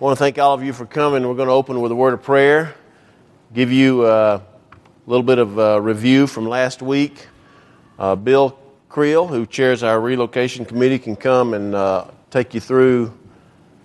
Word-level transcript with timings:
I 0.00 0.02
want 0.02 0.16
to 0.16 0.24
thank 0.24 0.38
all 0.38 0.54
of 0.54 0.64
you 0.64 0.72
for 0.72 0.86
coming. 0.86 1.28
We're 1.28 1.34
going 1.34 1.48
to 1.48 1.52
open 1.52 1.78
with 1.82 1.92
a 1.92 1.94
word 1.94 2.14
of 2.14 2.22
prayer, 2.22 2.74
give 3.52 3.70
you 3.70 4.00
uh, 4.00 4.40
a 4.72 5.10
little 5.10 5.22
bit 5.22 5.38
of 5.38 5.58
uh, 5.58 5.78
review 5.78 6.26
from 6.26 6.48
last 6.48 6.80
week. 6.80 7.26
Uh, 7.98 8.16
Bill 8.16 8.58
Creel, 8.88 9.26
who 9.26 9.44
chairs 9.44 9.82
our 9.82 10.00
relocation 10.00 10.64
committee, 10.64 10.98
can 10.98 11.16
come 11.16 11.52
and 11.52 11.74
uh, 11.74 12.06
take 12.30 12.54
you 12.54 12.60
through 12.60 13.12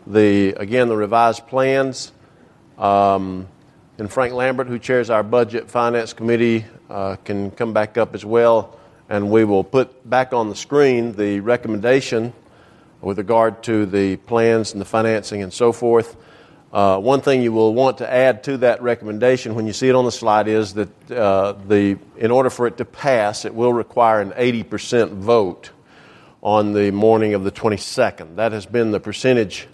the 0.08 0.54
again 0.54 0.88
the 0.88 0.96
revised 0.96 1.47
plans. 1.47 2.13
Um, 2.78 3.50
and 3.97 4.10
Frank 4.10 4.34
Lambert, 4.34 4.68
who 4.68 4.79
chairs 4.79 5.10
our 5.10 5.22
budget 5.22 5.70
finance 5.70 6.13
committee, 6.13 6.63
uh, 6.90 7.18
can 7.26 7.52
come 7.52 7.74
back 7.74 7.97
up 7.97 8.16
as 8.16 8.24
well, 8.24 8.79
and 9.10 9.29
we 9.29 9.44
will 9.44 9.66
put 9.66 10.10
back 10.10 10.32
on 10.32 10.47
the 10.47 10.56
screen 10.56 11.12
the 11.12 11.42
recommendation 11.42 12.32
with 13.02 13.18
regard 13.18 13.64
to 13.64 13.86
the 13.86 14.18
plans 14.18 14.74
and 14.74 14.82
the 14.82 14.86
financing 14.86 15.44
and 15.44 15.54
so 15.54 15.72
forth. 15.72 16.16
Uh, 16.73 17.00
one 17.00 17.22
thing 17.22 17.41
you 17.41 17.53
will 17.53 17.73
want 17.73 17.99
to 17.99 18.12
add 18.12 18.44
to 18.44 18.58
that 18.58 18.81
recommendation 18.81 19.55
when 19.55 19.66
you 19.66 19.72
see 19.72 19.88
it 19.88 19.95
on 19.95 20.03
the 20.03 20.12
slide 20.12 20.48
is 20.48 20.73
that 20.73 21.12
uh, 21.12 21.53
the, 21.67 21.98
in 22.17 22.31
order 22.31 22.50
for 22.50 22.67
it 22.67 22.77
to 22.77 22.84
pass, 22.84 23.45
it 23.45 23.55
will 23.55 23.72
require 23.72 24.20
an 24.20 24.31
80% 24.31 25.12
vote 25.12 25.72
on 26.44 26.73
the 26.73 26.91
morning 26.91 27.34
of 27.34 27.44
the 27.44 27.52
22nd. 27.52 28.36
That 28.36 28.52
has 28.52 28.66
been 28.66 28.91
the 28.91 29.00
percentage 29.00 29.67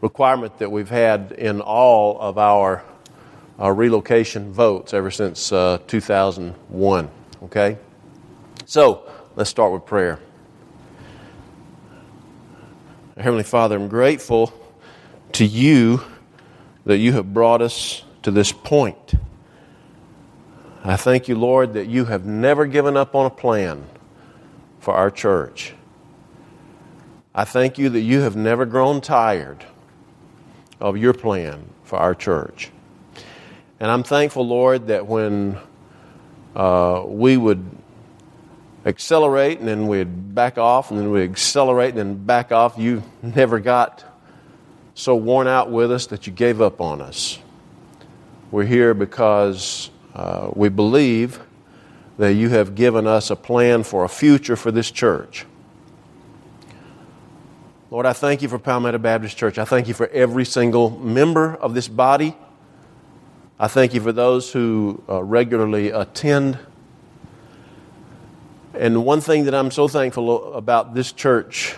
requirement 0.00 0.58
that 0.58 0.70
we've 0.70 0.88
had 0.88 1.32
in 1.32 1.60
all 1.60 2.18
of 2.18 2.38
our, 2.38 2.82
our 3.58 3.74
relocation 3.74 4.52
votes 4.52 4.94
ever 4.94 5.10
since 5.10 5.52
uh, 5.52 5.78
2001. 5.86 7.10
Okay? 7.42 7.78
So, 8.64 9.02
let's 9.36 9.50
start 9.50 9.72
with 9.72 9.84
prayer. 9.84 10.18
Heavenly 13.18 13.42
Father, 13.42 13.74
I'm 13.74 13.88
grateful 13.88 14.52
to 15.32 15.44
you 15.44 16.02
that 16.84 16.98
you 16.98 17.14
have 17.14 17.34
brought 17.34 17.60
us 17.60 18.04
to 18.22 18.30
this 18.30 18.52
point. 18.52 19.14
I 20.84 20.94
thank 20.94 21.26
you, 21.26 21.34
Lord, 21.34 21.72
that 21.72 21.88
you 21.88 22.04
have 22.04 22.24
never 22.24 22.64
given 22.64 22.96
up 22.96 23.16
on 23.16 23.26
a 23.26 23.30
plan 23.30 23.84
for 24.78 24.94
our 24.94 25.10
church. 25.10 25.74
I 27.34 27.44
thank 27.44 27.76
you 27.76 27.88
that 27.88 28.02
you 28.02 28.20
have 28.20 28.36
never 28.36 28.64
grown 28.64 29.00
tired 29.00 29.64
of 30.78 30.96
your 30.96 31.12
plan 31.12 31.70
for 31.82 31.98
our 31.98 32.14
church. 32.14 32.70
And 33.80 33.90
I'm 33.90 34.04
thankful, 34.04 34.46
Lord, 34.46 34.86
that 34.86 35.08
when 35.08 35.58
uh, 36.54 37.02
we 37.04 37.36
would 37.36 37.68
accelerate 38.86 39.58
and 39.58 39.68
then 39.68 39.86
we'd 39.86 40.34
back 40.34 40.58
off 40.58 40.90
and 40.90 40.98
then 40.98 41.10
we'd 41.10 41.24
accelerate 41.24 41.90
and 41.90 41.98
then 41.98 42.14
back 42.24 42.52
off, 42.52 42.78
you 42.78 43.02
never 43.22 43.60
got 43.60 44.04
so 44.94 45.14
worn 45.14 45.46
out 45.46 45.70
with 45.70 45.92
us 45.92 46.06
that 46.06 46.26
you 46.26 46.32
gave 46.32 46.60
up 46.60 46.80
on 46.80 47.00
us. 47.00 47.38
We're 48.50 48.64
here 48.64 48.94
because 48.94 49.90
uh, 50.14 50.50
we 50.54 50.68
believe 50.68 51.40
that 52.18 52.34
you 52.34 52.48
have 52.48 52.74
given 52.74 53.06
us 53.06 53.30
a 53.30 53.36
plan 53.36 53.84
for 53.84 54.04
a 54.04 54.08
future 54.08 54.56
for 54.56 54.72
this 54.72 54.90
church. 54.90 55.46
Lord, 57.90 58.06
I 58.06 58.12
thank 58.12 58.42
you 58.42 58.48
for 58.48 58.58
Palmetto 58.58 58.98
Baptist 58.98 59.36
Church. 59.36 59.56
I 59.56 59.64
thank 59.64 59.88
you 59.88 59.94
for 59.94 60.08
every 60.08 60.44
single 60.44 60.90
member 60.98 61.54
of 61.54 61.74
this 61.74 61.88
body. 61.88 62.36
I 63.58 63.68
thank 63.68 63.94
you 63.94 64.00
for 64.00 64.12
those 64.12 64.52
who 64.52 65.02
uh, 65.08 65.22
regularly 65.22 65.90
attend. 65.90 66.58
And 68.78 69.04
one 69.04 69.20
thing 69.20 69.46
that 69.46 69.56
I'm 69.56 69.72
so 69.72 69.88
thankful 69.88 70.54
about 70.54 70.94
this 70.94 71.10
church 71.10 71.74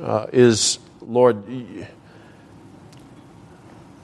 uh, 0.00 0.28
is, 0.32 0.78
Lord, 1.02 1.44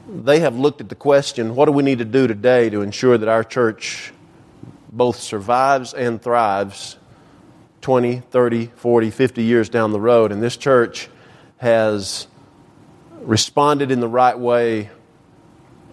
they 0.07 0.41
have 0.41 0.55
looked 0.55 0.83
at 0.83 0.91
the 0.91 0.95
question 0.95 1.55
what 1.55 1.65
do 1.65 1.73
we 1.73 1.83
need 1.83 1.99
to 1.99 2.05
do 2.05 2.27
today 2.27 2.69
to 2.69 2.83
ensure 2.83 3.17
that 3.17 3.31
our 3.31 3.43
church 3.43 4.13
both 4.93 5.19
survives 5.19 5.95
and 5.95 6.21
thrives 6.21 6.99
20, 7.81 8.21
30, 8.21 8.67
40, 8.77 9.11
50 9.11 9.43
years 9.43 9.71
down 9.71 9.93
the 9.93 10.01
road. 10.01 10.31
And 10.31 10.43
this 10.43 10.59
church 10.59 11.09
has 11.57 12.27
responded 13.21 13.91
in 13.91 14.01
the 14.01 14.09
right 14.09 14.39
way 14.39 14.91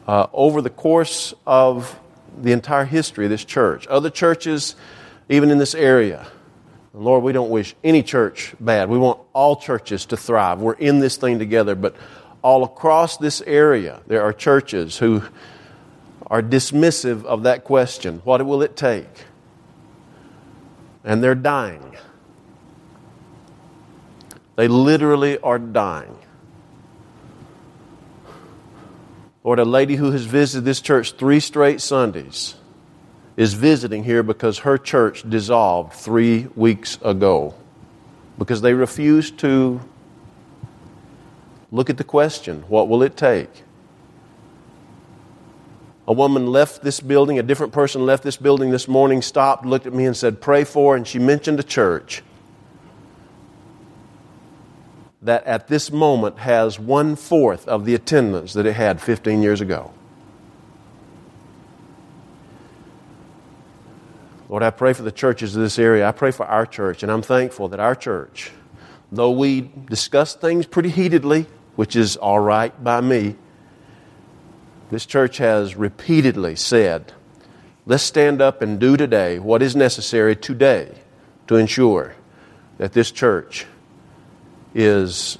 uh, 0.05 0.27
over 0.33 0.61
the 0.61 0.69
course 0.69 1.33
of 1.47 1.97
the 2.37 2.51
entire 2.51 2.83
history 2.83 3.23
of 3.25 3.31
this 3.31 3.45
church. 3.45 3.87
Other 3.87 4.09
churches, 4.09 4.75
even 5.29 5.49
in 5.49 5.59
this 5.59 5.73
area, 5.73 6.27
Lord, 6.95 7.23
we 7.23 7.33
don't 7.33 7.49
wish 7.49 7.75
any 7.83 8.03
church 8.03 8.55
bad. 8.59 8.89
We 8.89 8.97
want 8.97 9.19
all 9.33 9.57
churches 9.57 10.05
to 10.07 10.17
thrive. 10.17 10.61
We're 10.61 10.73
in 10.73 10.99
this 10.99 11.17
thing 11.17 11.39
together, 11.39 11.75
but 11.75 11.95
all 12.41 12.63
across 12.63 13.17
this 13.17 13.41
area, 13.41 14.01
there 14.07 14.21
are 14.21 14.31
churches 14.31 14.97
who 14.97 15.21
are 16.27 16.41
dismissive 16.41 17.25
of 17.25 17.43
that 17.43 17.65
question 17.65 18.21
what 18.23 18.43
will 18.45 18.61
it 18.61 18.77
take? 18.77 19.25
And 21.03 21.21
they're 21.23 21.35
dying. 21.35 21.95
They 24.55 24.69
literally 24.69 25.37
are 25.39 25.59
dying. 25.59 26.17
Lord, 29.43 29.59
a 29.59 29.65
lady 29.65 29.95
who 29.95 30.11
has 30.11 30.23
visited 30.23 30.65
this 30.65 30.81
church 30.81 31.11
three 31.11 31.39
straight 31.41 31.81
Sundays 31.81 32.55
is 33.37 33.53
visiting 33.53 34.03
here 34.03 34.23
because 34.23 34.59
her 34.59 34.77
church 34.77 35.29
dissolved 35.29 35.93
three 35.93 36.47
weeks 36.55 36.97
ago 37.01 37.53
because 38.37 38.61
they 38.61 38.73
refused 38.73 39.37
to 39.39 39.81
Look 41.75 41.89
at 41.89 41.97
the 41.97 42.05
question 42.05 42.63
what 42.69 42.87
will 42.87 43.03
it 43.03 43.17
take? 43.17 43.49
A 46.07 46.13
woman 46.13 46.47
left 46.47 46.83
this 46.83 47.01
building, 47.01 47.37
a 47.37 47.43
different 47.43 47.73
person 47.73 48.05
left 48.05 48.23
this 48.23 48.37
building 48.37 48.69
this 48.69 48.87
morning, 48.87 49.21
stopped, 49.21 49.65
looked 49.65 49.85
at 49.85 49.93
me, 49.93 50.05
and 50.05 50.15
said, 50.15 50.39
Pray 50.39 50.63
for, 50.63 50.95
and 50.95 51.05
she 51.05 51.19
mentioned 51.19 51.59
a 51.59 51.63
church 51.63 52.23
that 55.21 55.43
at 55.45 55.67
this 55.67 55.91
moment 55.91 56.37
has 56.37 56.79
one 56.79 57.17
fourth 57.17 57.67
of 57.67 57.83
the 57.83 57.93
attendance 57.93 58.53
that 58.53 58.65
it 58.65 58.73
had 58.73 59.01
15 59.01 59.41
years 59.41 59.59
ago. 59.59 59.91
Lord, 64.55 64.63
I 64.63 64.69
pray 64.69 64.93
for 64.93 65.03
the 65.03 65.11
churches 65.11 65.53
of 65.53 65.61
this 65.61 65.77
area. 65.77 66.07
I 66.07 66.13
pray 66.13 66.31
for 66.31 66.45
our 66.45 66.65
church, 66.65 67.03
and 67.03 67.11
I'm 67.11 67.21
thankful 67.21 67.67
that 67.67 67.81
our 67.81 67.93
church 67.93 68.53
though 69.11 69.31
we 69.31 69.69
discuss 69.89 70.33
things 70.33 70.65
pretty 70.65 70.87
heatedly, 70.87 71.45
which 71.75 71.93
is 71.93 72.15
all 72.15 72.39
right 72.39 72.81
by 72.81 73.01
me, 73.01 73.35
this 74.91 75.05
church 75.05 75.39
has 75.39 75.75
repeatedly 75.75 76.55
said, 76.55 77.11
let's 77.85 78.03
stand 78.03 78.41
up 78.41 78.61
and 78.61 78.79
do 78.79 78.95
today 78.95 79.39
what 79.39 79.61
is 79.61 79.75
necessary 79.75 80.37
today 80.37 80.89
to 81.47 81.57
ensure 81.57 82.15
that 82.77 82.93
this 82.93 83.11
church 83.11 83.65
is 84.73 85.37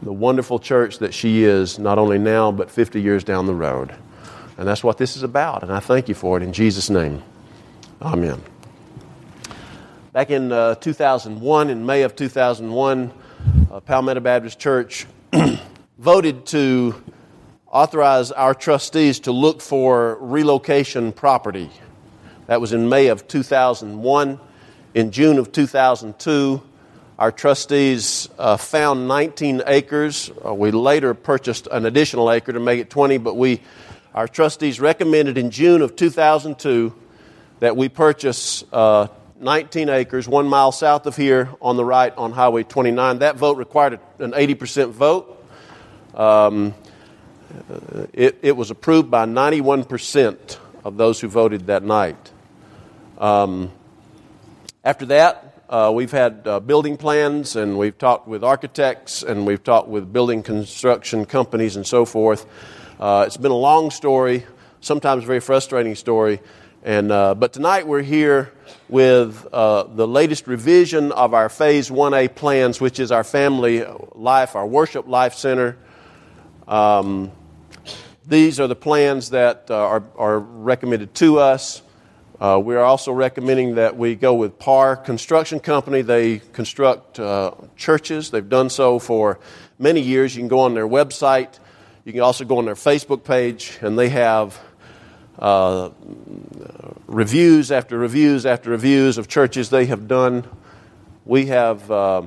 the 0.00 0.12
wonderful 0.12 0.58
church 0.58 1.00
that 1.00 1.12
she 1.12 1.44
is, 1.44 1.78
not 1.78 1.98
only 1.98 2.18
now, 2.18 2.50
but 2.50 2.70
50 2.70 2.98
years 2.98 3.24
down 3.24 3.44
the 3.44 3.54
road. 3.54 3.94
And 4.56 4.66
that's 4.66 4.82
what 4.82 4.96
this 4.96 5.18
is 5.18 5.22
about. 5.22 5.62
And 5.62 5.70
I 5.70 5.80
thank 5.80 6.08
you 6.08 6.14
for 6.14 6.38
it 6.38 6.42
in 6.42 6.54
Jesus' 6.54 6.88
name. 6.88 7.22
Amen. 8.02 8.42
Back 10.12 10.30
in 10.30 10.52
uh, 10.52 10.74
2001, 10.74 11.70
in 11.70 11.86
May 11.86 12.02
of 12.02 12.14
2001, 12.14 13.10
uh, 13.70 13.80
Palmetto 13.80 14.20
Baptist 14.20 14.58
Church 14.58 15.06
voted 15.98 16.44
to 16.46 17.02
authorize 17.66 18.32
our 18.32 18.52
trustees 18.52 19.20
to 19.20 19.32
look 19.32 19.62
for 19.62 20.18
relocation 20.20 21.10
property. 21.10 21.70
That 22.48 22.60
was 22.60 22.74
in 22.74 22.90
May 22.90 23.06
of 23.06 23.26
2001. 23.28 24.40
In 24.92 25.10
June 25.10 25.38
of 25.38 25.50
2002, 25.50 26.62
our 27.18 27.32
trustees 27.32 28.28
uh, 28.38 28.58
found 28.58 29.08
19 29.08 29.62
acres. 29.66 30.30
Uh, 30.44 30.52
we 30.52 30.70
later 30.70 31.14
purchased 31.14 31.66
an 31.68 31.86
additional 31.86 32.30
acre 32.30 32.52
to 32.52 32.60
make 32.60 32.78
it 32.78 32.90
20, 32.90 33.16
but 33.16 33.38
we, 33.38 33.62
our 34.14 34.28
trustees 34.28 34.80
recommended 34.80 35.38
in 35.38 35.50
June 35.50 35.80
of 35.80 35.96
2002 35.96 36.94
that 37.60 37.76
we 37.76 37.88
purchase 37.88 38.64
uh, 38.72 39.08
19 39.40 39.88
acres, 39.88 40.28
one 40.28 40.48
mile 40.48 40.72
south 40.72 41.06
of 41.06 41.16
here 41.16 41.50
on 41.60 41.76
the 41.76 41.84
right 41.84 42.16
on 42.16 42.32
Highway 42.32 42.62
29. 42.62 43.20
That 43.20 43.36
vote 43.36 43.56
required 43.56 44.00
an 44.18 44.32
80% 44.32 44.90
vote. 44.90 45.32
Um, 46.14 46.74
it, 48.12 48.38
it, 48.42 48.56
was 48.56 48.70
approved 48.70 49.10
by 49.10 49.26
91% 49.26 50.58
of 50.84 50.96
those 50.96 51.20
who 51.20 51.28
voted 51.28 51.66
that 51.66 51.82
night. 51.82 52.16
Um, 53.18 53.70
after 54.84 55.06
that, 55.06 55.62
uh, 55.68 55.92
we've 55.94 56.12
had 56.12 56.42
uh, 56.46 56.60
building 56.60 56.96
plans 56.96 57.56
and 57.56 57.76
we've 57.76 57.98
talked 57.98 58.28
with 58.28 58.44
architects 58.44 59.22
and 59.22 59.46
we've 59.46 59.62
talked 59.62 59.88
with 59.88 60.12
building 60.12 60.42
construction 60.42 61.26
companies 61.26 61.76
and 61.76 61.86
so 61.86 62.04
forth. 62.04 62.46
Uh, 62.98 63.24
it's 63.26 63.36
been 63.36 63.50
a 63.50 63.54
long 63.54 63.90
story, 63.90 64.46
sometimes 64.80 65.24
a 65.24 65.26
very 65.26 65.40
frustrating 65.40 65.94
story. 65.94 66.40
And, 66.86 67.10
uh, 67.10 67.34
but 67.34 67.52
tonight 67.52 67.88
we're 67.88 68.00
here 68.02 68.52
with 68.88 69.44
uh, 69.52 69.82
the 69.92 70.06
latest 70.06 70.46
revision 70.46 71.10
of 71.10 71.34
our 71.34 71.48
Phase 71.48 71.90
1A 71.90 72.36
plans, 72.36 72.80
which 72.80 73.00
is 73.00 73.10
our 73.10 73.24
family 73.24 73.84
life, 74.14 74.54
our 74.54 74.64
worship 74.64 75.08
life 75.08 75.34
center. 75.34 75.76
Um, 76.68 77.32
these 78.24 78.60
are 78.60 78.68
the 78.68 78.76
plans 78.76 79.30
that 79.30 79.66
uh, 79.68 79.74
are, 79.74 80.04
are 80.16 80.38
recommended 80.38 81.12
to 81.16 81.40
us. 81.40 81.82
Uh, 82.40 82.62
we 82.64 82.76
are 82.76 82.84
also 82.84 83.10
recommending 83.10 83.74
that 83.74 83.96
we 83.96 84.14
go 84.14 84.34
with 84.34 84.56
Parr 84.56 84.94
Construction 84.94 85.58
Company. 85.58 86.02
They 86.02 86.38
construct 86.38 87.18
uh, 87.18 87.50
churches. 87.74 88.30
They've 88.30 88.48
done 88.48 88.70
so 88.70 89.00
for 89.00 89.40
many 89.76 90.02
years. 90.02 90.36
You 90.36 90.42
can 90.42 90.48
go 90.48 90.60
on 90.60 90.74
their 90.74 90.86
website. 90.86 91.58
You 92.04 92.12
can 92.12 92.20
also 92.20 92.44
go 92.44 92.58
on 92.58 92.64
their 92.64 92.76
Facebook 92.76 93.24
page, 93.24 93.76
and 93.80 93.98
they 93.98 94.10
have 94.10 94.56
uh, 95.38 95.90
reviews 97.06 97.70
after 97.70 97.98
reviews 97.98 98.46
after 98.46 98.70
reviews 98.70 99.18
of 99.18 99.28
churches 99.28 99.70
they 99.70 99.86
have 99.86 100.08
done. 100.08 100.44
We 101.24 101.46
have 101.46 101.90
uh, 101.90 102.22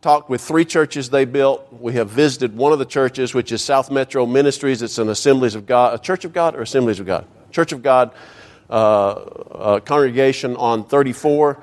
talked 0.00 0.28
with 0.28 0.40
three 0.40 0.64
churches 0.64 1.10
they 1.10 1.24
built. 1.24 1.72
We 1.72 1.94
have 1.94 2.10
visited 2.10 2.56
one 2.56 2.72
of 2.72 2.78
the 2.78 2.84
churches, 2.84 3.34
which 3.34 3.52
is 3.52 3.62
South 3.62 3.90
Metro 3.90 4.26
Ministries. 4.26 4.82
It's 4.82 4.98
an 4.98 5.08
Assemblies 5.08 5.54
of 5.54 5.66
God, 5.66 5.94
a 5.94 5.98
Church 5.98 6.24
of 6.24 6.32
God 6.32 6.54
or 6.54 6.62
Assemblies 6.62 7.00
of 7.00 7.06
God? 7.06 7.26
Church 7.50 7.72
of 7.72 7.82
God 7.82 8.12
uh, 8.68 9.80
congregation 9.80 10.56
on 10.56 10.84
34. 10.84 11.62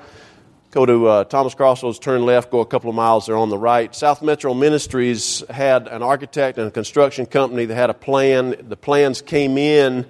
Go 0.70 0.86
to 0.86 1.06
uh, 1.08 1.24
Thomas 1.24 1.54
Crossroads, 1.54 1.98
turn 1.98 2.24
left, 2.24 2.52
go 2.52 2.60
a 2.60 2.66
couple 2.66 2.88
of 2.90 2.94
miles, 2.94 3.26
they're 3.26 3.36
on 3.36 3.48
the 3.48 3.58
right. 3.58 3.92
South 3.92 4.22
Metro 4.22 4.54
Ministries 4.54 5.42
had 5.50 5.88
an 5.88 6.02
architect 6.02 6.58
and 6.58 6.68
a 6.68 6.70
construction 6.70 7.26
company 7.26 7.64
that 7.64 7.74
had 7.74 7.90
a 7.90 7.94
plan. 7.94 8.54
The 8.68 8.76
plans 8.76 9.20
came 9.20 9.58
in 9.58 10.06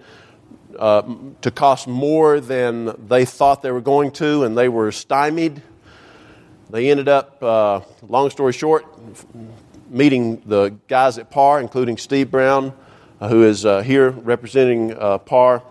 uh, 0.81 1.03
to 1.43 1.50
cost 1.50 1.87
more 1.87 2.41
than 2.41 2.94
they 3.06 3.27
thought 3.27 3.61
they 3.61 3.71
were 3.71 3.82
going 3.82 4.11
to, 4.12 4.44
and 4.44 4.56
they 4.56 4.69
were 4.69 4.91
stymied. 4.91 5.61
They 6.71 6.91
ended 6.91 7.06
up, 7.06 7.43
uh, 7.43 7.81
long 8.00 8.31
story 8.31 8.55
short, 8.55 8.87
meeting 9.91 10.41
the 10.47 10.71
guys 10.88 11.19
at 11.19 11.31
PAR, 11.31 11.61
including 11.61 11.99
Steve 11.99 12.31
Brown, 12.31 12.73
uh, 13.21 13.29
who 13.29 13.44
is 13.44 13.67
uh, 13.67 13.82
here 13.82 14.09
representing 14.09 14.97
uh, 14.97 15.19
Parr. 15.19 15.62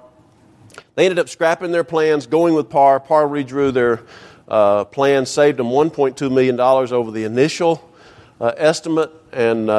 They 0.94 1.06
ended 1.06 1.18
up 1.18 1.28
scrapping 1.28 1.72
their 1.72 1.84
plans, 1.84 2.28
going 2.28 2.54
with 2.54 2.70
PAR. 2.70 3.00
PAR 3.00 3.28
redrew 3.28 3.74
their 3.74 4.02
uh, 4.48 4.86
plans, 4.86 5.32
saved 5.32 5.58
them 5.58 5.70
$1.2 5.70 6.32
million 6.32 6.60
over 6.60 7.10
the 7.10 7.24
initial 7.24 7.84
estimate, 8.40 9.12
and 9.32 9.72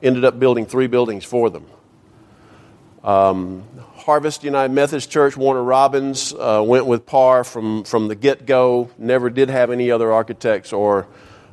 ended 0.00 0.24
up 0.24 0.38
building 0.38 0.64
three 0.64 0.86
buildings 0.86 1.24
for 1.24 1.50
them. 1.50 1.66
Um, 3.04 3.64
Harvest 3.94 4.44
United 4.44 4.72
Methodist 4.72 5.10
Church, 5.10 5.36
Warner 5.36 5.62
Robins 5.62 6.32
uh, 6.32 6.62
went 6.64 6.86
with 6.86 7.06
Parr 7.06 7.44
from, 7.44 7.84
from 7.84 8.08
the 8.08 8.14
get 8.14 8.46
go, 8.46 8.90
never 8.98 9.30
did 9.30 9.48
have 9.48 9.70
any 9.70 9.90
other 9.90 10.12
architects 10.12 10.72
or 10.72 11.06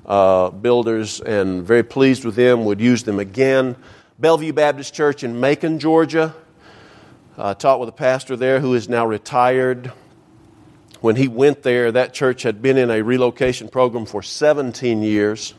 uh, 0.06 0.50
builders, 0.50 1.20
and 1.22 1.64
very 1.64 1.84
pleased 1.84 2.26
with 2.26 2.36
them, 2.36 2.66
would 2.66 2.82
use 2.82 3.04
them 3.04 3.20
again. 3.20 3.76
Bellevue 4.20 4.54
Baptist 4.54 4.94
Church 4.94 5.24
in 5.24 5.40
Macon, 5.40 5.80
Georgia, 5.80 6.36
uh, 7.38 7.54
taught 7.54 7.80
with 7.80 7.90
a 7.90 7.94
pastor 7.94 8.36
there 8.36 8.60
who 8.60 8.74
is 8.74 8.88
now 8.88 9.06
retired. 9.06 9.92
When 11.02 11.16
he 11.16 11.28
went 11.28 11.64
there, 11.64 11.92
that 11.92 12.14
church 12.14 12.44
had 12.44 12.62
been 12.62 12.78
in 12.78 12.90
a 12.90 13.02
relocation 13.02 13.68
program 13.68 14.06
for 14.06 14.22
17 14.22 15.02
years, 15.02 15.54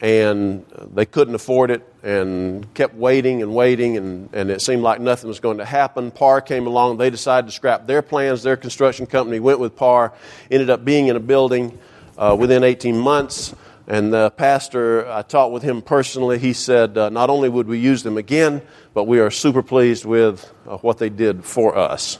and 0.00 0.64
they 0.94 1.04
couldn't 1.04 1.34
afford 1.34 1.70
it 1.70 1.86
and 2.02 2.72
kept 2.72 2.94
waiting 2.94 3.42
and 3.42 3.54
waiting, 3.54 3.98
and, 3.98 4.30
and 4.32 4.50
it 4.50 4.62
seemed 4.62 4.82
like 4.82 5.00
nothing 5.00 5.28
was 5.28 5.40
going 5.40 5.58
to 5.58 5.64
happen. 5.64 6.10
Parr 6.10 6.40
came 6.40 6.66
along, 6.66 6.96
they 6.96 7.10
decided 7.10 7.46
to 7.46 7.52
scrap 7.52 7.86
their 7.86 8.00
plans. 8.00 8.42
Their 8.42 8.56
construction 8.56 9.06
company 9.06 9.40
went 9.40 9.58
with 9.58 9.76
Parr, 9.76 10.12
ended 10.50 10.70
up 10.70 10.84
being 10.84 11.08
in 11.08 11.16
a 11.16 11.20
building 11.20 11.78
uh, 12.16 12.34
within 12.38 12.64
18 12.64 12.96
months. 12.96 13.54
And 13.86 14.12
the 14.12 14.30
pastor, 14.30 15.10
I 15.10 15.22
talked 15.22 15.52
with 15.52 15.62
him 15.62 15.82
personally. 15.82 16.38
He 16.38 16.52
said, 16.52 16.96
uh, 16.96 17.10
not 17.10 17.28
only 17.28 17.48
would 17.48 17.66
we 17.66 17.78
use 17.78 18.02
them 18.02 18.16
again, 18.16 18.62
but 18.94 19.04
we 19.04 19.20
are 19.20 19.30
super 19.30 19.62
pleased 19.62 20.04
with 20.04 20.50
uh, 20.66 20.78
what 20.78 20.98
they 20.98 21.10
did 21.10 21.44
for 21.44 21.76
us. 21.76 22.18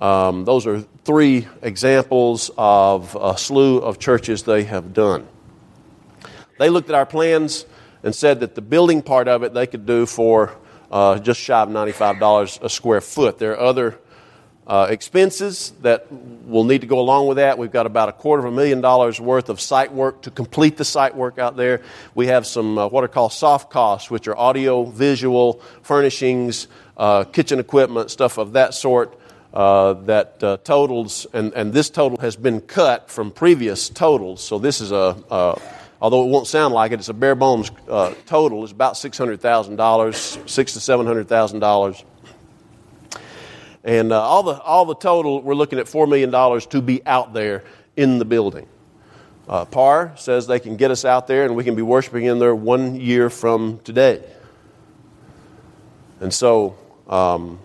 Um, 0.00 0.44
those 0.44 0.66
are 0.66 0.80
three 1.04 1.46
examples 1.62 2.50
of 2.58 3.16
a 3.18 3.38
slew 3.38 3.78
of 3.78 3.98
churches 3.98 4.42
they 4.42 4.64
have 4.64 4.92
done. 4.92 5.28
They 6.60 6.68
looked 6.68 6.90
at 6.90 6.94
our 6.94 7.06
plans 7.06 7.64
and 8.02 8.14
said 8.14 8.40
that 8.40 8.54
the 8.54 8.60
building 8.60 9.00
part 9.00 9.28
of 9.28 9.42
it 9.44 9.54
they 9.54 9.66
could 9.66 9.86
do 9.86 10.04
for 10.04 10.54
uh, 10.90 11.18
just 11.18 11.40
shy 11.40 11.58
of 11.58 11.70
$95 11.70 12.62
a 12.62 12.68
square 12.68 13.00
foot. 13.00 13.38
There 13.38 13.52
are 13.52 13.60
other 13.60 13.98
uh, 14.66 14.88
expenses 14.90 15.72
that 15.80 16.12
will 16.12 16.64
need 16.64 16.82
to 16.82 16.86
go 16.86 17.00
along 17.00 17.28
with 17.28 17.38
that. 17.38 17.56
We've 17.56 17.72
got 17.72 17.86
about 17.86 18.10
a 18.10 18.12
quarter 18.12 18.46
of 18.46 18.52
a 18.52 18.54
million 18.54 18.82
dollars 18.82 19.18
worth 19.18 19.48
of 19.48 19.58
site 19.58 19.90
work 19.90 20.20
to 20.20 20.30
complete 20.30 20.76
the 20.76 20.84
site 20.84 21.16
work 21.16 21.38
out 21.38 21.56
there. 21.56 21.80
We 22.14 22.26
have 22.26 22.46
some 22.46 22.76
uh, 22.76 22.88
what 22.88 23.04
are 23.04 23.08
called 23.08 23.32
soft 23.32 23.70
costs, 23.70 24.10
which 24.10 24.28
are 24.28 24.36
audio, 24.36 24.84
visual, 24.84 25.62
furnishings, 25.80 26.68
uh, 26.98 27.24
kitchen 27.24 27.58
equipment, 27.58 28.10
stuff 28.10 28.36
of 28.36 28.52
that 28.52 28.74
sort. 28.74 29.16
Uh, 29.54 29.94
that 29.94 30.40
uh, 30.44 30.58
totals, 30.58 31.26
and, 31.32 31.52
and 31.54 31.72
this 31.72 31.90
total 31.90 32.16
has 32.18 32.36
been 32.36 32.60
cut 32.60 33.10
from 33.10 33.32
previous 33.32 33.88
totals. 33.88 34.40
So 34.40 34.60
this 34.60 34.80
is 34.80 34.92
a, 34.92 35.16
although 36.00 36.24
it 36.24 36.28
won't 36.28 36.46
sound 36.46 36.74
like 36.74 36.92
it, 36.92 37.00
it's 37.00 37.08
a 37.08 37.14
bare 37.14 37.34
bones 37.34 37.70
uh, 37.88 38.14
total. 38.26 38.62
It's 38.62 38.72
about 38.72 38.96
six 38.96 39.18
hundred 39.18 39.40
thousand 39.40 39.76
dollars, 39.76 40.38
six 40.46 40.72
to 40.74 40.80
seven 40.80 41.06
hundred 41.06 41.28
thousand 41.28 41.60
dollars. 41.60 42.04
And 43.82 44.12
uh, 44.12 44.20
all, 44.20 44.42
the, 44.42 44.60
all 44.60 44.84
the 44.84 44.94
total, 44.94 45.40
we're 45.40 45.54
looking 45.54 45.78
at 45.78 45.86
$4 45.86 46.08
million 46.08 46.60
to 46.68 46.82
be 46.82 47.04
out 47.06 47.32
there 47.32 47.64
in 47.96 48.18
the 48.18 48.24
building. 48.24 48.66
Uh, 49.48 49.64
Parr 49.64 50.12
says 50.16 50.46
they 50.46 50.60
can 50.60 50.76
get 50.76 50.90
us 50.90 51.04
out 51.04 51.26
there 51.26 51.44
and 51.44 51.56
we 51.56 51.64
can 51.64 51.74
be 51.74 51.82
worshiping 51.82 52.26
in 52.26 52.38
there 52.38 52.54
one 52.54 53.00
year 53.00 53.30
from 53.30 53.80
today. 53.80 54.22
And 56.20 56.32
so 56.32 56.76
um, 57.08 57.58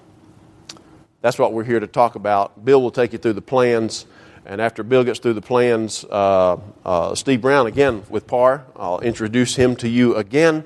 that's 1.22 1.38
what 1.38 1.52
we're 1.52 1.66
here 1.66 1.80
to 1.80 1.88
talk 1.88 2.16
about. 2.16 2.64
Bill 2.64 2.82
will 2.82 2.92
take 2.92 3.12
you 3.12 3.20
through 3.20 3.34
the 3.34 3.42
plans. 3.42 4.06
And 4.46 4.62
after 4.62 4.84
Bill 4.84 5.04
gets 5.04 5.20
through 5.20 5.34
the 5.34 5.42
plans, 5.42 6.06
uh, 6.06 6.58
uh, 6.86 7.16
Steve 7.16 7.42
Brown, 7.42 7.66
again 7.66 8.04
with 8.10 8.28
Parr, 8.28 8.64
I'll 8.76 9.00
introduce 9.00 9.56
him 9.56 9.76
to 9.78 9.90
you 9.90 10.16
again. 10.16 10.64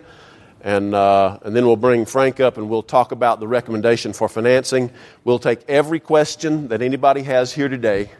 And, 0.61 0.93
uh, 0.93 1.39
and 1.43 1.55
then 1.55 1.65
we'll 1.65 1.77
bring 1.77 2.05
Frank 2.05 2.41
up 2.41 2.57
and 2.57 2.69
we'll 2.69 2.83
talk 2.83 3.13
about 3.13 3.39
the 3.39 3.47
recommendation 3.47 4.11
for 4.11 4.27
financing. 4.27 4.91
We'll 5.23 5.39
take 5.39 5.61
every 5.69 6.01
question 6.01 6.67
that 6.67 6.81
anybody 6.81 7.23
has 7.23 7.53
here 7.53 7.69
today, 7.69 8.11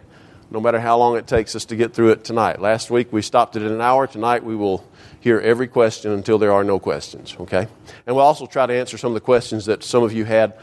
no 0.49 0.61
matter 0.61 0.79
how 0.79 0.97
long 0.97 1.17
it 1.17 1.27
takes 1.27 1.53
us 1.57 1.65
to 1.65 1.75
get 1.75 1.93
through 1.93 2.11
it 2.11 2.23
tonight. 2.23 2.61
Last 2.61 2.89
week 2.89 3.11
we 3.11 3.21
stopped 3.21 3.57
it 3.57 3.61
at 3.61 3.71
an 3.71 3.81
hour. 3.81 4.07
Tonight 4.07 4.45
we 4.45 4.55
will 4.55 4.87
hear 5.19 5.41
every 5.41 5.67
question 5.67 6.13
until 6.13 6.37
there 6.37 6.53
are 6.53 6.63
no 6.63 6.79
questions, 6.79 7.35
okay? 7.37 7.67
And 8.07 8.15
we'll 8.15 8.23
also 8.23 8.45
try 8.45 8.65
to 8.65 8.73
answer 8.73 8.97
some 8.97 9.09
of 9.11 9.15
the 9.15 9.19
questions 9.19 9.65
that 9.65 9.83
some 9.83 10.03
of 10.03 10.13
you 10.13 10.23
had 10.23 10.53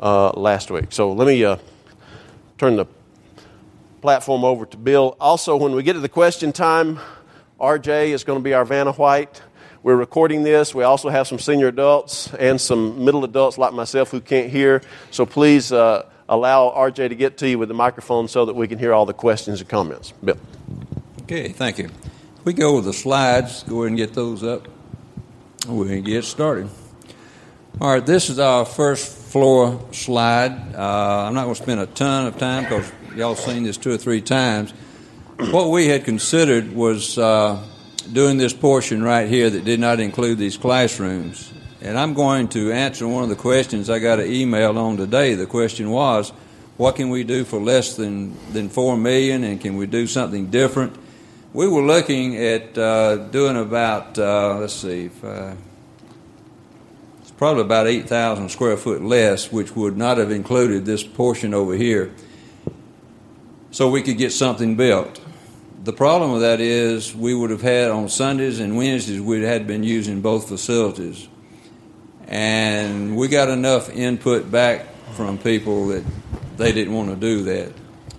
uh, 0.00 0.30
last 0.30 0.70
week. 0.70 0.86
So 0.88 1.12
let 1.12 1.26
me 1.26 1.44
uh, 1.44 1.58
turn 2.56 2.76
the 2.76 2.86
platform 4.00 4.44
over 4.44 4.66
to 4.66 4.76
Bill. 4.76 5.16
Also, 5.20 5.56
when 5.56 5.72
we 5.72 5.82
get 5.82 5.94
to 5.94 6.00
the 6.00 6.08
question 6.08 6.52
time, 6.52 6.98
RJ 7.60 8.08
is 8.08 8.24
going 8.24 8.38
to 8.38 8.42
be 8.42 8.54
our 8.54 8.64
Vanna 8.64 8.92
White. 8.92 9.42
We're 9.82 9.96
recording 9.96 10.42
this. 10.42 10.74
We 10.74 10.84
also 10.84 11.08
have 11.08 11.26
some 11.26 11.38
senior 11.38 11.68
adults 11.68 12.32
and 12.34 12.60
some 12.60 13.04
middle 13.04 13.24
adults 13.24 13.56
like 13.56 13.72
myself 13.72 14.10
who 14.10 14.20
can't 14.20 14.50
hear. 14.50 14.82
So 15.10 15.24
please 15.26 15.72
uh, 15.72 16.06
allow 16.28 16.70
RJ 16.70 17.08
to 17.10 17.14
get 17.14 17.38
to 17.38 17.48
you 17.48 17.58
with 17.58 17.68
the 17.68 17.74
microphone 17.74 18.28
so 18.28 18.44
that 18.46 18.54
we 18.54 18.68
can 18.68 18.78
hear 18.78 18.92
all 18.92 19.06
the 19.06 19.14
questions 19.14 19.60
and 19.60 19.68
comments. 19.68 20.12
Bill. 20.24 20.38
Okay, 21.22 21.48
thank 21.48 21.78
you. 21.78 21.88
We 22.44 22.52
go 22.52 22.76
with 22.76 22.84
the 22.84 22.92
slides. 22.92 23.62
Go 23.64 23.82
ahead 23.82 23.88
and 23.88 23.96
get 23.96 24.14
those 24.14 24.42
up. 24.44 24.68
We 25.68 25.88
can 25.88 26.02
get 26.02 26.24
started. 26.24 26.68
All 27.80 27.92
right, 27.92 28.04
this 28.04 28.30
is 28.30 28.38
our 28.38 28.64
first 28.64 29.16
floor 29.30 29.80
slide. 29.92 30.52
Uh, 30.74 31.26
I'm 31.26 31.34
not 31.34 31.44
going 31.44 31.56
to 31.56 31.62
spend 31.62 31.80
a 31.80 31.86
ton 31.86 32.26
of 32.26 32.38
time 32.38 32.64
because 32.64 32.90
y'all 33.16 33.34
seen 33.34 33.62
this 33.62 33.78
two 33.78 33.90
or 33.90 33.96
three 33.96 34.20
times. 34.20 34.72
What 35.38 35.70
we 35.70 35.88
had 35.88 36.04
considered 36.04 36.74
was 36.74 37.16
uh, 37.16 37.62
doing 38.12 38.36
this 38.36 38.52
portion 38.52 39.02
right 39.02 39.26
here 39.26 39.48
that 39.48 39.64
did 39.64 39.80
not 39.80 40.00
include 40.00 40.36
these 40.36 40.58
classrooms. 40.58 41.50
And 41.80 41.98
I'm 41.98 42.12
going 42.12 42.48
to 42.48 42.72
answer 42.72 43.08
one 43.08 43.22
of 43.22 43.30
the 43.30 43.36
questions 43.36 43.88
I 43.88 44.00
got 44.00 44.20
an 44.20 44.30
email 44.30 44.78
on 44.78 44.98
today. 44.98 45.34
The 45.34 45.46
question 45.46 45.90
was, 45.90 46.30
what 46.76 46.96
can 46.96 47.08
we 47.08 47.24
do 47.24 47.44
for 47.44 47.58
less 47.58 47.96
than, 47.96 48.36
than 48.52 48.68
four 48.68 48.98
million 48.98 49.44
and 49.44 49.58
can 49.60 49.76
we 49.76 49.86
do 49.86 50.06
something 50.06 50.50
different? 50.50 50.94
We 51.54 51.68
were 51.68 51.82
looking 51.82 52.36
at 52.36 52.76
uh, 52.76 53.16
doing 53.16 53.56
about, 53.56 54.18
uh, 54.18 54.58
let's 54.58 54.74
see, 54.74 55.06
if, 55.06 55.24
uh, 55.24 55.54
it's 57.22 57.30
probably 57.30 57.62
about 57.62 57.86
8,000 57.86 58.50
square 58.50 58.76
foot 58.76 59.00
less, 59.00 59.50
which 59.50 59.74
would 59.74 59.96
not 59.96 60.18
have 60.18 60.30
included 60.30 60.84
this 60.84 61.02
portion 61.02 61.54
over 61.54 61.74
here, 61.74 62.12
so 63.76 63.90
we 63.90 64.00
could 64.02 64.18
get 64.18 64.32
something 64.32 64.76
built 64.76 65.20
the 65.86 65.92
problem 65.92 66.32
with 66.32 66.42
that 66.42 66.60
is 66.60 67.14
we 67.14 67.32
would 67.32 67.50
have 67.50 67.62
had 67.62 67.92
on 67.92 68.08
Sundays 68.08 68.58
and 68.58 68.76
Wednesdays, 68.76 69.20
we 69.20 69.40
had 69.42 69.68
been 69.68 69.84
using 69.84 70.20
both 70.20 70.48
facilities. 70.48 71.28
And 72.26 73.16
we 73.16 73.28
got 73.28 73.48
enough 73.48 73.88
input 73.88 74.50
back 74.50 74.84
from 75.12 75.38
people 75.38 75.86
that 75.88 76.04
they 76.56 76.72
didn't 76.72 76.92
want 76.92 77.10
to 77.10 77.16
do 77.16 77.44
that. 77.44 77.72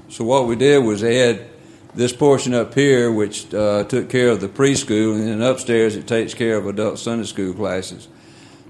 So 0.07 0.23
what 0.23 0.47
we 0.47 0.55
did 0.55 0.81
was 0.81 1.03
add 1.03 1.45
this 1.93 2.13
portion 2.13 2.53
up 2.53 2.73
here, 2.73 3.11
which 3.11 3.53
uh, 3.53 3.83
took 3.83 4.09
care 4.09 4.29
of 4.29 4.39
the 4.39 4.47
preschool, 4.47 5.15
and 5.15 5.27
then 5.27 5.41
upstairs 5.41 5.97
it 5.97 6.07
takes 6.07 6.33
care 6.33 6.55
of 6.55 6.67
adult 6.67 6.99
Sunday 6.99 7.25
school 7.25 7.53
classes. 7.53 8.07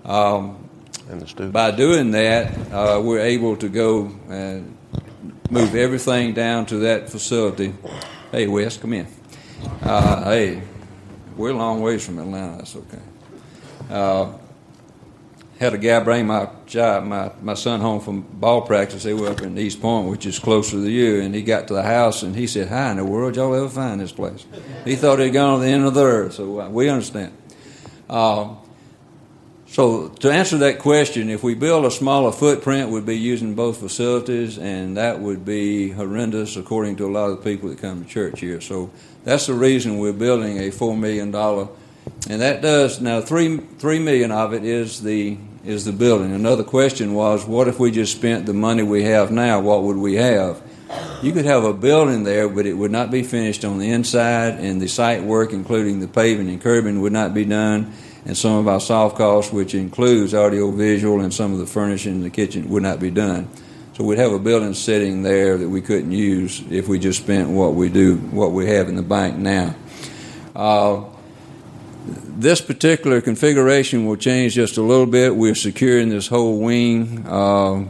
Um, 0.05 0.67
And 1.07 1.21
the 1.21 1.27
students. 1.27 1.53
by 1.53 1.69
doing 1.69 2.11
that, 2.11 2.57
uh, 2.71 2.99
we're 2.99 3.19
able 3.19 3.57
to 3.57 3.69
go 3.69 4.11
and 4.27 4.75
move 5.49 5.75
everything 5.75 6.33
down 6.33 6.65
to 6.67 6.77
that 6.79 7.09
facility. 7.09 7.73
Hey, 8.31 8.47
Wes, 8.47 8.77
come 8.77 8.93
in. 8.93 9.07
Uh, 9.81 10.23
hey, 10.25 10.61
we're 11.35 11.51
a 11.51 11.53
long 11.53 11.81
ways 11.81 12.05
from 12.05 12.19
Atlanta. 12.19 12.57
That's 12.57 12.75
okay. 12.75 13.01
Uh, 13.89 14.33
had 15.59 15.73
a 15.73 15.77
guy 15.77 15.99
bring 16.01 16.27
my 16.27 16.49
child, 16.67 17.05
my, 17.05 17.31
my 17.41 17.55
son 17.55 17.79
home 17.79 17.99
from 17.99 18.21
ball 18.21 18.61
practice. 18.61 19.03
They 19.03 19.13
were 19.13 19.29
up 19.29 19.41
in 19.41 19.57
East 19.57 19.81
Point, 19.81 20.07
which 20.07 20.25
is 20.25 20.37
closer 20.37 20.77
to 20.77 20.89
you. 20.89 21.21
And 21.21 21.33
he 21.33 21.41
got 21.41 21.67
to 21.69 21.73
the 21.73 21.83
house 21.83 22.21
and 22.21 22.35
he 22.35 22.45
said, 22.45 22.67
"Hi, 22.67 22.91
in 22.91 22.97
the 22.97 23.05
world 23.05 23.35
y'all 23.35 23.55
ever 23.55 23.69
find 23.69 23.99
this 23.99 24.11
place?" 24.11 24.45
He 24.85 24.95
thought 24.95 25.19
he'd 25.19 25.31
gone 25.31 25.59
to 25.59 25.65
the 25.65 25.71
end 25.71 25.85
of 25.85 25.95
the 25.95 26.03
earth. 26.03 26.33
So 26.33 26.61
uh, 26.61 26.69
we 26.69 26.89
understand. 26.89 27.33
Uh, 28.07 28.55
so 29.77 30.07
to 30.07 30.31
answer 30.31 30.57
that 30.57 30.79
question, 30.79 31.29
if 31.29 31.43
we 31.43 31.53
build 31.53 31.85
a 31.85 31.91
smaller 31.91 32.31
footprint, 32.31 32.89
we'd 32.89 33.05
be 33.05 33.15
using 33.15 33.53
both 33.53 33.77
facilities, 33.77 34.57
and 34.57 34.97
that 34.97 35.19
would 35.19 35.45
be 35.45 35.91
horrendous 35.91 36.55
according 36.55 36.95
to 36.95 37.05
a 37.05 37.11
lot 37.11 37.29
of 37.29 37.37
the 37.37 37.43
people 37.43 37.69
that 37.69 37.77
come 37.77 38.03
to 38.03 38.09
church 38.09 38.39
here. 38.39 38.59
So 38.59 38.89
that's 39.23 39.45
the 39.45 39.53
reason 39.53 39.99
we're 39.99 40.13
building 40.13 40.57
a 40.57 40.71
four 40.71 40.97
million 40.97 41.29
dollar, 41.29 41.67
and 42.27 42.41
that 42.41 42.63
does 42.63 42.99
now 42.99 43.21
three 43.21 43.57
three 43.77 43.99
million 43.99 44.31
of 44.31 44.51
it 44.55 44.63
is 44.65 45.03
the 45.03 45.37
is 45.63 45.85
the 45.85 45.93
building. 45.93 46.33
Another 46.33 46.63
question 46.63 47.13
was, 47.13 47.45
what 47.45 47.67
if 47.67 47.79
we 47.79 47.91
just 47.91 48.17
spent 48.17 48.47
the 48.47 48.55
money 48.55 48.81
we 48.81 49.03
have 49.03 49.29
now? 49.29 49.59
What 49.59 49.83
would 49.83 49.97
we 49.97 50.15
have? 50.15 50.59
You 51.21 51.31
could 51.33 51.45
have 51.45 51.63
a 51.63 51.73
building 51.73 52.23
there, 52.23 52.49
but 52.49 52.65
it 52.65 52.73
would 52.73 52.89
not 52.89 53.11
be 53.11 53.21
finished 53.21 53.63
on 53.63 53.77
the 53.77 53.91
inside, 53.91 54.53
and 54.53 54.81
the 54.81 54.87
site 54.87 55.21
work, 55.21 55.53
including 55.53 55.99
the 55.99 56.07
paving 56.07 56.49
and 56.49 56.59
curbing, 56.59 56.99
would 57.01 57.13
not 57.13 57.35
be 57.35 57.45
done 57.45 57.93
and 58.27 58.37
some 58.37 58.57
of 58.57 58.67
our 58.67 58.81
soft 58.81 59.15
costs, 59.15 59.53
which 59.53 59.73
includes 59.73 60.33
audio 60.33 60.69
visual 60.69 61.21
and 61.21 61.33
some 61.33 61.53
of 61.53 61.59
the 61.59 61.65
furnishing 61.65 62.15
in 62.15 62.23
the 62.23 62.29
kitchen, 62.29 62.67
would 62.67 62.83
not 62.83 62.99
be 62.99 63.09
done. 63.09 63.47
So 63.93 64.03
we'd 64.03 64.19
have 64.19 64.33
a 64.33 64.37
building 64.37 64.73
sitting 64.73 65.23
there 65.23 65.57
that 65.57 65.69
we 65.69 65.81
couldn't 65.81 66.11
use 66.11 66.61
if 66.69 66.89
we 66.89 66.99
just 66.99 67.23
spent 67.23 67.49
what 67.49 67.73
we 67.73 67.87
do, 67.87 68.17
what 68.17 68.51
we 68.51 68.67
have 68.67 68.89
in 68.89 68.97
the 68.97 69.01
bank 69.01 69.37
now. 69.37 69.75
Uh, 70.53 71.05
this 72.05 72.59
particular 72.59 73.21
configuration 73.21 74.05
will 74.05 74.17
change 74.17 74.55
just 74.55 74.75
a 74.75 74.81
little 74.81 75.05
bit. 75.05 75.33
We're 75.33 75.55
securing 75.55 76.09
this 76.09 76.27
whole 76.27 76.59
wing 76.59 77.25
uh, 77.25 77.85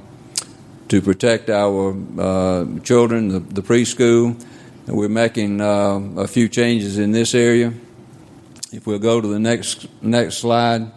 to 0.89 1.01
protect 1.01 1.49
our 1.49 1.97
uh, 2.19 2.65
children, 2.83 3.29
the, 3.29 3.39
the 3.39 3.63
preschool. 3.63 4.39
We're 4.85 5.09
making 5.09 5.61
uh, 5.61 5.99
a 6.15 6.27
few 6.27 6.47
changes 6.47 6.99
in 6.99 7.11
this 7.11 7.33
area. 7.33 7.73
If 8.77 8.85
we'll 8.85 8.99
go 8.99 9.19
to 9.19 9.27
the 9.27 9.39
next 9.39 9.87
next 10.03 10.37
slide, 10.37 10.91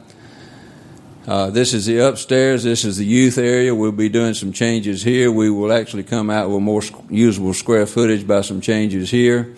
uh, 1.27 1.49
this 1.49 1.73
is 1.73 1.87
the 1.87 2.07
upstairs. 2.07 2.63
This 2.63 2.85
is 2.85 2.99
the 2.99 3.07
youth 3.07 3.39
area. 3.39 3.75
We'll 3.75 3.91
be 3.91 4.11
doing 4.11 4.35
some 4.35 4.53
changes 4.53 5.03
here. 5.03 5.33
We 5.33 5.49
will 5.49 5.73
actually 5.73 6.03
come 6.03 6.29
out 6.29 6.51
with 6.51 6.61
more 6.61 6.83
usable 7.09 7.55
square 7.55 7.87
footage 7.87 8.27
by 8.27 8.43
some 8.43 8.61
changes 8.61 9.11
here. 9.11 9.55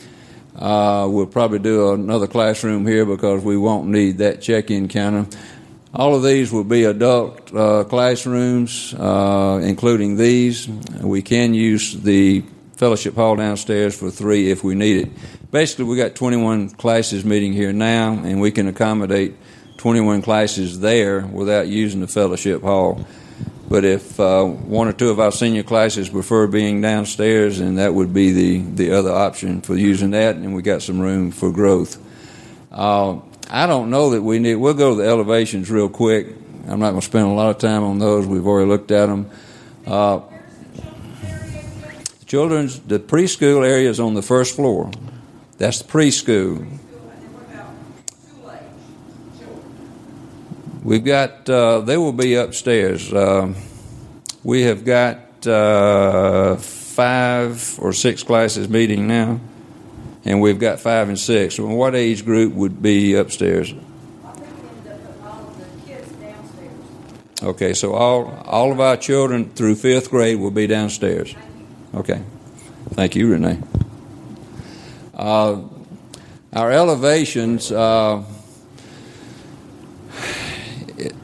Uh, 0.55 1.09
we'll 1.11 1.26
probably 1.26 1.59
do 1.59 1.95
another 1.95 2.29
classroom 2.29 2.87
here 2.87 3.05
because 3.05 3.43
we 3.43 3.57
won't 3.57 3.88
need 3.88 4.19
that 4.19 4.41
check-in 4.41 4.87
counter. 4.87 5.26
All 5.93 6.14
of 6.14 6.23
these 6.23 6.52
will 6.52 6.62
be 6.62 6.85
adult 6.85 7.52
uh, 7.52 7.83
classrooms, 7.83 8.95
uh, 8.95 9.61
including 9.64 10.17
these. 10.17 10.69
We 10.69 11.23
can 11.23 11.55
use 11.55 12.00
the 12.00 12.45
fellowship 12.83 13.15
hall 13.15 13.37
downstairs 13.37 13.97
for 13.97 14.11
three 14.11 14.51
if 14.51 14.65
we 14.65 14.75
need 14.75 15.07
it. 15.07 15.53
Basically, 15.53 15.85
we 15.85 15.97
got 15.97 16.17
21 16.17 16.71
classes 16.71 17.25
meeting 17.25 17.53
here 17.53 17.73
now, 17.73 18.15
and 18.15 18.41
we 18.41 18.51
can 18.51 18.67
accommodate 18.67 19.37
21 19.77 20.23
classes 20.23 20.81
there 20.81 21.25
without 21.25 21.69
using 21.69 22.01
the 22.01 22.09
fellowship 22.09 22.62
hall. 22.62 23.07
But 23.69 23.85
if 23.85 24.19
uh, 24.19 24.43
one 24.43 24.89
or 24.89 24.93
two 24.93 25.11
of 25.11 25.21
our 25.21 25.31
senior 25.31 25.62
classes 25.62 26.09
prefer 26.09 26.49
being 26.49 26.81
downstairs, 26.81 27.61
then 27.61 27.77
that 27.77 27.95
would 27.95 28.12
be 28.12 28.33
the, 28.33 28.59
the 28.59 28.99
other 28.99 29.12
option 29.12 29.61
for 29.61 29.77
using 29.77 30.11
that, 30.11 30.35
and 30.35 30.53
we 30.53 30.61
got 30.61 30.83
some 30.83 30.99
room 30.99 31.31
for 31.31 31.53
growth. 31.53 32.05
Uh, 32.73 33.21
I 33.49 33.69
don't 33.69 33.91
know 33.91 34.11
that 34.11 34.23
we 34.23 34.41
need. 34.41 34.57
We'll 34.57 34.75
go 34.75 34.97
to 34.97 35.03
the 35.03 35.09
elevations 35.09 35.71
real 35.71 35.89
quick. 35.89 36.27
I'm 36.67 36.81
not 36.81 36.91
going 36.91 37.01
to 37.01 37.07
spend 37.07 37.29
a 37.29 37.31
lot 37.31 37.51
of 37.51 37.59
time 37.59 37.85
on 37.85 38.01
those. 38.01 38.27
We've 38.27 38.45
already 38.45 38.69
looked 38.69 38.91
at 38.91 39.07
them. 39.07 39.31
Uh, 39.87 40.23
children's 42.33 42.81
the 42.81 42.99
preschool 42.99 43.62
area 43.62 43.91
is 43.91 44.01
on 44.01 44.15
the 44.15 44.23
first 44.23 44.57
floor. 44.57 44.91
That's 45.59 45.83
the 45.83 45.93
preschool. 45.93 46.67
We've 50.83 51.05
got, 51.05 51.47
uh, 51.51 51.81
they 51.81 51.99
will 51.99 52.15
be 52.15 52.37
upstairs. 52.37 53.12
Uh, 53.12 53.53
we 54.43 54.62
have 54.62 54.83
got 54.83 55.47
uh, 55.47 56.57
five 56.57 57.79
or 57.79 57.93
six 57.93 58.23
classes 58.23 58.67
meeting 58.67 59.07
now, 59.07 59.39
and 60.25 60.41
we've 60.41 60.59
got 60.59 60.81
five 60.81 61.11
and 61.11 61.21
six. 61.21 61.57
So, 61.57 61.67
what 61.67 61.95
age 61.95 62.25
group 62.25 62.55
would 62.55 62.81
be 62.81 63.15
upstairs? 63.15 63.75
Okay, 67.43 67.75
so 67.75 67.93
all, 67.93 68.43
all 68.47 68.73
of 68.73 68.81
our 68.81 68.97
children 68.97 69.51
through 69.51 69.75
fifth 69.75 70.09
grade 70.09 70.41
will 70.41 70.51
be 70.51 70.67
downstairs. 70.67 71.35
Okay. 71.95 72.23
Thank 72.95 73.17
you, 73.17 73.31
Renee. 73.31 73.59
Uh, 75.15 75.61
our 76.55 76.73
elevations, 76.73 77.71
uh, 77.71 78.25
it, 80.97 81.15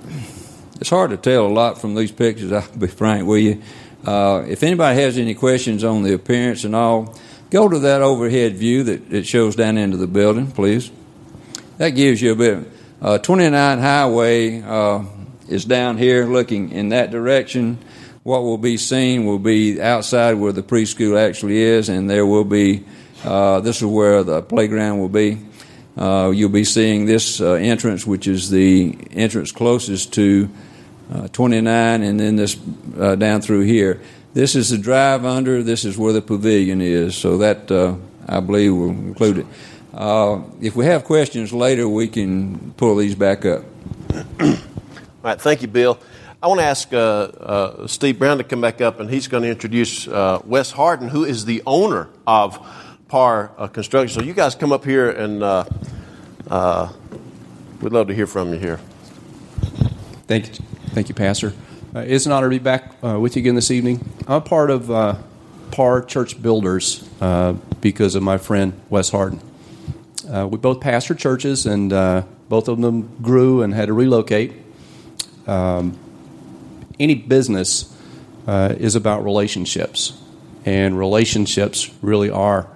it's 0.78 0.90
hard 0.90 1.10
to 1.10 1.16
tell 1.16 1.46
a 1.46 1.48
lot 1.48 1.80
from 1.80 1.94
these 1.94 2.12
pictures, 2.12 2.52
I'll 2.52 2.68
be 2.76 2.86
frank 2.86 3.26
with 3.26 3.42
you. 3.42 3.62
Uh, 4.04 4.44
if 4.46 4.62
anybody 4.62 5.00
has 5.00 5.16
any 5.16 5.34
questions 5.34 5.84
on 5.84 6.02
the 6.02 6.12
appearance 6.12 6.64
and 6.64 6.76
all, 6.76 7.18
go 7.48 7.66
to 7.66 7.78
that 7.78 8.02
overhead 8.02 8.56
view 8.56 8.84
that 8.84 9.10
it 9.10 9.26
shows 9.26 9.56
down 9.56 9.78
into 9.78 9.96
the 9.96 10.06
building, 10.06 10.50
please. 10.52 10.90
That 11.78 11.90
gives 11.90 12.20
you 12.20 12.32
a 12.32 12.36
bit. 12.36 12.68
Uh, 13.00 13.16
29 13.16 13.78
Highway 13.78 14.60
uh, 14.60 15.04
is 15.48 15.64
down 15.64 15.96
here 15.96 16.26
looking 16.26 16.72
in 16.72 16.90
that 16.90 17.10
direction 17.10 17.78
what 18.22 18.42
will 18.42 18.58
be 18.58 18.76
seen 18.76 19.24
will 19.24 19.38
be 19.38 19.80
outside 19.80 20.34
where 20.34 20.52
the 20.52 20.62
preschool 20.62 21.20
actually 21.20 21.58
is, 21.58 21.88
and 21.88 22.08
there 22.08 22.26
will 22.26 22.44
be, 22.44 22.84
uh, 23.24 23.60
this 23.60 23.78
is 23.78 23.86
where 23.86 24.22
the 24.22 24.42
playground 24.42 25.00
will 25.00 25.08
be. 25.08 25.38
Uh, 25.96 26.30
you'll 26.30 26.48
be 26.48 26.64
seeing 26.64 27.06
this 27.06 27.40
uh, 27.40 27.54
entrance, 27.54 28.06
which 28.06 28.28
is 28.28 28.50
the 28.50 28.96
entrance 29.12 29.50
closest 29.50 30.12
to 30.14 30.48
uh, 31.12 31.26
29, 31.28 32.02
and 32.02 32.20
then 32.20 32.36
this 32.36 32.56
uh, 32.98 33.14
down 33.14 33.40
through 33.40 33.62
here. 33.62 34.00
This 34.34 34.54
is 34.54 34.70
the 34.70 34.78
drive 34.78 35.24
under, 35.24 35.62
this 35.62 35.84
is 35.84 35.96
where 35.96 36.12
the 36.12 36.22
pavilion 36.22 36.80
is, 36.80 37.16
so 37.16 37.38
that 37.38 37.70
uh, 37.70 37.96
I 38.28 38.40
believe 38.40 38.74
will 38.74 38.90
include 38.90 39.38
it. 39.38 39.46
if 40.60 40.76
we 40.76 40.84
have 40.84 41.04
questions 41.04 41.52
later, 41.52 41.88
we 41.88 42.08
can 42.08 42.72
pull 42.76 42.96
these 42.96 43.14
back 43.14 43.44
up. 43.44 43.64
All 44.40 44.54
right, 45.24 45.40
thank 45.40 45.62
you, 45.62 45.68
Bill. 45.68 45.98
I 46.40 46.46
want 46.46 46.60
to 46.60 46.66
ask 46.66 46.92
uh, 46.92 46.96
uh, 46.98 47.86
Steve 47.88 48.20
Brown 48.20 48.38
to 48.38 48.44
come 48.44 48.60
back 48.60 48.80
up, 48.80 49.00
and 49.00 49.10
he's 49.10 49.26
going 49.26 49.42
to 49.42 49.48
introduce 49.48 50.06
uh, 50.06 50.40
Wes 50.44 50.70
Harden, 50.70 51.08
who 51.08 51.24
is 51.24 51.46
the 51.46 51.64
owner 51.66 52.08
of 52.28 52.64
Par 53.08 53.50
uh, 53.58 53.66
Construction. 53.66 54.20
So 54.20 54.24
you 54.24 54.34
guys 54.34 54.54
come 54.54 54.70
up 54.70 54.84
here, 54.84 55.10
and 55.10 55.42
uh, 55.42 55.64
uh, 56.48 56.92
we'd 57.80 57.92
love 57.92 58.06
to 58.06 58.14
hear 58.14 58.28
from 58.28 58.52
you 58.52 58.60
here. 58.60 58.76
Thank 60.28 60.46
you, 60.46 60.64
thank 60.90 61.08
you, 61.08 61.14
Pastor. 61.16 61.54
it's 61.96 62.26
an 62.26 62.30
honor 62.30 62.46
to 62.46 62.50
be 62.50 62.60
back 62.60 63.02
with 63.02 63.34
you 63.34 63.40
again 63.40 63.56
this 63.56 63.72
evening. 63.72 64.08
I'm 64.28 64.44
part 64.44 64.70
of 64.70 64.86
Par 65.72 66.02
Church 66.02 66.40
Builders 66.40 67.02
because 67.80 68.14
of 68.14 68.22
my 68.22 68.38
friend 68.38 68.80
Wes 68.90 69.10
Harden. 69.10 69.40
we 70.22 70.56
both 70.56 70.78
pastored 70.78 71.18
churches, 71.18 71.66
and 71.66 71.90
both 72.48 72.68
of 72.68 72.80
them 72.80 73.16
grew 73.20 73.62
and 73.62 73.74
had 73.74 73.86
to 73.86 73.92
relocate. 73.92 74.52
Um, 75.48 75.98
any 77.00 77.14
business 77.14 77.94
uh, 78.46 78.74
is 78.78 78.94
about 78.94 79.24
relationships, 79.24 80.18
and 80.64 80.98
relationships 80.98 81.90
really 82.02 82.30
are 82.30 82.68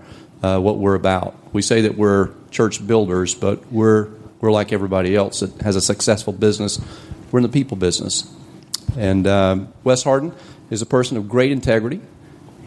uh, 0.43 0.59
what 0.59 0.79
we're 0.79 0.95
about. 0.95 1.35
We 1.53 1.63
say 1.63 1.83
that 1.83 1.97
we're 1.97 2.31
church 2.51 2.87
builders, 2.87 3.35
but 3.35 3.71
we're 3.73 4.09
we're 4.41 4.53
like 4.53 4.73
everybody 4.73 5.15
else 5.15 5.41
that 5.41 5.63
has 5.63 5.77
a 5.77 5.81
successful 5.81 6.33
business. 6.33 6.81
We're 7.31 7.39
in 7.39 7.45
the 7.45 7.49
people 7.49 7.77
business, 7.77 8.31
and 8.97 9.27
uh, 9.27 9.61
Wes 9.85 10.03
Harden 10.03 10.35
is 10.71 10.83
a 10.83 10.87
person 10.87 11.17
of 11.17 11.29
great 11.29 11.53
integrity. 11.53 12.01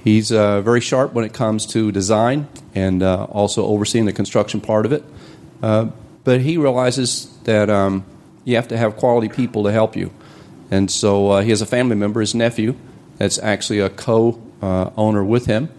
He's 0.03 0.31
uh, 0.31 0.61
very 0.61 0.81
sharp 0.81 1.13
when 1.13 1.25
it 1.25 1.33
comes 1.33 1.65
to 1.67 1.91
design 1.91 2.47
and 2.75 3.01
uh, 3.01 3.23
also 3.25 3.65
overseeing 3.65 4.05
the 4.05 4.13
construction 4.13 4.61
part 4.61 4.85
of 4.85 4.93
it. 4.93 5.03
Uh, 5.63 5.87
but 6.23 6.41
he 6.41 6.57
realizes 6.57 7.35
that 7.45 7.71
um, 7.71 8.05
you 8.43 8.55
have 8.55 8.67
to 8.67 8.77
have 8.77 8.97
quality 8.97 9.29
people 9.29 9.63
to 9.63 9.71
help 9.71 9.95
you. 9.95 10.11
And 10.71 10.89
so 10.89 11.29
uh, 11.29 11.41
he 11.41 11.49
has 11.51 11.61
a 11.61 11.65
family 11.65 11.95
member, 11.95 12.21
his 12.21 12.35
nephew, 12.35 12.75
that's 13.17 13.37
actually 13.39 13.79
a 13.79 13.89
co 13.89 14.41
owner 14.61 15.23
with 15.23 15.45
him. 15.45 15.69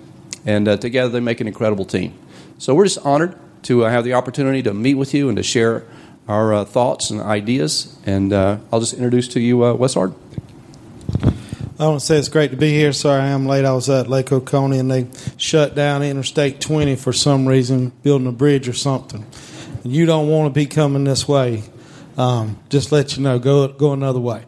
And 0.44 0.68
uh, 0.68 0.76
together 0.76 1.08
they 1.08 1.20
make 1.20 1.40
an 1.40 1.48
incredible 1.48 1.84
team. 1.84 2.16
So 2.58 2.74
we're 2.74 2.84
just 2.84 3.04
honored 3.04 3.36
to 3.64 3.84
uh, 3.84 3.90
have 3.90 4.04
the 4.04 4.14
opportunity 4.14 4.62
to 4.62 4.72
meet 4.72 4.94
with 4.94 5.12
you 5.12 5.28
and 5.28 5.36
to 5.36 5.42
share 5.42 5.84
our 6.28 6.54
uh, 6.54 6.64
thoughts 6.64 7.10
and 7.10 7.20
ideas. 7.20 7.98
And 8.06 8.32
I'll 8.32 8.80
just 8.80 8.94
introduce 8.94 9.28
to 9.28 9.40
you 9.40 9.58
Wes 9.58 9.94
Hard. 9.94 10.14
I 11.78 11.88
want 11.88 12.00
to 12.00 12.06
say 12.06 12.16
it's 12.16 12.30
great 12.30 12.52
to 12.52 12.56
be 12.56 12.70
here. 12.70 12.94
Sorry 12.94 13.20
I 13.20 13.26
am 13.26 13.44
late. 13.44 13.66
I 13.66 13.72
was 13.72 13.90
at 13.90 14.08
Lake 14.08 14.32
Oconee 14.32 14.78
and 14.78 14.90
they 14.90 15.08
shut 15.36 15.74
down 15.74 16.02
Interstate 16.02 16.58
20 16.58 16.96
for 16.96 17.12
some 17.12 17.46
reason, 17.46 17.90
building 18.02 18.26
a 18.26 18.32
bridge 18.32 18.66
or 18.66 18.72
something. 18.72 19.26
And 19.84 19.92
you 19.92 20.06
don't 20.06 20.26
want 20.28 20.52
to 20.52 20.58
be 20.58 20.64
coming 20.64 21.04
this 21.04 21.28
way. 21.28 21.64
Um, 22.16 22.58
just 22.70 22.92
let 22.92 23.18
you 23.18 23.22
know, 23.22 23.38
go 23.38 23.68
go 23.68 23.92
another 23.92 24.20
way. 24.20 24.44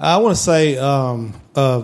I 0.00 0.18
want 0.18 0.36
to 0.36 0.40
say 0.40 0.78
um, 0.78 1.34
a 1.56 1.82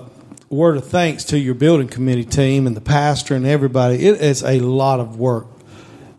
word 0.49 0.77
of 0.77 0.87
thanks 0.87 1.25
to 1.25 1.39
your 1.39 1.55
building 1.55 1.89
committee 1.89 2.25
team 2.25 2.69
and 2.69 2.77
the 2.77 2.81
pastor 2.81 3.35
and 3.35 3.45
everybody. 3.45 4.07
It 4.07 4.21
is 4.21 4.45
a 4.45 4.61
lot 4.61 5.01
of 5.01 5.19
work 5.19 5.49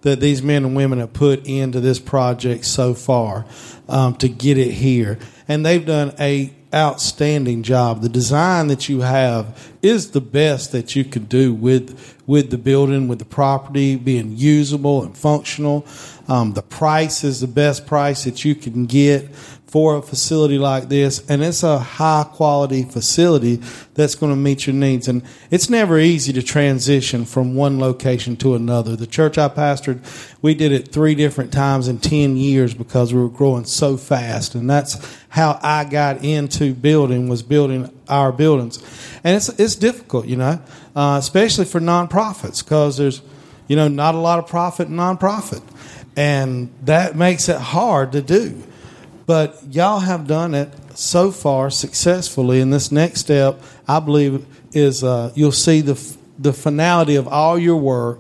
that 0.02 0.20
these 0.20 0.44
men 0.44 0.66
and 0.66 0.76
women 0.76 1.00
have 1.00 1.14
put 1.14 1.48
into 1.48 1.80
this 1.80 1.98
project 1.98 2.66
so 2.66 2.94
far 2.94 3.46
um, 3.88 4.18
to 4.18 4.28
get 4.28 4.58
it 4.58 4.72
here, 4.72 5.20
and 5.48 5.66
they've 5.66 5.86
done 5.86 6.14
a 6.20 6.54
outstanding 6.74 7.64
job. 7.64 8.02
The 8.02 8.10
design 8.10 8.68
that 8.68 8.90
you 8.90 9.00
have 9.00 9.72
is 9.82 10.12
the 10.12 10.20
best 10.20 10.74
that 10.74 10.98
you 10.98 11.06
could 11.06 11.30
do 11.30 11.54
with 11.54 12.14
with 12.28 12.50
the 12.50 12.58
building, 12.58 13.08
with 13.08 13.20
the 13.20 13.26
property 13.26 13.96
being 13.96 14.36
usable 14.36 15.04
and 15.04 15.18
functional. 15.18 15.86
Um, 16.28 16.54
the 16.54 16.64
price 16.64 17.24
is 17.24 17.40
the 17.40 17.48
best 17.48 17.88
price 17.88 18.26
that 18.26 18.44
you 18.44 18.56
can 18.56 18.88
get 18.88 19.30
for 19.76 19.98
a 19.98 20.02
facility 20.02 20.58
like 20.58 20.88
this, 20.88 21.22
and 21.30 21.44
it's 21.44 21.62
a 21.62 21.78
high 21.78 22.26
quality 22.32 22.84
facility 22.84 23.58
that's 23.94 24.16
going 24.16 24.32
to 24.32 24.36
meet 24.38 24.66
your 24.66 24.74
needs. 24.74 25.10
And 25.10 25.22
it's 25.52 25.70
never 25.70 26.00
easy 26.00 26.32
to 26.32 26.42
transition 26.42 27.26
from 27.26 27.56
one 27.56 27.78
location 27.78 28.38
to 28.38 28.56
another. 28.56 28.96
The 28.96 29.06
church 29.06 29.38
I 29.38 29.50
pastored, 29.50 30.00
we 30.42 30.56
did 30.56 30.72
it 30.72 30.94
three 30.94 31.14
different 31.14 31.52
times 31.52 31.90
in 31.90 31.98
10 31.98 32.38
years 32.38 32.74
because 32.74 33.14
we 33.14 33.20
were 33.20 33.28
growing 33.28 33.66
so 33.66 33.98
fast. 33.98 34.56
And 34.56 34.70
that's 34.70 34.96
how 35.28 35.60
I 35.62 35.84
got 35.84 36.24
into 36.24 36.74
building, 36.74 37.28
was 37.28 37.44
building 37.44 37.92
our 38.08 38.32
buildings. 38.32 38.82
And 39.26 39.36
it's, 39.36 39.50
it's 39.60 39.76
difficult, 39.76 40.26
you 40.26 40.38
know, 40.38 40.62
uh, 40.96 41.18
especially 41.20 41.66
for 41.66 41.82
nonprofits 41.82 42.64
because 42.64 42.96
there's, 42.96 43.22
you 43.68 43.76
know, 43.76 43.90
not 43.90 44.16
a 44.16 44.20
lot 44.20 44.40
of 44.40 44.48
profit 44.48 44.88
in 44.88 44.96
nonprofit. 44.96 45.64
And 46.16 46.74
that 46.84 47.18
makes 47.18 47.50
it 47.50 47.58
hard 47.58 48.14
to 48.14 48.22
do. 48.22 48.64
But 49.26 49.60
y'all 49.72 50.00
have 50.00 50.28
done 50.28 50.54
it 50.54 50.72
so 50.98 51.32
far 51.32 51.70
successfully. 51.70 52.62
And 52.62 52.72
this 52.72 52.92
next 52.92 53.22
step, 53.22 53.62
I 53.88 54.00
believe, 54.00 54.46
is 54.72 55.04
uh, 55.04 55.32
you'll 55.36 55.52
see 55.52 55.82
the 55.82 55.96
the 56.38 56.54
finality 56.54 57.16
of 57.16 57.28
all 57.28 57.58
your 57.58 57.78
work 57.78 58.20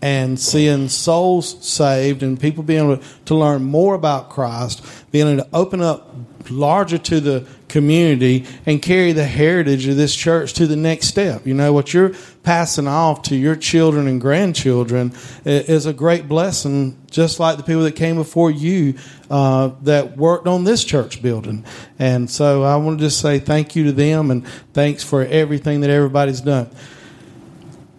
and 0.00 0.38
seeing 0.38 0.88
souls 0.88 1.64
saved 1.64 2.22
and 2.22 2.40
people 2.40 2.64
being 2.64 2.90
able 2.90 3.02
to 3.24 3.34
learn 3.36 3.62
more 3.62 3.94
about 3.94 4.30
Christ, 4.30 4.84
being 5.12 5.28
able 5.28 5.44
to 5.44 5.48
open 5.52 5.80
up 5.80 6.12
larger 6.50 6.98
to 6.98 7.20
the 7.20 7.46
community 7.72 8.44
and 8.66 8.82
carry 8.82 9.12
the 9.12 9.24
heritage 9.24 9.86
of 9.88 9.96
this 9.96 10.14
church 10.14 10.52
to 10.52 10.66
the 10.66 10.76
next 10.76 11.06
step. 11.06 11.46
You 11.46 11.54
know, 11.54 11.72
what 11.72 11.94
you're 11.94 12.12
passing 12.42 12.86
off 12.86 13.22
to 13.22 13.34
your 13.34 13.56
children 13.56 14.06
and 14.06 14.20
grandchildren 14.20 15.12
is 15.44 15.86
a 15.86 15.92
great 15.94 16.28
blessing, 16.28 16.98
just 17.10 17.40
like 17.40 17.56
the 17.56 17.62
people 17.62 17.82
that 17.84 17.96
came 17.96 18.16
before 18.16 18.50
you 18.50 18.94
uh, 19.30 19.70
that 19.82 20.18
worked 20.18 20.46
on 20.46 20.64
this 20.64 20.84
church 20.84 21.22
building. 21.22 21.64
And 21.98 22.30
so 22.30 22.62
I 22.62 22.76
want 22.76 22.98
to 22.98 23.06
just 23.06 23.20
say 23.20 23.38
thank 23.38 23.74
you 23.74 23.84
to 23.84 23.92
them 23.92 24.30
and 24.30 24.46
thanks 24.74 25.02
for 25.02 25.24
everything 25.24 25.80
that 25.80 25.90
everybody's 25.90 26.42
done. 26.42 26.68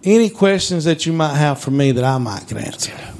Any 0.03 0.29
questions 0.29 0.83
that 0.83 1.05
you 1.07 1.13
might 1.13 1.35
have 1.35 1.59
for 1.59 1.71
me 1.71 1.93
that 1.93 2.03
I 2.03 2.19
might 2.19 2.47
can 2.47 2.59
answer? 2.59 3.12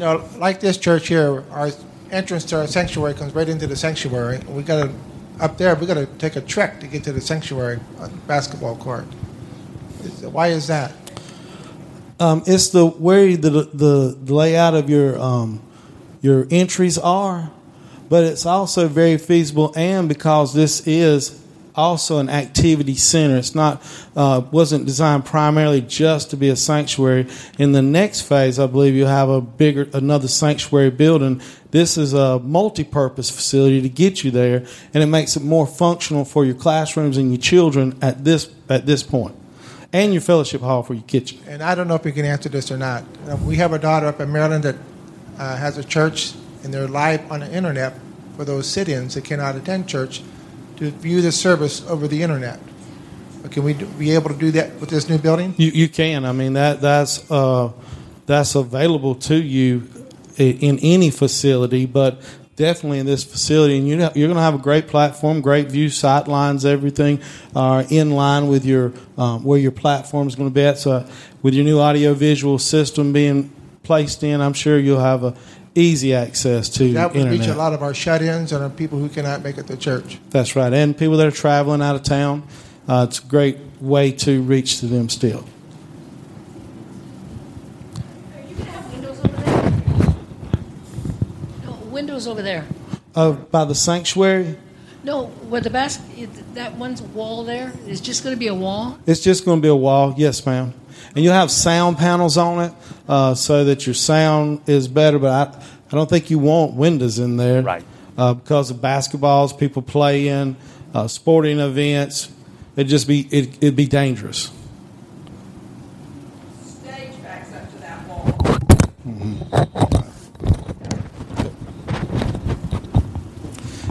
You 0.00 0.06
know, 0.06 0.24
like 0.38 0.60
this 0.60 0.78
church 0.78 1.08
here, 1.08 1.44
our 1.50 1.68
entrance 2.10 2.46
to 2.46 2.60
our 2.60 2.66
sanctuary 2.66 3.12
comes 3.12 3.34
right 3.34 3.46
into 3.46 3.66
the 3.66 3.76
sanctuary. 3.76 4.38
We 4.48 4.62
got 4.62 4.86
to 4.86 4.94
up 5.38 5.58
there. 5.58 5.74
We 5.74 5.86
got 5.86 5.98
to 5.98 6.06
take 6.06 6.36
a 6.36 6.40
trek 6.40 6.80
to 6.80 6.86
get 6.86 7.04
to 7.04 7.12
the 7.12 7.20
sanctuary 7.20 7.80
basketball 8.26 8.76
court. 8.76 9.04
Why 10.22 10.46
is 10.46 10.68
that? 10.68 10.94
Um, 12.18 12.42
it's 12.46 12.70
the 12.70 12.86
way 12.86 13.36
the, 13.36 13.50
the 13.50 14.16
the 14.18 14.34
layout 14.34 14.72
of 14.72 14.88
your 14.88 15.18
um, 15.18 15.60
your 16.22 16.46
entries 16.50 16.96
are, 16.96 17.50
but 18.08 18.24
it's 18.24 18.46
also 18.46 18.88
very 18.88 19.18
feasible, 19.18 19.70
and 19.76 20.08
because 20.08 20.54
this 20.54 20.86
is 20.86 21.39
also 21.74 22.18
an 22.18 22.28
activity 22.28 22.94
center. 22.94 23.36
It's 23.36 23.54
not 23.54 23.82
uh, 24.16 24.42
wasn't 24.50 24.86
designed 24.86 25.24
primarily 25.24 25.80
just 25.80 26.30
to 26.30 26.36
be 26.36 26.48
a 26.48 26.56
sanctuary. 26.56 27.26
In 27.58 27.72
the 27.72 27.82
next 27.82 28.22
phase, 28.22 28.58
I 28.58 28.66
believe 28.66 28.94
you'll 28.94 29.08
have 29.08 29.28
a 29.28 29.40
bigger 29.40 29.88
another 29.92 30.28
sanctuary 30.28 30.90
building. 30.90 31.40
This 31.70 31.96
is 31.96 32.12
a 32.12 32.40
multi-purpose 32.40 33.30
facility 33.30 33.80
to 33.82 33.88
get 33.88 34.24
you 34.24 34.30
there, 34.30 34.66
and 34.92 35.02
it 35.02 35.06
makes 35.06 35.36
it 35.36 35.42
more 35.42 35.66
functional 35.66 36.24
for 36.24 36.44
your 36.44 36.56
classrooms 36.56 37.16
and 37.16 37.30
your 37.30 37.40
children 37.40 37.96
at 38.02 38.24
this 38.24 38.50
at 38.68 38.86
this 38.86 39.02
point, 39.02 39.34
and 39.92 40.12
your 40.12 40.22
fellowship 40.22 40.60
hall 40.60 40.82
for 40.82 40.94
your 40.94 41.04
kitchen. 41.04 41.38
And 41.46 41.62
I 41.62 41.74
don't 41.74 41.86
know 41.86 41.94
if 41.94 42.04
you 42.04 42.12
can 42.12 42.24
answer 42.24 42.48
this 42.48 42.70
or 42.72 42.76
not. 42.76 43.04
Uh, 43.28 43.36
we 43.36 43.56
have 43.56 43.72
a 43.72 43.78
daughter 43.78 44.06
up 44.06 44.20
in 44.20 44.32
Maryland 44.32 44.64
that 44.64 44.76
uh, 45.38 45.56
has 45.56 45.78
a 45.78 45.84
church, 45.84 46.32
and 46.64 46.74
they're 46.74 46.88
live 46.88 47.30
on 47.30 47.40
the 47.40 47.52
internet 47.52 47.94
for 48.36 48.44
those 48.44 48.66
sit-ins 48.66 49.14
that 49.14 49.24
cannot 49.24 49.54
attend 49.54 49.88
church 49.88 50.22
to 50.80 50.90
view 50.90 51.20
the 51.20 51.30
service 51.30 51.86
over 51.86 52.08
the 52.08 52.22
internet. 52.22 52.58
Can 53.50 53.64
we 53.64 53.74
be 53.74 54.10
able 54.12 54.30
to 54.30 54.36
do 54.36 54.50
that 54.52 54.74
with 54.80 54.90
this 54.90 55.08
new 55.08 55.18
building? 55.18 55.54
You, 55.56 55.70
you 55.70 55.88
can. 55.88 56.24
I 56.24 56.32
mean 56.32 56.54
that 56.54 56.80
that's 56.80 57.30
uh, 57.30 57.72
that's 58.26 58.54
available 58.54 59.14
to 59.14 59.36
you 59.36 59.88
in 60.36 60.78
any 60.78 61.10
facility, 61.10 61.86
but 61.86 62.22
definitely 62.56 62.98
in 62.98 63.06
this 63.06 63.24
facility. 63.24 63.78
And 63.78 63.88
you 63.88 63.96
know, 63.96 64.10
you're 64.14 64.28
going 64.28 64.36
to 64.36 64.42
have 64.42 64.54
a 64.54 64.58
great 64.58 64.88
platform, 64.88 65.40
great 65.40 65.68
view, 65.68 65.88
sight 65.90 66.28
lines, 66.28 66.64
everything 66.64 67.20
are 67.54 67.80
uh, 67.80 67.86
in 67.90 68.10
line 68.10 68.48
with 68.48 68.64
your 68.64 68.92
um, 69.18 69.44
where 69.44 69.58
your 69.58 69.72
platform 69.72 70.28
is 70.28 70.34
going 70.34 70.48
to 70.48 70.54
be 70.54 70.62
at. 70.62 70.78
So, 70.78 71.06
with 71.42 71.54
your 71.54 71.64
new 71.64 71.78
audio 71.78 72.14
visual 72.14 72.58
system 72.58 73.12
being 73.12 73.50
placed 73.82 74.22
in, 74.22 74.40
I'm 74.40 74.52
sure 74.52 74.78
you'll 74.78 75.00
have 75.00 75.24
a 75.24 75.34
easy 75.74 76.14
access 76.14 76.68
to 76.68 76.92
that 76.94 77.12
would 77.12 77.22
internet. 77.22 77.40
reach 77.40 77.48
a 77.48 77.54
lot 77.54 77.72
of 77.72 77.82
our 77.82 77.94
shut-ins 77.94 78.52
and 78.52 78.62
our 78.62 78.70
people 78.70 78.98
who 78.98 79.08
cannot 79.08 79.42
make 79.42 79.58
it 79.58 79.66
to 79.68 79.76
church. 79.76 80.18
That's 80.30 80.56
right, 80.56 80.72
and 80.72 80.96
people 80.96 81.16
that 81.18 81.26
are 81.26 81.30
traveling 81.30 81.82
out 81.82 81.96
of 81.96 82.02
town. 82.02 82.46
Uh, 82.88 83.06
it's 83.08 83.20
a 83.20 83.24
great 83.24 83.58
way 83.80 84.10
to 84.10 84.42
reach 84.42 84.80
to 84.80 84.86
them 84.86 85.08
still. 85.08 85.44
windows 92.00 92.26
over 92.26 92.40
there. 92.40 92.66
Uh, 93.14 93.32
by 93.32 93.64
the 93.64 93.74
sanctuary? 93.74 94.56
No, 95.02 95.26
where 95.48 95.60
the 95.60 95.70
basket, 95.70 96.30
that 96.54 96.74
one's 96.76 97.02
wall 97.02 97.44
there 97.44 97.72
is 97.86 98.00
just 98.00 98.22
going 98.22 98.34
to 98.34 98.38
be 98.38 98.48
a 98.48 98.54
wall. 98.54 98.98
It's 99.06 99.20
just 99.20 99.44
going 99.44 99.58
to 99.58 99.62
be 99.62 99.68
a 99.68 99.76
wall, 99.76 100.14
yes, 100.16 100.44
ma'am. 100.46 100.72
And 101.14 101.24
you'll 101.24 101.34
have 101.34 101.50
sound 101.50 101.98
panels 101.98 102.36
on 102.36 102.64
it 102.64 102.72
uh, 103.08 103.34
so 103.34 103.64
that 103.64 103.86
your 103.86 103.94
sound 103.94 104.60
is 104.66 104.88
better. 104.88 105.18
But 105.18 105.30
I, 105.32 105.62
I 105.92 105.96
don't 105.96 106.08
think 106.08 106.30
you 106.30 106.38
want 106.38 106.74
windows 106.74 107.18
in 107.18 107.36
there, 107.36 107.62
right? 107.62 107.84
Uh, 108.16 108.34
because 108.34 108.70
of 108.70 108.78
basketballs, 108.78 109.58
people 109.58 109.82
play 109.82 110.28
in, 110.28 110.56
uh, 110.94 111.08
sporting 111.08 111.58
events. 111.58 112.30
It'd 112.76 112.88
just 112.88 113.08
be 113.08 113.26
it, 113.30 113.56
it'd 113.60 113.76
be 113.76 113.86
dangerous. 113.86 114.52
Stage 116.64 117.20
backs 117.22 117.52
up 117.52 117.70
to 117.70 117.76
that 117.78 118.06
wall. 118.06 118.24
Mm-hmm. 119.06 119.70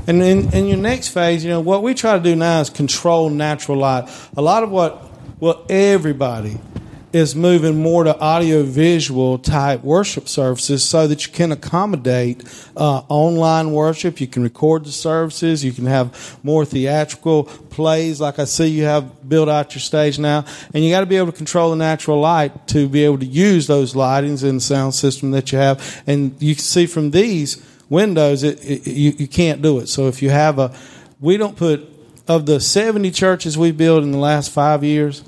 And 0.08 0.24
in, 0.24 0.54
in 0.56 0.65
your 0.65 0.78
next 0.78 1.10
phase, 1.10 1.43
you 1.43 1.52
know, 1.52 1.60
what 1.60 1.84
we 1.84 1.93
try 1.93 2.17
to 2.17 2.24
do 2.24 2.36
now 2.36 2.62
is 2.62 2.72
control 2.72 3.30
natural 3.30 3.78
light. 3.78 4.10
A 4.36 4.41
lot 4.41 4.63
of 4.63 4.72
what, 4.72 5.08
well, 5.39 5.63
everybody 5.69 6.58
is 7.12 7.36
moving 7.36 7.82
more 7.82 8.04
to 8.04 8.17
audio 8.19 8.62
visual 8.63 9.39
type 9.39 9.84
worship 9.84 10.28
services 10.28 10.84
so 10.84 11.08
that 11.08 11.26
you 11.26 11.34
can 11.34 11.52
accommodate 11.52 12.43
uh, 12.78 13.02
online 13.10 13.72
worship. 13.72 14.22
You 14.22 14.28
can 14.28 14.43
record 14.43 14.86
the 14.86 14.91
services. 14.91 15.65
You 15.65 15.72
can 15.72 15.86
have 15.88 16.39
more 16.43 16.65
theatrical 16.65 17.45
plays. 17.45 18.22
Like 18.22 18.38
I 18.38 18.45
see 18.45 18.67
you 18.67 18.84
have 18.84 19.28
built 19.28 19.50
out 19.50 19.74
your 19.74 19.82
stage 19.82 20.19
now. 20.19 20.45
And 20.74 20.84
you 20.84 20.91
got 20.91 21.00
to 21.00 21.06
be 21.08 21.17
able 21.17 21.32
to 21.32 21.38
control 21.38 21.72
the 21.72 21.78
natural 21.78 22.19
light 22.19 22.67
to 22.69 22.88
be 22.88 23.04
able 23.04 23.19
to 23.19 23.26
use 23.26 23.65
those 23.65 23.93
lightings 23.93 24.48
and 24.48 24.62
sound 24.62 24.93
system 24.93 25.32
that 25.32 25.52
you 25.52 25.58
have. 25.58 26.04
And 26.06 26.39
you 26.39 26.56
can 26.56 26.63
see 26.63 26.86
from 26.86 27.12
these 27.12 27.65
windows, 27.89 28.43
it, 28.43 28.63
it, 28.63 28.88
you, 28.88 29.12
you 29.17 29.28
can't 29.28 29.62
do 29.62 29.80
it. 29.80 29.89
So 29.89 30.08
if 30.08 30.22
you 30.22 30.30
have 30.30 30.60
a, 30.60 30.76
we 31.19 31.38
don't 31.38 31.56
put, 31.56 31.88
of 32.28 32.45
the 32.45 32.60
70 32.60 33.10
churches 33.10 33.58
we 33.58 33.72
built 33.72 34.04
in 34.04 34.12
the 34.12 34.19
last 34.19 34.52
five 34.52 34.84
years, 34.84 35.24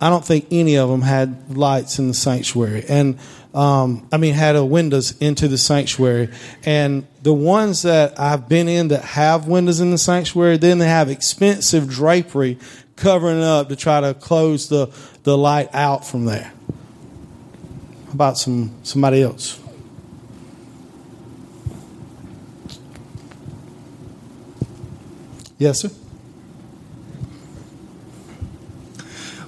I 0.00 0.10
don't 0.10 0.24
think 0.24 0.48
any 0.50 0.76
of 0.76 0.88
them 0.88 1.02
had 1.02 1.56
lights 1.56 1.98
in 1.98 2.08
the 2.08 2.14
sanctuary. 2.14 2.84
And, 2.88 3.18
um, 3.54 4.06
I 4.12 4.18
mean, 4.18 4.34
had 4.34 4.56
a 4.56 4.64
windows 4.64 5.16
into 5.18 5.48
the 5.48 5.58
sanctuary. 5.58 6.28
And 6.64 7.06
the 7.22 7.32
ones 7.32 7.82
that 7.82 8.18
I've 8.20 8.48
been 8.48 8.68
in 8.68 8.88
that 8.88 9.02
have 9.02 9.48
windows 9.48 9.80
in 9.80 9.90
the 9.90 9.98
sanctuary, 9.98 10.58
then 10.58 10.78
they 10.78 10.88
have 10.88 11.08
expensive 11.08 11.88
drapery 11.88 12.58
covering 12.96 13.42
up 13.42 13.68
to 13.68 13.76
try 13.76 14.00
to 14.00 14.14
close 14.14 14.68
the, 14.68 14.90
the 15.22 15.36
light 15.36 15.74
out 15.74 16.06
from 16.06 16.24
there. 16.24 16.52
How 18.06 18.12
about 18.12 18.38
some 18.38 18.72
somebody 18.82 19.22
else? 19.22 19.60
Yes, 25.58 25.80
sir. 25.80 25.90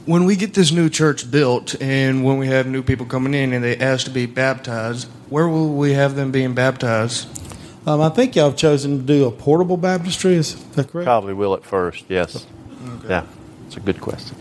When 0.09 0.25
we 0.25 0.37
get 0.37 0.55
this 0.55 0.73
new 0.73 0.89
church 0.89 1.31
built 1.31 1.81
and 1.83 2.25
when 2.25 2.39
we 2.39 2.47
have 2.47 2.67
new 2.67 2.83
people 2.83 3.05
coming 3.05 3.35
in 3.35 3.53
and 3.53 3.63
they 3.63 3.77
ask 3.77 4.07
to 4.07 4.11
be 4.11 4.25
baptized, 4.25 5.07
where 5.29 5.47
will 5.47 5.75
we 5.75 5.93
have 5.93 6.15
them 6.15 6.33
being 6.33 6.55
baptized? 6.55 7.29
Um, 7.87 8.01
I 8.01 8.09
think 8.09 8.35
y'all 8.35 8.49
have 8.49 8.57
chosen 8.59 8.97
to 9.01 9.05
do 9.05 9.27
a 9.27 9.31
portable 9.31 9.77
baptistry. 9.77 10.33
Is 10.33 10.65
that 10.71 10.91
correct? 10.91 11.05
Probably 11.05 11.35
will 11.35 11.53
at 11.53 11.63
first, 11.63 12.07
yes. 12.09 12.47
Yeah, 13.07 13.27
it's 13.67 13.77
a 13.77 13.81
good 13.81 14.01
question. 14.01 14.35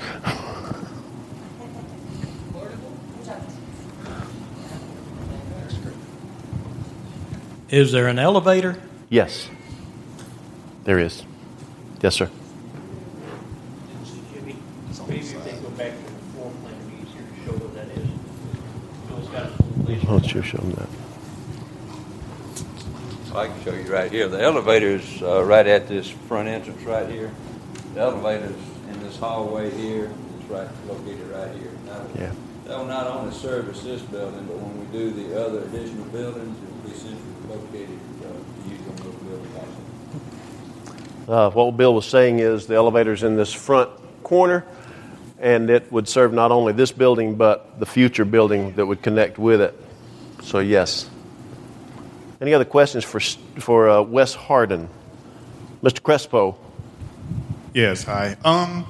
Is 7.70 7.92
there 7.92 8.08
an 8.08 8.20
elevator? 8.20 8.82
Yes, 9.10 9.50
there 10.86 10.98
is. 10.98 11.26
Yes, 12.02 12.16
sir. 12.16 12.30
Maybe 15.08 15.20
if 15.22 15.44
they 15.46 15.52
go 15.62 15.70
back 15.70 15.94
to 15.94 16.04
the 16.04 16.20
floor 16.34 16.52
plan, 16.62 16.74
it'd 16.74 16.88
be 16.90 16.96
easier 17.08 17.22
to 17.22 17.46
show 17.46 17.54
what 17.64 17.74
that 17.76 17.88
is. 17.96 18.08
Bill's 19.08 19.30
got 19.88 20.04
a 20.04 20.06
Why 20.06 20.12
don't 20.20 20.34
you 20.34 20.42
show 20.42 20.58
them 20.58 20.72
that? 20.72 20.90
I 23.36 23.48
can 23.48 23.64
show 23.64 23.74
you 23.74 23.92
right 23.94 24.12
here. 24.12 24.28
The 24.28 24.42
elevator's 24.42 25.22
uh, 25.22 25.44
right 25.44 25.68
at 25.68 25.88
this 25.88 26.10
front 26.10 26.48
entrance 26.48 26.82
right 26.84 27.08
here. 27.08 27.32
The 27.94 28.00
elevator's 28.02 28.56
in 28.90 29.00
this 29.02 29.18
hallway 29.18 29.70
here. 29.78 30.12
It's 30.40 30.50
right 30.50 30.68
located 30.88 31.28
right 31.30 31.54
here. 31.56 31.72
Now, 31.86 32.02
Yeah. 32.18 32.32
That 32.66 32.80
will 32.80 32.86
not 32.86 33.08
only 33.08 33.34
service 33.34 33.82
this 33.82 34.02
building, 34.02 34.46
but 34.46 34.58
when 34.58 34.80
we 34.80 34.86
do 34.98 35.12
the 35.12 35.46
other 35.46 35.60
additional 35.64 36.04
buildings, 36.06 36.58
it 36.62 36.70
will 36.70 36.90
be 36.90 36.98
centrally 36.98 37.22
located 37.48 38.00
uh, 38.20 38.28
to 38.28 38.70
use 38.70 38.82
on 38.90 38.96
those 38.98 39.16
buildings 39.16 39.56
also. 39.56 41.32
Uh, 41.32 41.50
what 41.52 41.78
Bill 41.78 41.94
was 41.94 42.06
saying 42.06 42.40
is 42.40 42.68
the 42.68 42.76
elevator's 42.76 43.24
in 43.24 43.36
this 43.38 43.54
front 43.54 43.90
corner, 44.24 44.66
and 45.40 45.70
it 45.70 45.92
would 45.92 46.08
serve 46.08 46.34
not 46.34 46.52
only 46.52 46.74
this 46.74 46.92
building 46.92 47.36
but 47.36 47.80
the 47.80 47.86
future 47.86 48.26
building 48.26 48.74
that 48.74 48.86
would 48.86 49.02
connect 49.02 49.38
with 49.38 49.62
it. 49.62 49.74
So 50.44 50.60
yes. 50.60 51.10
Any 52.40 52.54
other 52.54 52.66
questions 52.66 53.04
for 53.04 53.20
for 53.60 53.90
uh, 53.90 54.02
Wes 54.02 54.36
Harden, 54.36 54.90
Mr. 55.82 56.02
Crespo? 56.04 56.58
Yes, 57.74 58.04
hi. 58.04 58.38
Um, 58.44 58.86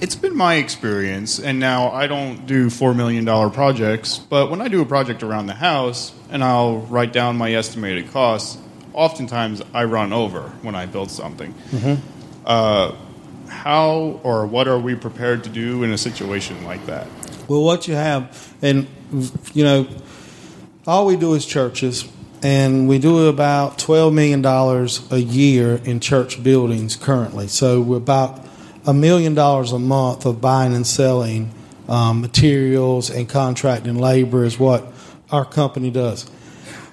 it's 0.00 0.16
been 0.16 0.36
my 0.36 0.54
experience, 0.54 1.38
and 1.38 1.60
now 1.60 1.90
I 1.90 2.06
don't 2.06 2.46
do 2.46 2.68
$4 2.68 2.96
million 2.96 3.26
projects, 3.50 4.18
but 4.18 4.50
when 4.50 4.60
I 4.62 4.68
do 4.68 4.80
a 4.80 4.86
project 4.86 5.22
around 5.22 5.46
the 5.46 5.54
house 5.54 6.12
and 6.30 6.42
I'll 6.42 6.78
write 6.78 7.12
down 7.12 7.36
my 7.36 7.52
estimated 7.52 8.10
costs, 8.10 8.56
oftentimes 8.94 9.60
I 9.74 9.84
run 9.84 10.12
over 10.12 10.42
when 10.62 10.74
I 10.74 10.86
build 10.86 11.10
something. 11.10 11.54
Uh, 12.46 12.96
how 13.50 14.20
or 14.22 14.46
what 14.46 14.68
are 14.68 14.78
we 14.78 14.94
prepared 14.94 15.44
to 15.44 15.50
do 15.50 15.82
in 15.82 15.92
a 15.92 15.98
situation 15.98 16.64
like 16.64 16.86
that? 16.86 17.06
Well, 17.48 17.62
what 17.62 17.88
you 17.88 17.94
have, 17.94 18.54
and 18.62 18.86
you 19.52 19.64
know, 19.64 19.88
all 20.86 21.04
we 21.04 21.16
do 21.16 21.34
is 21.34 21.44
churches, 21.44 22.08
and 22.42 22.88
we 22.88 22.98
do 22.98 23.26
about 23.26 23.78
twelve 23.78 24.14
million 24.14 24.40
dollars 24.40 25.10
a 25.12 25.18
year 25.18 25.80
in 25.84 26.00
church 26.00 26.42
buildings 26.42 26.96
currently. 26.96 27.48
So 27.48 27.80
we're 27.80 27.96
about 27.96 28.46
a 28.86 28.94
million 28.94 29.34
dollars 29.34 29.72
a 29.72 29.78
month 29.78 30.24
of 30.26 30.40
buying 30.40 30.74
and 30.74 30.86
selling 30.86 31.52
um, 31.88 32.20
materials 32.20 33.10
and 33.10 33.28
contracting 33.28 33.98
labor 33.98 34.44
is 34.44 34.58
what 34.58 34.86
our 35.32 35.44
company 35.44 35.90
does, 35.90 36.30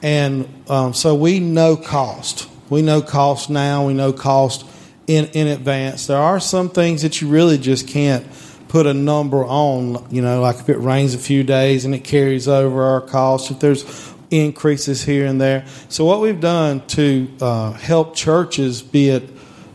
and 0.01 0.49
um, 0.69 0.93
so 0.93 1.13
we 1.13 1.39
know 1.39 1.77
cost. 1.77 2.49
We 2.69 2.81
know 2.81 3.01
cost 3.01 3.49
now. 3.49 3.85
We 3.85 3.93
know 3.93 4.11
cost 4.11 4.65
in 5.07 5.25
in 5.33 5.47
advance. 5.47 6.07
There 6.07 6.17
are 6.17 6.39
some 6.39 6.69
things 6.69 7.01
that 7.01 7.21
you 7.21 7.27
really 7.27 7.57
just 7.57 7.87
can't 7.87 8.25
put 8.67 8.85
a 8.85 8.93
number 8.93 9.45
on, 9.45 10.05
you 10.11 10.21
know, 10.21 10.41
like 10.41 10.57
if 10.59 10.69
it 10.69 10.77
rains 10.77 11.13
a 11.13 11.17
few 11.17 11.43
days 11.43 11.85
and 11.85 11.95
it 11.95 12.03
carries 12.03 12.47
over 12.47 12.83
our 12.83 13.01
costs, 13.01 13.49
if 13.49 13.59
there's 13.59 14.13
increases 14.29 15.03
here 15.03 15.25
and 15.25 15.39
there. 15.39 15.65
So, 15.89 16.05
what 16.05 16.21
we've 16.21 16.39
done 16.39 16.85
to 16.87 17.29
uh, 17.41 17.71
help 17.73 18.15
churches 18.15 18.81
be 18.81 19.11
at 19.11 19.23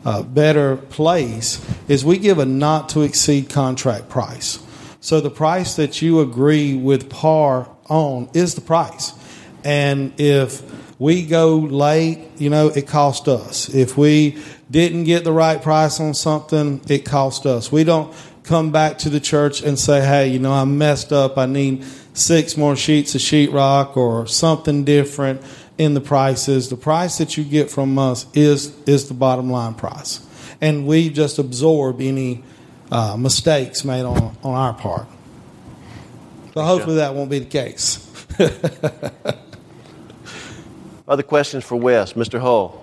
a 0.05 0.23
better 0.23 0.77
place 0.77 1.65
is 1.89 2.05
we 2.05 2.19
give 2.19 2.39
a 2.39 2.45
not 2.45 2.91
to 2.91 3.03
exceed 3.03 3.49
contract 3.49 4.09
price. 4.09 4.59
So, 5.01 5.21
the 5.21 5.31
price 5.31 5.77
that 5.77 6.03
you 6.03 6.21
agree 6.21 6.75
with 6.75 7.11
PAR 7.11 7.69
on 7.89 8.29
is 8.35 8.55
the 8.55 8.61
price. 8.61 9.13
And 9.65 10.13
if 10.19 10.63
we 10.99 11.25
go 11.25 11.57
late, 11.57 12.19
you 12.39 12.51
know, 12.51 12.69
it 12.69 12.87
cost 12.87 13.29
us. 13.29 13.73
If 13.73 13.97
we 13.97 14.43
didn't 14.73 15.05
get 15.05 15.23
the 15.23 15.33
right 15.33 15.61
price 15.63 16.01
on 16.01 16.15
something, 16.15 16.81
it 16.89 17.05
cost 17.05 17.45
us. 17.45 17.71
We 17.71 17.85
don't 17.85 18.13
come 18.43 18.73
back 18.73 18.99
to 18.99 19.11
the 19.11 19.21
church 19.21 19.63
and 19.63 19.79
say, 19.79 20.01
hey, 20.01 20.29
you 20.29 20.39
know, 20.39 20.53
I 20.53 20.65
messed 20.65 21.13
up. 21.13 21.37
I 21.37 21.45
need 21.45 21.85
six 22.15 22.57
more 22.57 22.75
sheets 22.75 23.15
of 23.15 23.21
sheetrock 23.21 23.99
or 23.99 24.27
something 24.27 24.85
different 24.85 25.43
in 25.77 25.93
the 25.93 26.01
prices. 26.01 26.71
The 26.71 26.77
price 26.77 27.19
that 27.19 27.37
you 27.37 27.45
get 27.45 27.71
from 27.71 27.99
us 27.99 28.27
is, 28.33 28.75
is 28.85 29.09
the 29.09 29.15
bottom 29.15 29.51
line 29.51 29.75
price. 29.75 30.27
And 30.63 30.87
we 30.87 31.11
just 31.11 31.39
absorb 31.39 32.01
any 32.01 32.43
uh, 32.91 33.17
mistakes 33.19 33.85
made 33.85 34.05
on, 34.05 34.37
on 34.43 34.55
our 34.55 34.73
part. 34.73 35.07
So 36.55 36.63
hopefully 36.63 36.97
that 36.97 37.15
won't 37.15 37.31
be 37.31 37.41
the 37.41 37.45
case. 37.45 38.09
Other 41.07 41.23
questions 41.23 41.63
for 41.63 41.77
Wes, 41.77 42.15
Mr. 42.15 42.41
Hull? 42.41 42.82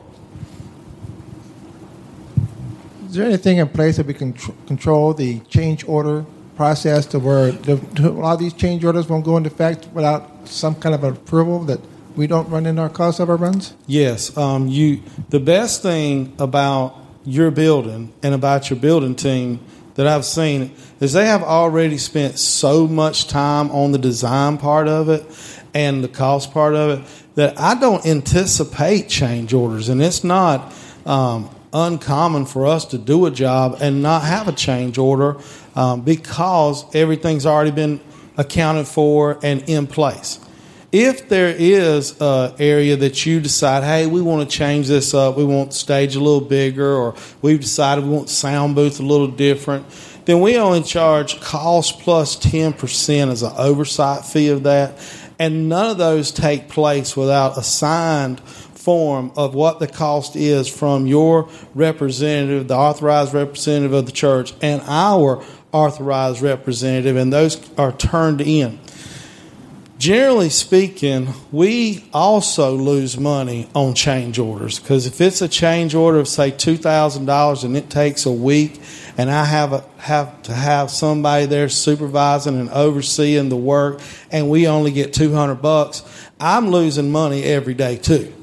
Is 3.10 3.16
there 3.16 3.26
anything 3.26 3.58
in 3.58 3.68
place 3.68 3.98
that 3.98 4.06
we 4.06 4.14
can 4.14 4.34
tr- 4.34 4.52
control 4.68 5.16
the 5.16 5.40
change 5.50 5.84
order 5.88 6.28
process 6.56 7.08
to 7.08 7.18
where 7.18 7.52
the, 7.52 7.78
to, 7.96 8.10
a 8.10 8.12
lot 8.12 8.34
of 8.34 8.40
these 8.40 8.54
change 8.54 8.86
orders 8.86 9.10
won't 9.10 9.26
go 9.26 9.36
into 9.36 9.50
effect 9.50 9.88
without 9.94 10.48
some 10.48 10.76
kind 10.76 10.94
of 10.94 11.04
approval 11.04 11.64
that 11.64 11.80
we 12.16 12.28
don't 12.28 12.48
run 12.50 12.68
into 12.68 12.84
our 12.84 12.90
cost 12.90 13.20
overruns? 13.20 13.74
Yes, 13.88 14.38
um, 14.38 14.68
you. 14.68 15.02
The 15.30 15.40
best 15.40 15.82
thing 15.82 16.36
about 16.38 16.98
your 17.26 17.50
building 17.50 18.14
and 18.22 18.36
about 18.36 18.70
your 18.70 18.78
building 18.78 19.16
team 19.16 19.60
that 19.96 20.06
I've 20.06 20.24
seen 20.24 20.72
is 21.00 21.12
they 21.12 21.26
have 21.26 21.42
already 21.42 21.98
spent 21.98 22.38
so 22.38 22.86
much 22.86 23.28
time 23.28 23.72
on 23.72 23.92
the 23.92 23.98
design 23.98 24.60
part 24.60 24.88
of 24.88 25.10
it 25.10 25.26
and 25.74 26.04
the 26.04 26.10
cost 26.10 26.54
part 26.54 26.76
of 26.76 27.00
it 27.00 27.26
that 27.34 27.60
I 27.60 27.74
don't 27.80 28.06
anticipate 28.06 29.10
change 29.10 29.52
orders, 29.52 29.90
and 29.90 30.00
it's 30.00 30.24
not 30.24 30.76
um, 31.08 31.50
uncommon 31.74 32.46
for 32.46 32.66
us 32.66 32.86
to 32.86 32.98
do 32.98 33.26
a 33.26 33.32
job 33.32 33.78
and 33.82 34.02
not 34.02 34.24
have 34.24 34.48
a 34.48 34.52
change 34.52 34.98
order 34.98 35.38
um, 35.76 36.02
because 36.02 36.84
everything's 36.96 37.46
already 37.46 37.72
been 37.72 38.00
accounted 38.38 38.88
for 38.88 39.40
and 39.44 39.68
in 39.70 39.88
place. 39.88 40.40
If 40.92 41.30
there 41.30 41.56
is 41.56 42.20
an 42.20 42.56
area 42.58 42.96
that 42.96 43.24
you 43.24 43.40
decide, 43.40 43.84
hey, 43.84 44.08
we 44.08 44.22
want 44.22 44.50
to 44.50 44.58
change 44.58 44.88
this 44.88 45.14
up, 45.14 45.38
we 45.38 45.44
want 45.44 45.70
the 45.70 45.76
stage 45.76 46.16
a 46.16 46.20
little 46.20 46.42
bigger, 46.42 46.96
or 46.96 47.16
we've 47.44 47.60
decided 47.60 48.06
we 48.06 48.10
want 48.10 48.30
sound 48.30 48.74
booth 48.74 49.00
a 49.00 49.04
little 49.04 49.28
different, 49.28 49.86
then 50.26 50.42
we 50.42 50.58
only 50.58 50.82
charge 50.82 51.40
cost 51.42 52.00
plus 52.00 52.38
10% 52.38 53.32
as 53.32 53.44
an 53.44 53.52
oversight 53.56 54.26
fee 54.26 54.50
of 54.50 54.64
that. 54.64 55.00
And 55.38 55.70
none 55.70 55.92
of 55.92 55.98
those 55.98 56.32
take 56.32 56.70
place 56.70 57.16
without 57.16 57.58
a 57.58 57.64
signed 57.64 58.42
form 58.80 59.32
of 59.36 59.54
what 59.54 59.80
the 59.80 59.88
cost 59.88 60.36
is 60.36 60.68
from 60.68 61.06
your 61.06 61.50
representative, 61.76 62.68
the 62.68 62.76
authorized 62.76 63.34
representative 63.34 63.94
of 63.94 64.06
the 64.06 64.12
church, 64.12 64.54
and 64.62 64.82
our 64.86 65.44
authorized 65.72 66.42
representative, 66.42 67.16
and 67.18 67.32
those 67.32 67.60
are 67.78 67.92
turned 67.92 68.42
in. 68.42 68.80
Generally 69.98 70.52
speaking, 70.52 71.34
we 71.52 72.06
also 72.14 72.74
lose 72.74 73.20
money 73.20 73.70
on 73.76 73.94
change 73.94 74.40
orders 74.40 74.80
because 74.80 75.06
if 75.06 75.20
it's 75.20 75.42
a 75.42 75.48
change 75.50 75.94
order 75.94 76.20
of 76.20 76.28
say 76.30 76.52
two 76.52 76.78
thousand 76.78 77.26
dollars 77.26 77.66
and 77.66 77.76
it 77.76 77.90
takes 77.90 78.26
a 78.26 78.32
week, 78.32 78.80
and 79.18 79.30
I 79.30 79.44
have 79.44 79.74
a, 79.74 79.84
have 79.98 80.42
to 80.44 80.54
have 80.54 80.90
somebody 80.90 81.48
there 81.48 81.68
supervising 81.68 82.58
and 82.58 82.70
overseeing 82.70 83.50
the 83.50 83.58
work, 83.58 84.00
and 84.32 84.50
we 84.50 84.68
only 84.68 84.92
get 84.92 85.12
two 85.12 85.34
hundred 85.34 85.62
bucks, 85.62 86.02
I'm 86.40 86.70
losing 86.70 87.12
money 87.12 87.44
every 87.44 87.74
day 87.74 87.98
too. 87.98 88.34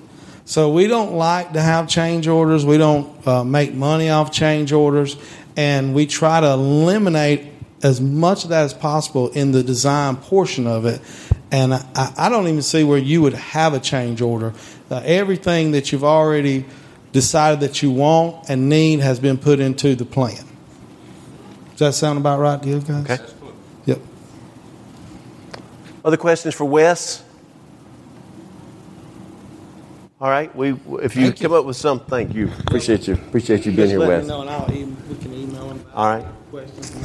So 0.47 0.71
we 0.71 0.87
don't 0.87 1.15
like 1.15 1.55
to 1.55 1.61
have 1.61 1.89
change 1.89 2.29
orders. 2.29 2.65
We 2.65 2.79
don't 2.79 3.27
uh, 3.27 3.43
make 3.43 3.75
money 3.75 4.11
off 4.11 4.31
change 4.31 4.73
orders, 4.73 5.17
and 5.57 5.93
we 5.93 6.07
try 6.07 6.41
to 6.41 6.47
eliminate 6.53 7.49
as 7.83 8.01
much 8.01 8.45
of 8.45 8.51
that 8.51 8.63
as 8.63 8.73
possible 8.73 9.29
in 9.31 9.51
the 9.51 9.65
design 9.65 10.17
portion 10.17 10.69
of 10.69 10.87
it. 10.87 11.01
And 11.51 11.75
I, 11.75 12.15
I 12.17 12.29
don't 12.29 12.47
even 12.47 12.63
see 12.63 12.85
where 12.85 12.97
you 12.97 13.23
would 13.23 13.35
have 13.35 13.75
a 13.75 13.81
change 13.81 14.23
order. 14.23 14.55
Uh, 14.89 15.03
everything 15.05 15.73
that 15.73 15.91
you've 15.91 16.05
already 16.05 16.65
decided 17.13 17.59
that 17.61 17.83
you 17.83 17.91
want 17.91 18.49
and 18.49 18.69
need 18.69 19.01
has 19.01 19.19
been 19.19 19.39
put 19.39 19.59
into 19.59 19.97
the 19.97 20.05
plan. 20.05 20.45
Does 21.71 21.79
that 21.81 21.93
sound 21.95 22.19
about 22.19 22.39
right 22.39 22.63
to 22.63 22.69
you 22.69 22.81
guys? 22.81 23.11
Okay. 23.11 23.25
Yep. 23.87 23.99
Other 26.05 26.17
questions 26.17 26.55
for 26.55 26.65
Wes? 26.67 27.25
All 30.19 30.31
right. 30.31 30.55
We, 30.57 30.71
if 31.03 31.15
you 31.15 31.25
Thank 31.27 31.41
come 31.41 31.53
you. 31.53 31.59
up 31.59 31.67
with 31.67 31.77
some, 31.77 32.01
thank 32.01 32.35
you. 32.35 32.51
Appreciate 32.61 33.07
you. 33.07 33.15
Appreciate 33.15 33.67
you 33.67 33.73
being 33.73 33.77
Just 33.77 33.91
here, 33.91 33.99
let 33.99 34.09
Wes. 34.09 34.23
me 34.23 34.29
know 34.29 34.41
and 34.41 34.51
I'll 34.51 34.67
we 34.67 35.17
can 35.17 35.35
email 35.35 35.69
them. 35.69 35.85
All 35.93 36.07
right. 36.07 36.25
Questions. 36.51 36.97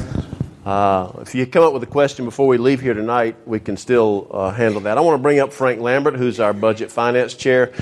Uh, 0.64 1.12
if 1.20 1.34
you 1.34 1.46
come 1.46 1.62
up 1.62 1.74
with 1.74 1.82
a 1.82 1.86
question 1.86 2.24
before 2.24 2.46
we 2.46 2.56
leave 2.56 2.80
here 2.80 2.94
tonight, 2.94 3.36
we 3.46 3.60
can 3.60 3.76
still 3.76 4.28
uh, 4.30 4.50
handle 4.50 4.80
that. 4.82 4.96
I 4.96 5.02
want 5.02 5.18
to 5.18 5.22
bring 5.22 5.40
up 5.40 5.52
Frank 5.52 5.82
Lambert, 5.82 6.16
who's 6.16 6.40
our 6.40 6.54
budget 6.54 6.90
finance 6.90 7.34
chair. 7.34 7.74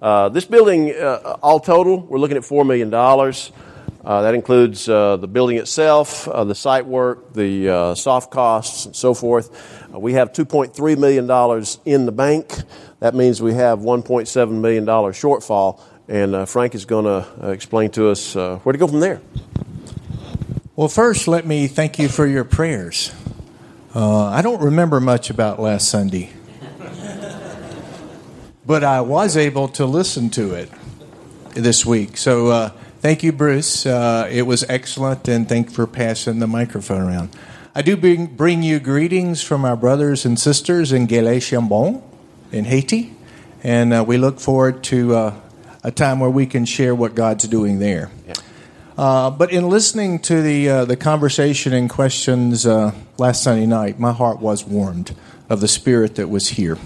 Uh, 0.00 0.28
this 0.28 0.44
building, 0.44 0.94
uh, 0.94 1.36
all 1.42 1.58
total, 1.58 2.06
we're 2.06 2.18
looking 2.18 2.36
at 2.36 2.44
$4 2.44 2.64
million. 2.64 2.94
Uh, 2.94 4.22
that 4.22 4.34
includes 4.36 4.88
uh, 4.88 5.16
the 5.16 5.26
building 5.26 5.56
itself, 5.56 6.28
uh, 6.28 6.44
the 6.44 6.54
site 6.54 6.86
work, 6.86 7.32
the 7.32 7.68
uh, 7.68 7.94
soft 7.96 8.30
costs, 8.30 8.86
and 8.86 8.94
so 8.94 9.14
forth. 9.14 9.85
Uh, 9.96 10.00
we 10.00 10.12
have 10.14 10.32
$2.3 10.32 10.98
million 10.98 11.24
in 11.84 12.06
the 12.06 12.12
bank. 12.12 12.52
That 13.00 13.14
means 13.14 13.40
we 13.40 13.54
have 13.54 13.80
$1.7 13.80 14.50
million 14.50 14.84
shortfall. 14.86 15.80
And 16.08 16.34
uh, 16.34 16.46
Frank 16.46 16.74
is 16.74 16.84
going 16.84 17.04
to 17.04 17.26
uh, 17.42 17.50
explain 17.50 17.90
to 17.92 18.08
us 18.10 18.36
uh, 18.36 18.58
where 18.58 18.72
to 18.72 18.78
go 18.78 18.86
from 18.86 19.00
there. 19.00 19.20
Well, 20.76 20.88
first, 20.88 21.26
let 21.26 21.46
me 21.46 21.66
thank 21.66 21.98
you 21.98 22.08
for 22.08 22.26
your 22.26 22.44
prayers. 22.44 23.12
Uh, 23.94 24.26
I 24.26 24.42
don't 24.42 24.60
remember 24.60 25.00
much 25.00 25.30
about 25.30 25.58
last 25.58 25.88
Sunday, 25.88 26.30
but 28.66 28.84
I 28.84 29.00
was 29.00 29.38
able 29.38 29.68
to 29.68 29.86
listen 29.86 30.28
to 30.30 30.52
it 30.52 30.70
this 31.54 31.86
week. 31.86 32.18
So, 32.18 32.48
uh, 32.48 32.68
thank 33.00 33.22
you, 33.22 33.32
Bruce. 33.32 33.86
It 33.86 34.46
was 34.46 34.64
excellent, 34.68 35.26
and 35.28 35.48
thank 35.48 35.70
you 35.70 35.74
for 35.74 35.86
passing 35.86 36.40
the 36.40 36.46
microphone 36.46 37.00
around. 37.00 37.30
I 37.76 37.82
do 37.82 37.94
bring, 37.94 38.24
bring 38.24 38.62
you 38.62 38.80
greetings 38.80 39.42
from 39.42 39.66
our 39.66 39.76
brothers 39.76 40.24
and 40.24 40.40
sisters 40.40 40.92
in 40.92 41.04
Gale 41.04 41.38
Chambon 41.40 42.02
in 42.50 42.64
Haiti, 42.64 43.12
and 43.62 43.92
uh, 43.92 44.02
we 44.02 44.16
look 44.16 44.40
forward 44.40 44.82
to 44.84 45.14
uh, 45.14 45.40
a 45.84 45.90
time 45.90 46.18
where 46.18 46.30
we 46.30 46.46
can 46.46 46.64
share 46.64 46.94
what 46.94 47.14
God's 47.14 47.46
doing 47.46 47.78
there. 47.78 48.10
Uh, 48.96 49.28
but 49.28 49.52
in 49.52 49.68
listening 49.68 50.20
to 50.20 50.40
the 50.40 50.70
uh, 50.70 50.84
the 50.86 50.96
conversation 50.96 51.74
and 51.74 51.90
questions 51.90 52.64
uh, 52.64 52.92
last 53.18 53.42
Sunday 53.42 53.66
night, 53.66 54.00
my 54.00 54.12
heart 54.12 54.40
was 54.40 54.64
warmed 54.64 55.14
of 55.50 55.60
the 55.60 55.68
spirit 55.68 56.14
that 56.14 56.30
was 56.30 56.48
here. 56.48 56.78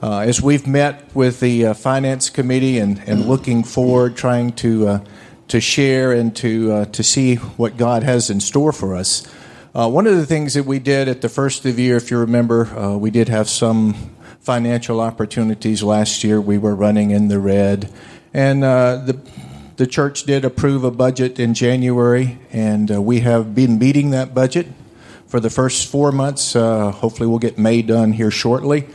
Uh, 0.00 0.20
as 0.20 0.40
we've 0.40 0.64
met 0.64 1.12
with 1.12 1.40
the 1.40 1.66
uh, 1.66 1.74
finance 1.74 2.30
committee 2.30 2.78
and, 2.78 3.02
and 3.04 3.26
looking 3.26 3.64
forward, 3.64 4.14
trying 4.14 4.52
to 4.52 4.86
uh, 4.86 5.04
to 5.48 5.60
share 5.60 6.12
and 6.12 6.36
to 6.36 6.70
uh, 6.70 6.84
to 6.84 7.02
see 7.02 7.34
what 7.34 7.76
God 7.76 8.04
has 8.04 8.30
in 8.30 8.38
store 8.38 8.70
for 8.72 8.94
us. 8.94 9.26
Uh, 9.72 9.88
one 9.88 10.04
of 10.04 10.16
the 10.16 10.26
things 10.26 10.54
that 10.54 10.64
we 10.64 10.80
did 10.80 11.06
at 11.06 11.20
the 11.20 11.28
first 11.28 11.64
of 11.64 11.76
the 11.76 11.82
year, 11.82 11.96
if 11.96 12.10
you 12.10 12.18
remember, 12.18 12.66
uh, 12.76 12.96
we 12.96 13.08
did 13.08 13.28
have 13.28 13.48
some 13.48 13.94
financial 14.40 15.00
opportunities 15.00 15.80
last 15.80 16.24
year. 16.24 16.40
We 16.40 16.58
were 16.58 16.74
running 16.74 17.12
in 17.12 17.28
the 17.28 17.38
red, 17.38 17.88
and 18.34 18.64
uh, 18.64 18.96
the 18.96 19.20
the 19.76 19.86
church 19.86 20.24
did 20.24 20.44
approve 20.44 20.82
a 20.82 20.90
budget 20.90 21.38
in 21.38 21.54
January, 21.54 22.40
and 22.50 22.90
uh, 22.90 23.00
we 23.00 23.20
have 23.20 23.54
been 23.54 23.78
meeting 23.78 24.10
that 24.10 24.34
budget 24.34 24.66
for 25.28 25.38
the 25.38 25.50
first 25.50 25.86
four 25.86 26.10
months. 26.10 26.56
Uh, 26.56 26.90
hopefully, 26.90 27.28
we'll 27.28 27.38
get 27.38 27.56
May 27.56 27.80
done 27.80 28.10
here 28.10 28.32
shortly. 28.32 28.88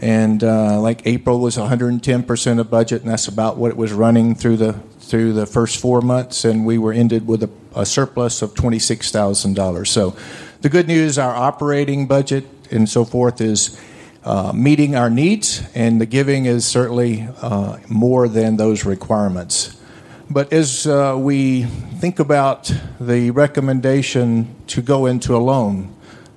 And 0.00 0.42
uh, 0.42 0.80
like 0.80 1.06
April 1.06 1.38
was 1.38 1.56
110% 1.56 2.58
of 2.58 2.68
budget, 2.68 3.02
and 3.02 3.10
that's 3.10 3.28
about 3.28 3.58
what 3.58 3.70
it 3.70 3.76
was 3.76 3.92
running 3.92 4.34
through 4.34 4.56
the 4.56 4.72
through 5.08 5.32
the 5.32 5.46
first 5.46 5.80
four 5.80 6.00
months. 6.00 6.44
And 6.44 6.66
we 6.66 6.78
were 6.78 6.92
ended 6.92 7.26
with 7.26 7.42
a, 7.42 7.50
a 7.74 7.86
surplus 7.86 8.42
of 8.42 8.54
$26,000. 8.54 9.86
So, 9.86 10.16
the 10.62 10.68
good 10.68 10.88
news: 10.88 11.18
our 11.18 11.34
operating 11.34 12.06
budget 12.06 12.44
and 12.70 12.88
so 12.88 13.04
forth 13.04 13.40
is 13.40 13.78
uh, 14.24 14.52
meeting 14.52 14.96
our 14.96 15.08
needs, 15.08 15.62
and 15.74 16.00
the 16.00 16.06
giving 16.06 16.46
is 16.46 16.66
certainly 16.66 17.28
uh, 17.40 17.78
more 17.88 18.26
than 18.28 18.56
those 18.56 18.84
requirements. 18.84 19.80
But 20.28 20.52
as 20.52 20.86
uh, 20.86 21.14
we 21.16 21.62
think 21.62 22.18
about 22.18 22.72
the 22.98 23.30
recommendation 23.30 24.54
to 24.68 24.82
go 24.82 25.06
into 25.06 25.36
a 25.36 25.38
loan, 25.38 25.95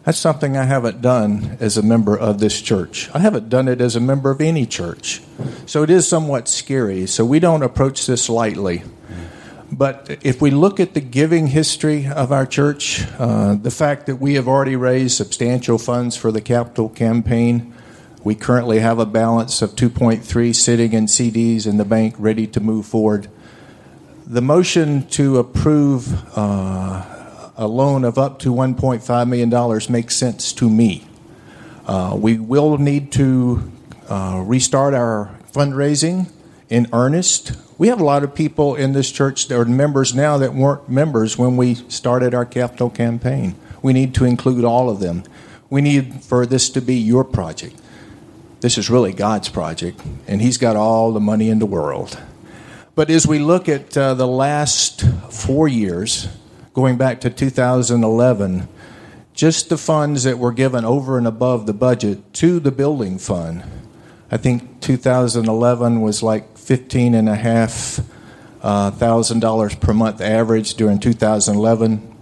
that's 0.09 0.17
something 0.17 0.57
I 0.57 0.63
haven't 0.63 1.03
done 1.03 1.55
as 1.59 1.77
a 1.77 1.83
member 1.83 2.17
of 2.17 2.39
this 2.39 2.59
church. 2.63 3.11
I 3.13 3.19
haven't 3.19 3.47
done 3.47 3.67
it 3.67 3.79
as 3.79 3.95
a 3.95 3.99
member 3.99 4.31
of 4.31 4.41
any 4.41 4.65
church. 4.65 5.21
So 5.67 5.83
it 5.83 5.91
is 5.91 6.07
somewhat 6.07 6.47
scary. 6.47 7.05
So 7.05 7.23
we 7.23 7.39
don't 7.39 7.61
approach 7.61 8.07
this 8.07 8.27
lightly. 8.27 8.81
But 9.71 10.17
if 10.23 10.41
we 10.41 10.49
look 10.49 10.79
at 10.79 10.95
the 10.95 10.99
giving 10.99 11.45
history 11.45 12.07
of 12.07 12.31
our 12.31 12.47
church, 12.47 13.05
uh, 13.19 13.53
the 13.53 13.69
fact 13.69 14.07
that 14.07 14.15
we 14.15 14.33
have 14.33 14.47
already 14.47 14.75
raised 14.75 15.15
substantial 15.15 15.77
funds 15.77 16.17
for 16.17 16.31
the 16.31 16.41
capital 16.41 16.89
campaign, 16.89 17.71
we 18.23 18.33
currently 18.33 18.79
have 18.79 18.97
a 18.97 19.05
balance 19.05 19.61
of 19.61 19.75
2.3 19.75 20.55
sitting 20.55 20.93
in 20.93 21.05
CDs 21.05 21.67
in 21.67 21.77
the 21.77 21.85
bank 21.85 22.15
ready 22.17 22.47
to 22.47 22.59
move 22.59 22.87
forward. 22.87 23.29
The 24.25 24.41
motion 24.41 25.07
to 25.09 25.37
approve 25.37 26.35
uh, 26.35 27.18
a 27.59 27.67
loan 27.67 28.05
of 28.05 28.17
up 28.17 28.39
to 28.39 28.53
$1.5 28.53 29.27
million 29.27 29.91
makes 29.91 30.15
sense 30.15 30.53
to 30.53 30.69
me. 30.69 31.05
Uh, 31.85 32.15
we 32.17 32.39
will 32.39 32.77
need 32.77 33.11
to 33.11 33.69
uh, 34.07 34.41
restart 34.45 34.93
our 34.93 35.37
fundraising 35.51 36.31
in 36.69 36.87
earnest. 36.93 37.51
We 37.77 37.89
have 37.89 37.99
a 37.99 38.05
lot 38.05 38.23
of 38.23 38.33
people 38.33 38.75
in 38.75 38.93
this 38.93 39.11
church 39.11 39.49
that 39.49 39.59
are 39.59 39.65
members 39.65 40.15
now 40.15 40.37
that 40.37 40.53
weren't 40.53 40.87
members 40.87 41.37
when 41.37 41.57
we 41.57 41.75
started 41.75 42.33
our 42.33 42.45
capital 42.45 42.89
campaign. 42.89 43.55
We 43.81 43.91
need 43.91 44.15
to 44.15 44.23
include 44.23 44.63
all 44.63 44.89
of 44.89 45.01
them. 45.01 45.23
We 45.69 45.81
need 45.81 46.23
for 46.23 46.45
this 46.45 46.69
to 46.69 46.81
be 46.81 46.95
your 46.95 47.25
project. 47.25 47.75
This 48.61 48.77
is 48.77 48.89
really 48.89 49.11
God's 49.11 49.49
project, 49.49 50.01
and 50.27 50.41
He's 50.41 50.57
got 50.57 50.77
all 50.77 51.11
the 51.11 51.19
money 51.19 51.49
in 51.49 51.59
the 51.59 51.65
world. 51.65 52.17
But 52.95 53.09
as 53.09 53.27
we 53.27 53.39
look 53.39 53.67
at 53.67 53.97
uh, 53.97 54.13
the 54.13 54.27
last 54.27 55.01
four 55.29 55.67
years, 55.67 56.29
going 56.79 56.95
back 56.95 57.19
to 57.19 57.29
2011, 57.29 58.65
just 59.33 59.67
the 59.67 59.77
funds 59.77 60.23
that 60.23 60.39
were 60.39 60.53
given 60.53 60.85
over 60.85 61.17
and 61.17 61.27
above 61.27 61.65
the 61.65 61.73
budget 61.73 62.33
to 62.33 62.57
the 62.57 62.71
building 62.71 63.19
fund, 63.19 63.61
I 64.31 64.37
think 64.37 64.79
2011 64.79 65.99
was 65.99 66.23
like 66.23 66.57
fifteen 66.57 67.15
and 67.15 67.27
a 67.27 67.35
half 67.35 67.99
uh, 68.61 68.91
thousand 68.91 69.41
dollars 69.41 69.75
per 69.75 69.93
month 69.93 70.21
average 70.21 70.75
during 70.75 70.99
2011. 70.99 72.15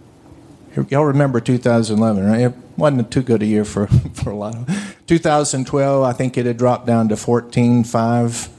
Y'all 0.89 1.05
remember 1.05 1.39
2011, 1.39 2.25
right? 2.25 2.41
It 2.41 2.53
wasn't 2.77 3.11
too 3.11 3.21
good 3.21 3.43
a 3.43 3.45
year 3.45 3.63
for, 3.63 3.85
for 4.15 4.31
a 4.31 4.35
lot 4.35 4.55
of. 4.55 4.95
2012, 5.05 6.03
I 6.03 6.13
think 6.13 6.35
it 6.35 6.47
had 6.47 6.57
dropped 6.57 6.87
down 6.87 7.09
to 7.09 7.15
14.5. 7.15 8.49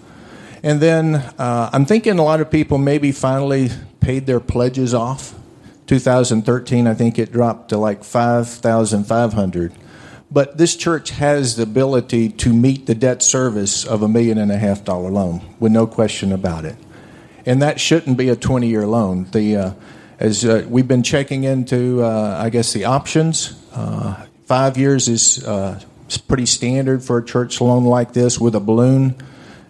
And 0.62 0.80
then 0.80 1.16
uh, 1.16 1.70
I'm 1.72 1.86
thinking 1.86 2.20
a 2.20 2.24
lot 2.24 2.40
of 2.40 2.52
people 2.52 2.78
maybe 2.78 3.10
finally 3.10 3.70
paid 3.98 4.26
their 4.26 4.40
pledges 4.40 4.94
off. 4.94 5.37
2013, 5.88 6.86
I 6.86 6.94
think 6.94 7.18
it 7.18 7.32
dropped 7.32 7.70
to 7.70 7.78
like 7.78 8.04
5,500. 8.04 9.72
But 10.30 10.58
this 10.58 10.76
church 10.76 11.10
has 11.10 11.56
the 11.56 11.62
ability 11.62 12.28
to 12.28 12.52
meet 12.52 12.86
the 12.86 12.94
debt 12.94 13.22
service 13.22 13.86
of 13.86 14.02
a 14.02 14.08
million 14.08 14.36
and 14.36 14.52
a 14.52 14.58
half 14.58 14.84
dollar 14.84 15.10
loan, 15.10 15.40
with 15.58 15.72
no 15.72 15.86
question 15.86 16.32
about 16.32 16.66
it. 16.66 16.76
And 17.46 17.62
that 17.62 17.80
shouldn't 17.80 18.18
be 18.18 18.28
a 18.28 18.36
20 18.36 18.68
year 18.68 18.86
loan. 18.86 19.26
The, 19.32 19.56
uh, 19.56 19.72
as 20.18 20.44
uh, 20.44 20.66
we've 20.68 20.86
been 20.86 21.02
checking 21.02 21.44
into, 21.44 22.02
uh, 22.02 22.38
I 22.38 22.50
guess, 22.50 22.74
the 22.74 22.84
options, 22.84 23.54
uh, 23.72 24.26
five 24.44 24.76
years 24.76 25.08
is 25.08 25.42
uh, 25.46 25.80
pretty 26.26 26.44
standard 26.44 27.02
for 27.02 27.18
a 27.18 27.24
church 27.24 27.60
loan 27.62 27.84
like 27.84 28.12
this 28.12 28.38
with 28.38 28.54
a 28.54 28.60
balloon 28.60 29.16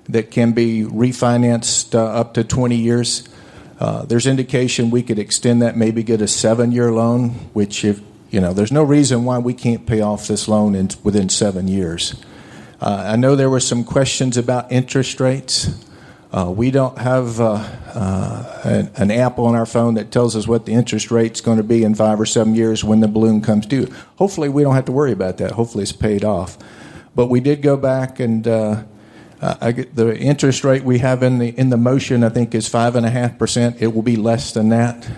that 0.08 0.32
can 0.32 0.52
be 0.52 0.82
refinanced 0.82 1.94
uh, 1.94 2.04
up 2.04 2.34
to 2.34 2.42
20 2.42 2.74
years. 2.74 3.28
Uh, 3.80 4.04
there's 4.04 4.26
indication 4.26 4.90
we 4.90 5.02
could 5.02 5.18
extend 5.18 5.62
that, 5.62 5.76
maybe 5.76 6.02
get 6.02 6.20
a 6.20 6.28
seven 6.28 6.72
year 6.72 6.90
loan, 6.90 7.30
which, 7.52 7.84
if 7.84 8.00
you 8.30 8.40
know, 8.40 8.52
there's 8.52 8.72
no 8.72 8.82
reason 8.82 9.24
why 9.24 9.38
we 9.38 9.54
can't 9.54 9.86
pay 9.86 10.00
off 10.00 10.26
this 10.28 10.48
loan 10.48 10.74
in, 10.74 10.90
within 11.02 11.28
seven 11.28 11.68
years. 11.68 12.20
Uh, 12.80 13.04
I 13.06 13.16
know 13.16 13.36
there 13.36 13.50
were 13.50 13.60
some 13.60 13.84
questions 13.84 14.36
about 14.36 14.70
interest 14.70 15.20
rates. 15.20 15.84
Uh, 16.30 16.52
we 16.54 16.70
don't 16.70 16.98
have 16.98 17.40
uh, 17.40 17.52
uh, 17.54 18.60
an, 18.64 18.90
an 18.96 19.10
app 19.10 19.38
on 19.38 19.54
our 19.54 19.64
phone 19.64 19.94
that 19.94 20.10
tells 20.10 20.36
us 20.36 20.46
what 20.46 20.66
the 20.66 20.72
interest 20.72 21.10
rate's 21.10 21.40
going 21.40 21.56
to 21.56 21.62
be 21.62 21.84
in 21.84 21.94
five 21.94 22.20
or 22.20 22.26
seven 22.26 22.54
years 22.54 22.84
when 22.84 23.00
the 23.00 23.08
balloon 23.08 23.40
comes 23.40 23.64
due. 23.64 23.88
Hopefully, 24.16 24.48
we 24.48 24.62
don't 24.62 24.74
have 24.74 24.84
to 24.84 24.92
worry 24.92 25.12
about 25.12 25.38
that. 25.38 25.52
Hopefully, 25.52 25.82
it's 25.82 25.92
paid 25.92 26.24
off. 26.24 26.58
But 27.14 27.28
we 27.28 27.40
did 27.40 27.62
go 27.62 27.76
back 27.76 28.20
and 28.20 28.46
uh, 29.40 29.70
get 29.70 29.94
the 29.94 30.16
interest 30.16 30.64
rate 30.64 30.82
we 30.82 30.98
have 30.98 31.22
in 31.22 31.38
the 31.38 31.48
in 31.48 31.70
the 31.70 31.76
motion. 31.76 32.24
I 32.24 32.28
think 32.28 32.54
is 32.54 32.68
five 32.68 32.96
and 32.96 33.06
a 33.06 33.10
half 33.10 33.38
percent. 33.38 33.76
It 33.80 33.88
will 33.88 34.02
be 34.02 34.16
less 34.16 34.52
than 34.52 34.70
that. 34.70 35.08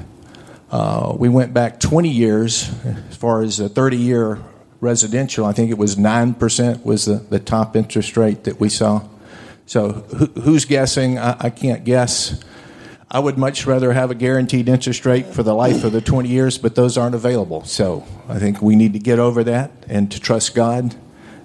Uh, 0.71 1.17
we 1.19 1.29
went 1.29 1.53
back 1.53 1.81
20 1.81 2.09
years 2.09 2.71
as 3.09 3.17
far 3.17 3.43
as 3.43 3.59
a 3.59 3.69
30 3.69 3.97
year 3.97 4.39
residential. 4.81 5.45
I 5.45 5.53
think 5.53 5.71
it 5.71 5.79
was 5.79 5.99
nine 5.99 6.35
percent 6.35 6.85
was 6.85 7.07
the, 7.07 7.15
the 7.15 7.41
top 7.41 7.77
interest 7.77 8.17
rate 8.17 8.45
that 8.45 8.61
we 8.61 8.69
saw. 8.69 9.03
So 9.67 9.91
who, 9.91 10.27
who's 10.41 10.65
guessing? 10.65 11.19
I, 11.19 11.37
I 11.41 11.51
can't 11.51 11.85
guess. 11.85 12.43
I 13.13 13.19
would 13.19 13.37
much 13.37 13.67
rather 13.67 13.93
have 13.93 14.13
a 14.13 14.15
guaranteed 14.15 14.69
interest 14.69 15.05
rate 15.05 15.27
for 15.27 15.43
the 15.43 15.55
life 15.55 15.83
of 15.83 15.91
the 15.91 16.01
20 16.01 16.29
years, 16.29 16.59
but 16.59 16.77
those 16.77 16.97
aren't 16.97 17.17
available. 17.17 17.65
So 17.65 18.07
I 18.29 18.39
think 18.39 18.63
we 18.63 18.77
need 18.77 18.93
to 18.93 19.01
get 19.01 19.19
over 19.19 19.43
that 19.45 19.73
and 19.89 20.13
to 20.13 20.21
trust 20.21 20.55
God 20.55 20.95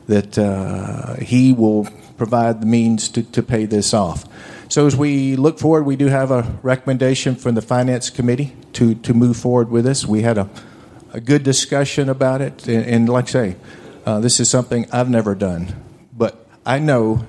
that 0.08 0.38
uh, 0.38 1.16
He 1.16 1.54
will 1.54 1.88
provide 2.18 2.62
the 2.62 2.66
means 2.66 3.10
to, 3.10 3.24
to 3.24 3.44
pay 3.44 3.66
this 3.66 3.94
off. 3.94 4.26
So 4.70 4.88
as 4.88 4.96
we 4.96 5.36
look 5.36 5.60
forward, 5.60 5.84
we 5.86 5.96
do 5.96 6.08
have 6.08 6.32
a 6.32 6.58
recommendation 6.64 7.36
from 7.36 7.56
the 7.56 7.62
Finance 7.62 8.10
Committee 8.10 8.56
to, 8.74 8.96
to 8.96 9.14
move 9.14 9.38
forward 9.38 9.70
with 9.70 9.86
this. 9.86 10.06
We 10.06 10.22
had 10.22 10.38
a, 10.38 10.50
a 11.14 11.22
good 11.22 11.44
discussion 11.44 12.10
about 12.10 12.42
it, 12.42 12.68
and, 12.68 12.86
and 12.86 13.10
like 13.10 13.26
I 13.26 13.32
say, 13.32 13.56
uh, 14.06 14.20
this 14.20 14.40
is 14.40 14.50
something 14.50 14.88
I've 14.92 15.10
never 15.10 15.36
done. 15.36 15.68
But 16.14 16.48
I 16.66 16.80
know 16.80 17.26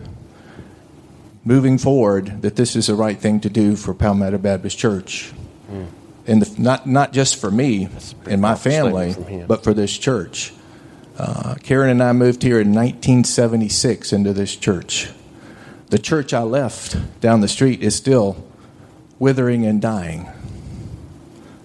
moving 1.45 1.79
forward 1.79 2.43
that 2.43 2.57
this 2.57 2.75
is 2.75 2.89
the 2.89 2.95
right 2.95 3.19
thing 3.19 3.41
to 3.41 3.51
do 3.51 3.77
for 3.77 3.95
Palmetto 3.95 4.39
Baptist 4.39 4.79
Church. 4.79 5.33
Mm. 5.71 5.87
And 6.27 6.43
the, 6.43 6.61
not, 6.61 6.87
not 6.87 7.13
just 7.13 7.37
for 7.37 7.51
me 7.51 7.89
and 8.27 8.41
my 8.41 8.57
family, 8.57 9.13
statement 9.13 9.29
from 9.29 9.39
him. 9.41 9.47
but 9.47 9.63
for 9.63 9.73
this 9.73 9.97
church. 9.97 10.53
Uh, 11.19 11.55
Karen 11.63 11.89
and 11.89 12.03
I 12.03 12.13
moved 12.13 12.43
here 12.43 12.61
in 12.61 12.75
1976 12.75 14.13
into 14.13 14.35
this 14.35 14.55
church. 14.55 15.11
The 15.89 15.99
church 15.99 16.35
I 16.35 16.43
left 16.43 16.97
down 17.21 17.41
the 17.41 17.49
street 17.49 17.83
is 17.83 17.95
still 17.95 18.45
withering 19.19 19.65
and 19.65 19.81
dying. 19.81 20.29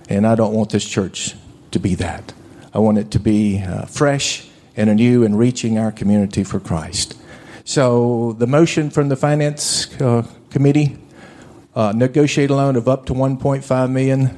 And 0.07 0.25
I 0.25 0.35
don't 0.35 0.53
want 0.53 0.69
this 0.69 0.87
church 0.87 1.35
to 1.71 1.79
be 1.79 1.95
that. 1.95 2.33
I 2.73 2.79
want 2.79 2.97
it 2.97 3.11
to 3.11 3.19
be 3.19 3.61
uh, 3.61 3.87
fresh 3.87 4.47
and 4.77 4.89
anew 4.89 5.25
and 5.25 5.37
reaching 5.37 5.77
our 5.77 5.91
community 5.91 6.45
for 6.45 6.59
Christ. 6.59 7.17
So 7.65 8.33
the 8.33 8.47
motion 8.47 8.89
from 8.89 9.09
the 9.09 9.17
finance 9.17 9.93
uh, 9.99 10.25
committee 10.49 10.97
uh, 11.75 11.91
negotiate 11.93 12.49
a 12.51 12.55
loan 12.55 12.77
of 12.77 12.87
up 12.87 13.05
to 13.07 13.13
1.5 13.13 13.91
million, 13.91 14.37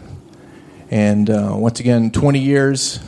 and 0.90 1.30
uh, 1.30 1.54
once 1.56 1.80
again, 1.80 2.12
20 2.12 2.40
years, 2.40 3.00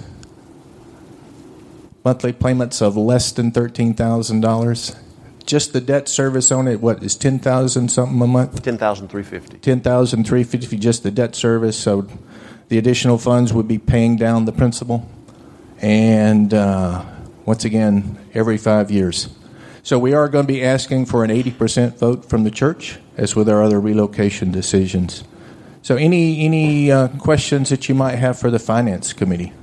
monthly 2.06 2.32
payments 2.32 2.82
of 2.82 2.96
less 2.96 3.32
than 3.32 3.52
thirteen 3.52 3.94
thousand 3.94 4.42
dollars. 4.42 4.96
Just 5.46 5.74
the 5.74 5.82
debt 5.82 6.08
service 6.08 6.52
on 6.52 6.68
it, 6.68 6.80
what 6.80 7.04
is 7.04 7.16
ten 7.16 7.40
thousand 7.40 7.90
something 7.90 8.22
a 8.22 8.28
month? 8.28 8.64
Ten 8.64 8.78
thousand 8.78 9.10
three 9.10 9.24
fifty. 9.24 9.58
Ten 9.58 9.82
thousand 9.82 10.26
three 10.26 10.44
fifty, 10.44 10.78
just 10.78 11.04
the 11.04 11.12
debt 11.12 11.36
service. 11.36 11.78
So 11.78 12.08
the 12.70 12.78
additional 12.78 13.18
funds 13.18 13.52
would 13.52 13.68
be 13.68 13.78
paying 13.78 14.16
down 14.16 14.46
the 14.46 14.52
principal, 14.52 15.10
and 15.82 16.54
uh, 16.54 17.04
once 17.46 17.66
again, 17.66 18.18
every 18.34 18.58
five 18.58 18.90
years. 18.90 19.30
So 19.84 20.00
we 20.00 20.14
are 20.14 20.28
going 20.30 20.48
to 20.48 20.52
be 20.52 20.64
asking 20.64 21.06
for 21.06 21.24
an 21.24 21.30
80% 21.30 21.98
vote 21.98 22.28
from 22.28 22.44
the 22.44 22.50
church, 22.50 22.98
as 23.18 23.36
with 23.36 23.48
our 23.48 23.62
other 23.62 23.80
relocation 23.80 24.52
decisions. 24.52 25.24
So 25.84 25.96
any 25.96 26.44
any 26.44 26.92
uh, 26.92 27.10
questions 27.20 27.70
that 27.70 27.88
you 27.88 27.94
might 27.94 28.16
have 28.16 28.40
for 28.40 28.50
the 28.50 28.58
finance 28.58 29.14
committee? 29.14 29.54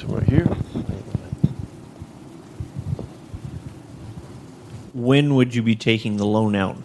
So 0.00 0.06
right 0.06 0.26
here. 0.26 0.46
When 4.94 5.34
would 5.34 5.54
you 5.54 5.62
be 5.62 5.76
taking 5.76 6.16
the 6.16 6.24
loan 6.24 6.56
out? 6.56 6.78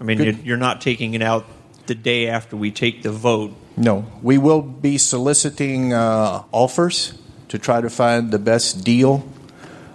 I 0.00 0.04
mean, 0.04 0.22
you're, 0.22 0.32
you're 0.32 0.56
not 0.56 0.80
taking 0.80 1.12
it 1.12 1.20
out 1.20 1.44
the 1.86 1.94
day 1.94 2.28
after 2.28 2.56
we 2.56 2.70
take 2.70 3.02
the 3.02 3.12
vote. 3.12 3.52
No, 3.76 4.06
we 4.22 4.38
will 4.38 4.62
be 4.62 4.96
soliciting 4.96 5.92
uh, 5.92 6.44
offers 6.52 7.18
to 7.48 7.58
try 7.58 7.82
to 7.82 7.90
find 7.90 8.30
the 8.30 8.38
best 8.38 8.82
deal. 8.82 9.28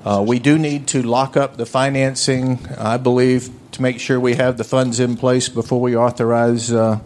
Uh, 0.06 0.24
we 0.26 0.38
do 0.38 0.60
need 0.60 0.86
to 0.90 1.02
lock 1.02 1.38
up 1.38 1.58
the 1.58 1.66
financing, 1.66 2.60
I 2.78 2.98
believe, 2.98 3.50
to 3.72 3.82
make 3.82 4.00
sure 4.00 4.20
we 4.20 4.36
have 4.36 4.58
the 4.58 4.64
funds 4.64 5.00
in 5.00 5.18
place 5.18 5.50
before 5.50 5.82
we 5.82 5.98
authorize 5.98 6.72
uh, 6.72 7.00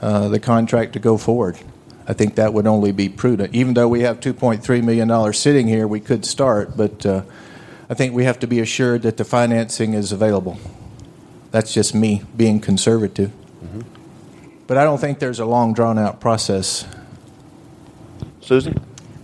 uh, 0.00 0.28
the 0.28 0.40
contract 0.40 0.94
to 0.94 1.00
go 1.00 1.18
forward. 1.18 1.58
I 2.06 2.12
think 2.12 2.34
that 2.36 2.52
would 2.52 2.66
only 2.66 2.92
be 2.92 3.08
prudent. 3.08 3.54
Even 3.54 3.74
though 3.74 3.88
we 3.88 4.00
have 4.00 4.20
$2.3 4.20 4.82
million 4.82 5.32
sitting 5.32 5.68
here, 5.68 5.86
we 5.86 6.00
could 6.00 6.24
start, 6.24 6.76
but 6.76 7.04
uh, 7.06 7.22
I 7.88 7.94
think 7.94 8.14
we 8.14 8.24
have 8.24 8.38
to 8.40 8.46
be 8.46 8.60
assured 8.60 9.02
that 9.02 9.16
the 9.16 9.24
financing 9.24 9.94
is 9.94 10.12
available. 10.12 10.58
That's 11.50 11.72
just 11.72 11.94
me 11.94 12.22
being 12.36 12.60
conservative. 12.60 13.32
But 14.70 14.78
I 14.78 14.84
don't 14.84 15.00
think 15.00 15.18
there's 15.18 15.40
a 15.40 15.44
long, 15.44 15.74
drawn 15.74 15.98
out 15.98 16.20
process. 16.20 16.86
Susie? 18.40 18.72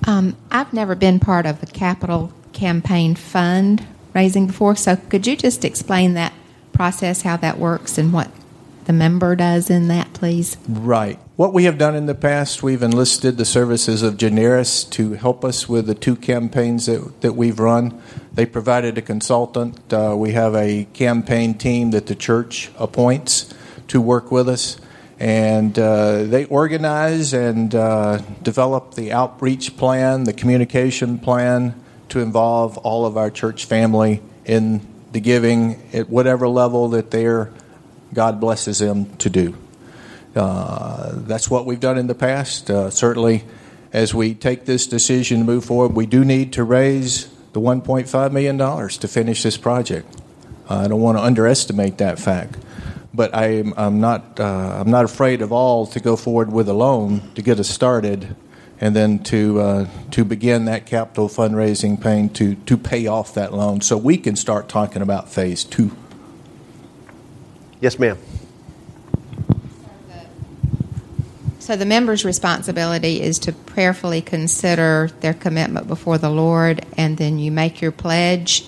Um, 0.04 0.36
I've 0.50 0.72
never 0.72 0.96
been 0.96 1.20
part 1.20 1.46
of 1.46 1.62
a 1.62 1.66
capital 1.66 2.32
campaign 2.52 3.14
fund 3.14 3.86
raising 4.12 4.48
before, 4.48 4.74
so 4.74 4.96
could 4.96 5.24
you 5.24 5.36
just 5.36 5.64
explain 5.64 6.14
that 6.14 6.32
process, 6.72 7.22
how 7.22 7.36
that 7.36 7.58
works, 7.58 7.96
and 7.96 8.12
what 8.12 8.28
the 8.87 8.92
member 8.92 9.37
does 9.37 9.68
in 9.68 9.88
that, 9.88 10.12
please? 10.12 10.57
Right. 10.68 11.18
What 11.37 11.53
we 11.53 11.64
have 11.64 11.77
done 11.77 11.94
in 11.94 12.07
the 12.07 12.14
past, 12.14 12.62
we've 12.62 12.83
enlisted 12.83 13.37
the 13.37 13.44
services 13.44 14.03
of 14.03 14.16
Generis 14.16 14.85
to 14.85 15.12
help 15.14 15.44
us 15.44 15.68
with 15.68 15.87
the 15.87 15.94
two 15.94 16.16
campaigns 16.16 16.87
that, 16.87 17.20
that 17.20 17.35
we've 17.35 17.59
run. 17.59 18.01
They 18.33 18.46
provided 18.46 18.96
a 18.96 19.03
consultant. 19.03 19.92
Uh, 19.92 20.14
we 20.16 20.33
have 20.33 20.55
a 20.55 20.87
campaign 20.94 21.55
team 21.55 21.90
that 21.90 22.07
the 22.07 22.14
church 22.14 22.70
appoints 22.79 23.53
to 23.88 24.01
work 24.01 24.31
with 24.31 24.49
us. 24.49 24.79
And 25.18 25.79
uh, 25.79 26.25
they 26.25 26.44
organize 26.46 27.33
and 27.33 27.75
uh, 27.75 28.18
develop 28.42 28.94
the 28.94 29.12
outreach 29.12 29.77
plan, 29.77 30.25
the 30.25 30.33
communication 30.33 31.18
plan 31.18 31.75
to 32.11 32.20
involve 32.20 32.79
all 32.79 33.07
of 33.07 33.16
our 33.16 33.31
church 33.31 33.64
family 33.64 34.22
in 34.44 34.87
the 35.12 35.20
giving 35.20 35.83
at 35.92 36.09
whatever 36.09 36.46
level 36.46 36.88
that 36.90 37.11
they're, 37.11 37.51
God 38.12 38.40
blesses 38.40 38.78
them 38.78 39.16
to 39.16 39.30
do. 39.30 39.56
Uh, 40.34 41.12
that's 41.14 41.50
what 41.50 41.66
we've 41.66 41.80
done 41.80 41.96
in 41.98 42.06
the 42.06 42.14
past. 42.14 42.70
Uh, 42.70 42.90
certainly, 42.90 43.44
as 43.92 44.14
we 44.14 44.34
take 44.34 44.66
this 44.66 44.86
decision 44.86 45.40
to 45.40 45.44
move 45.44 45.64
forward, 45.64 45.94
we 45.94 46.06
do 46.06 46.24
need 46.24 46.52
to 46.52 46.64
raise 46.64 47.28
the 47.52 47.60
$1.5 47.60 48.32
million 48.32 48.58
to 48.58 49.08
finish 49.08 49.42
this 49.42 49.56
project. 49.56 50.14
I 50.68 50.88
don't 50.88 51.00
want 51.00 51.16
to 51.16 51.22
underestimate 51.22 51.98
that 51.98 52.18
fact. 52.18 52.58
But 53.14 53.34
I 53.34 53.46
am, 53.60 53.72
I'm, 53.78 54.00
not, 54.00 54.38
uh, 54.38 54.44
I'm 54.78 54.90
not 54.90 55.06
afraid 55.06 55.40
of 55.40 55.52
all 55.52 55.86
to 55.86 56.00
go 56.00 56.16
forward 56.16 56.52
with 56.52 56.68
a 56.68 56.74
loan 56.74 57.32
to 57.34 57.40
get 57.40 57.58
us 57.58 57.70
started 57.70 58.36
and 58.78 58.94
then 58.94 59.20
to, 59.20 59.60
uh, 59.60 59.88
to 60.10 60.24
begin 60.24 60.66
that 60.66 60.84
capital 60.84 61.30
fundraising 61.30 61.98
pain 61.98 62.28
to, 62.30 62.56
to 62.56 62.76
pay 62.76 63.06
off 63.06 63.32
that 63.32 63.54
loan 63.54 63.80
so 63.80 63.96
we 63.96 64.18
can 64.18 64.36
start 64.36 64.68
talking 64.68 65.00
about 65.00 65.30
phase 65.30 65.64
two. 65.64 65.96
Yes, 67.80 67.98
ma'am. 67.98 68.18
So 71.58 71.74
the 71.74 71.84
member's 71.84 72.24
responsibility 72.24 73.20
is 73.20 73.38
to 73.40 73.52
prayerfully 73.52 74.22
consider 74.22 75.10
their 75.20 75.34
commitment 75.34 75.88
before 75.88 76.16
the 76.16 76.30
Lord, 76.30 76.86
and 76.96 77.16
then 77.18 77.38
you 77.40 77.50
make 77.50 77.80
your 77.80 77.90
pledge 77.92 78.64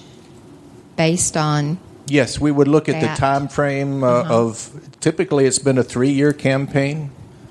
based 0.96 1.36
on 1.36 1.78
Yes, 2.08 2.40
we 2.40 2.50
would 2.50 2.66
look 2.68 2.88
at 2.88 3.00
That. 3.00 3.14
the 3.16 3.20
time 3.20 3.48
frame 3.48 4.02
uh, 4.02 4.06
Uh-huh. 4.08 4.34
of 4.46 4.70
typically 5.00 5.44
it's 5.44 5.58
been 5.60 5.78
a 5.78 5.84
three 5.84 6.10
year 6.10 6.32
campaign. 6.32 7.10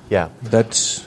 Yeah. 0.10 0.30
That's 0.41 1.06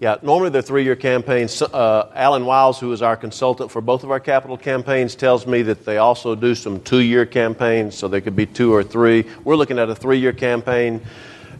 Yeah, 0.00 0.16
normally 0.22 0.48
they're 0.48 0.62
three-year 0.62 0.96
campaigns. 0.96 1.60
Uh, 1.60 2.10
Alan 2.14 2.46
Wiles, 2.46 2.80
who 2.80 2.90
is 2.90 3.02
our 3.02 3.18
consultant 3.18 3.70
for 3.70 3.82
both 3.82 4.02
of 4.02 4.10
our 4.10 4.18
capital 4.18 4.56
campaigns, 4.56 5.14
tells 5.14 5.46
me 5.46 5.60
that 5.60 5.84
they 5.84 5.98
also 5.98 6.34
do 6.34 6.54
some 6.54 6.80
two-year 6.80 7.26
campaigns, 7.26 7.98
so 7.98 8.08
there 8.08 8.22
could 8.22 8.34
be 8.34 8.46
two 8.46 8.72
or 8.72 8.82
three. 8.82 9.26
We're 9.44 9.56
looking 9.56 9.78
at 9.78 9.90
a 9.90 9.94
three-year 9.94 10.32
campaign. 10.32 11.02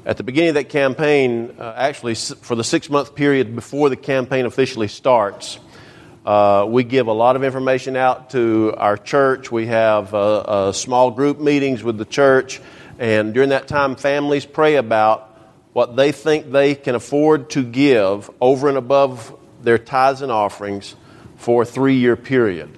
At 0.07 0.17
the 0.17 0.23
beginning 0.23 0.49
of 0.49 0.55
that 0.55 0.71
campaign, 0.71 1.55
uh, 1.59 1.75
actually 1.77 2.15
for 2.15 2.55
the 2.55 2.65
six-month 2.65 3.15
period 3.15 3.55
before 3.55 3.91
the 3.91 3.97
campaign 3.97 4.47
officially 4.47 4.89
starts, 4.89 5.59
uh, 6.25 6.65
we 6.67 6.83
give 6.83 7.09
a 7.09 7.13
lot 7.13 7.37
of 7.37 7.45
information 7.45 7.95
out 7.95 8.31
to 8.31 8.73
our 8.79 8.97
church. 8.97 9.53
We 9.53 9.67
have 9.67 10.15
uh, 10.15 10.39
uh, 10.39 10.73
small 10.73 11.11
group 11.11 11.41
meetings 11.41 11.83
with 11.83 11.99
the 11.99 12.07
church, 12.07 12.59
and 12.99 13.35
during 13.35 13.51
that 13.51 13.69
time, 13.69 13.97
families 13.97 14.47
pray 14.47 14.77
about 14.77 15.30
what 15.73 15.97
they 15.97 16.13
think 16.13 16.51
they 16.51 16.75
can 16.75 16.95
afford 16.95 17.51
to 17.51 17.63
give 17.63 18.31
over 18.41 18.69
and 18.69 18.77
above 18.77 19.37
their 19.63 19.79
tithes 19.79 20.23
and 20.23 20.33
offerings 20.33 20.97
for 21.37 21.63
a 21.63 21.67
three 21.67 21.97
year 21.97 22.17
period. 22.17 22.77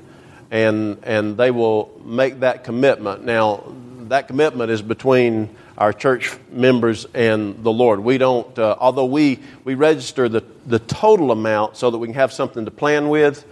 And, 0.51 0.99
and 1.05 1.37
they 1.37 1.51
will 1.51 2.01
make 2.05 2.41
that 2.41 2.65
commitment. 2.65 3.25
Now, 3.25 3.73
that 4.09 4.29
commitment 4.29 4.71
is 4.71 4.83
between 4.83 5.57
our 5.79 5.93
church 5.93 6.37
members 6.51 7.07
and 7.15 7.65
the 7.65 7.73
Lord. 7.73 8.01
We 8.01 8.19
don't, 8.19 8.59
uh, 8.59 8.77
although 8.79 9.07
we, 9.07 9.41
we 9.65 9.75
register 9.75 10.29
the, 10.29 10.45
the 10.67 10.79
total 10.79 11.31
amount 11.31 11.79
so 11.79 11.91
that 11.91 11.97
we 11.97 12.09
can 12.09 12.15
have 12.15 12.33
something 12.33 12.67
to 12.67 12.71
plan 12.71 13.09
with, 13.09 13.45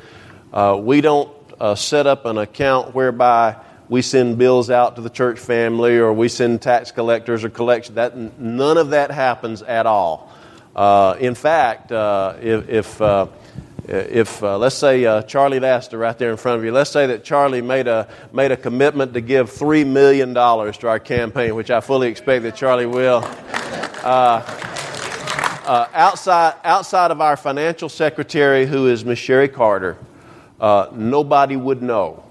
uh, 0.52 0.78
we 0.78 1.00
don't 1.00 1.30
uh, 1.58 1.74
set 1.74 2.06
up 2.06 2.26
an 2.26 2.36
account 2.36 2.94
whereby 2.94 3.56
we 3.90 4.00
send 4.02 4.38
bills 4.38 4.70
out 4.70 4.94
to 4.96 5.02
the 5.02 5.10
church 5.10 5.40
family 5.40 5.98
or 5.98 6.12
we 6.12 6.28
send 6.28 6.62
tax 6.62 6.92
collectors 6.92 7.42
or 7.42 7.50
collection. 7.50 7.96
That, 7.96 8.16
none 8.38 8.78
of 8.78 8.90
that 8.90 9.10
happens 9.10 9.62
at 9.62 9.84
all. 9.84 10.32
Uh, 10.76 11.16
in 11.18 11.34
fact, 11.34 11.90
uh, 11.90 12.36
if, 12.40 12.68
if, 12.68 13.02
uh, 13.02 13.26
if 13.88 14.40
uh, 14.44 14.58
let's 14.58 14.76
say 14.76 15.04
uh, 15.04 15.22
Charlie 15.22 15.58
Laster 15.58 15.98
right 15.98 16.16
there 16.16 16.30
in 16.30 16.36
front 16.36 16.60
of 16.60 16.64
you, 16.64 16.70
let's 16.70 16.90
say 16.90 17.08
that 17.08 17.24
Charlie 17.24 17.62
made 17.62 17.88
a 17.88 18.08
made 18.32 18.52
a 18.52 18.56
commitment 18.56 19.12
to 19.14 19.20
give 19.20 19.50
three 19.50 19.82
million 19.82 20.32
dollars 20.32 20.78
to 20.78 20.88
our 20.88 21.00
campaign, 21.00 21.56
which 21.56 21.72
I 21.72 21.80
fully 21.80 22.08
expect 22.08 22.44
that 22.44 22.54
Charlie 22.54 22.86
will. 22.86 23.24
Uh, 24.04 24.56
outside 25.92 26.54
outside 26.62 27.10
of 27.10 27.20
our 27.20 27.36
financial 27.36 27.88
secretary, 27.88 28.66
who 28.66 28.86
is 28.86 29.04
Miss 29.04 29.18
Sherry 29.18 29.48
Carter, 29.48 29.98
nobody 30.92 31.56
would 31.56 31.82
know 31.82 32.29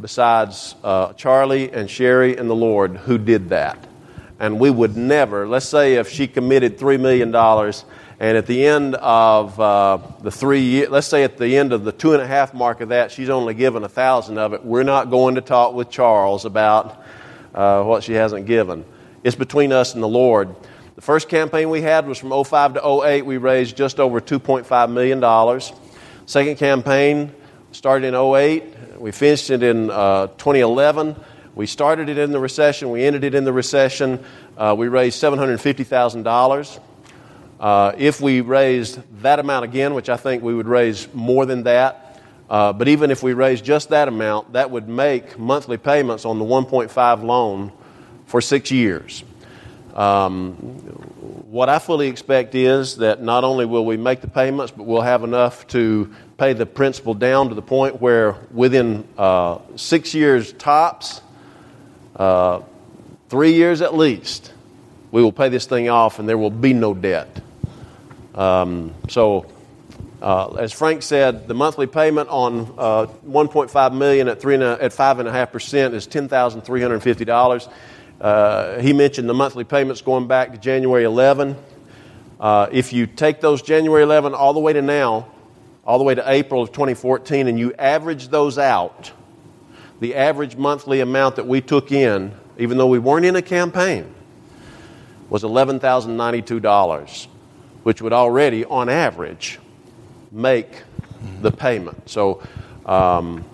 besides 0.00 0.74
uh, 0.82 1.12
Charlie 1.14 1.72
and 1.72 1.90
Sherry 1.90 2.36
and 2.36 2.48
the 2.48 2.54
Lord 2.54 2.96
who 2.96 3.18
did 3.18 3.50
that, 3.50 3.86
and 4.38 4.58
we 4.58 4.70
would 4.70 4.96
never. 4.96 5.46
Let's 5.46 5.68
say 5.68 5.94
if 5.94 6.08
she 6.08 6.26
committed 6.26 6.78
three 6.78 6.96
million 6.96 7.30
dollars 7.30 7.84
and 8.20 8.36
at 8.36 8.46
the 8.46 8.66
end 8.66 8.96
of 8.96 9.58
uh, 9.58 9.98
the 10.20 10.30
three 10.30 10.60
years, 10.60 10.90
let's 10.90 11.06
say 11.06 11.24
at 11.24 11.38
the 11.38 11.56
end 11.56 11.72
of 11.72 11.84
the 11.84 11.92
two 11.92 12.12
and 12.12 12.20
a 12.20 12.26
half 12.26 12.52
mark 12.52 12.82
of 12.82 12.90
that, 12.90 13.10
she's 13.10 13.30
only 13.30 13.54
given 13.54 13.82
a 13.82 13.88
thousand 13.88 14.36
of 14.36 14.52
it. 14.52 14.62
We're 14.62 14.82
not 14.82 15.08
going 15.08 15.36
to 15.36 15.40
talk 15.40 15.74
with 15.74 15.88
Charles 15.88 16.44
about 16.44 17.02
uh, 17.54 17.82
what 17.82 18.04
she 18.04 18.12
hasn't 18.12 18.44
given. 18.44 18.84
It's 19.24 19.36
between 19.36 19.72
us 19.72 19.94
and 19.94 20.02
the 20.02 20.08
Lord. 20.08 20.54
The 20.96 21.00
first 21.00 21.30
campaign 21.30 21.70
we 21.70 21.80
had 21.80 22.06
was 22.06 22.18
from 22.18 22.44
05 22.44 22.74
to 22.74 23.02
08. 23.06 23.24
We 23.24 23.38
raised 23.38 23.74
just 23.74 23.98
over 23.98 24.20
$2.5 24.20 24.92
million. 24.92 25.60
Second 26.26 26.56
campaign 26.58 27.32
started 27.72 28.08
in 28.08 28.14
08. 28.14 28.64
We 29.00 29.12
finished 29.12 29.48
it 29.48 29.62
in 29.62 29.90
uh, 29.90 30.26
2011. 30.26 31.16
We 31.54 31.64
started 31.64 32.10
it 32.10 32.18
in 32.18 32.32
the 32.32 32.38
recession. 32.38 32.90
We 32.90 33.02
ended 33.02 33.24
it 33.24 33.34
in 33.34 33.44
the 33.44 33.52
recession. 33.52 34.22
Uh, 34.58 34.74
we 34.76 34.88
raised 34.88 35.22
$750,000. 35.22 36.80
Uh, 37.58 37.92
if 37.96 38.20
we 38.20 38.42
raised 38.42 39.00
that 39.22 39.38
amount 39.38 39.64
again, 39.64 39.94
which 39.94 40.10
I 40.10 40.18
think 40.18 40.42
we 40.42 40.52
would 40.52 40.68
raise 40.68 41.08
more 41.14 41.46
than 41.46 41.62
that, 41.62 42.20
uh, 42.50 42.74
but 42.74 42.88
even 42.88 43.10
if 43.10 43.22
we 43.22 43.32
raised 43.32 43.64
just 43.64 43.88
that 43.88 44.06
amount, 44.06 44.52
that 44.52 44.70
would 44.70 44.86
make 44.86 45.38
monthly 45.38 45.78
payments 45.78 46.26
on 46.26 46.38
the 46.38 46.44
1.5 46.44 47.22
loan 47.22 47.72
for 48.26 48.42
six 48.42 48.70
years. 48.70 49.24
Um, 50.00 50.54
what 51.50 51.68
I 51.68 51.78
fully 51.78 52.08
expect 52.08 52.54
is 52.54 52.96
that 52.96 53.20
not 53.20 53.44
only 53.44 53.66
will 53.66 53.84
we 53.84 53.98
make 53.98 54.22
the 54.22 54.28
payments, 54.28 54.72
but 54.74 54.86
we'll 54.86 55.02
have 55.02 55.24
enough 55.24 55.66
to 55.68 56.14
pay 56.38 56.54
the 56.54 56.64
principal 56.64 57.12
down 57.12 57.50
to 57.50 57.54
the 57.54 57.60
point 57.60 58.00
where 58.00 58.36
within 58.50 59.06
uh, 59.18 59.58
six 59.76 60.14
years 60.14 60.54
tops, 60.54 61.20
uh, 62.16 62.62
three 63.28 63.52
years 63.52 63.82
at 63.82 63.94
least, 63.94 64.54
we 65.10 65.22
will 65.22 65.32
pay 65.32 65.50
this 65.50 65.66
thing 65.66 65.90
off 65.90 66.18
and 66.18 66.26
there 66.26 66.38
will 66.38 66.48
be 66.48 66.72
no 66.72 66.94
debt. 66.94 67.42
Um, 68.34 68.94
so, 69.10 69.52
uh, 70.22 70.54
as 70.54 70.72
Frank 70.72 71.02
said, 71.02 71.46
the 71.46 71.54
monthly 71.54 71.86
payment 71.86 72.30
on 72.30 72.74
uh, 72.78 73.06
1.5 73.28 73.94
million 73.94 74.28
at 74.28 74.40
three 74.40 74.54
and 74.54 74.62
a, 74.62 74.82
at 74.82 74.94
five 74.94 75.18
and 75.18 75.28
a 75.28 75.32
half 75.32 75.52
percent 75.52 75.92
is 75.92 76.06
ten 76.06 76.26
thousand 76.26 76.62
three 76.62 76.80
hundred 76.80 77.00
fifty 77.00 77.26
dollars. 77.26 77.68
Uh, 78.20 78.80
he 78.80 78.92
mentioned 78.92 79.28
the 79.28 79.34
monthly 79.34 79.64
payments 79.64 80.02
going 80.02 80.26
back 80.26 80.52
to 80.52 80.58
January 80.58 81.04
11. 81.04 81.56
Uh, 82.38 82.68
if 82.70 82.92
you 82.92 83.06
take 83.06 83.40
those 83.40 83.62
January 83.62 84.02
11 84.02 84.34
all 84.34 84.52
the 84.52 84.60
way 84.60 84.72
to 84.72 84.82
now, 84.82 85.26
all 85.84 85.98
the 85.98 86.04
way 86.04 86.14
to 86.14 86.30
April 86.30 86.62
of 86.62 86.72
2014, 86.72 87.48
and 87.48 87.58
you 87.58 87.72
average 87.74 88.28
those 88.28 88.58
out, 88.58 89.12
the 90.00 90.14
average 90.14 90.56
monthly 90.56 91.00
amount 91.00 91.36
that 91.36 91.46
we 91.46 91.60
took 91.60 91.92
in, 91.92 92.34
even 92.58 92.78
though 92.78 92.86
we 92.86 92.98
weren't 92.98 93.24
in 93.24 93.36
a 93.36 93.42
campaign, 93.42 94.14
was 95.28 95.42
$11,092 95.42 97.28
which 97.82 98.02
would 98.02 98.12
already, 98.12 98.64
on 98.64 98.88
average, 98.88 99.58
make 100.30 100.82
the 101.40 101.50
payment. 101.50 102.08
So, 102.08 102.42
um, 102.86 103.44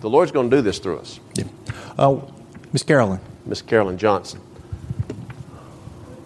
the 0.00 0.10
Lord's 0.10 0.32
going 0.32 0.50
to 0.50 0.56
do 0.56 0.62
this 0.62 0.78
through 0.78 0.98
us. 0.98 1.20
Yeah. 1.34 1.44
Uh, 1.98 2.20
Miss 2.72 2.82
Carolyn. 2.82 3.20
Miss 3.46 3.62
Carolyn 3.62 3.98
Johnson. 3.98 4.40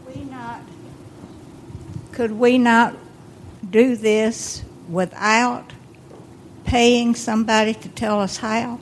Could 0.05 0.15
we 0.15 0.25
not, 0.25 0.61
could 2.13 2.33
we 2.33 2.59
not 2.59 2.97
do 3.71 3.97
this 3.97 4.63
without 4.89 5.73
paying 6.65 7.15
somebody 7.15 7.75
to 7.75 7.89
tell 7.89 8.21
us 8.21 8.39
how? 8.39 8.81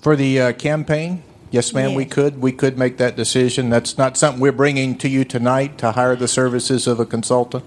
For 0.00 0.16
the 0.16 0.40
uh, 0.40 0.52
campaign? 0.52 1.22
Yes, 1.50 1.74
ma'am, 1.74 1.94
we 1.94 2.04
could. 2.04 2.40
We 2.40 2.52
could 2.52 2.78
make 2.78 2.98
that 2.98 3.16
decision. 3.16 3.70
That's 3.70 3.98
not 3.98 4.16
something 4.16 4.40
we're 4.40 4.52
bringing 4.52 4.96
to 4.98 5.08
you 5.08 5.24
tonight 5.24 5.78
to 5.78 5.92
hire 5.92 6.14
the 6.14 6.28
services 6.28 6.86
of 6.86 7.00
a 7.00 7.04
consultant. 7.04 7.64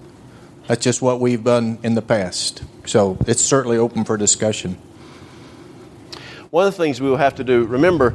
That's 0.66 0.82
just 0.82 1.02
what 1.02 1.20
we've 1.20 1.44
done 1.44 1.78
in 1.82 1.94
the 1.94 2.00
past. 2.00 2.64
So 2.86 3.18
it's 3.26 3.42
certainly 3.42 3.76
open 3.76 4.04
for 4.04 4.16
discussion. 4.16 4.78
One 6.54 6.68
of 6.68 6.76
the 6.76 6.84
things 6.84 7.00
we 7.00 7.10
will 7.10 7.16
have 7.16 7.34
to 7.34 7.42
do, 7.42 7.64
remember, 7.64 8.14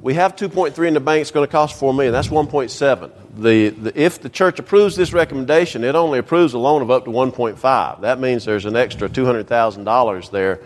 we 0.00 0.14
have 0.14 0.36
2.3 0.36 0.86
in 0.86 0.94
the 0.94 1.00
bank. 1.00 1.22
It's 1.22 1.32
going 1.32 1.44
to 1.44 1.50
cost 1.50 1.76
4 1.76 1.92
million. 1.92 2.12
That's 2.12 2.28
1.7. 2.28 3.10
The, 3.36 3.70
the, 3.70 4.00
if 4.00 4.22
the 4.22 4.28
church 4.28 4.60
approves 4.60 4.94
this 4.94 5.12
recommendation, 5.12 5.82
it 5.82 5.96
only 5.96 6.20
approves 6.20 6.54
a 6.54 6.58
loan 6.58 6.82
of 6.82 6.90
up 6.92 7.04
to 7.06 7.10
1.5. 7.10 8.02
That 8.02 8.20
means 8.20 8.44
there's 8.44 8.64
an 8.64 8.76
extra 8.76 9.08
$200,000 9.08 10.30
there. 10.30 10.60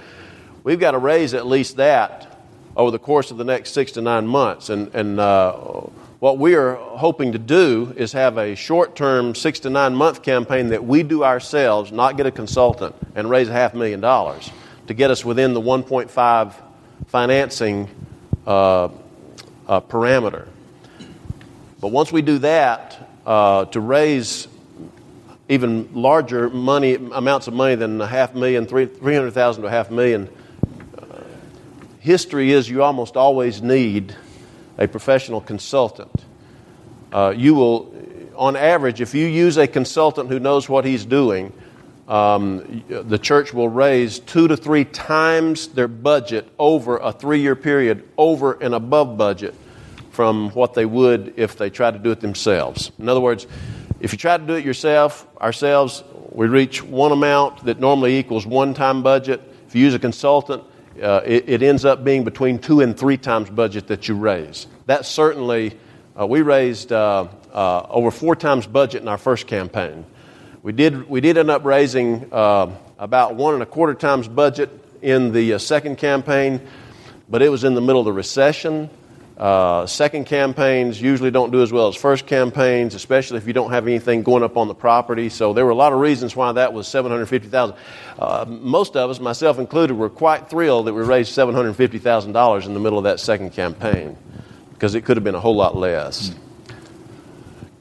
We've 0.62 0.78
got 0.78 0.90
to 0.90 0.98
raise 0.98 1.32
at 1.32 1.46
least 1.46 1.78
that 1.78 2.38
over 2.76 2.90
the 2.90 2.98
course 2.98 3.30
of 3.30 3.38
the 3.38 3.44
next 3.44 3.70
six 3.70 3.92
to 3.92 4.02
nine 4.02 4.26
months. 4.26 4.68
And, 4.68 4.94
and 4.94 5.18
uh, 5.18 5.54
what 6.18 6.36
we 6.36 6.56
are 6.56 6.74
hoping 6.74 7.32
to 7.32 7.38
do 7.38 7.94
is 7.96 8.12
have 8.12 8.36
a 8.36 8.54
short 8.54 8.94
term, 8.96 9.34
six 9.34 9.60
to 9.60 9.70
nine 9.70 9.94
month 9.94 10.22
campaign 10.22 10.68
that 10.68 10.84
we 10.84 11.04
do 11.04 11.24
ourselves, 11.24 11.90
not 11.90 12.18
get 12.18 12.26
a 12.26 12.30
consultant, 12.30 12.94
and 13.14 13.30
raise 13.30 13.48
a 13.48 13.52
half 13.52 13.72
million 13.72 14.00
dollars 14.00 14.50
to 14.90 14.94
get 14.94 15.08
us 15.08 15.24
within 15.24 15.54
the 15.54 15.60
1.5 15.60 16.52
financing 17.06 17.88
uh, 18.44 18.88
uh, 19.68 19.80
parameter. 19.82 20.48
But 21.80 21.92
once 21.92 22.10
we 22.10 22.22
do 22.22 22.38
that, 22.38 23.08
uh, 23.24 23.66
to 23.66 23.78
raise 23.78 24.48
even 25.48 25.90
larger 25.94 26.50
money 26.50 26.96
amounts 26.96 27.46
of 27.46 27.54
money 27.54 27.76
than 27.76 28.00
a 28.00 28.06
half 28.08 28.34
million, 28.34 28.66
three 28.66 28.88
hundred 28.88 29.30
thousand 29.30 29.62
to 29.62 29.68
a 29.68 29.70
half 29.70 29.92
million, 29.92 30.28
history 32.00 32.50
is 32.50 32.68
you 32.68 32.82
almost 32.82 33.16
always 33.16 33.62
need 33.62 34.16
a 34.76 34.88
professional 34.88 35.40
consultant. 35.40 36.24
Uh, 37.12 37.32
you 37.36 37.54
will, 37.54 37.94
on 38.34 38.56
average, 38.56 39.00
if 39.00 39.14
you 39.14 39.26
use 39.26 39.56
a 39.56 39.68
consultant 39.68 40.30
who 40.30 40.40
knows 40.40 40.68
what 40.68 40.84
he's 40.84 41.04
doing, 41.04 41.52
um, 42.10 42.82
the 42.88 43.18
church 43.18 43.54
will 43.54 43.68
raise 43.68 44.18
two 44.18 44.48
to 44.48 44.56
three 44.56 44.84
times 44.84 45.68
their 45.68 45.86
budget 45.86 46.48
over 46.58 46.96
a 46.96 47.12
three 47.12 47.40
year 47.40 47.54
period, 47.54 48.06
over 48.18 48.54
and 48.60 48.74
above 48.74 49.16
budget 49.16 49.54
from 50.10 50.50
what 50.50 50.74
they 50.74 50.84
would 50.84 51.34
if 51.36 51.56
they 51.56 51.70
tried 51.70 51.92
to 51.92 52.00
do 52.00 52.10
it 52.10 52.20
themselves. 52.20 52.90
In 52.98 53.08
other 53.08 53.20
words, 53.20 53.46
if 54.00 54.10
you 54.12 54.18
try 54.18 54.36
to 54.36 54.44
do 54.44 54.54
it 54.54 54.64
yourself, 54.64 55.24
ourselves, 55.40 56.02
we 56.32 56.48
reach 56.48 56.82
one 56.82 57.12
amount 57.12 57.64
that 57.66 57.78
normally 57.78 58.18
equals 58.18 58.44
one 58.44 58.74
time 58.74 59.04
budget. 59.04 59.40
If 59.68 59.76
you 59.76 59.84
use 59.84 59.94
a 59.94 60.00
consultant, 60.00 60.64
uh, 61.00 61.20
it, 61.24 61.48
it, 61.48 61.62
ends 61.62 61.84
up 61.84 62.02
being 62.02 62.24
between 62.24 62.58
two 62.58 62.80
and 62.80 62.98
three 62.98 63.18
times 63.18 63.50
budget 63.50 63.86
that 63.86 64.08
you 64.08 64.16
raise. 64.16 64.66
That 64.86 65.06
certainly, 65.06 65.78
uh, 66.18 66.26
we 66.26 66.42
raised 66.42 66.90
uh, 66.90 67.28
uh, 67.52 67.86
over 67.88 68.10
four 68.10 68.34
times 68.34 68.66
budget 68.66 69.00
in 69.00 69.06
our 69.06 69.18
first 69.18 69.46
campaign. 69.46 70.04
We 70.62 70.72
did, 70.72 71.08
we 71.08 71.22
did 71.22 71.38
end 71.38 71.50
up 71.50 71.64
raising 71.64 72.30
uh, 72.30 72.70
about 72.98 73.34
one 73.34 73.54
and 73.54 73.62
a 73.62 73.66
quarter 73.66 73.94
times 73.94 74.28
budget 74.28 74.68
in 75.00 75.32
the 75.32 75.54
uh, 75.54 75.58
second 75.58 75.96
campaign, 75.96 76.60
but 77.30 77.40
it 77.40 77.48
was 77.48 77.64
in 77.64 77.74
the 77.74 77.80
middle 77.80 78.00
of 78.00 78.04
the 78.04 78.12
recession. 78.12 78.90
Uh, 79.38 79.86
second 79.86 80.26
campaigns 80.26 81.00
usually 81.00 81.30
don't 81.30 81.50
do 81.50 81.62
as 81.62 81.72
well 81.72 81.88
as 81.88 81.96
first 81.96 82.26
campaigns, 82.26 82.94
especially 82.94 83.38
if 83.38 83.46
you 83.46 83.54
don't 83.54 83.70
have 83.70 83.86
anything 83.86 84.22
going 84.22 84.42
up 84.42 84.58
on 84.58 84.68
the 84.68 84.74
property. 84.74 85.30
So 85.30 85.54
there 85.54 85.64
were 85.64 85.70
a 85.70 85.74
lot 85.74 85.94
of 85.94 85.98
reasons 85.98 86.36
why 86.36 86.52
that 86.52 86.74
was 86.74 86.86
seven 86.86 87.10
hundred 87.10 87.24
fifty 87.24 87.48
thousand. 87.48 87.76
Uh, 88.18 88.44
most 88.46 88.96
of 88.96 89.08
us, 89.08 89.18
myself 89.18 89.58
included, 89.58 89.94
were 89.94 90.10
quite 90.10 90.50
thrilled 90.50 90.88
that 90.88 90.92
we 90.92 91.00
raised 91.00 91.32
seven 91.32 91.54
hundred 91.54 91.72
fifty 91.72 91.98
thousand 91.98 92.32
dollars 92.32 92.66
in 92.66 92.74
the 92.74 92.80
middle 92.80 92.98
of 92.98 93.04
that 93.04 93.18
second 93.18 93.54
campaign 93.54 94.14
because 94.74 94.94
it 94.94 95.06
could 95.06 95.16
have 95.16 95.24
been 95.24 95.34
a 95.34 95.40
whole 95.40 95.56
lot 95.56 95.74
less. 95.74 96.34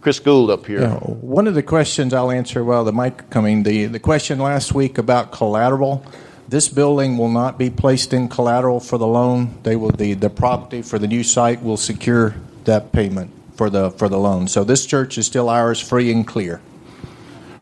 Chris 0.01 0.19
Gould 0.19 0.49
up 0.49 0.65
here. 0.65 0.81
Yeah, 0.81 0.95
one 0.97 1.45
of 1.45 1.55
the 1.55 1.63
questions 1.63 2.13
I'll 2.13 2.31
answer 2.31 2.63
while 2.63 2.85
the 2.85 2.93
mic 2.93 3.29
coming. 3.29 3.63
The 3.63 3.85
the 3.85 3.99
question 3.99 4.39
last 4.39 4.73
week 4.73 4.97
about 4.97 5.31
collateral. 5.31 6.05
This 6.47 6.67
building 6.67 7.17
will 7.17 7.29
not 7.29 7.59
be 7.59 7.69
placed 7.69 8.11
in 8.11 8.27
collateral 8.27 8.79
for 8.79 8.97
the 8.97 9.05
loan. 9.05 9.59
They 9.63 9.75
will 9.75 9.91
the, 9.91 10.13
the 10.13 10.29
property 10.29 10.81
for 10.81 10.97
the 10.97 11.07
new 11.07 11.23
site 11.23 11.61
will 11.61 11.77
secure 11.77 12.35
that 12.63 12.91
payment 12.91 13.31
for 13.55 13.69
the 13.69 13.91
for 13.91 14.07
the 14.07 14.17
loan. 14.17 14.47
So 14.47 14.63
this 14.63 14.85
church 14.85 15.17
is 15.17 15.25
still 15.25 15.49
ours, 15.49 15.79
free 15.79 16.11
and 16.11 16.25
clear. 16.25 16.61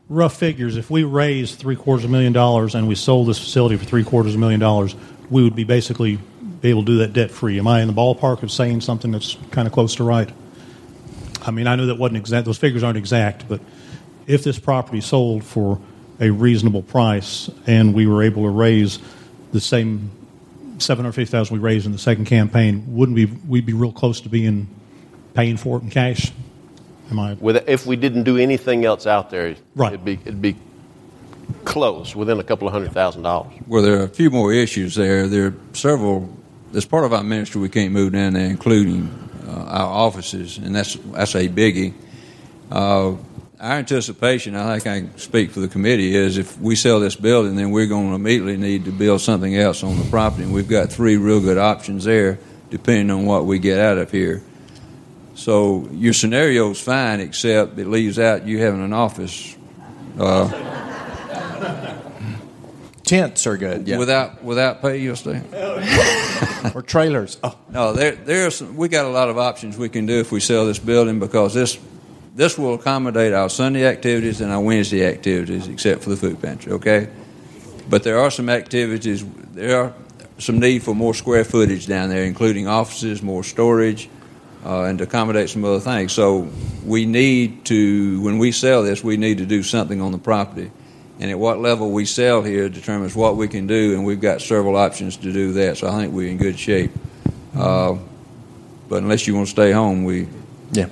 Rough 0.08 0.38
figures: 0.38 0.78
if 0.78 0.92
we 0.92 1.04
raised 1.04 1.58
three 1.58 1.76
quarters 1.76 2.06
of 2.06 2.12
a 2.12 2.14
million 2.14 2.34
dollars 2.34 2.76
and 2.76 2.88
we 2.88 2.96
sold 2.96 3.28
this 3.28 3.40
facility 3.40 3.78
for 3.78 3.86
three 3.86 4.04
quarters 4.04 4.34
of 4.34 4.38
a 4.38 4.42
million 4.42 4.60
dollars, 4.60 4.96
we 5.32 5.44
would 5.44 5.56
be 5.56 5.64
basically 5.64 6.20
be 6.62 6.70
able 6.70 6.84
to 6.84 6.86
do 6.86 6.98
that 7.00 7.14
debt 7.14 7.32
free. 7.32 7.58
Am 7.58 7.68
I 7.68 7.82
in 7.82 7.88
the 7.88 7.94
ballpark 7.94 8.44
of 8.44 8.52
saying 8.52 8.82
something 8.82 9.12
that's 9.12 9.38
kind 9.50 9.68
of 9.68 9.74
close 9.74 9.96
to 9.96 10.04
right? 10.04 10.32
I 11.48 11.52
mean, 11.52 11.66
I 11.68 11.76
know 11.76 11.88
that 11.88 11.98
wasn't 11.98 12.18
exact; 12.18 12.46
those 12.46 12.58
figures 12.58 12.84
aren't 12.84 12.98
exact, 12.98 13.48
but 13.48 13.62
if 14.28 14.44
this 14.44 14.60
property 14.60 15.02
sold 15.02 15.44
for 15.44 15.80
a 16.20 16.30
reasonable 16.30 16.82
price 16.82 17.50
and 17.66 17.94
we 17.94 18.06
were 18.08 18.24
able 18.24 18.44
to 18.44 18.50
raise 18.50 19.00
the 19.54 19.62
same 19.62 20.12
750,000 20.80 21.54
we 21.56 21.60
raised 21.60 21.86
in 21.86 21.92
the 21.92 21.98
second 21.98 22.26
campaign, 22.26 22.84
wouldn't 22.88 23.16
we 23.16 23.26
we'd 23.26 23.66
be 23.66 23.74
real 23.74 23.92
close 23.92 24.22
to 24.22 24.30
being 24.30 24.68
paying 25.34 25.58
for 25.58 25.78
it 25.78 25.84
in 25.84 25.90
cash? 25.90 26.32
Am 27.10 27.20
I 27.20 27.34
With, 27.36 27.68
if 27.70 27.86
we 27.86 27.96
didn't 27.96 28.24
do 28.24 28.38
anything 28.38 28.84
else 28.84 29.08
out 29.08 29.30
there, 29.30 29.56
Right. 29.76 29.94
it'd 29.94 30.04
be 30.06 30.20
it'd 30.26 30.42
be 30.42 30.58
close, 31.64 32.14
within 32.16 32.40
a 32.40 32.44
couple 32.44 32.68
of 32.68 32.74
hundred 32.74 32.92
thousand 32.92 33.22
dollars. 33.24 33.54
Well, 33.68 33.82
there 33.82 34.00
are 34.00 34.04
a 34.04 34.10
few 34.10 34.30
more 34.30 34.52
issues 34.52 34.96
there. 34.96 35.28
There 35.28 35.48
are 35.48 35.56
several. 35.74 36.30
As 36.76 36.84
part 36.86 37.06
of 37.06 37.14
our 37.14 37.24
ministry, 37.24 37.62
we 37.62 37.70
can't 37.70 37.94
move 37.94 38.12
down 38.12 38.34
there, 38.34 38.46
including 38.50 39.27
our 39.52 39.88
offices, 39.88 40.58
and 40.58 40.76
that's 40.76 40.96
that's 40.96 41.36
a 41.36 41.48
biggie. 41.48 41.94
Uh, 42.72 43.16
our 43.60 43.78
anticipation, 43.80 44.56
I 44.56 44.78
think 44.78 44.88
I 44.88 45.00
can 45.00 45.18
speak 45.18 45.52
for 45.52 45.62
the 45.62 45.68
committee, 45.68 46.16
is 46.16 46.38
if 46.38 46.60
we 46.60 46.76
sell 46.76 47.00
this 47.00 47.16
building, 47.16 47.56
then 47.56 47.72
we're 47.72 47.88
going 47.88 48.10
to 48.10 48.16
immediately 48.16 48.58
need 48.58 48.86
to 48.86 48.92
build 48.92 49.22
something 49.22 49.56
else 49.56 49.84
on 49.84 49.98
the 49.98 50.08
property, 50.10 50.44
and 50.44 50.54
we've 50.54 50.68
got 50.68 50.92
three 50.92 51.18
real 51.18 51.40
good 51.40 51.58
options 51.58 52.04
there, 52.04 52.38
depending 52.70 53.10
on 53.10 53.26
what 53.26 53.46
we 53.46 53.58
get 53.58 53.80
out 53.80 53.98
of 53.98 54.12
here. 54.12 54.44
So 55.34 55.88
your 55.92 56.14
scenario 56.14 56.72
is 56.72 56.80
fine, 56.82 57.20
except 57.20 57.80
it 57.80 57.88
leaves 57.88 58.20
out 58.20 58.46
you 58.46 58.60
having 58.60 58.84
an 58.84 58.94
office. 58.94 59.56
Uh, 60.20 60.50
Tents 63.08 63.48
are 63.48 63.58
good. 63.58 63.88
Yeah. 63.88 63.98
Without 63.98 64.44
without 64.44 64.82
pay, 64.82 64.98
you'll 64.98 65.16
stay. 65.16 65.42
or 66.76 66.82
trailers. 66.82 67.38
Oh. 67.44 67.58
No, 67.70 67.94
there 67.94 68.16
there's 68.16 68.62
we 68.62 68.90
got 68.90 69.06
a 69.06 69.10
lot 69.10 69.30
of 69.30 69.38
options 69.38 69.78
we 69.78 69.90
can 69.90 70.06
do 70.06 70.20
if 70.20 70.32
we 70.32 70.40
sell 70.40 70.66
this 70.66 70.80
building 70.80 71.20
because 71.20 71.54
this 71.54 71.80
this 72.36 72.58
will 72.58 72.76
accommodate 72.76 73.34
our 73.34 73.50
Sunday 73.50 73.86
activities 73.86 74.42
and 74.42 74.52
our 74.52 74.62
Wednesday 74.62 75.06
activities, 75.06 75.68
except 75.68 76.04
for 76.04 76.10
the 76.10 76.18
food 76.18 76.42
pantry. 76.42 76.74
Okay, 76.74 77.10
but 77.90 78.04
there 78.04 78.20
are 78.20 78.30
some 78.30 78.50
activities. 78.50 79.26
There 79.54 79.82
are 79.82 79.94
some 80.38 80.60
need 80.60 80.84
for 80.84 80.94
more 80.94 81.14
square 81.14 81.44
footage 81.44 81.88
down 81.88 82.10
there, 82.10 82.24
including 82.24 82.68
offices, 82.68 83.24
more 83.24 83.44
storage, 83.44 84.10
uh, 84.66 84.84
and 84.84 84.98
to 85.00 85.06
accommodate 85.06 85.50
some 85.50 85.64
other 85.66 85.80
things. 85.80 86.12
So 86.12 86.50
we 86.86 87.06
need 87.06 87.66
to, 87.66 88.22
when 88.22 88.38
we 88.38 88.52
sell 88.52 88.84
this, 88.84 89.04
we 89.04 89.18
need 89.18 89.40
to 89.40 89.46
do 89.46 89.64
something 89.64 90.02
on 90.02 90.12
the 90.12 90.18
property. 90.18 90.72
And 91.20 91.32
at 91.32 91.40
what 91.40 91.60
level 91.60 91.92
we 91.92 92.06
sell 92.06 92.44
here 92.44 92.70
determines 92.70 93.16
what 93.16 93.38
we 93.38 93.48
can 93.48 93.66
do, 93.66 93.94
and 93.96 94.06
we've 94.06 94.22
got 94.22 94.42
several 94.42 94.76
options 94.76 95.18
to 95.18 95.34
do 95.34 95.54
that. 95.54 95.78
So 95.78 95.88
I 95.88 95.92
think 95.92 96.14
we're 96.14 96.30
in 96.30 96.38
good 96.38 96.60
shape. 96.60 96.92
Uh, 97.56 97.98
but 98.88 98.98
unless 98.98 99.28
you 99.28 99.36
want 99.36 99.48
to 99.48 99.52
stay 99.52 99.72
home, 99.72 100.04
we 100.04 100.28
Yeah. 100.72 100.88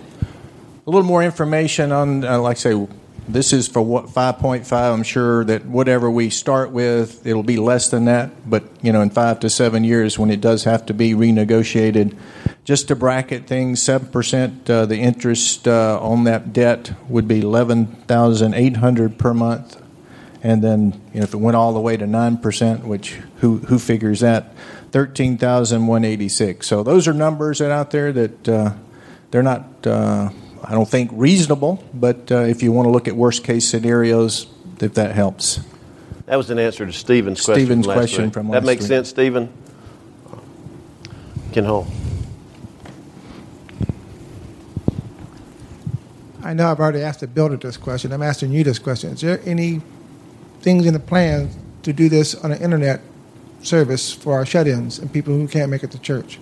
A 0.87 0.89
little 0.89 1.07
more 1.07 1.23
information 1.23 1.91
on, 1.91 2.23
uh, 2.23 2.39
like 2.39 2.57
I 2.57 2.59
say, 2.59 2.87
this 3.27 3.53
is 3.53 3.67
for 3.67 3.81
what 3.81 4.07
5.5. 4.07 4.71
I'm 4.71 5.03
sure 5.03 5.43
that 5.45 5.65
whatever 5.65 6.11
we 6.11 6.29
start 6.29 6.71
with, 6.71 7.25
it'll 7.25 7.43
be 7.43 7.57
less 7.57 7.89
than 7.89 8.05
that. 8.05 8.47
But 8.47 8.63
you 8.81 8.91
know, 8.91 9.01
in 9.01 9.09
five 9.09 9.39
to 9.41 9.49
seven 9.49 9.83
years, 9.83 10.19
when 10.19 10.29
it 10.29 10.41
does 10.41 10.63
have 10.65 10.85
to 10.87 10.93
be 10.93 11.13
renegotiated, 11.13 12.15
just 12.63 12.87
to 12.89 12.95
bracket 12.95 13.47
things, 13.47 13.81
seven 13.81 14.09
percent, 14.09 14.69
uh, 14.69 14.85
the 14.85 14.97
interest 14.97 15.67
uh, 15.67 15.99
on 16.01 16.23
that 16.25 16.53
debt 16.53 16.93
would 17.09 17.27
be 17.27 17.41
eleven 17.41 17.87
thousand 18.07 18.53
eight 18.53 18.77
hundred 18.77 19.17
per 19.17 19.33
month. 19.33 19.81
And 20.45 20.63
then, 20.63 21.01
you 21.11 21.21
know, 21.21 21.23
if 21.23 21.33
it 21.33 21.37
went 21.37 21.57
all 21.57 21.73
the 21.73 21.79
way 21.79 21.97
to 21.97 22.05
nine 22.05 22.37
percent, 22.37 22.85
which 22.85 23.13
who 23.37 23.57
who 23.57 23.79
figures 23.79 24.19
that, 24.19 24.53
thirteen 24.91 25.39
thousand 25.39 25.87
one 25.87 26.05
eighty 26.05 26.29
six. 26.29 26.67
So 26.67 26.83
those 26.83 27.07
are 27.07 27.13
numbers 27.13 27.57
that 27.57 27.71
out 27.71 27.89
there 27.89 28.13
that 28.13 28.47
uh, 28.47 28.73
they're 29.31 29.41
not. 29.41 29.65
Uh, 29.87 30.29
I 30.63 30.73
don't 30.73 30.87
think 30.87 31.09
reasonable, 31.13 31.83
but 31.95 32.31
uh, 32.31 32.41
if 32.41 32.61
you 32.61 32.71
want 32.71 32.85
to 32.85 32.91
look 32.91 33.07
at 33.07 33.15
worst 33.15 33.43
case 33.43 33.67
scenarios, 33.67 34.45
if 34.79 34.93
that 34.93 35.15
helps. 35.15 35.61
That 36.27 36.35
was 36.35 36.51
an 36.51 36.59
answer 36.59 36.85
to 36.85 36.93
Stephen's 36.93 37.43
question. 37.43 37.65
Stephen's 37.65 37.85
from 37.87 37.89
last 37.89 37.97
question 37.97 38.23
week. 38.25 38.33
from 38.33 38.47
That 38.49 38.63
makes 38.63 38.81
week. 38.83 38.89
sense, 38.89 39.09
Stephen. 39.09 39.51
Ken 41.53 41.65
Hall. 41.65 41.87
I 46.43 46.53
know 46.53 46.69
I've 46.69 46.79
already 46.79 47.01
asked 47.01 47.21
the 47.21 47.27
builder 47.27 47.57
this 47.57 47.77
question. 47.77 48.13
I'm 48.13 48.21
asking 48.21 48.51
you 48.51 48.63
this 48.63 48.77
question. 48.77 49.09
Is 49.13 49.21
there 49.21 49.41
any 49.43 49.81
things 50.65 50.87
in 50.87 50.93
the 50.93 50.99
plan 50.99 51.47
to 51.83 51.93
do 51.93 52.09
this 52.09 52.33
on 52.33 52.51
an 52.51 52.59
internet 52.59 52.99
service 53.61 54.11
for 54.11 54.33
our 54.33 54.45
shut-ins 54.45 54.97
and 54.97 55.13
people 55.13 55.31
who 55.31 55.47
can't 55.47 55.69
make 55.69 55.83
it 55.83 55.91
to 55.91 55.99
church? 55.99 56.39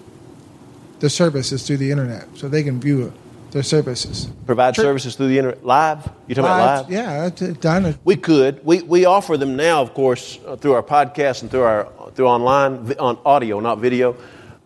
The 0.99 1.09
service 1.09 1.51
is 1.51 1.67
through 1.67 1.77
the 1.77 1.91
internet, 1.91 2.29
so 2.33 2.47
they 2.47 2.63
can 2.63 2.79
view 2.79 3.11
their 3.51 3.63
services. 3.63 4.29
Provide 4.45 4.77
services 4.77 5.17
through 5.17 5.27
the 5.27 5.37
internet 5.37 5.65
live. 5.65 6.09
You 6.27 6.35
talking 6.35 6.45
about 6.45 6.83
live? 6.83 6.91
Yeah, 6.91 7.25
it's 7.25 7.41
done. 7.59 7.99
We 8.05 8.15
could. 8.15 8.65
We, 8.65 8.81
we 8.83 9.03
offer 9.03 9.35
them 9.35 9.57
now, 9.57 9.81
of 9.81 9.93
course, 9.93 10.39
uh, 10.47 10.55
through 10.55 10.73
our 10.73 10.81
podcast 10.81 11.41
and 11.41 11.51
through 11.51 11.63
our 11.63 11.89
through 12.15 12.27
online 12.27 12.93
on 12.99 13.19
audio, 13.25 13.59
not 13.59 13.79
video. 13.79 14.15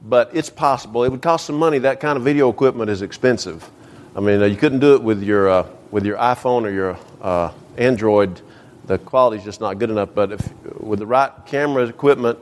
But 0.03 0.30
it's 0.34 0.51
possible. 0.51 1.03
It 1.03 1.10
would 1.10 1.24
cost 1.24 1.47
some 1.47 1.58
money. 1.58 1.80
That 1.80 1.99
kind 1.99 2.18
of 2.18 2.24
video 2.24 2.49
equipment 2.49 2.91
is 2.91 3.01
expensive. 3.01 3.68
I 4.16 4.20
mean, 4.20 4.39
uh, 4.39 4.45
you 4.45 4.55
couldn't 4.55 4.80
do 4.80 4.93
it 4.93 5.01
with 5.01 5.24
your 5.24 5.49
uh, 5.49 5.68
with 5.89 6.05
your 6.05 6.18
iPhone 6.18 6.64
or 6.64 6.70
your 6.70 6.99
uh, 7.22 7.51
Android. 7.78 8.41
The 8.88 8.98
quality's 8.98 9.44
just 9.44 9.62
not 9.62 9.78
good 9.80 9.90
enough. 9.90 10.10
But 10.16 10.32
if 10.32 10.64
with 10.80 11.00
the 11.00 11.06
right 11.06 11.32
camera 11.46 11.86
equipment, 11.86 12.40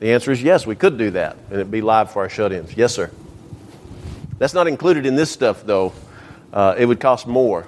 the 0.00 0.12
answer 0.12 0.30
is 0.30 0.42
yes. 0.42 0.66
We 0.66 0.76
could 0.76 0.98
do 0.98 1.10
that, 1.12 1.36
and 1.46 1.54
it'd 1.54 1.70
be 1.70 1.80
live 1.80 2.10
for 2.10 2.22
our 2.22 2.28
shut-ins. 2.28 2.76
Yes, 2.76 2.94
sir. 2.94 3.10
That's 4.38 4.54
not 4.54 4.66
included 4.66 5.06
in 5.06 5.16
this 5.16 5.30
stuff, 5.30 5.64
though. 5.64 5.92
Uh, 6.52 6.74
it 6.76 6.84
would 6.84 7.00
cost 7.00 7.26
more, 7.26 7.66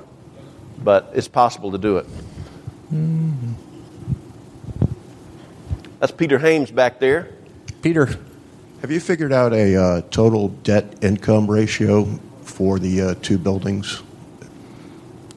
but 0.83 1.11
it's 1.15 1.29
possible 1.29 1.73
to 1.73 1.79
do 1.79 1.97
it. 1.99 2.07
That's 6.01 6.13
Peter 6.13 6.39
Hames 6.39 6.71
back 6.71 6.99
there. 6.99 7.31
Peter. 7.81 8.09
Have 8.83 8.91
you 8.91 9.01
figured 9.01 9.33
out 9.33 9.55
a 9.55 9.77
uh, 9.77 10.01
total 10.11 10.49
debt 10.49 11.03
income 11.03 11.51
ratio 11.51 12.05
for 12.43 12.79
the 12.79 13.01
uh, 13.01 13.15
two 13.23 13.39
buildings? 13.39 14.03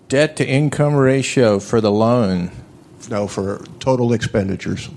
Debt 0.09 0.37
to 0.37 0.47
income 0.47 0.95
ratio 0.95 1.59
for 1.59 1.81
the 1.81 1.91
loan. 1.91 2.51
No, 3.09 3.27
for 3.27 3.63
total 3.79 4.13
expenditures. 4.13 4.89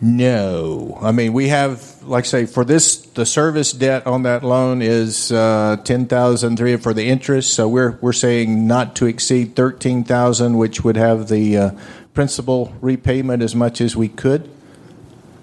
No, 0.00 0.96
I 1.00 1.10
mean 1.10 1.32
we 1.32 1.48
have, 1.48 2.02
like 2.04 2.24
I 2.24 2.26
say, 2.26 2.46
for 2.46 2.64
this 2.64 2.96
the 2.96 3.26
service 3.26 3.72
debt 3.72 4.06
on 4.06 4.22
that 4.22 4.44
loan 4.44 4.80
is 4.80 5.32
uh, 5.32 5.76
ten 5.82 6.06
thousand 6.06 6.56
three 6.56 6.76
for 6.76 6.94
the 6.94 7.08
interest. 7.08 7.54
So 7.54 7.68
we're 7.68 7.98
we're 8.00 8.12
saying 8.12 8.66
not 8.66 8.94
to 8.96 9.06
exceed 9.06 9.56
thirteen 9.56 10.04
thousand, 10.04 10.56
which 10.56 10.84
would 10.84 10.96
have 10.96 11.28
the 11.28 11.56
uh, 11.56 11.70
principal 12.14 12.72
repayment 12.80 13.42
as 13.42 13.56
much 13.56 13.80
as 13.80 13.96
we 13.96 14.08
could. 14.08 14.48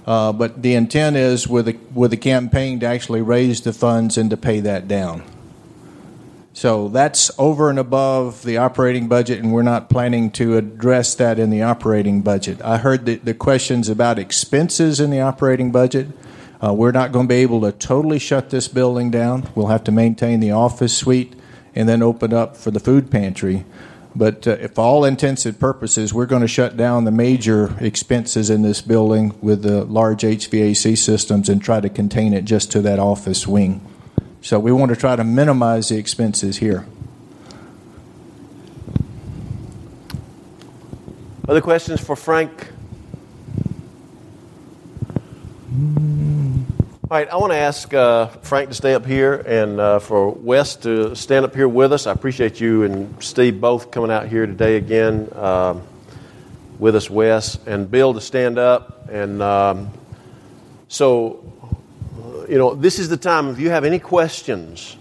Uh, 0.05 0.31
but 0.31 0.61
the 0.61 0.75
intent 0.75 1.17
is 1.17 1.47
with 1.47 1.65
the 1.65 1.77
with 1.93 2.11
the 2.11 2.17
campaign 2.17 2.79
to 2.79 2.85
actually 2.85 3.21
raise 3.21 3.59
the 3.61 3.73
funds 3.73 4.17
and 4.17 4.29
to 4.29 4.37
pay 4.37 4.61
that 4.61 4.87
down. 4.87 5.23
So 6.55 6.87
that's 6.87 7.29
over 7.37 7.69
and 7.69 7.77
above 7.77 8.43
the 8.43 8.55
operating 8.55 9.09
budget, 9.09 9.39
and 9.39 9.51
we're 9.51 9.61
not 9.61 9.89
planning 9.89 10.31
to 10.31 10.55
address 10.55 11.13
that 11.15 11.37
in 11.37 11.49
the 11.49 11.63
operating 11.63 12.21
budget. 12.21 12.61
I 12.61 12.77
heard 12.77 13.05
the, 13.05 13.15
the 13.15 13.33
questions 13.33 13.89
about 13.89 14.17
expenses 14.17 15.01
in 15.01 15.09
the 15.09 15.19
operating 15.19 15.73
budget. 15.73 16.07
Uh, 16.63 16.73
we're 16.73 16.93
not 16.93 17.11
going 17.11 17.27
to 17.27 17.29
be 17.29 17.41
able 17.41 17.59
to 17.59 17.73
totally 17.73 18.19
shut 18.19 18.51
this 18.51 18.69
building 18.69 19.11
down. 19.11 19.49
We'll 19.53 19.67
have 19.67 19.83
to 19.83 19.91
maintain 19.91 20.39
the 20.39 20.51
office 20.51 20.95
suite 20.95 21.35
and 21.75 21.89
then 21.89 22.01
open 22.01 22.31
up 22.31 22.55
for 22.55 22.71
the 22.71 22.79
food 22.79 23.11
pantry. 23.11 23.65
But 24.15 24.47
uh, 24.47 24.51
if 24.51 24.79
all 24.79 25.03
intents 25.03 25.45
and 25.45 25.59
purposes, 25.59 26.13
we're 26.13 26.25
going 26.25 26.41
to 26.41 26.47
shut 26.47 26.77
down 26.77 27.03
the 27.03 27.11
major 27.11 27.75
expenses 27.81 28.49
in 28.49 28.61
this 28.61 28.81
building 28.81 29.37
with 29.41 29.63
the 29.63 29.83
large 29.83 30.21
HVAC 30.21 30.97
systems 30.97 31.49
and 31.49 31.61
try 31.61 31.81
to 31.81 31.89
contain 31.89 32.33
it 32.33 32.45
just 32.45 32.71
to 32.71 32.81
that 32.83 32.97
office 32.97 33.45
wing. 33.45 33.81
So 34.45 34.59
we 34.59 34.71
want 34.71 34.89
to 34.91 34.95
try 34.95 35.15
to 35.15 35.23
minimize 35.23 35.89
the 35.89 35.97
expenses 35.97 36.57
here. 36.57 36.85
Other 41.49 41.61
questions 41.61 41.99
for 41.99 42.15
Frank? 42.15 42.67
All 45.73 47.09
right, 47.09 47.27
I 47.27 47.37
want 47.37 47.53
to 47.53 47.57
ask 47.57 47.91
uh, 47.91 48.27
Frank 48.27 48.69
to 48.69 48.75
stay 48.75 48.93
up 48.93 49.03
here 49.03 49.33
and 49.33 49.79
uh, 49.79 49.97
for 49.97 50.29
Wes 50.29 50.75
to 50.75 51.15
stand 51.15 51.43
up 51.43 51.55
here 51.55 51.67
with 51.67 51.91
us. 51.91 52.05
I 52.05 52.11
appreciate 52.11 52.61
you 52.61 52.83
and 52.83 53.23
Steve 53.23 53.59
both 53.59 53.89
coming 53.89 54.11
out 54.11 54.27
here 54.27 54.45
today 54.45 54.77
again 54.77 55.27
um, 55.33 55.81
with 56.77 56.95
us, 56.95 57.09
Wes, 57.09 57.57
and 57.65 57.89
Bill 57.89 58.13
to 58.13 58.21
stand 58.21 58.59
up. 58.59 59.09
And 59.09 59.41
um, 59.41 59.89
so, 60.87 61.39
uh, 61.39 61.44
you 62.49 62.57
know, 62.57 62.75
this 62.75 62.99
is 62.99 63.09
the 63.09 63.17
time, 63.17 63.49
if 63.49 63.59
you 63.59 63.69
have 63.69 63.85
any 63.85 63.99
questions, 63.99 64.97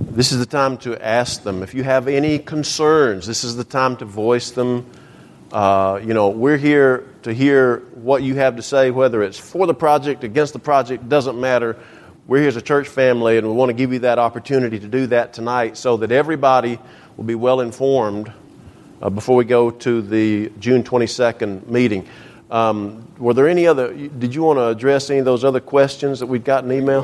this 0.00 0.32
is 0.32 0.38
the 0.38 0.46
time 0.46 0.76
to 0.78 1.02
ask 1.04 1.42
them. 1.42 1.62
If 1.62 1.74
you 1.74 1.82
have 1.82 2.08
any 2.08 2.38
concerns, 2.38 3.26
this 3.26 3.44
is 3.44 3.56
the 3.56 3.64
time 3.64 3.96
to 3.98 4.04
voice 4.04 4.50
them. 4.50 4.86
Uh, 5.52 6.00
you 6.02 6.14
know, 6.14 6.28
we're 6.30 6.56
here 6.56 7.08
to 7.22 7.32
hear 7.32 7.78
what 7.94 8.22
you 8.22 8.34
have 8.36 8.56
to 8.56 8.62
say, 8.62 8.90
whether 8.90 9.22
it's 9.22 9.38
for 9.38 9.66
the 9.66 9.74
project, 9.74 10.24
against 10.24 10.52
the 10.52 10.58
project, 10.58 11.08
doesn't 11.08 11.38
matter. 11.38 11.76
We're 12.26 12.38
here 12.38 12.48
as 12.48 12.56
a 12.56 12.62
church 12.62 12.88
family, 12.88 13.38
and 13.38 13.46
we 13.46 13.52
want 13.52 13.70
to 13.70 13.74
give 13.74 13.92
you 13.92 14.00
that 14.00 14.18
opportunity 14.18 14.78
to 14.78 14.88
do 14.88 15.06
that 15.08 15.32
tonight 15.32 15.76
so 15.76 15.96
that 15.98 16.12
everybody 16.12 16.78
will 17.16 17.24
be 17.24 17.34
well 17.34 17.60
informed 17.60 18.32
uh, 19.02 19.10
before 19.10 19.36
we 19.36 19.44
go 19.44 19.70
to 19.70 20.02
the 20.02 20.50
June 20.58 20.82
22nd 20.82 21.66
meeting. 21.66 22.08
Um, 22.50 23.06
were 23.18 23.34
there 23.34 23.48
any 23.48 23.66
other, 23.66 23.94
did 23.94 24.34
you 24.34 24.42
want 24.42 24.58
to 24.58 24.66
address 24.66 25.08
any 25.10 25.20
of 25.20 25.24
those 25.24 25.44
other 25.44 25.60
questions 25.60 26.18
that 26.18 26.26
we'd 26.26 26.44
got 26.44 26.64
in 26.64 26.72
email? 26.72 27.02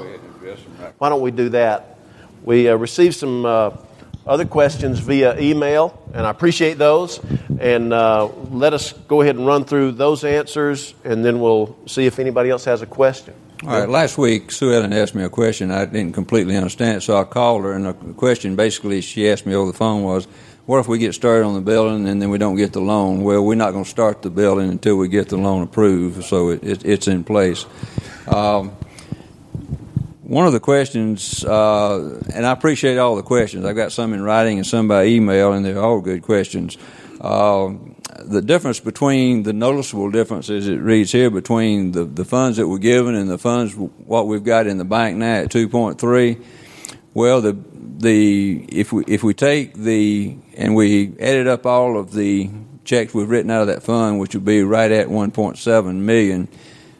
Why 0.99 1.09
don't 1.09 1.21
we 1.21 1.31
do 1.31 1.49
that? 1.51 1.99
We 2.43 2.69
uh, 2.69 2.77
received 2.77 3.17
some 3.17 3.47
uh, 3.47 3.71
other 4.27 4.45
questions 4.45 4.99
via 4.99 5.39
email, 5.39 6.03
and 6.13 6.27
I 6.27 6.31
appreciate 6.31 6.79
those. 6.79 7.21
And 7.61 7.93
uh, 7.93 8.27
let 8.51 8.73
us 8.75 8.93
go 8.93 9.23
ahead 9.23 9.37
and 9.37 9.47
run 9.47 9.65
through 9.65 9.93
those 9.93 10.25
answers, 10.25 10.95
and 11.05 11.25
then 11.25 11.41
we'll 11.41 11.77
see 11.87 12.07
if 12.07 12.19
anybody 12.19 12.51
else 12.51 12.65
has 12.65 12.83
a 12.83 12.87
question. 12.87 13.35
All 13.63 13.71
right, 13.71 13.89
last 13.89 14.19
week 14.19 14.53
Sue 14.53 14.73
Ellen 14.73 14.93
asked 14.93 15.15
me 15.15 15.25
a 15.25 15.31
question. 15.31 15.71
I 15.71 15.87
didn't 15.87 16.13
completely 16.13 16.57
understand 16.57 16.99
it, 16.99 17.01
so 17.01 17.17
I 17.17 17.25
called 17.25 17.65
her, 17.65 17.73
and 17.73 17.87
the 17.87 17.95
question 18.15 18.55
basically 18.55 19.01
she 19.01 19.31
asked 19.31 19.47
me 19.47 19.55
over 19.55 19.73
the 19.73 19.79
phone 19.79 20.03
was, 20.03 20.29
What 20.67 20.81
if 20.81 20.89
we 20.89 20.99
get 20.99 21.15
started 21.15 21.45
on 21.45 21.55
the 21.55 21.61
building 21.61 22.09
and 22.09 22.21
then 22.21 22.29
we 22.29 22.39
don't 22.39 22.57
get 22.57 22.73
the 22.73 22.81
loan? 22.81 23.23
Well, 23.23 23.45
we're 23.45 23.55
not 23.55 23.71
going 23.71 23.85
to 23.85 23.91
start 23.91 24.23
the 24.23 24.31
building 24.31 24.69
until 24.69 24.97
we 24.97 25.07
get 25.07 25.29
the 25.29 25.37
loan 25.37 25.63
approved, 25.63 26.25
so 26.25 26.51
it, 26.51 26.65
it, 26.65 26.85
it's 26.85 27.07
in 27.07 27.23
place. 27.23 27.65
Um, 28.27 28.71
one 30.25 30.45
of 30.45 30.53
the 30.53 30.59
questions, 30.59 31.45
uh, 31.45 32.21
and 32.35 32.45
I 32.45 32.51
appreciate 32.51 32.99
all 32.99 33.15
the 33.15 33.23
questions. 33.23 33.65
I've 33.65 33.77
got 33.77 33.93
some 33.93 34.13
in 34.13 34.23
writing 34.23 34.59
and 34.59 34.67
some 34.67 34.89
by 34.89 35.05
email, 35.05 35.53
and 35.53 35.65
they're 35.65 35.79
all 35.79 36.01
good 36.01 36.23
questions. 36.23 36.77
Uh, 37.21 37.75
the 38.25 38.43
difference 38.43 38.81
between 38.81 39.45
the 39.45 39.53
noticeable 39.53 40.11
difference, 40.11 40.51
as 40.51 40.67
it 40.67 40.79
reads 40.79 41.13
here, 41.13 41.31
between 41.31 41.93
the, 41.93 42.05
the 42.05 42.25
funds 42.25 42.57
that 42.57 42.67
were 42.67 42.81
given 42.81 43.15
and 43.15 43.31
the 43.31 43.39
funds 43.39 43.73
what 43.77 44.27
we've 44.27 44.43
got 44.43 44.67
in 44.67 44.79
the 44.79 44.85
bank 44.85 45.17
now 45.17 45.43
at 45.43 45.49
2.3. 45.49 46.43
Well, 47.15 47.41
the 47.41 47.57
the 47.99 48.65
if 48.69 48.93
we 48.93 49.05
if 49.07 49.23
we 49.23 49.35
take 49.35 49.75
the 49.75 50.37
and 50.57 50.75
we 50.75 51.15
added 51.19 51.47
up 51.47 51.67
all 51.67 51.99
of 51.99 52.13
the 52.13 52.51
checks 52.85 53.13
we've 53.15 53.29
written 53.29 53.51
out 53.51 53.63
of 53.63 53.67
that 53.69 53.83
fund, 53.83 54.21
which 54.21 54.35
would 54.35 54.45
be 54.45 54.63
right 54.63 54.91
at 54.91 55.09
1.7 55.09 55.95
million 55.97 56.49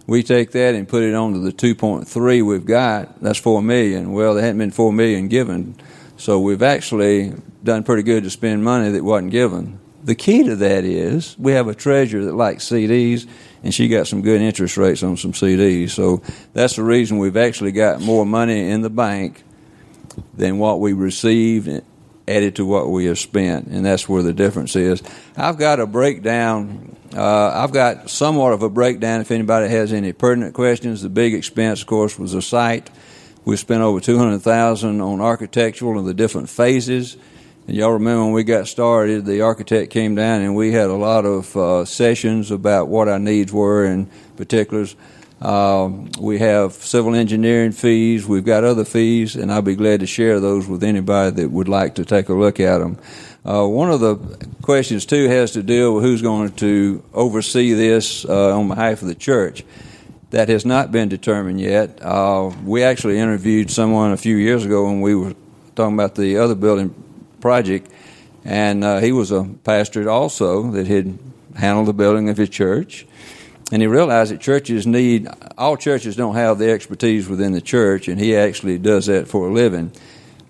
we 0.07 0.23
take 0.23 0.53
that 0.53 0.75
and 0.75 0.89
put 0.89 1.03
it 1.03 1.15
onto 1.15 1.41
the 1.41 1.53
2.3 1.53 2.47
we've 2.47 2.65
got, 2.65 3.21
that's 3.21 3.39
4 3.39 3.61
million. 3.61 4.13
Well, 4.13 4.35
there 4.35 4.43
hadn't 4.43 4.59
been 4.59 4.71
4 4.71 4.93
million 4.93 5.29
given. 5.29 5.77
So 6.17 6.39
we've 6.41 6.63
actually 6.63 7.35
done 7.63 7.83
pretty 7.83 8.03
good 8.03 8.25
to 8.25 8.31
spend 8.31 8.65
money 8.65 8.91
that 8.91 9.05
wasn't 9.05 9.33
given. 9.33 9.81
The 10.05 10.15
key 10.15 10.45
to 10.45 10.55
that 10.57 10.85
is 10.85 11.37
we 11.39 11.53
have 11.53 11.67
a 11.67 11.75
treasurer 11.75 12.25
that 12.25 12.35
likes 12.35 12.65
CDs, 12.65 13.27
and 13.65 13.75
she 13.75 13.89
got 13.89 14.07
some 14.07 14.23
good 14.23 14.41
interest 14.41 14.77
rates 14.77 15.03
on 15.03 15.17
some 15.17 15.33
CDs. 15.33 15.91
So 15.91 16.23
that's 16.53 16.77
the 16.77 16.85
reason 16.85 17.19
we've 17.19 17.37
actually 17.37 17.73
got 17.73 18.01
more 18.01 18.25
money 18.25 18.71
in 18.71 18.83
the 18.83 18.91
bank 18.91 19.43
than 20.35 20.59
what 20.59 20.81
we 20.81 20.93
received 20.93 21.83
added 22.29 22.57
to 22.57 22.67
what 22.67 22.91
we 22.91 23.05
have 23.05 23.19
spent, 23.19 23.69
and 23.69 23.87
that's 23.87 24.09
where 24.09 24.23
the 24.23 24.33
difference 24.33 24.75
is. 24.75 25.03
I've 25.37 25.59
got 25.59 25.79
a 25.79 25.87
breakdown. 25.87 26.97
Uh, 27.15 27.51
I've 27.55 27.73
got 27.73 28.11
somewhat 28.11 28.53
of 28.53 28.63
a 28.63 28.69
breakdown. 28.69 29.21
If 29.21 29.31
anybody 29.31 29.69
has 29.69 29.93
any 29.93 30.13
pertinent 30.13 30.53
questions, 30.53 31.03
the 31.03 31.09
big 31.09 31.35
expense, 31.35 31.83
of 31.83 31.87
course, 31.87 32.19
was 32.19 32.33
the 32.33 32.43
site. 32.43 32.91
We 33.45 33.57
spent 33.57 33.83
over 33.83 34.01
two 34.01 34.19
hundred 34.19 34.41
thousand 34.41 35.01
on 35.01 35.21
architectural 35.21 35.99
and 35.99 36.09
the 36.09 36.15
different 36.15 36.49
phases. 36.49 37.17
And 37.69 37.77
y'all 37.77 37.93
remember 37.93 38.25
when 38.25 38.33
we 38.33 38.45
got 38.45 38.67
started, 38.67 39.25
the 39.25 39.43
architect 39.43 39.93
came 39.93 40.15
down 40.17 40.43
and 40.43 40.57
we 40.57 40.73
had 40.73 40.91
a 40.91 40.95
lot 40.95 41.25
of 41.25 41.57
uh, 41.57 41.85
sessions 41.85 42.51
about 42.51 42.89
what 42.89 43.09
our 43.09 43.19
needs 43.19 43.53
were 43.53 43.85
and 43.85 44.09
particulars. 44.37 44.97
Um, 45.41 46.11
we 46.19 46.39
have 46.39 46.73
civil 46.73 47.15
engineering 47.15 47.73
fees. 47.73 48.27
We've 48.27 48.45
got 48.45 48.65
other 48.65 48.85
fees, 48.85 49.37
and 49.37 49.53
I'll 49.53 49.63
be 49.63 49.77
glad 49.77 50.01
to 50.01 50.07
share 50.07 50.41
those 50.41 50.67
with 50.67 50.83
anybody 50.83 51.43
that 51.43 51.51
would 51.51 51.69
like 51.69 51.97
to 51.97 52.05
take 52.05 52.29
a 52.31 52.35
look 52.35 52.59
at 52.59 52.79
them. 52.79 52.99
Uh, 53.45 53.67
one 53.67 53.91
of 53.91 54.01
the 54.01 54.17
questions, 54.63 55.05
too, 55.05 55.29
has 55.29 55.53
to 55.53 55.63
deal 55.63 55.95
with 55.95 56.05
who's 56.05 56.23
going 56.23 56.53
to 56.53 57.05
oversee 57.13 57.75
this 57.75 58.25
uh, 58.25 58.57
on 58.57 58.69
behalf 58.69 59.03
of 59.03 59.09
the 59.09 59.15
church. 59.15 59.63
That 60.31 60.49
has 60.49 60.65
not 60.65 60.91
been 60.91 61.09
determined 61.09 61.61
yet. 61.61 62.03
Uh, 62.03 62.51
we 62.65 62.83
actually 62.83 63.19
interviewed 63.19 63.71
someone 63.71 64.13
a 64.13 64.17
few 64.17 64.37
years 64.37 64.65
ago 64.65 64.87
when 64.87 65.01
we 65.01 65.15
were 65.15 65.35
talking 65.77 65.95
about 65.95 66.15
the 66.15 66.39
other 66.39 66.55
building 66.55 66.95
project, 67.41 67.91
and 68.45 68.83
uh, 68.83 68.99
he 68.99 69.13
was 69.13 69.31
a 69.31 69.45
pastor 69.65 70.09
also 70.09 70.71
that 70.73 70.87
had 70.87 71.19
handled 71.55 71.87
the 71.87 71.93
building 71.93 72.29
of 72.29 72.39
his 72.39 72.49
church 72.49 73.07
and 73.73 73.83
he 73.83 73.89
realized 73.89 74.33
that 74.33 74.41
churches 74.41 74.87
need 74.87 75.29
all 75.59 75.77
churches 75.77 76.17
don't 76.17 76.37
have 76.37 76.59
the 76.59 76.71
expertise 76.71 77.29
within 77.29 77.53
the 77.53 77.61
church 77.61 78.09
and 78.09 78.21
he 78.21 78.37
actually 78.37 78.79
does 78.79 79.07
that 79.07 79.27
for 79.27 79.49
a 79.49 79.53
living. 79.53 79.91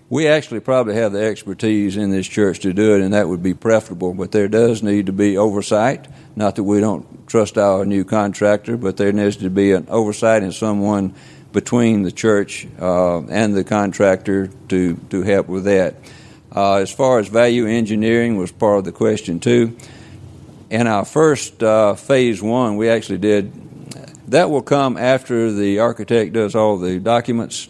We 0.09 0.27
actually 0.27 0.61
probably 0.61 0.95
have 0.95 1.11
the 1.11 1.23
expertise 1.23 1.97
in 1.97 2.11
this 2.11 2.27
church 2.27 2.59
to 2.59 2.73
do 2.73 2.95
it 2.95 3.01
and 3.01 3.13
that 3.13 3.27
would 3.27 3.41
be 3.41 3.53
preferable 3.53 4.13
but 4.13 4.31
there 4.31 4.47
does 4.47 4.83
need 4.83 5.07
to 5.07 5.11
be 5.11 5.37
oversight. 5.37 6.07
Not 6.35 6.55
that 6.55 6.63
we 6.63 6.79
don't 6.79 7.27
trust 7.27 7.57
our 7.57 7.85
new 7.85 8.05
contractor 8.05 8.77
but 8.77 8.97
there 8.97 9.11
needs 9.11 9.37
to 9.37 9.49
be 9.49 9.71
an 9.71 9.87
oversight 9.89 10.43
and 10.43 10.53
someone 10.53 11.15
between 11.53 12.03
the 12.03 12.11
church 12.11 12.67
uh, 12.79 13.25
and 13.25 13.55
the 13.55 13.63
contractor 13.63 14.47
to, 14.69 14.95
to 15.09 15.23
help 15.23 15.47
with 15.47 15.63
that. 15.63 15.95
Uh, 16.55 16.75
as 16.75 16.91
far 16.91 17.17
as 17.17 17.27
value 17.27 17.65
engineering 17.65 18.37
was 18.37 18.51
part 18.51 18.77
of 18.77 18.83
the 18.85 18.91
question 18.91 19.39
too 19.39 19.75
in 20.69 20.87
our 20.87 21.05
first 21.05 21.63
uh, 21.63 21.95
phase 21.95 22.41
one, 22.41 22.77
we 22.77 22.89
actually 22.89 23.19
did 23.19 23.51
that 24.27 24.49
will 24.49 24.61
come 24.61 24.97
after 24.97 25.51
the 25.53 25.79
architect 25.79 26.33
does 26.33 26.53
all 26.53 26.77
the 26.77 26.99
documents. 26.99 27.69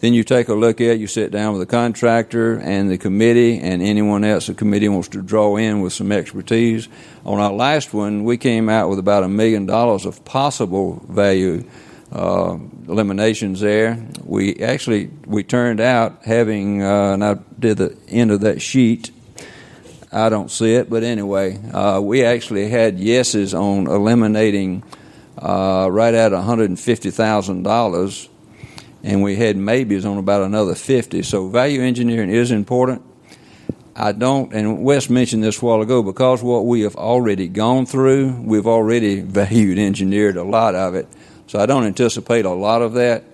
Then 0.00 0.14
you 0.14 0.22
take 0.22 0.48
a 0.48 0.54
look 0.54 0.80
at, 0.80 0.98
you 0.98 1.06
sit 1.06 1.30
down 1.30 1.54
with 1.54 1.66
the 1.66 1.70
contractor 1.70 2.58
and 2.60 2.90
the 2.90 2.98
committee 2.98 3.58
and 3.58 3.82
anyone 3.82 4.22
else 4.22 4.46
the 4.46 4.54
committee 4.54 4.88
wants 4.88 5.08
to 5.08 5.22
draw 5.22 5.56
in 5.56 5.80
with 5.80 5.92
some 5.92 6.12
expertise. 6.12 6.88
On 7.24 7.40
our 7.40 7.52
last 7.52 7.94
one, 7.94 8.22
we 8.24 8.36
came 8.36 8.68
out 8.68 8.90
with 8.90 8.98
about 8.98 9.24
a 9.24 9.28
million 9.28 9.66
dollars 9.66 10.04
of 10.04 10.24
possible 10.24 11.02
value 11.08 11.64
uh, 12.12 12.58
eliminations 12.86 13.60
there. 13.60 13.98
We 14.22 14.56
actually 14.56 15.10
we 15.26 15.42
turned 15.42 15.80
out 15.80 16.24
having, 16.24 16.82
uh, 16.82 17.14
and 17.14 17.24
I 17.24 17.38
did 17.58 17.78
the 17.78 17.96
end 18.08 18.30
of 18.30 18.40
that 18.42 18.60
sheet 18.60 19.10
I 20.14 20.28
don't 20.28 20.48
see 20.48 20.74
it, 20.74 20.88
but 20.88 21.02
anyway, 21.02 21.58
uh, 21.72 22.00
we 22.00 22.24
actually 22.24 22.68
had 22.68 23.00
yeses 23.00 23.52
on 23.52 23.88
eliminating 23.88 24.84
uh, 25.36 25.88
right 25.90 26.14
at 26.14 26.30
$150,000, 26.30 28.28
and 29.02 29.22
we 29.24 29.34
had 29.34 29.56
maybes 29.56 30.04
on 30.04 30.18
about 30.18 30.42
another 30.42 30.76
50. 30.76 31.24
So 31.24 31.48
value 31.48 31.80
engineering 31.82 32.30
is 32.30 32.52
important. 32.52 33.02
I 33.96 34.12
don't, 34.12 34.54
and 34.54 34.84
Wes 34.84 35.10
mentioned 35.10 35.42
this 35.42 35.60
a 35.60 35.64
while 35.64 35.82
ago, 35.82 36.00
because 36.00 36.44
what 36.44 36.64
we 36.64 36.82
have 36.82 36.94
already 36.94 37.48
gone 37.48 37.84
through, 37.84 38.40
we've 38.40 38.68
already 38.68 39.20
valued 39.22 39.80
engineered 39.80 40.36
a 40.36 40.44
lot 40.44 40.76
of 40.76 40.94
it. 40.94 41.08
So 41.48 41.58
I 41.58 41.66
don't 41.66 41.86
anticipate 41.86 42.44
a 42.44 42.50
lot 42.50 42.82
of 42.82 42.92
that. 42.92 43.24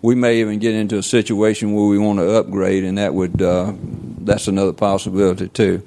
We 0.00 0.14
may 0.14 0.38
even 0.40 0.60
get 0.60 0.76
into 0.76 0.96
a 0.96 1.02
situation 1.02 1.74
where 1.74 1.86
we 1.86 1.98
want 1.98 2.20
to 2.20 2.36
upgrade, 2.36 2.84
and 2.84 2.98
that 2.98 3.14
would 3.14 3.42
uh, 3.42 3.72
that's 4.20 4.46
another 4.46 4.72
possibility 4.72 5.48
too. 5.48 5.82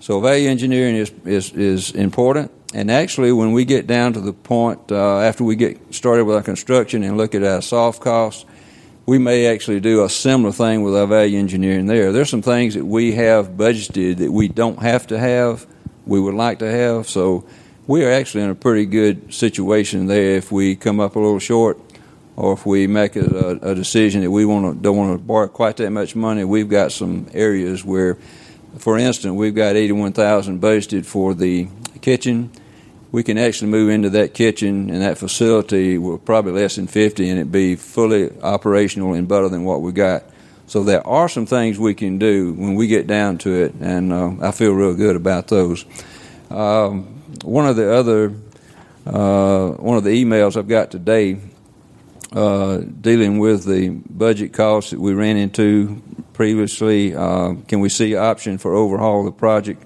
So 0.00 0.18
value 0.20 0.48
engineering 0.48 0.96
is, 0.96 1.12
is, 1.24 1.52
is 1.52 1.90
important. 1.92 2.50
And 2.72 2.90
actually, 2.90 3.32
when 3.32 3.52
we 3.52 3.64
get 3.64 3.86
down 3.86 4.14
to 4.14 4.20
the 4.20 4.32
point 4.32 4.90
uh, 4.90 5.18
after 5.20 5.44
we 5.44 5.56
get 5.56 5.94
started 5.94 6.24
with 6.24 6.36
our 6.36 6.42
construction 6.42 7.02
and 7.02 7.16
look 7.16 7.34
at 7.34 7.42
our 7.42 7.60
soft 7.60 8.00
costs, 8.00 8.46
we 9.04 9.18
may 9.18 9.46
actually 9.46 9.80
do 9.80 10.04
a 10.04 10.08
similar 10.08 10.52
thing 10.52 10.82
with 10.82 10.96
our 10.96 11.06
value 11.06 11.38
engineering 11.38 11.86
there. 11.86 12.12
There's 12.12 12.30
some 12.30 12.42
things 12.42 12.74
that 12.74 12.84
we 12.84 13.12
have 13.12 13.50
budgeted 13.50 14.18
that 14.18 14.30
we 14.32 14.48
don't 14.48 14.80
have 14.80 15.06
to 15.08 15.18
have, 15.18 15.66
we 16.06 16.20
would 16.20 16.34
like 16.34 16.60
to 16.60 16.70
have. 16.70 17.08
So 17.08 17.44
we 17.86 18.04
are 18.04 18.10
actually 18.10 18.44
in 18.44 18.50
a 18.50 18.54
pretty 18.54 18.86
good 18.86 19.34
situation 19.34 20.06
there 20.06 20.36
if 20.36 20.52
we 20.52 20.76
come 20.76 21.00
up 21.00 21.16
a 21.16 21.18
little 21.18 21.40
short 21.40 21.78
or 22.36 22.52
if 22.52 22.64
we 22.64 22.86
make 22.86 23.16
a, 23.16 23.58
a 23.60 23.74
decision 23.74 24.22
that 24.22 24.30
we 24.30 24.46
want 24.46 24.64
to, 24.64 24.80
don't 24.80 24.96
want 24.96 25.12
to 25.12 25.18
borrow 25.18 25.48
quite 25.48 25.76
that 25.78 25.90
much 25.90 26.14
money. 26.14 26.44
We've 26.44 26.68
got 26.68 26.92
some 26.92 27.26
areas 27.34 27.84
where 27.84 28.16
for 28.78 28.98
instance, 28.98 29.34
we've 29.34 29.54
got 29.54 29.76
81,000 29.76 30.60
budgeted 30.60 31.06
for 31.06 31.34
the 31.34 31.68
kitchen. 32.00 32.50
We 33.12 33.22
can 33.22 33.38
actually 33.38 33.70
move 33.70 33.90
into 33.90 34.10
that 34.10 34.34
kitchen 34.34 34.90
and 34.90 35.02
that 35.02 35.18
facility 35.18 35.98
with 35.98 36.24
probably 36.24 36.52
less 36.52 36.76
than 36.76 36.86
50 36.86 37.28
and 37.28 37.40
it 37.40 37.50
be 37.50 37.76
fully 37.76 38.30
operational 38.40 39.14
and 39.14 39.26
better 39.26 39.48
than 39.48 39.64
what 39.64 39.82
we 39.82 39.92
got. 39.92 40.22
So 40.70 40.84
there 40.84 41.04
are 41.04 41.28
some 41.28 41.46
things 41.46 41.80
we 41.80 41.94
can 41.94 42.18
do 42.18 42.52
when 42.52 42.76
we 42.76 42.86
get 42.86 43.08
down 43.08 43.38
to 43.38 43.50
it, 43.50 43.74
and 43.80 44.12
uh, 44.12 44.30
I 44.40 44.52
feel 44.52 44.70
real 44.70 44.94
good 44.94 45.16
about 45.16 45.48
those. 45.48 45.84
Um, 46.48 47.22
one 47.42 47.66
of 47.66 47.74
the 47.74 47.92
other 47.92 48.32
uh, 49.04 49.70
one 49.70 49.96
of 49.96 50.04
the 50.04 50.10
emails 50.10 50.56
I've 50.56 50.68
got 50.68 50.92
today 50.92 51.40
uh, 52.32 52.78
dealing 52.78 53.38
with 53.38 53.64
the 53.64 53.88
budget 53.88 54.52
costs 54.52 54.90
that 54.90 55.00
we 55.00 55.14
ran 55.14 55.36
into 55.36 56.00
previously. 56.32 57.14
Uh, 57.14 57.54
can 57.68 57.80
we 57.80 57.88
see 57.88 58.16
option 58.16 58.58
for 58.58 58.74
overhaul 58.74 59.20
of 59.20 59.26
the 59.26 59.32
project? 59.32 59.82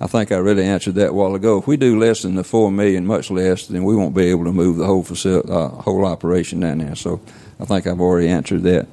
I 0.00 0.06
think 0.06 0.30
I 0.30 0.36
really 0.36 0.64
answered 0.64 0.94
that 0.94 1.10
a 1.10 1.12
while 1.12 1.34
ago. 1.34 1.58
If 1.58 1.66
we 1.66 1.76
do 1.76 1.98
less 1.98 2.22
than 2.22 2.36
the 2.36 2.44
four 2.44 2.70
million, 2.70 3.04
much 3.04 3.30
less, 3.30 3.66
then 3.66 3.82
we 3.82 3.96
won't 3.96 4.14
be 4.14 4.26
able 4.26 4.44
to 4.44 4.52
move 4.52 4.76
the 4.76 4.86
whole 4.86 5.02
facility, 5.02 5.50
uh, 5.50 5.68
whole 5.68 6.04
operation 6.04 6.60
down 6.60 6.78
there. 6.78 6.94
So 6.94 7.20
I 7.58 7.64
think 7.64 7.86
I've 7.86 8.00
already 8.00 8.28
answered 8.28 8.62
that. 8.62 8.86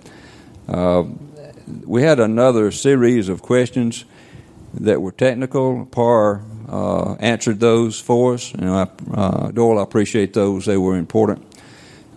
Uh, 0.68 1.04
we 1.86 2.02
had 2.02 2.20
another 2.20 2.72
series 2.72 3.30
of 3.30 3.42
questions. 3.42 4.06
that 4.80 5.02
were 5.02 5.12
technical. 5.12 5.86
Par 5.86 6.42
uh, 6.68 7.14
answered 7.16 7.60
those 7.60 8.00
for 8.00 8.34
us. 8.34 8.54
Know, 8.56 8.76
I, 8.76 9.14
uh, 9.14 9.52
Doyle, 9.52 9.80
I 9.80 9.84
appreciate 9.84 10.34
those. 10.34 10.66
They 10.66 10.78
were 10.78 10.98
important. 10.98 11.46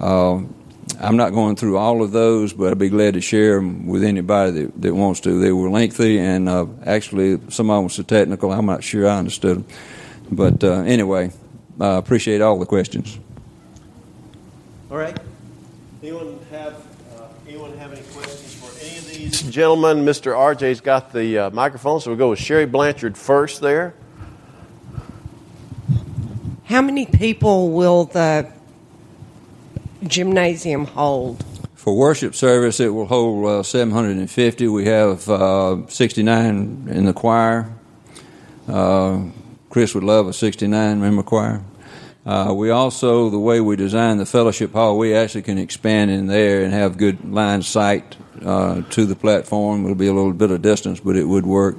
Uh, 0.00 0.42
I'm 1.00 1.16
not 1.16 1.32
going 1.32 1.54
through 1.54 1.76
all 1.76 2.02
of 2.02 2.10
those, 2.10 2.52
but 2.52 2.72
I'd 2.72 2.78
be 2.78 2.88
glad 2.88 3.14
to 3.14 3.20
share 3.20 3.56
them 3.56 3.86
with 3.86 4.02
anybody 4.02 4.62
that, 4.62 4.82
that 4.82 4.94
wants 4.94 5.20
to. 5.20 5.38
They 5.38 5.52
were 5.52 5.70
lengthy, 5.70 6.18
and 6.18 6.48
uh, 6.48 6.66
actually, 6.84 7.38
some 7.50 7.70
of 7.70 7.76
them 7.76 7.84
were 7.84 7.88
so 7.90 8.02
technical, 8.02 8.52
I'm 8.52 8.66
not 8.66 8.82
sure 8.82 9.08
I 9.08 9.16
understood 9.16 9.58
them. 9.58 9.66
But 10.30 10.64
uh, 10.64 10.80
anyway, 10.80 11.30
I 11.80 11.96
appreciate 11.96 12.40
all 12.40 12.58
the 12.58 12.66
questions. 12.66 13.18
All 14.90 14.96
right. 14.96 15.16
Anyone 16.02 16.38
have 16.50 16.74
uh, 17.16 17.26
anyone 17.46 17.76
have 17.78 17.92
any 17.92 18.02
questions 18.02 18.54
for 18.54 18.70
any 18.84 18.98
of 18.98 19.06
these 19.06 19.42
gentlemen? 19.42 20.04
Mr. 20.04 20.32
RJ's 20.32 20.80
got 20.80 21.12
the 21.12 21.38
uh, 21.38 21.50
microphone, 21.50 22.00
so 22.00 22.10
we'll 22.10 22.18
go 22.18 22.30
with 22.30 22.38
Sherry 22.40 22.66
Blanchard 22.66 23.16
first 23.16 23.60
there. 23.60 23.94
How 26.64 26.82
many 26.82 27.06
people 27.06 27.70
will 27.70 28.04
the 28.04 28.52
gymnasium 30.06 30.86
hold? 30.86 31.44
For 31.74 31.96
worship 31.96 32.34
service, 32.34 32.80
it 32.80 32.88
will 32.88 33.06
hold 33.06 33.46
uh, 33.46 33.62
750. 33.62 34.68
We 34.68 34.86
have 34.86 35.28
uh, 35.28 35.86
69 35.86 36.88
in 36.90 37.04
the 37.04 37.12
choir. 37.12 37.72
Uh, 38.66 39.22
Chris 39.70 39.94
would 39.94 40.04
love 40.04 40.26
a 40.26 40.32
69 40.32 41.00
member 41.00 41.22
choir. 41.22 41.62
Uh, 42.26 42.52
we 42.52 42.68
also, 42.68 43.30
the 43.30 43.38
way 43.38 43.60
we 43.60 43.74
design 43.74 44.18
the 44.18 44.26
fellowship 44.26 44.72
hall, 44.72 44.98
we 44.98 45.14
actually 45.14 45.40
can 45.40 45.56
expand 45.56 46.10
in 46.10 46.26
there 46.26 46.62
and 46.62 46.74
have 46.74 46.98
good 46.98 47.32
line 47.32 47.62
sight 47.62 48.16
uh, 48.44 48.82
to 48.90 49.06
the 49.06 49.16
platform. 49.16 49.84
It'll 49.84 49.94
be 49.94 50.08
a 50.08 50.12
little 50.12 50.34
bit 50.34 50.50
of 50.50 50.60
distance, 50.60 51.00
but 51.00 51.16
it 51.16 51.24
would 51.24 51.46
work. 51.46 51.78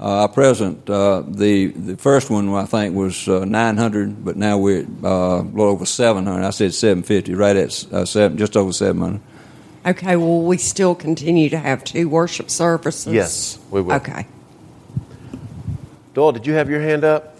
Uh, 0.00 0.20
our 0.20 0.28
present, 0.28 0.88
uh, 0.88 1.24
the 1.26 1.66
the 1.68 1.96
first 1.96 2.30
one 2.30 2.48
I 2.54 2.66
think 2.66 2.94
was 2.94 3.26
uh, 3.26 3.44
900, 3.44 4.24
but 4.24 4.36
now 4.36 4.56
we're 4.56 4.86
uh, 5.02 5.08
a 5.08 5.42
little 5.42 5.72
over 5.72 5.86
700. 5.86 6.44
I 6.44 6.50
said 6.50 6.72
750, 6.72 7.34
right 7.34 7.56
at 7.56 7.92
uh, 7.92 8.04
seven, 8.04 8.38
just 8.38 8.56
over 8.56 8.72
700. 8.72 9.20
Okay, 9.86 10.16
Well, 10.16 10.42
we 10.42 10.56
still 10.56 10.94
continue 10.94 11.48
to 11.48 11.58
have 11.58 11.82
two 11.82 12.08
worship 12.08 12.48
services? 12.50 13.12
Yes, 13.12 13.58
we 13.70 13.80
will. 13.80 13.94
Okay. 13.94 14.26
Doyle, 16.14 16.32
did 16.32 16.46
you 16.46 16.52
have 16.52 16.70
your 16.70 16.80
hand 16.80 17.02
up? 17.04 17.36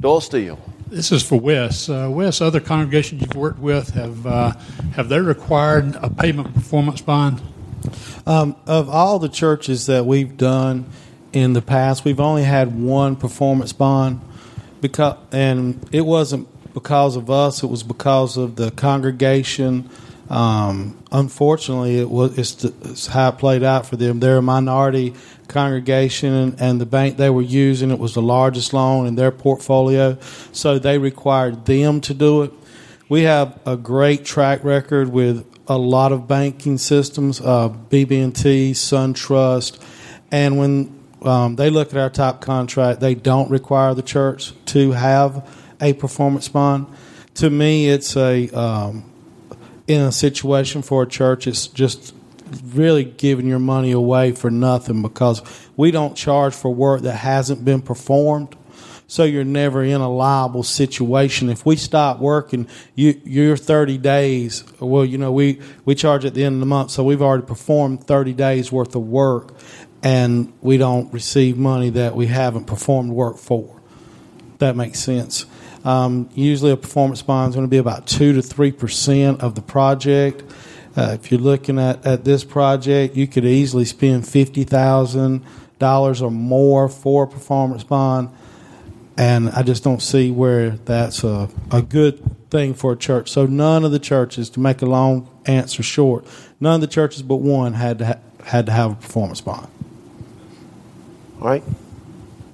Doyle 0.00 0.20
Steele. 0.20 0.58
This 0.88 1.12
is 1.12 1.22
for 1.22 1.38
Wes. 1.38 1.88
Uh, 1.88 2.08
Wes, 2.10 2.40
other 2.40 2.58
congregations 2.58 3.20
you've 3.20 3.36
worked 3.36 3.60
with 3.60 3.90
have 3.90 4.26
uh, 4.26 4.52
have 4.94 5.08
they 5.08 5.20
required 5.20 5.94
a 5.96 6.10
payment 6.10 6.52
performance 6.54 7.00
bond? 7.00 7.40
Um, 8.26 8.56
of 8.66 8.88
all 8.88 9.18
the 9.18 9.28
churches 9.28 9.86
that 9.86 10.06
we've 10.06 10.36
done 10.36 10.86
in 11.32 11.52
the 11.52 11.62
past, 11.62 12.04
we've 12.04 12.20
only 12.20 12.44
had 12.44 12.78
one 12.78 13.16
performance 13.16 13.72
bond, 13.72 14.20
because 14.80 15.16
and 15.32 15.88
it 15.92 16.02
wasn't 16.02 16.48
because 16.74 17.16
of 17.16 17.30
us; 17.30 17.62
it 17.62 17.68
was 17.68 17.82
because 17.82 18.36
of 18.36 18.56
the 18.56 18.70
congregation. 18.70 19.88
Um, 20.28 20.96
unfortunately, 21.10 21.98
it 21.98 22.08
was 22.08 22.38
it's, 22.38 22.54
the, 22.54 22.72
it's 22.82 23.08
how 23.08 23.30
it 23.30 23.38
played 23.38 23.64
out 23.64 23.86
for 23.86 23.96
them. 23.96 24.20
They're 24.20 24.36
a 24.36 24.42
minority 24.42 25.14
congregation, 25.48 26.32
and, 26.32 26.60
and 26.60 26.80
the 26.80 26.86
bank 26.86 27.16
they 27.16 27.30
were 27.30 27.42
using 27.42 27.90
it 27.90 27.98
was 27.98 28.14
the 28.14 28.22
largest 28.22 28.72
loan 28.72 29.06
in 29.06 29.16
their 29.16 29.32
portfolio, 29.32 30.16
so 30.52 30.78
they 30.78 30.98
required 30.98 31.66
them 31.66 32.00
to 32.02 32.14
do 32.14 32.42
it. 32.42 32.52
We 33.08 33.22
have 33.22 33.58
a 33.66 33.76
great 33.76 34.24
track 34.24 34.62
record 34.62 35.08
with 35.08 35.44
a 35.70 35.78
lot 35.78 36.10
of 36.10 36.26
banking 36.26 36.76
systems, 36.78 37.40
uh, 37.40 37.68
BB&T, 37.68 38.72
SunTrust, 38.72 39.80
and 40.32 40.58
when 40.58 41.00
um, 41.22 41.54
they 41.54 41.70
look 41.70 41.90
at 41.90 41.96
our 41.96 42.10
top 42.10 42.40
contract, 42.40 42.98
they 42.98 43.14
don't 43.14 43.48
require 43.50 43.94
the 43.94 44.02
church 44.02 44.52
to 44.66 44.90
have 44.90 45.48
a 45.80 45.92
performance 45.92 46.48
bond. 46.48 46.88
To 47.34 47.48
me, 47.48 47.88
it's 47.88 48.16
a 48.16 48.48
um, 48.50 49.10
in 49.86 50.00
a 50.00 50.12
situation 50.12 50.82
for 50.82 51.04
a 51.04 51.06
church, 51.06 51.46
it's 51.46 51.68
just 51.68 52.14
really 52.74 53.04
giving 53.04 53.46
your 53.46 53.60
money 53.60 53.92
away 53.92 54.32
for 54.32 54.50
nothing 54.50 55.02
because 55.02 55.40
we 55.76 55.92
don't 55.92 56.16
charge 56.16 56.52
for 56.52 56.74
work 56.74 57.02
that 57.02 57.14
hasn't 57.14 57.64
been 57.64 57.80
performed. 57.80 58.56
So 59.10 59.24
you're 59.24 59.42
never 59.42 59.82
in 59.82 60.00
a 60.00 60.08
liable 60.08 60.62
situation. 60.62 61.48
If 61.50 61.66
we 61.66 61.74
stop 61.74 62.20
working, 62.20 62.68
you, 62.94 63.20
you're 63.24 63.56
30 63.56 63.98
days. 63.98 64.62
Well, 64.78 65.04
you 65.04 65.18
know, 65.18 65.32
we, 65.32 65.58
we 65.84 65.96
charge 65.96 66.24
at 66.24 66.34
the 66.34 66.44
end 66.44 66.54
of 66.54 66.60
the 66.60 66.66
month, 66.66 66.92
so 66.92 67.02
we've 67.02 67.20
already 67.20 67.44
performed 67.44 68.04
30 68.04 68.34
days 68.34 68.70
worth 68.70 68.94
of 68.94 69.02
work, 69.02 69.52
and 70.00 70.52
we 70.60 70.76
don't 70.76 71.12
receive 71.12 71.58
money 71.58 71.90
that 71.90 72.14
we 72.14 72.28
haven't 72.28 72.66
performed 72.66 73.10
work 73.10 73.38
for. 73.38 73.80
That 74.58 74.76
makes 74.76 75.00
sense. 75.00 75.44
Um, 75.84 76.30
usually, 76.36 76.70
a 76.70 76.76
performance 76.76 77.20
bond 77.20 77.48
is 77.50 77.56
going 77.56 77.66
to 77.66 77.70
be 77.70 77.78
about 77.78 78.06
two 78.06 78.34
to 78.34 78.42
three 78.42 78.70
percent 78.70 79.40
of 79.40 79.56
the 79.56 79.62
project. 79.62 80.44
Uh, 80.96 81.16
if 81.20 81.32
you're 81.32 81.40
looking 81.40 81.80
at, 81.80 82.06
at 82.06 82.22
this 82.22 82.44
project, 82.44 83.16
you 83.16 83.26
could 83.26 83.44
easily 83.44 83.86
spend 83.86 84.28
fifty 84.28 84.62
thousand 84.62 85.44
dollars 85.80 86.22
or 86.22 86.30
more 86.30 86.88
for 86.88 87.24
a 87.24 87.26
performance 87.26 87.82
bond, 87.82 88.28
and 89.20 89.50
I 89.50 89.62
just 89.62 89.84
don't 89.84 90.00
see 90.00 90.30
where 90.30 90.70
that's 90.70 91.24
a, 91.24 91.50
a 91.70 91.82
good 91.82 92.48
thing 92.50 92.72
for 92.72 92.92
a 92.92 92.96
church. 92.96 93.30
So 93.30 93.44
none 93.44 93.84
of 93.84 93.92
the 93.92 93.98
churches, 93.98 94.48
to 94.50 94.60
make 94.60 94.80
a 94.80 94.86
long 94.86 95.28
answer 95.44 95.82
short, 95.82 96.24
none 96.58 96.76
of 96.76 96.80
the 96.80 96.86
churches 96.86 97.20
but 97.20 97.36
one 97.36 97.74
had 97.74 97.98
to 97.98 98.06
ha- 98.06 98.18
had 98.44 98.64
to 98.64 98.72
have 98.72 98.92
a 98.92 98.94
performance 98.94 99.42
bond. 99.42 99.68
All 101.38 101.48
right. 101.48 101.62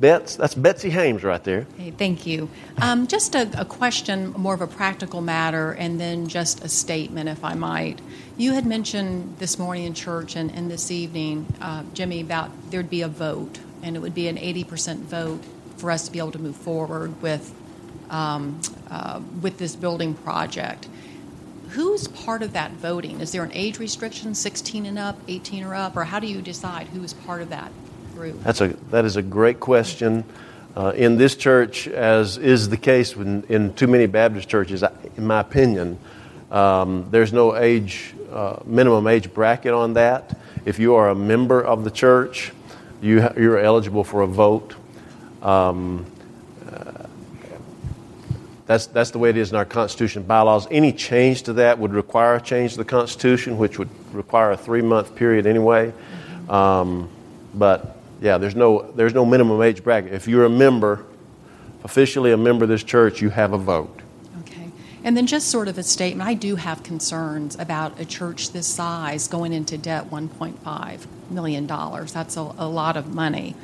Bets, 0.01 0.35
that's 0.35 0.57
Betsy 0.57 0.91
Hames 0.91 1.23
right 1.23 1.43
there. 1.45 1.69
Hey, 1.79 1.93
thank 1.93 2.27
you. 2.27 2.51
Um, 2.79 3.07
just 3.07 3.37
a, 3.37 3.49
a, 3.59 3.65
question, 3.65 4.33
more 4.33 4.53
of 4.53 4.61
a 4.61 4.67
practical 4.67 5.21
matter, 5.21 5.71
and 5.71 6.01
then 6.01 6.27
just 6.27 6.65
a 6.65 6.69
statement, 6.69 7.29
if 7.29 7.45
I 7.45 7.55
might. 7.55 8.01
You 8.37 8.55
had 8.55 8.67
mentioned 8.67 9.39
this 9.39 9.57
morning 9.57 9.85
in 9.85 9.95
church 9.95 10.35
and, 10.35 10.51
and 10.51 10.69
this 10.69 10.91
evening, 10.91 11.47
uh, 11.61 11.85
Jimmy, 11.95 12.21
about 12.21 12.51
there'd 12.73 12.91
be 12.91 13.03
a 13.03 13.09
vote, 13.09 13.61
and 13.85 13.95
it 13.95 14.01
would 14.01 14.15
be 14.15 14.27
an 14.27 14.37
80% 14.37 14.97
vote 15.03 15.45
for 15.77 15.91
us 15.91 16.07
to 16.07 16.13
be 16.13 16.19
able 16.19 16.33
to 16.33 16.39
move 16.39 16.57
forward 16.57 17.21
with, 17.23 17.55
um, 18.11 18.61
uh, 18.91 19.21
with 19.41 19.59
this 19.59 19.77
building 19.77 20.15
project. 20.15 20.89
Who's 21.71 22.09
part 22.09 22.43
of 22.43 22.53
that 22.55 22.73
voting? 22.73 23.21
Is 23.21 23.33
there 23.33 23.45
an 23.45 23.53
age 23.53 23.79
restriction, 23.79 24.35
16 24.35 24.87
and 24.87 24.99
up, 24.99 25.19
18 25.29 25.65
or 25.65 25.75
up, 25.75 25.97
or 25.97 26.05
how 26.05 26.21
do 26.21 26.27
you 26.27 26.41
decide 26.41 26.87
who 26.89 27.03
is 27.03 27.13
part 27.13 27.43
of 27.43 27.51
that 27.51 27.71
group? 28.15 28.43
That's 28.43 28.61
a, 28.61 28.69
that 28.91 29.05
is 29.05 29.17
a 29.17 29.23
great 29.23 29.61
question. 29.61 30.25
Uh, 30.77 30.93
in 30.95 31.17
this 31.17 31.37
church, 31.37 31.89
as 31.89 32.37
is 32.37 32.69
the 32.69 32.77
case 32.77 33.15
in, 33.15 33.43
in 33.45 33.73
too 33.75 33.87
many 33.87 34.07
Baptist 34.07 34.49
churches, 34.49 34.85
in 35.17 35.27
my 35.27 35.41
opinion, 35.41 35.99
um, 36.51 37.09
there's 37.11 37.33
no 37.33 37.57
age 37.57 38.15
uh, 38.31 38.59
minimum 38.65 39.07
age 39.07 39.33
bracket 39.33 39.73
on 39.73 39.95
that. 39.95 40.39
If 40.65 40.79
you 40.79 40.95
are 40.95 41.09
a 41.09 41.15
member 41.15 41.63
of 41.63 41.85
the 41.85 41.91
church, 41.91 42.53
you 43.01 43.23
ha- 43.23 43.33
you're 43.37 43.59
eligible 43.59 44.05
for 44.05 44.23
a 44.23 44.27
vote. 44.27 44.75
Um, 45.43 46.07
uh, 46.71 47.07
that's, 48.67 48.87
that's 48.87 49.11
the 49.11 49.19
way 49.19 49.31
it 49.31 49.37
is 49.37 49.51
in 49.51 49.57
our 49.57 49.65
Constitution 49.65 50.25
bylaws. 50.25 50.67
Any 50.71 50.93
change 50.93 51.45
to 51.45 51.53
that 51.55 51.79
would 51.79 51.93
require 51.93 52.35
a 52.35 52.41
change 52.41 52.73
to 52.73 52.79
the 52.79 52.85
Constitution, 52.85 53.59
which 53.59 53.79
would 53.79 53.89
require 54.13 54.51
a 54.51 54.57
three 54.57 54.83
month 54.83 55.15
period 55.15 55.47
anyway. 55.47 55.93
Um, 56.49 57.09
but 57.55 57.97
yeah, 58.21 58.39
there's 58.39 58.57
no, 58.57 58.91
there's 58.93 59.15
no 59.15 59.25
minimum 59.25 59.63
age 59.63 59.85
bracket. 59.85 60.13
If 60.13 60.27
you're 60.27 60.45
a 60.45 60.51
member, 60.51 61.05
officially 61.85 62.33
a 62.33 62.37
member 62.37 62.65
of 62.65 62.69
this 62.69 62.83
church, 62.83 63.23
you 63.23 63.31
have 63.31 63.53
a 63.53 63.59
vote. 63.59 64.01
Okay. 64.41 64.71
And 65.05 65.17
then 65.17 65.29
just 65.29 65.49
sort 65.49 65.69
of 65.69 65.79
a 65.79 65.85
statement 65.85 66.29
I 66.29 66.35
do 66.35 66.57
have 66.57 66.83
concerns 66.83 67.57
about 67.57 68.01
a 68.01 68.05
church 68.05 68.51
this 68.51 68.67
size 68.67 69.29
going 69.29 69.53
into 69.53 69.79
debt 69.79 70.11
$1.5 70.11 71.07
million. 71.31 71.67
That's 71.67 72.37
a, 72.37 72.41
a 72.59 72.69
lot 72.69 72.97
of 72.97 73.15
money. 73.15 73.55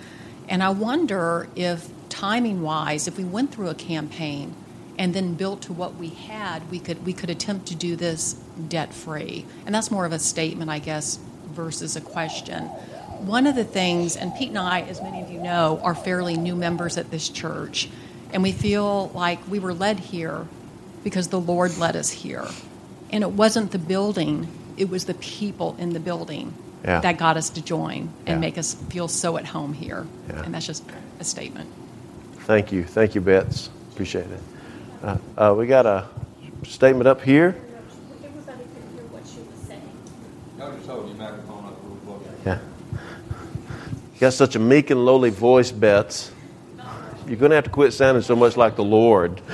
And 0.53 0.63
I 0.63 0.69
wonder 0.69 1.49
if, 1.57 1.89
timing 2.11 2.61
wise, 2.61 3.09
if 3.09 3.17
we 3.17 3.25
went 3.25 3.55
through 3.55 3.71
a 3.71 3.75
campaign 3.75 4.55
and 4.99 5.15
then 5.15 5.33
built 5.33 5.63
to 5.63 5.73
what 5.73 5.95
we 5.95 6.11
had, 6.11 6.71
we 6.71 6.79
could, 6.79 7.07
we 7.07 7.15
could 7.15 7.31
attempt 7.31 7.69
to 7.69 7.75
do 7.75 7.97
this 7.97 8.35
debt 8.69 8.93
free. 8.93 9.47
And 9.65 9.75
that's 9.75 9.91
more 9.91 10.05
of 10.05 10.13
a 10.13 10.19
statement, 10.19 10.71
I 10.71 10.79
guess, 10.79 11.19
versus 11.47 11.97
a 11.97 12.03
question 12.03 12.71
one 13.21 13.47
of 13.47 13.55
the 13.55 13.65
things, 13.65 14.17
and 14.17 14.35
Pete 14.35 14.49
and 14.49 14.59
I, 14.59 14.81
as 14.83 15.01
many 15.01 15.23
of 15.23 15.31
you 15.31 15.41
know, 15.41 15.81
are 15.83 15.95
fairly 15.95 16.37
new 16.37 16.57
members 16.57 16.99
at 16.99 17.11
this 17.11 17.29
church, 17.29 17.89
and 18.33 18.43
we 18.43 18.51
feel 18.51 19.09
like 19.15 19.39
we 19.49 19.61
were 19.61 19.73
led 19.73 20.01
here 20.01 20.49
because 21.05 21.29
the 21.29 21.41
Lord 21.41 21.79
led 21.79 21.95
us 21.95 22.11
here. 22.11 22.49
And 23.11 23.23
it 23.23 23.31
wasn't 23.31 23.71
the 23.71 23.79
building, 23.79 24.49
it 24.77 24.91
was 24.91 25.05
the 25.05 25.15
people 25.15 25.77
in 25.79 25.93
the 25.93 26.01
building 26.01 26.53
yeah. 26.85 27.01
that 27.01 27.19
got 27.19 27.37
us 27.37 27.51
to 27.51 27.63
join 27.63 28.11
and 28.27 28.37
Yeah. 28.37 28.39
make 28.39 28.59
us 28.59 28.75
feel 28.75 29.09
so 29.09 29.37
at 29.37 29.47
home 29.47 29.73
here. 29.73 30.07
Yeah. 30.29 30.43
And 30.43 30.55
that's 30.55 30.67
just 30.67 30.85
a 31.21 31.25
statement. 31.25 31.71
Thank 32.41 32.73
you. 32.73 32.85
Thank 32.85 33.15
you, 33.15 33.21
Bets. 33.21 33.71
Appreciate 33.93 34.27
it. 34.27 34.41
Uh, 35.03 35.17
uh, 35.37 35.55
we 35.57 35.67
got 35.67 35.87
a 35.87 36.07
statement 36.65 37.07
up 37.07 37.21
here. 37.23 37.57
I 40.61 40.71
just 40.77 40.87
hold 40.89 41.09
your 41.09 41.17
microphone 41.17 41.65
up 41.65 41.77
a 41.83 41.87
little 41.87 41.97
closer. 42.21 42.31
Yeah. 42.47 42.59
got 44.21 44.33
such 44.33 44.55
a 44.55 44.59
meek 44.61 44.91
and 44.91 45.05
lowly 45.05 45.31
voice, 45.31 45.73
Bets. 45.73 46.31
You're 47.27 47.37
going 47.37 47.51
to 47.51 47.57
have 47.57 47.65
to 47.65 47.71
quit 47.71 47.93
sounding 47.93 48.23
so 48.23 48.37
much 48.37 48.57
like 48.57 48.77
the 48.77 48.85
Lord. 48.85 49.41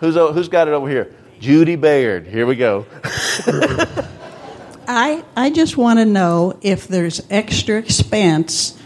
who's, 0.00 0.14
who's 0.14 0.48
got 0.48 0.68
it 0.68 0.72
over 0.72 0.88
here? 0.88 1.14
Judy 1.40 1.76
Baird. 1.76 2.26
Here 2.26 2.46
we 2.46 2.56
go. 2.56 2.86
I, 4.92 5.22
I 5.36 5.50
just 5.50 5.76
want 5.76 6.00
to 6.00 6.04
know 6.04 6.58
if 6.62 6.88
there's 6.88 7.24
extra 7.30 7.78
expense 7.78 8.76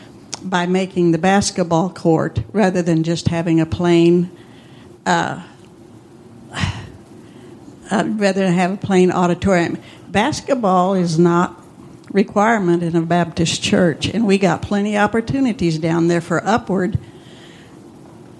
by 0.42 0.66
making 0.66 1.12
the 1.12 1.18
basketball 1.18 1.88
court 1.88 2.40
rather 2.52 2.82
than 2.82 3.04
just 3.04 3.28
having 3.28 3.58
a 3.58 3.64
plain, 3.64 4.30
uh, 5.06 5.42
uh, 6.52 8.04
rather 8.06 8.42
than 8.44 8.52
have 8.52 8.72
a 8.72 8.76
plain 8.76 9.10
auditorium. 9.10 9.78
Basketball 10.06 10.92
is 10.92 11.18
not 11.18 11.58
requirement 12.10 12.82
in 12.82 12.94
a 12.96 13.00
Baptist 13.00 13.62
church, 13.62 14.06
and 14.06 14.26
we 14.26 14.36
got 14.36 14.60
plenty 14.60 14.96
of 14.96 15.04
opportunities 15.04 15.78
down 15.78 16.08
there 16.08 16.20
for 16.20 16.46
upward 16.46 16.98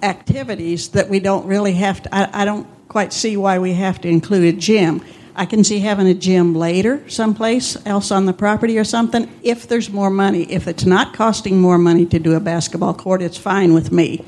activities 0.03 0.89
that 0.89 1.09
we 1.09 1.19
don't 1.19 1.47
really 1.47 1.73
have 1.73 2.03
to. 2.03 2.13
I, 2.13 2.43
I 2.43 2.45
don't 2.45 2.67
quite 2.89 3.11
see 3.11 3.35
why 3.35 3.57
we 3.57 3.73
have 3.73 4.01
to 4.01 4.07
include 4.07 4.53
a 4.53 4.55
gym. 4.55 5.01
I 5.37 5.45
can 5.45 5.63
see 5.65 5.79
having 5.79 6.07
a 6.07 6.13
gym 6.13 6.55
later, 6.55 7.07
someplace 7.09 7.77
else 7.85 8.09
on 8.09 8.25
the 8.25 8.33
property 8.33 8.77
or 8.77 8.85
something, 8.85 9.29
if 9.43 9.67
there's 9.67 9.89
more 9.89 10.09
money. 10.09 10.43
If 10.43 10.67
it's 10.67 10.85
not 10.85 11.13
costing 11.13 11.59
more 11.59 11.77
money 11.77 12.05
to 12.05 12.19
do 12.19 12.35
a 12.35 12.39
basketball 12.39 12.93
court, 12.93 13.21
it's 13.21 13.37
fine 13.37 13.73
with 13.73 13.91
me. 13.91 14.23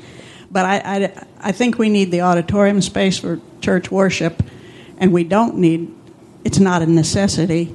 But 0.50 0.66
I, 0.66 0.76
I, 0.84 1.26
I 1.40 1.52
think 1.52 1.78
we 1.78 1.88
need 1.88 2.10
the 2.10 2.20
auditorium 2.20 2.82
space 2.82 3.18
for 3.18 3.40
church 3.60 3.90
worship, 3.90 4.42
and 4.98 5.12
we 5.12 5.24
don't 5.24 5.56
need, 5.56 5.94
it's 6.44 6.58
not 6.58 6.82
a 6.82 6.86
necessity 6.86 7.74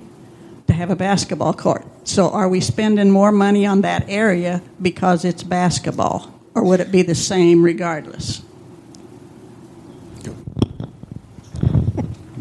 to 0.67 0.73
have 0.73 0.91
a 0.91 0.95
basketball 0.95 1.53
court. 1.53 1.85
So 2.03 2.29
are 2.29 2.49
we 2.49 2.59
spending 2.59 3.09
more 3.09 3.31
money 3.31 3.65
on 3.65 3.81
that 3.81 4.05
area 4.07 4.61
because 4.81 5.25
it's 5.25 5.41
basketball? 5.41 6.33
Or 6.53 6.63
would 6.63 6.79
it 6.79 6.91
be 6.91 7.01
the 7.01 7.15
same 7.15 7.63
regardless? 7.63 8.43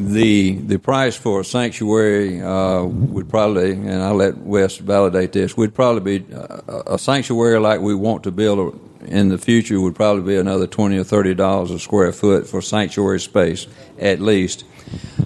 The 0.04 0.52
the 0.52 0.78
price 0.78 1.16
for 1.16 1.40
a 1.40 1.44
sanctuary 1.44 2.40
uh, 2.40 2.82
would 2.84 3.28
probably, 3.28 3.72
and 3.72 4.02
I'll 4.02 4.16
let 4.16 4.36
Wes 4.36 4.76
validate 4.76 5.32
this, 5.32 5.56
would 5.56 5.74
probably 5.74 6.18
be 6.18 6.34
uh, 6.34 6.82
a 6.86 6.98
sanctuary 6.98 7.60
like 7.60 7.80
we 7.80 7.94
want 7.94 8.24
to 8.24 8.32
build 8.32 8.80
in 9.06 9.28
the 9.28 9.38
future 9.38 9.80
would 9.80 9.94
probably 9.94 10.22
be 10.22 10.36
another 10.36 10.66
twenty 10.66 10.98
or 10.98 11.04
thirty 11.04 11.34
dollars 11.34 11.70
a 11.70 11.78
square 11.78 12.12
foot 12.12 12.48
for 12.48 12.60
sanctuary 12.60 13.20
space 13.20 13.66
at 13.98 14.20
least. 14.20 14.64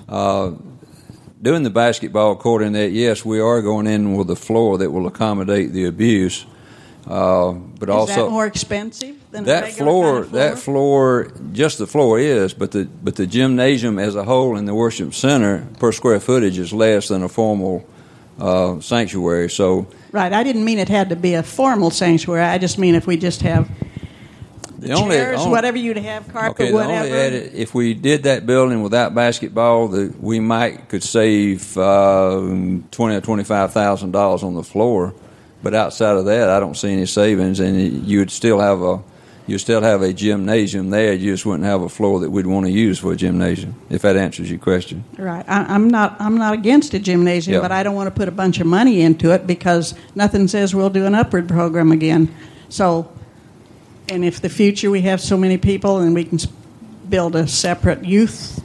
Uh, 0.08 0.52
doing 1.40 1.62
the 1.62 1.70
basketball 1.70 2.36
court 2.36 2.62
in 2.62 2.72
that, 2.72 2.90
yes, 2.90 3.24
we 3.24 3.40
are 3.40 3.62
going 3.62 3.86
in 3.86 4.14
with 4.14 4.30
a 4.30 4.36
floor 4.36 4.78
that 4.78 4.90
will 4.90 5.06
accommodate 5.06 5.72
the 5.72 5.84
abuse. 5.84 6.46
Uh, 7.06 7.52
but 7.52 7.88
is 7.88 7.94
also 7.94 8.24
that 8.24 8.30
more 8.30 8.46
expensive 8.46 9.14
than 9.30 9.44
that 9.44 9.72
floor, 9.72 10.14
kind 10.14 10.24
of 10.24 10.30
floor, 10.30 10.40
that 10.40 10.58
floor, 10.58 11.32
just 11.52 11.78
the 11.78 11.86
floor 11.86 12.18
is, 12.18 12.52
but 12.52 12.72
the 12.72 12.84
but 12.84 13.14
the 13.14 13.26
gymnasium 13.26 13.98
as 14.00 14.16
a 14.16 14.24
whole 14.24 14.56
and 14.56 14.66
the 14.66 14.74
worship 14.74 15.14
center 15.14 15.64
per 15.78 15.92
square 15.92 16.18
footage 16.18 16.58
is 16.58 16.72
less 16.72 17.06
than 17.08 17.22
a 17.22 17.28
formal 17.28 17.86
uh, 18.40 18.80
sanctuary. 18.80 19.48
So 19.50 19.86
Right. 20.10 20.32
I 20.32 20.42
didn't 20.42 20.64
mean 20.64 20.78
it 20.78 20.88
had 20.88 21.10
to 21.10 21.16
be 21.16 21.34
a 21.34 21.42
formal 21.42 21.90
sanctuary. 21.90 22.42
I 22.42 22.58
just 22.58 22.78
mean 22.78 22.94
if 22.94 23.06
we 23.06 23.16
just 23.16 23.42
have 23.42 23.68
the 24.78 24.92
only, 24.92 25.14
chairs, 25.16 25.38
only- 25.40 25.50
whatever 25.52 25.78
you'd 25.78 25.96
have, 25.98 26.26
carpet, 26.32 26.60
Okay, 26.60 26.68
the 26.70 26.74
whatever. 26.74 27.06
only 27.06 27.10
edit, 27.12 27.52
if 27.54 27.72
we 27.74 27.94
did 27.94 28.24
that 28.24 28.46
building 28.46 28.82
without 28.82 29.14
basketball, 29.14 29.88
the, 29.88 30.12
we 30.20 30.40
might 30.40 30.88
could 30.88 31.02
save 31.04 31.76
um, 31.78 32.84
twenty 32.90 33.14
or 33.16 33.20
twenty 33.20 33.44
five 33.44 33.72
thousand 33.72 34.10
dollars 34.10 34.42
on 34.42 34.54
the 34.54 34.62
floor. 34.64 35.14
But 35.66 35.74
outside 35.74 36.16
of 36.16 36.26
that, 36.26 36.48
I 36.48 36.60
don't 36.60 36.76
see 36.76 36.92
any 36.92 37.06
savings, 37.06 37.58
and 37.58 38.06
you 38.06 38.20
would 38.20 38.30
still 38.30 38.60
have 38.60 38.82
a 38.82 39.02
you 39.48 39.58
still 39.58 39.82
have 39.82 40.00
a 40.00 40.12
gymnasium 40.12 40.90
there. 40.90 41.12
You 41.12 41.32
just 41.32 41.44
wouldn't 41.44 41.64
have 41.64 41.82
a 41.82 41.88
floor 41.88 42.20
that 42.20 42.30
we'd 42.30 42.46
want 42.46 42.66
to 42.66 42.70
use 42.70 43.00
for 43.00 43.10
a 43.12 43.16
gymnasium. 43.16 43.74
If 43.90 44.02
that 44.02 44.16
answers 44.16 44.48
your 44.48 44.60
question. 44.60 45.02
Right. 45.18 45.44
I, 45.48 45.64
I'm 45.74 45.90
not. 45.90 46.14
I'm 46.20 46.38
not 46.38 46.54
against 46.54 46.94
a 46.94 47.00
gymnasium, 47.00 47.54
Yeah. 47.54 47.60
but 47.62 47.72
I 47.72 47.82
don't 47.82 47.96
want 47.96 48.06
to 48.06 48.12
put 48.16 48.28
a 48.28 48.30
bunch 48.30 48.60
of 48.60 48.68
money 48.68 49.00
into 49.00 49.32
it 49.32 49.44
because 49.44 49.96
nothing 50.14 50.46
says 50.46 50.72
we'll 50.72 50.88
do 50.88 51.04
an 51.04 51.16
upward 51.16 51.48
program 51.48 51.90
again. 51.90 52.32
So, 52.68 53.12
and 54.08 54.24
if 54.24 54.40
the 54.40 54.48
future 54.48 54.88
we 54.88 55.02
have 55.02 55.20
so 55.20 55.36
many 55.36 55.58
people 55.58 55.98
and 55.98 56.14
we 56.14 56.22
can 56.22 56.38
build 57.08 57.34
a 57.34 57.48
separate 57.48 58.04
youth 58.04 58.62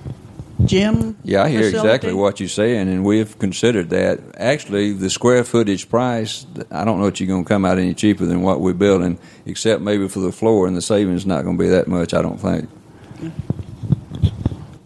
gym. 0.66 1.18
Yeah, 1.24 1.44
I 1.44 1.50
hear 1.50 1.64
facility, 1.64 1.88
exactly 1.88 2.14
what 2.14 2.40
you're 2.40 2.50
saying, 2.50 2.88
and 2.90 3.04
we've 3.04 3.38
considered 3.40 3.90
that. 3.90 4.20
Actually, 4.38 4.94
the 4.94 5.10
square 5.10 5.44
footage 5.44 5.90
price, 5.90 6.46
I 6.72 6.86
don't 6.86 7.00
know 7.00 7.06
that 7.06 7.20
you're 7.20 7.28
going 7.28 7.44
to 7.44 7.48
come 7.48 7.66
out 7.66 7.78
any 7.78 7.94
cheaper 7.94 8.26
than 8.26 8.42
what 8.42 8.62
we're 8.62 8.74
building, 8.74 9.20
except 9.46 9.82
maybe 9.82 10.08
for 10.08 10.20
the 10.20 10.32
floor, 10.32 10.68
and 10.68 10.76
the 10.76 10.82
savings 10.82 11.26
not 11.26 11.44
going 11.44 11.58
to 11.58 11.64
be 11.64 11.70
that 11.70 11.88
much, 11.88 12.14
I 12.14 12.22
don't 12.22 12.40
think. 12.40 12.70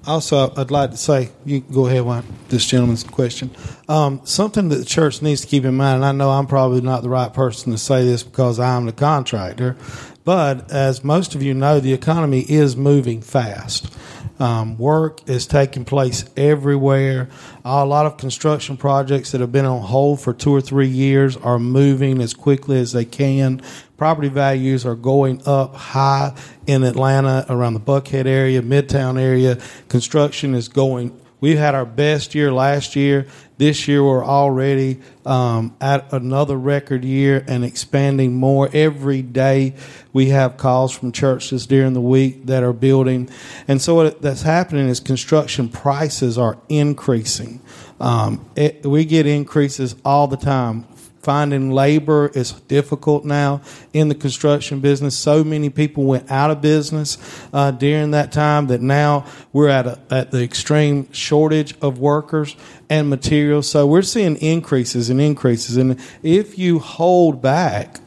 Also, 0.08 0.54
I'd 0.56 0.70
like 0.70 0.92
to 0.92 0.98
say, 0.98 1.30
you 1.46 1.62
can 1.62 1.74
go 1.74 1.88
ahead 1.88 2.04
with 2.04 2.50
this 2.50 2.66
gentleman's 2.66 3.04
question. 3.04 3.50
Um, 3.90 4.22
something 4.24 4.70
that 4.70 4.76
the 4.76 4.86
church 4.86 5.22
needs 5.22 5.42
to 5.42 5.48
keep 5.48 5.66
in 5.66 5.76
mind, 5.76 5.98
and 5.98 6.06
I 6.06 6.12
know 6.12 6.30
I'm 6.30 6.46
probably 6.46 6.82
not 6.82 7.02
the 7.02 7.10
right 7.10 7.34
person 7.34 7.72
to 7.72 7.78
say 7.78 8.06
this 8.06 8.22
because 8.22 8.60
I'm 8.60 8.86
the 8.86 8.92
contractor, 8.92 9.76
but 10.24 10.72
as 10.72 11.04
most 11.04 11.34
of 11.34 11.42
you 11.42 11.54
know, 11.56 11.80
the 11.80 11.94
economy 11.94 12.42
is 12.42 12.76
moving 12.76 13.22
fast. 13.22 13.92
Um, 14.38 14.78
work 14.78 15.30
is 15.30 15.48
taking 15.48 15.86
place 15.86 16.26
everywhere. 16.36 17.30
A 17.64 17.86
lot 17.86 18.06
of 18.06 18.18
construction 18.18 18.76
projects 18.76 19.32
that 19.32 19.42
have 19.42 19.52
been 19.52 19.66
on 19.66 19.82
hold 19.82 20.20
for 20.20 20.34
two 20.34 20.54
or 20.54 20.62
three 20.62 20.88
years 20.88 21.38
are 21.38 21.58
moving 21.58 22.22
as 22.22 22.34
quickly 22.34 22.78
as 22.80 22.92
they 22.92 23.06
can. 23.06 23.62
Property 23.98 24.28
values 24.28 24.86
are 24.86 24.96
going 24.96 25.42
up 25.46 25.76
high 25.76 26.36
in 26.68 26.84
Atlanta, 26.84 27.46
around 27.48 27.76
the 27.76 27.80
Buckhead 27.80 28.26
area, 28.26 28.62
Midtown 28.62 29.20
area. 29.20 29.58
Construction 29.88 30.54
is 30.54 30.68
going. 30.68 31.18
We 31.40 31.56
had 31.56 31.76
our 31.76 31.86
best 31.86 32.36
year 32.36 32.52
last 32.52 32.96
year. 32.96 33.28
This 33.58 33.88
year 33.88 34.04
we're 34.04 34.26
already 34.26 35.00
um, 35.26 35.76
at 35.80 36.12
another 36.12 36.58
record 36.58 37.06
year 37.06 37.44
and 37.48 37.64
expanding 37.64 38.36
more 38.36 38.70
every 38.74 39.22
day. 39.22 39.76
We 40.12 40.30
have 40.30 40.58
calls 40.58 40.92
from 40.92 41.12
churches 41.12 41.66
during 41.66 41.94
the 41.94 42.02
week 42.02 42.46
that 42.48 42.64
are 42.64 42.74
building, 42.74 43.30
and 43.68 43.82
so 43.82 43.96
what 43.96 44.22
that's 44.22 44.42
happening 44.42 44.88
is 44.88 45.00
construction 45.00 45.70
prices 45.70 46.38
are 46.38 46.58
increasing. 46.68 47.62
Um, 48.00 48.46
it, 48.58 48.86
we 48.86 49.06
get 49.06 49.26
increases 49.26 49.96
all 50.04 50.28
the 50.28 50.38
time 50.38 50.86
finding 51.26 51.72
labor 51.72 52.28
is 52.36 52.52
difficult 52.52 53.26
now 53.26 53.60
in 53.94 54.10
the 54.10 54.16
construction 54.16 54.80
business. 54.80 55.18
So 55.18 55.44
many 55.44 55.72
people 55.72 56.04
went 56.04 56.30
out 56.32 56.52
of 56.52 56.62
business 56.62 57.18
uh, 57.52 57.72
during 57.72 58.12
that 58.12 58.32
time 58.32 58.68
that 58.68 58.80
now 58.80 59.26
we're 59.52 59.70
at 59.70 59.88
a, 59.88 60.00
at 60.12 60.30
the 60.30 60.44
extreme 60.44 61.12
shortage 61.12 61.74
of 61.82 61.98
workers 61.98 62.56
and 62.92 63.10
materials. 63.10 63.68
So 63.68 63.88
we're 63.88 64.04
seeing 64.04 64.36
increases 64.36 65.10
and 65.10 65.20
increases. 65.20 65.78
And 65.78 66.00
if 66.22 66.60
you 66.60 66.78
hold 66.78 67.42
back 67.42 68.00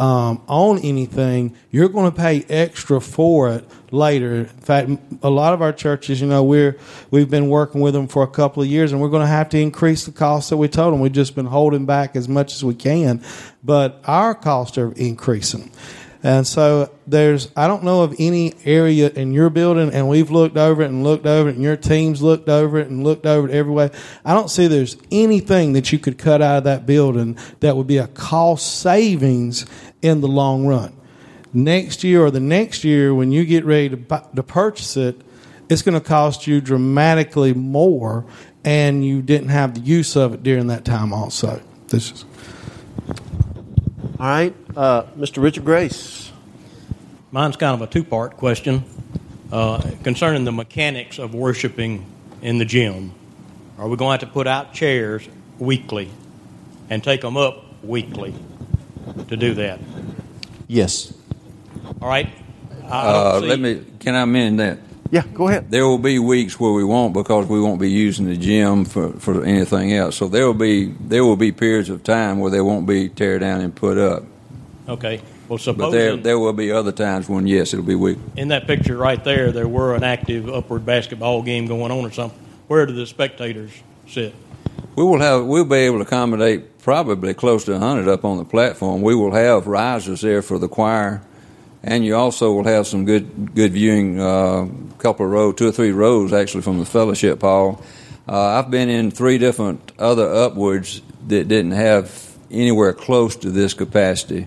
um, 0.00 0.42
on 0.48 0.78
anything, 0.78 1.54
you're 1.70 1.90
going 1.90 2.10
to 2.10 2.16
pay 2.16 2.42
extra 2.48 3.02
for 3.02 3.50
it 3.50 3.68
later. 3.90 4.36
In 4.36 4.46
fact, 4.46 4.90
a 5.22 5.28
lot 5.28 5.52
of 5.52 5.60
our 5.60 5.74
churches, 5.74 6.22
you 6.22 6.26
know, 6.26 6.42
we're 6.42 6.78
we've 7.10 7.28
been 7.28 7.50
working 7.50 7.82
with 7.82 7.92
them 7.92 8.08
for 8.08 8.22
a 8.22 8.26
couple 8.26 8.62
of 8.62 8.68
years, 8.68 8.92
and 8.92 9.00
we're 9.00 9.10
going 9.10 9.20
to 9.20 9.26
have 9.26 9.50
to 9.50 9.58
increase 9.58 10.06
the 10.06 10.12
costs 10.12 10.48
that 10.50 10.56
we 10.56 10.68
told 10.68 10.94
them. 10.94 11.00
We've 11.00 11.12
just 11.12 11.34
been 11.34 11.46
holding 11.46 11.84
back 11.84 12.16
as 12.16 12.28
much 12.28 12.54
as 12.54 12.64
we 12.64 12.74
can, 12.74 13.22
but 13.62 14.00
our 14.06 14.34
costs 14.34 14.78
are 14.78 14.92
increasing. 14.92 15.70
And 16.22 16.46
so 16.46 16.92
there's, 17.06 17.50
I 17.56 17.66
don't 17.66 17.82
know 17.82 18.02
of 18.02 18.14
any 18.18 18.52
area 18.66 19.08
in 19.08 19.32
your 19.32 19.48
building, 19.48 19.90
and 19.90 20.06
we've 20.06 20.30
looked 20.30 20.58
over 20.58 20.82
it 20.82 20.90
and 20.90 21.02
looked 21.02 21.24
over 21.24 21.48
it, 21.48 21.54
and 21.54 21.64
your 21.64 21.76
team's 21.76 22.20
looked 22.20 22.48
over 22.50 22.78
it 22.78 22.88
and 22.88 23.02
looked 23.02 23.24
over 23.24 23.48
it 23.48 23.54
every 23.54 23.72
way. 23.72 23.90
I 24.22 24.34
don't 24.34 24.50
see 24.50 24.66
there's 24.66 24.98
anything 25.10 25.72
that 25.72 25.92
you 25.92 25.98
could 25.98 26.18
cut 26.18 26.42
out 26.42 26.58
of 26.58 26.64
that 26.64 26.84
building 26.84 27.38
that 27.60 27.74
would 27.74 27.86
be 27.86 27.96
a 27.96 28.06
cost 28.06 28.80
savings 28.80 29.64
in 30.02 30.20
the 30.20 30.28
long 30.28 30.66
run. 30.66 30.94
Next 31.52 32.04
year 32.04 32.24
or 32.24 32.30
the 32.30 32.40
next 32.40 32.84
year, 32.84 33.14
when 33.14 33.32
you 33.32 33.44
get 33.44 33.64
ready 33.64 33.88
to, 33.90 33.96
buy, 33.96 34.24
to 34.34 34.42
purchase 34.42 34.96
it, 34.96 35.20
it's 35.68 35.82
going 35.82 36.00
to 36.00 36.06
cost 36.06 36.46
you 36.46 36.60
dramatically 36.60 37.54
more, 37.54 38.24
and 38.64 39.04
you 39.04 39.22
didn't 39.22 39.48
have 39.48 39.74
the 39.74 39.80
use 39.80 40.16
of 40.16 40.34
it 40.34 40.42
during 40.42 40.68
that 40.68 40.84
time 40.84 41.12
also. 41.12 41.60
This 41.88 42.12
is. 42.12 42.24
All 44.18 44.26
right, 44.26 44.54
uh, 44.76 45.04
Mr. 45.16 45.42
Richard 45.42 45.64
Grace. 45.64 46.30
Mine's 47.32 47.56
kind 47.56 47.80
of 47.80 47.88
a 47.88 47.90
two 47.90 48.04
part 48.04 48.36
question 48.36 48.84
uh, 49.52 49.80
concerning 50.02 50.44
the 50.44 50.52
mechanics 50.52 51.18
of 51.18 51.34
worshiping 51.34 52.04
in 52.42 52.58
the 52.58 52.64
gym. 52.64 53.12
Are 53.78 53.88
we 53.88 53.96
going 53.96 54.18
to 54.18 54.24
have 54.24 54.28
to 54.28 54.34
put 54.34 54.46
out 54.46 54.74
chairs 54.74 55.28
weekly 55.58 56.10
and 56.90 57.02
take 57.02 57.20
them 57.20 57.36
up 57.36 57.64
weekly 57.82 58.34
to 59.28 59.36
do 59.36 59.54
that? 59.54 59.78
Yes. 60.68 61.12
All 62.00 62.08
right. 62.08 62.28
I 62.88 63.36
Uh, 63.36 63.40
let 63.42 63.60
me. 63.60 63.82
Can 63.98 64.14
I 64.14 64.22
amend 64.22 64.60
that? 64.60 64.78
Yeah, 65.12 65.24
go 65.34 65.48
ahead. 65.48 65.70
There 65.70 65.86
will 65.86 65.98
be 65.98 66.18
weeks 66.20 66.60
where 66.60 66.72
we 66.72 66.84
won't 66.84 67.12
because 67.14 67.46
we 67.46 67.60
won't 67.60 67.80
be 67.80 67.90
using 67.90 68.26
the 68.26 68.36
gym 68.36 68.84
for, 68.84 69.10
for 69.14 69.44
anything 69.44 69.92
else. 69.92 70.16
So 70.16 70.28
there 70.28 70.46
will 70.46 70.54
be 70.54 70.86
there 71.00 71.24
will 71.24 71.36
be 71.36 71.50
periods 71.50 71.88
of 71.90 72.04
time 72.04 72.38
where 72.38 72.50
they 72.50 72.60
won't 72.60 72.86
be 72.86 73.08
tear 73.08 73.38
down 73.40 73.60
and 73.60 73.74
put 73.74 73.98
up. 73.98 74.22
Okay. 74.88 75.20
Well, 75.48 75.58
But 75.76 75.90
there 75.90 76.16
there 76.16 76.38
will 76.38 76.52
be 76.52 76.70
other 76.70 76.92
times 76.92 77.28
when 77.28 77.48
yes, 77.48 77.72
it'll 77.74 77.84
be 77.84 77.96
weak. 77.96 78.18
in 78.36 78.48
that 78.48 78.68
picture 78.68 78.96
right 78.96 79.22
there, 79.24 79.50
there 79.50 79.66
were 79.66 79.96
an 79.96 80.04
active 80.04 80.48
upward 80.48 80.86
basketball 80.86 81.42
game 81.42 81.66
going 81.66 81.90
on 81.90 82.04
or 82.04 82.12
something. 82.12 82.38
Where 82.68 82.86
do 82.86 82.92
the 82.92 83.04
spectators 83.04 83.72
sit? 84.06 84.32
We 84.96 85.04
will 85.04 85.20
have 85.20 85.44
we'll 85.44 85.64
be 85.64 85.76
able 85.76 85.98
to 85.98 86.04
accommodate 86.04 86.78
probably 86.78 87.34
close 87.34 87.64
to 87.64 87.72
100 87.72 88.08
up 88.08 88.24
on 88.24 88.38
the 88.38 88.44
platform. 88.44 89.02
We 89.02 89.14
will 89.14 89.32
have 89.32 89.66
risers 89.66 90.20
there 90.20 90.42
for 90.42 90.58
the 90.58 90.68
choir, 90.68 91.22
and 91.82 92.04
you 92.04 92.16
also 92.16 92.52
will 92.52 92.64
have 92.64 92.86
some 92.86 93.04
good 93.04 93.54
good 93.54 93.72
viewing. 93.72 94.20
Uh, 94.20 94.68
couple 95.00 95.26
of 95.26 95.32
rows, 95.32 95.54
two 95.56 95.68
or 95.68 95.72
three 95.72 95.92
rows 95.92 96.32
actually 96.32 96.62
from 96.62 96.78
the 96.78 96.84
fellowship 96.84 97.40
hall. 97.40 97.82
Uh, 98.28 98.58
I've 98.58 98.70
been 98.70 98.88
in 98.88 99.10
three 99.10 99.38
different 99.38 99.92
other 99.98 100.32
upwards 100.32 101.02
that 101.26 101.48
didn't 101.48 101.72
have 101.72 102.36
anywhere 102.50 102.92
close 102.92 103.34
to 103.36 103.50
this 103.50 103.74
capacity, 103.74 104.46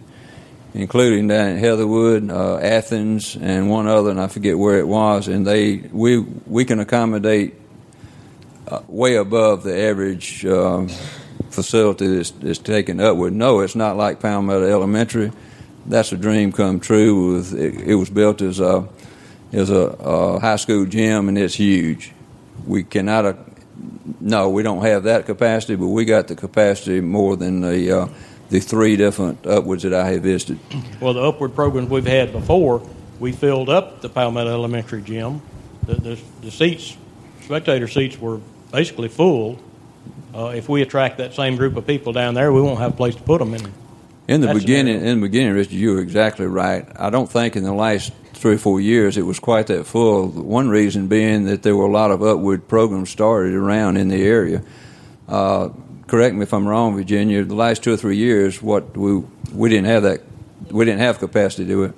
including 0.74 1.28
down 1.28 1.56
at 1.56 1.60
Heatherwood, 1.60 2.30
uh, 2.30 2.58
Athens, 2.58 3.36
and 3.36 3.70
one 3.70 3.88
other, 3.88 4.12
and 4.12 4.22
I 4.22 4.28
forget 4.28 4.58
where 4.58 4.78
it 4.80 4.88
was. 4.88 5.28
And 5.28 5.46
they 5.46 5.78
we 5.78 6.20
we 6.20 6.66
can 6.66 6.80
accommodate 6.80 7.56
way 8.88 9.16
above 9.16 9.64
the 9.64 9.78
average 9.78 10.46
um, 10.46 10.90
facility 11.50 12.08
that's, 12.08 12.32
that's 12.32 12.60
taken 12.60 13.00
upward. 13.00 13.34
No, 13.34 13.62
it's 13.62 13.76
not 13.76 13.98
like 13.98 14.20
Palmetto 14.20 14.64
Elementary. 14.70 15.32
That's 15.86 16.12
a 16.12 16.18
dream 16.18 16.52
come 16.52 16.80
true. 16.80 17.36
With 17.36 17.54
it, 17.54 17.76
it 17.82 17.96
was 17.96 18.10
built 18.10 18.42
as 18.42 18.60
a 18.60 18.88
as 19.52 19.70
a, 19.70 19.76
a 19.76 20.40
high 20.40 20.56
school 20.56 20.86
gym, 20.86 21.30
and 21.30 21.38
it's 21.38 21.56
huge. 21.56 22.12
We 22.66 22.84
cannot. 22.84 23.26
Uh, 23.26 23.34
no, 24.20 24.50
we 24.50 24.64
don't 24.64 24.84
have 24.84 25.04
that 25.04 25.26
capacity, 25.26 25.76
but 25.76 25.88
we 25.88 26.06
got 26.06 26.28
the 26.28 26.36
capacity 26.36 27.02
more 27.02 27.36
than 27.36 27.62
the 27.62 27.92
uh, 27.92 28.08
the 28.50 28.60
three 28.60 28.96
different 28.96 29.46
upwards 29.46 29.84
that 29.84 29.94
I 29.94 30.12
have 30.12 30.24
visited. 30.24 30.60
Well, 31.02 31.14
the 31.14 31.22
upward 31.22 31.56
programs 31.56 31.90
we've 31.90 32.06
had 32.06 32.32
before, 32.32 32.88
we 33.20 33.32
filled 33.32 33.68
up 33.68 34.02
the 34.02 34.10
Palmetto 34.10 34.52
Elementary 34.52 35.02
gym. 35.02 35.42
The, 35.86 35.96
the, 35.96 36.20
the 36.42 36.52
seats, 36.52 36.96
spectator 37.42 37.88
seats, 37.88 38.18
were 38.18 38.40
basically 38.74 39.08
full. 39.08 39.60
Uh, 40.34 40.48
if 40.48 40.68
we 40.68 40.82
attract 40.82 41.20
that 41.20 41.34
same 41.34 41.56
group 41.56 41.78
of 41.78 41.88
people 41.88 42.12
down 42.12 42.34
there, 42.34 42.52
we 42.52 42.62
won't 42.62 42.80
have 42.80 42.94
a 42.94 42.98
place 42.98 43.16
to 43.16 43.22
put 43.22 43.38
them 43.38 43.54
in. 43.54 43.72
In 44.28 44.42
the 44.42 44.54
beginning, 44.54 45.06
in 45.06 45.20
the 45.20 45.28
beginning, 45.28 45.54
Richard, 45.54 45.74
you 45.74 45.94
were 45.94 46.02
exactly 46.02 46.48
right. 46.48 46.86
I 46.96 47.10
don't 47.10 47.30
think 47.30 47.56
in 47.56 47.64
the 47.64 47.74
last 47.74 48.12
three 48.34 48.56
or 48.56 48.58
four 48.58 48.82
years 48.82 49.16
it 49.16 49.22
was 49.22 49.40
quite 49.40 49.68
that 49.68 49.86
full. 49.86 50.28
One 50.28 50.70
reason 50.70 51.08
being 51.08 51.46
that 51.46 51.62
there 51.62 51.76
were 51.76 51.86
a 51.86 51.92
lot 51.92 52.10
of 52.10 52.24
upward 52.24 52.68
programs 52.68 53.10
started 53.10 53.54
around 53.54 53.98
in 53.98 54.08
the 54.08 54.24
area. 54.24 54.64
Uh, 55.30 55.70
correct 56.08 56.36
me 56.36 56.44
if 56.44 56.54
I'm 56.54 56.68
wrong, 56.68 56.96
Virginia. 56.96 57.44
The 57.44 57.56
last 57.56 57.84
two 57.84 57.94
or 57.94 57.98
three 57.98 58.18
years, 58.18 58.62
what 58.62 58.98
we 58.98 59.24
we 59.54 59.70
didn't 59.70 59.86
have 59.86 60.04
that 60.04 60.22
we 60.72 60.84
didn't 60.86 61.02
have 61.02 61.20
capacity 61.20 61.66
to 61.66 61.70
do 61.70 61.84
it. 61.84 61.96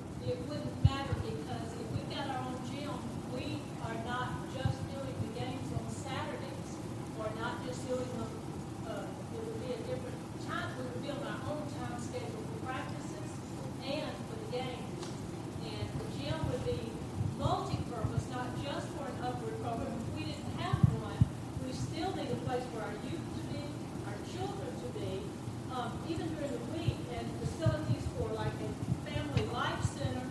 Um, 25.75 25.91
even 26.07 26.33
during 26.35 26.51
the 26.51 26.79
week, 26.79 26.95
and 27.13 27.27
facilities 27.41 28.07
for 28.17 28.29
like 28.29 28.47
a 28.47 29.11
family 29.11 29.45
life 29.51 29.83
center, 29.83 30.21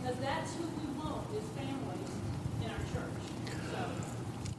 because 0.00 0.16
that's 0.16 0.54
who 0.54 0.64
we 0.64 0.86
want 0.98 1.26
is 1.36 1.44
families 1.54 2.10
in 2.62 2.70
our 2.70 2.78
church. 2.88 3.20
So, 3.70 3.84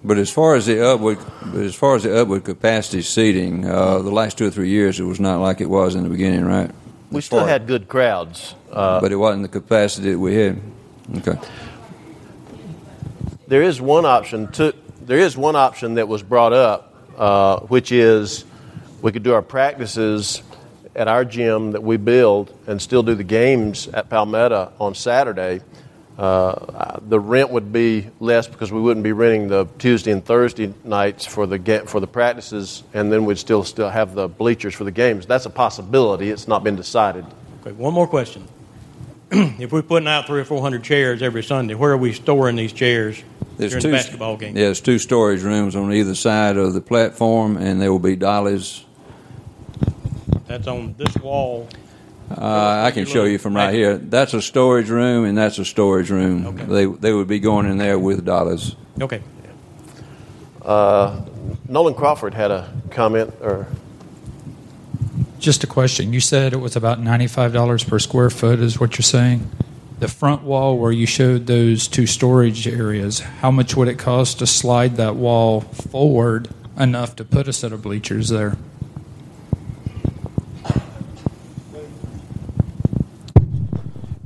But 0.06 0.20
as 0.20 0.30
far 0.30 0.54
as 0.54 0.68
the 0.68 0.88
upward, 0.88 1.18
but 1.48 1.62
as 1.62 1.74
far 1.74 1.96
as 1.96 2.04
the 2.04 2.22
upward 2.22 2.44
capacity 2.44 3.02
seating, 3.02 3.66
uh, 3.66 4.00
the 4.04 4.12
last 4.12 4.38
two 4.38 4.46
or 4.46 4.52
three 4.52 4.70
years, 4.70 5.00
it 5.00 5.04
was 5.04 5.20
not 5.20 5.42
like 5.42 5.62
it 5.62 5.70
was 5.70 5.96
in 5.96 6.04
the 6.04 6.10
beginning, 6.10 6.46
right? 6.46 6.70
We 7.10 7.18
As 7.18 7.26
still 7.26 7.40
far- 7.40 7.48
had 7.48 7.66
good 7.66 7.88
crowds. 7.88 8.54
Uh, 8.72 9.02
but 9.02 9.12
it 9.12 9.16
wasn't 9.16 9.42
the 9.42 9.50
capacity 9.50 10.12
that 10.12 10.20
we 10.20 10.36
had. 10.36 10.62
Okay. 11.18 11.40
There 13.48 13.64
is 13.64 13.82
one 13.82 14.06
option. 14.06 14.52
To, 14.54 14.76
there 15.02 15.18
is 15.18 15.36
one 15.36 15.56
option 15.56 15.96
that 15.96 16.08
was 16.08 16.22
brought 16.22 16.54
up, 16.54 16.94
uh, 17.18 17.60
which 17.62 17.92
is 17.92 18.46
we 19.02 19.12
could 19.12 19.24
do 19.24 19.34
our 19.34 19.42
practices 19.42 20.44
at 20.96 21.08
our 21.08 21.26
gym 21.26 21.72
that 21.72 21.82
we 21.82 21.98
build 21.98 22.56
and 22.68 22.80
still 22.80 23.02
do 23.02 23.16
the 23.16 23.24
games 23.24 23.88
at 23.88 24.10
Palmetto 24.10 24.72
on 24.80 24.94
Saturday. 24.94 25.62
Uh, 26.18 27.00
the 27.10 27.20
rent 27.20 27.50
would 27.50 27.74
be 27.74 28.10
less 28.22 28.48
because 28.48 28.72
we 28.72 28.80
wouldn't 28.80 29.04
be 29.04 29.12
renting 29.12 29.50
the 29.50 29.66
Tuesday 29.78 30.12
and 30.12 30.24
Thursday 30.24 30.74
nights 30.86 31.26
for 31.26 31.46
the 31.46 31.60
ga- 31.60 31.86
for 31.86 32.00
the 32.00 32.08
practices, 32.08 32.84
and 32.94 33.12
then 33.12 33.26
we'd 33.26 33.38
still 33.38 33.66
still 33.66 33.90
have 33.90 34.16
the 34.16 34.30
bleachers 34.30 34.74
for 34.74 34.86
the 34.86 34.92
games. 34.92 35.26
That's 35.26 35.46
a 35.46 35.50
possibility. 35.50 36.30
It's 36.30 36.48
not 36.48 36.64
been 36.64 36.78
decided. 36.78 37.26
Okay, 37.62 37.74
one 37.74 37.94
more 37.94 38.08
question. 38.08 38.48
if 39.32 39.74
we're 39.74 39.82
putting 39.82 40.08
out 40.08 40.26
three 40.26 40.40
or 40.40 40.46
four 40.46 40.62
hundred 40.62 40.84
chairs 40.84 41.22
every 41.22 41.44
Sunday, 41.44 41.74
where 41.74 41.92
are 41.92 41.98
we 41.98 42.14
storing 42.14 42.56
these 42.56 42.72
chairs 42.72 43.22
There's 43.58 43.72
during 43.72 43.82
two 43.82 43.92
the 43.92 43.98
basketball 43.98 44.38
game? 44.38 44.56
Yeah, 44.56 44.66
there's 44.66 44.80
two 44.80 45.00
storage 45.00 45.42
rooms 45.42 45.76
on 45.76 45.92
either 45.92 46.16
side 46.16 46.56
of 46.56 46.74
the 46.74 46.82
platform, 46.82 47.58
and 47.58 47.82
there 47.82 47.92
will 47.92 48.00
be 48.00 48.16
dollies. 48.16 48.86
That's 50.48 50.68
on 50.68 50.96
this 50.98 51.14
wall. 51.18 51.68
Uh, 52.30 52.84
I 52.86 52.92
can 52.92 53.06
show 53.06 53.24
you 53.26 53.38
from 53.38 53.56
right 53.56 53.74
here. 53.74 53.98
That's 53.98 54.34
a 54.34 54.42
storage 54.42 54.90
room, 54.90 55.26
and 55.26 55.38
that's 55.38 55.60
a 55.60 55.66
storage 55.66 56.10
room. 56.10 56.56
They 56.68 56.86
they 56.86 57.14
would 57.14 57.28
be 57.28 57.40
going 57.40 57.68
in 57.68 57.78
there 57.78 58.00
with 58.00 58.26
dollars. 58.26 58.76
Okay. 59.00 59.22
Uh, 60.62 61.22
Nolan 61.70 61.94
Crawford 61.94 62.34
had 62.34 62.50
a 62.50 62.72
comment, 62.90 63.34
or 63.42 63.68
Just 65.40 65.64
a 65.64 65.68
question. 65.68 66.12
You 66.12 66.20
said 66.20 66.54
it 66.54 66.58
was 66.58 66.76
about 66.76 67.00
$95 67.00 67.88
per 67.88 68.00
square 68.00 68.32
foot, 68.32 68.60
is 68.60 68.80
what 68.80 68.98
you're 68.98 69.04
saying? 69.04 69.52
The 70.00 70.08
front 70.08 70.42
wall 70.42 70.78
where 70.80 70.92
you 70.92 71.06
showed 71.06 71.46
those 71.46 71.88
two 71.88 72.08
storage 72.08 72.68
areas, 72.68 73.20
how 73.20 73.52
much 73.52 73.76
would 73.76 73.88
it 73.88 74.00
cost 74.00 74.40
to 74.40 74.48
slide 74.48 74.96
that 74.98 75.16
wall 75.16 75.62
forward 75.62 76.50
enough 76.78 77.16
to 77.18 77.24
put 77.24 77.48
a 77.48 77.54
set 77.54 77.72
of 77.72 77.84
bleachers 77.84 78.30
there? 78.30 78.58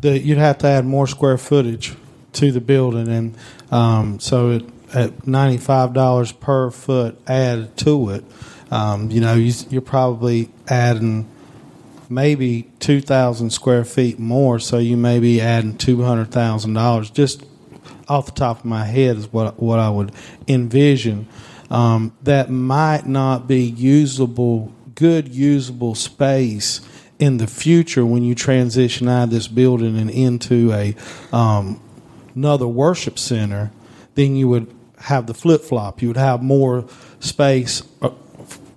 The, 0.01 0.19
you'd 0.19 0.37
have 0.37 0.57
to 0.59 0.67
add 0.67 0.85
more 0.85 1.07
square 1.07 1.37
footage 1.37 1.95
to 2.33 2.51
the 2.51 2.61
building, 2.61 3.07
and 3.07 3.35
um, 3.71 4.19
so 4.19 4.51
it, 4.51 4.65
at 4.93 5.27
ninety 5.27 5.57
five 5.57 5.93
dollars 5.93 6.31
per 6.31 6.71
foot 6.71 7.19
added 7.27 7.75
to 7.77 8.09
it, 8.09 8.23
um, 8.71 9.11
you 9.11 9.21
know, 9.21 9.33
you, 9.33 9.53
you're 9.69 9.81
probably 9.81 10.49
adding 10.67 11.29
maybe 12.09 12.69
two 12.79 13.01
thousand 13.01 13.51
square 13.51 13.85
feet 13.85 14.19
more. 14.19 14.59
So 14.59 14.77
you 14.77 14.97
may 14.97 15.19
be 15.19 15.41
adding 15.41 15.77
two 15.77 16.03
hundred 16.03 16.31
thousand 16.31 16.73
dollars 16.73 17.09
just 17.09 17.45
off 18.07 18.25
the 18.25 18.31
top 18.31 18.59
of 18.59 18.65
my 18.65 18.85
head 18.85 19.17
is 19.17 19.31
what 19.31 19.59
what 19.61 19.79
I 19.79 19.89
would 19.89 20.11
envision. 20.47 21.27
Um, 21.69 22.13
that 22.23 22.49
might 22.49 23.05
not 23.05 23.47
be 23.47 23.61
usable, 23.61 24.73
good 24.95 25.27
usable 25.27 25.93
space 25.93 26.81
in 27.19 27.37
the 27.37 27.47
future 27.47 28.05
when 28.05 28.23
you 28.23 28.33
transition 28.33 29.07
out 29.07 29.25
of 29.25 29.29
this 29.29 29.47
building 29.47 29.97
and 29.97 30.09
into 30.09 30.71
a 30.71 30.95
um, 31.31 31.79
another 32.33 32.67
worship 32.67 33.19
center. 33.19 33.71
Then 34.15 34.35
you 34.35 34.47
would 34.47 34.73
have 34.97 35.27
the 35.27 35.33
flip 35.33 35.61
flop. 35.61 36.01
You 36.01 36.07
would 36.09 36.17
have 36.17 36.41
more 36.41 36.85
space 37.19 37.83
uh, 38.01 38.11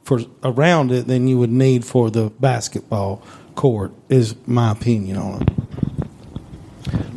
for 0.04 0.20
around 0.42 0.90
it 0.90 1.06
than 1.06 1.28
you 1.28 1.38
would 1.38 1.50
need 1.50 1.84
for 1.84 2.10
the 2.10 2.30
basketball 2.30 3.22
court. 3.54 3.92
Is 4.08 4.34
my 4.46 4.72
opinion 4.72 5.16
on 5.16 5.42
it. 5.42 5.48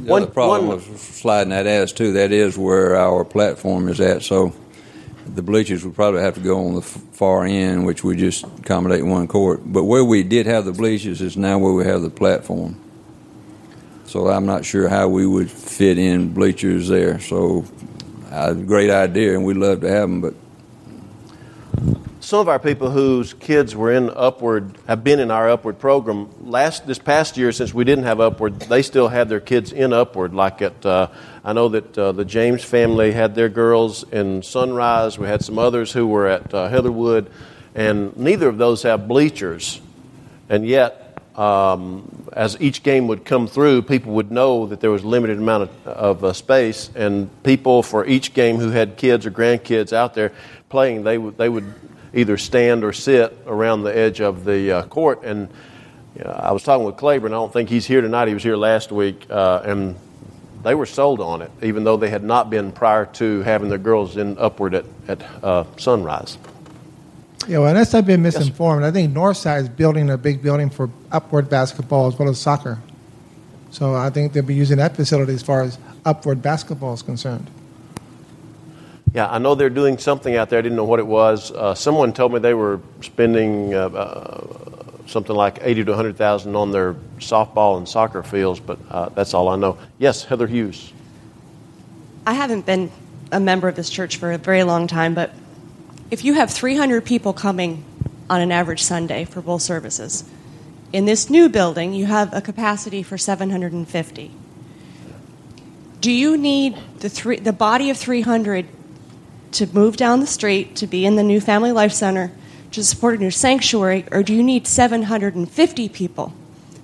The 0.06 0.14
other 0.14 0.28
problem 0.28 0.68
was 0.68 0.86
sliding 1.00 1.50
that 1.50 1.66
as 1.66 1.92
too. 1.92 2.14
That 2.14 2.32
is 2.32 2.58
where 2.58 2.96
our 2.96 3.26
platform 3.26 3.90
is 3.90 4.00
at. 4.00 4.22
So 4.22 4.54
the 5.26 5.42
bleachers 5.42 5.84
would 5.84 5.96
probably 5.96 6.22
have 6.22 6.36
to 6.36 6.40
go 6.40 6.68
on 6.68 6.76
the 6.76 6.82
far 6.82 7.46
end, 7.46 7.86
which 7.86 8.04
would 8.04 8.18
just 8.18 8.44
accommodate 8.44 9.06
one 9.06 9.28
court. 9.28 9.62
But 9.66 9.84
where 9.86 10.04
we 10.04 10.24
did 10.24 10.46
have 10.46 10.66
the 10.66 10.72
bleachers 10.72 11.22
is 11.22 11.36
now 11.36 11.58
where 11.58 11.74
we 11.74 11.86
have 11.86 12.02
the 12.02 12.10
platform. 12.10 12.80
So 14.06 14.28
I'm 14.28 14.46
not 14.46 14.64
sure 14.64 14.88
how 14.88 15.08
we 15.08 15.26
would 15.26 15.50
fit 15.50 15.98
in 15.98 16.34
bleachers 16.34 16.88
there. 16.88 17.20
So, 17.20 17.66
uh, 18.32 18.54
great 18.54 18.90
idea, 18.90 19.34
and 19.34 19.44
we'd 19.44 19.58
love 19.58 19.82
to 19.82 19.90
have 19.90 20.10
them, 20.10 20.22
but 20.22 20.36
some 22.26 22.40
of 22.40 22.50
our 22.50 22.58
people 22.58 22.90
whose 22.90 23.36
kids 23.36 23.76
were 23.76 23.92
in 23.92 24.10
upward 24.10 24.76
have 24.88 25.04
been 25.04 25.20
in 25.20 25.30
our 25.30 25.48
upward 25.48 25.78
program 25.78 26.28
last 26.42 26.88
this 26.88 26.98
past 26.98 27.38
year 27.38 27.52
since 27.52 27.72
we 27.72 27.84
didn't 27.84 28.06
have 28.06 28.20
upward 28.20 28.60
they 28.62 28.82
still 28.82 29.08
had 29.08 29.30
their 29.30 29.40
kids 29.40 29.72
in 29.72 29.94
upward 29.94 30.34
like 30.34 30.60
at 30.60 30.84
uh, 30.88 31.08
i 31.44 31.54
know 31.54 31.70
that 31.70 31.96
uh, 31.96 32.12
the 32.12 32.26
james 32.26 32.64
family 32.64 33.12
had 33.12 33.36
their 33.36 33.48
girls 33.48 34.04
in 34.12 34.42
sunrise. 34.42 35.20
We 35.20 35.28
had 35.28 35.46
some 35.46 35.60
others 35.60 35.92
who 35.92 36.08
were 36.08 36.26
at 36.26 36.52
uh, 36.52 36.68
heatherwood 36.68 37.30
and 37.76 38.18
neither 38.18 38.48
of 38.48 38.58
those 38.58 38.82
have 38.84 39.08
bleachers. 39.08 39.80
And 40.50 40.66
yet 40.66 41.20
um, 41.36 42.28
as 42.34 42.60
each 42.60 42.82
game 42.82 43.08
would 43.08 43.26
come 43.26 43.48
through, 43.48 43.84
people 43.84 44.14
would 44.14 44.32
know 44.32 44.66
that 44.68 44.80
there 44.80 44.90
was 44.90 45.04
a 45.04 45.08
limited 45.08 45.38
amount 45.38 45.64
of, 45.64 45.88
of 45.88 46.24
uh, 46.24 46.34
space, 46.34 46.90
and 46.96 47.30
people 47.44 47.84
for 47.84 48.06
each 48.06 48.34
game 48.34 48.56
who 48.56 48.70
had 48.70 48.96
kids 48.96 49.26
or 49.26 49.32
grandkids 49.32 49.92
out 49.92 50.14
there 50.14 50.32
playing, 50.70 51.04
they 51.04 51.18
would 51.18 51.38
they 51.38 51.50
would 51.50 51.74
either 52.16 52.38
stand 52.38 52.84
or 52.84 52.93
sit 52.93 53.38
around 53.45 53.84
the 53.84 53.95
edge 53.95 54.22
of 54.22 54.45
the 54.45 54.72
uh, 54.72 54.84
court. 54.84 55.24
And 55.24 55.49
you 56.18 56.24
know, 56.24 56.32
I 56.32 56.51
was 56.53 56.63
talking 56.63 56.86
with 56.86 56.95
Claiborne. 56.95 57.34
I 57.34 57.36
don't 57.36 57.53
think 57.53 57.70
he's 57.70 57.86
here 57.86 58.01
tonight. 58.01 58.30
He 58.30 58.34
was 58.34 58.43
here 58.43 58.55
last 58.55 58.91
week, 58.91 59.28
uh, 59.30 59.61
and 59.66 59.95
they 60.63 60.74
were 60.74 60.86
sold 60.86 61.20
on 61.20 61.41
it, 61.41 61.51
even 61.61 61.84
though 61.84 61.97
they 61.97 62.09
had 62.09 62.24
not 62.24 62.49
been 62.49 62.72
prior 62.72 63.05
to 63.05 63.41
having 63.41 63.70
their 63.70 63.78
girls 63.78 64.18
in 64.18 64.38
upward 64.39 64.74
at 64.74 64.86
at 65.07 65.22
uh, 65.43 65.66
sunrise. 65.78 66.38
Yeah, 67.47 67.59
well, 67.59 67.68
unless 67.68 67.93
I've 67.93 68.07
been 68.07 68.24
misinformed, 68.24 68.84
I 68.84 68.91
think 68.91 69.13
Northside 69.13 69.61
is 69.61 69.70
building 69.70 70.09
a 70.09 70.18
big 70.18 70.41
building 70.41 70.70
for 70.70 70.89
upward 71.11 71.47
basketball 71.47 72.07
as 72.07 72.18
well 72.18 72.30
as 72.30 72.39
soccer. 72.39 72.80
So 73.70 73.93
I 73.93 74.09
think 74.09 74.34
they'll 74.34 74.41
be 74.41 74.55
using 74.55 74.78
that 74.78 74.95
facility 74.95 75.34
as 75.34 75.43
far 75.43 75.61
as 75.61 75.78
upward 76.05 76.41
basketball 76.41 76.93
is 76.93 77.01
concerned. 77.01 77.51
Yeah, 79.16 79.32
I 79.32 79.38
know 79.38 79.55
they're 79.55 79.70
doing 79.70 79.97
something 79.97 80.36
out 80.36 80.49
there. 80.49 80.59
I 80.59 80.61
didn't 80.61 80.76
know 80.76 80.84
what 80.84 80.99
it 80.99 81.07
was. 81.07 81.49
Uh, 81.49 81.74
someone 81.74 82.11
told 82.11 82.34
me 82.34 82.39
they 82.39 82.53
were 82.53 82.82
spending 82.99 83.74
uh, 83.74 83.88
uh, 83.88 84.47
something 85.07 85.34
like 85.34 85.59
eighty 85.61 85.86
to 85.86 85.95
hundred 85.95 86.18
thousand 86.18 86.53
on 86.57 86.74
their 86.74 86.95
softball 87.20 87.78
and 87.78 87.88
soccer 87.88 88.24
fields, 88.24 88.59
but 88.59 88.78
uh, 88.89 89.07
that's 89.07 89.34
all 89.34 89.47
I 89.47 89.55
know. 89.55 89.78
Yes, 89.99 90.26
Heather 90.26 90.47
Hughes. 90.47 90.91
I 92.28 92.34
haven't 92.34 92.66
been 92.66 92.91
a 93.32 93.39
member 93.39 93.70
of 93.70 93.78
this 93.78 93.89
church 93.89 94.18
for 94.18 94.34
a 94.34 94.38
very 94.38 94.63
long 94.63 94.86
time, 94.86 95.13
but 95.13 95.32
if 96.11 96.26
you 96.26 96.34
have 96.34 96.51
300 96.51 97.05
people 97.05 97.32
coming 97.32 97.86
on 98.30 98.41
an 98.41 98.51
average 98.51 98.84
Sunday 98.84 99.24
for 99.24 99.41
both 99.41 99.61
services, 99.61 100.26
in 100.91 101.05
this 101.05 101.30
new 101.30 101.47
building, 101.47 101.93
you 101.93 102.05
have 102.05 102.34
a 102.34 102.41
capacity 102.41 103.01
for 103.01 103.18
750. 103.18 104.32
Do 106.01 106.11
you 106.11 106.36
need 106.36 106.78
the, 106.99 107.07
three, 107.07 107.38
the 107.38 107.53
body 107.53 107.89
of 107.89 107.97
300 107.97 108.75
to 109.56 109.68
move 109.74 109.97
down 109.97 110.20
the 110.20 110.28
street 110.28 110.76
to 110.78 110.88
be 110.88 111.06
in 111.06 111.16
the 111.16 111.24
new 111.24 111.39
Family 111.39 111.72
Life 111.72 111.93
Center 111.93 112.32
to 112.72 112.84
support 112.84 113.16
a 113.16 113.18
new 113.18 113.32
sanctuary, 113.32 114.06
or 114.12 114.22
do 114.22 114.34
you 114.34 114.43
need 114.43 114.68
750 114.68 115.89
people 115.89 116.34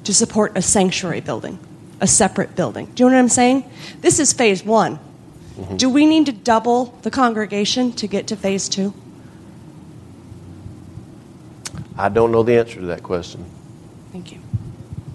to 0.06 0.14
support 0.14 0.58
a 0.58 0.62
sanctuary 0.62 1.20
building, 1.20 1.60
a 2.00 2.08
separate 2.08 2.56
building? 2.56 2.86
Do 2.96 3.04
you 3.04 3.10
know 3.10 3.18
what 3.18 3.22
I'm 3.22 3.30
saying? 3.30 3.70
This 4.00 4.20
is 4.20 4.32
phase 4.32 4.64
one. 4.64 5.00
Mm-hmm. 5.58 5.76
Do 5.76 5.90
we 5.90 6.06
need 6.06 6.28
to 6.28 6.32
double 6.32 6.98
the 7.02 7.12
congregation 7.12 7.92
to 7.94 8.08
get 8.08 8.28
to 8.28 8.38
phase 8.38 8.70
two? 8.70 8.94
I 11.98 12.08
don't 12.08 12.32
know 12.32 12.42
the 12.42 12.58
answer 12.58 12.80
to 12.80 12.86
that 12.88 13.04
question. 13.04 13.46
Thank 14.14 14.32
you. 14.32 14.40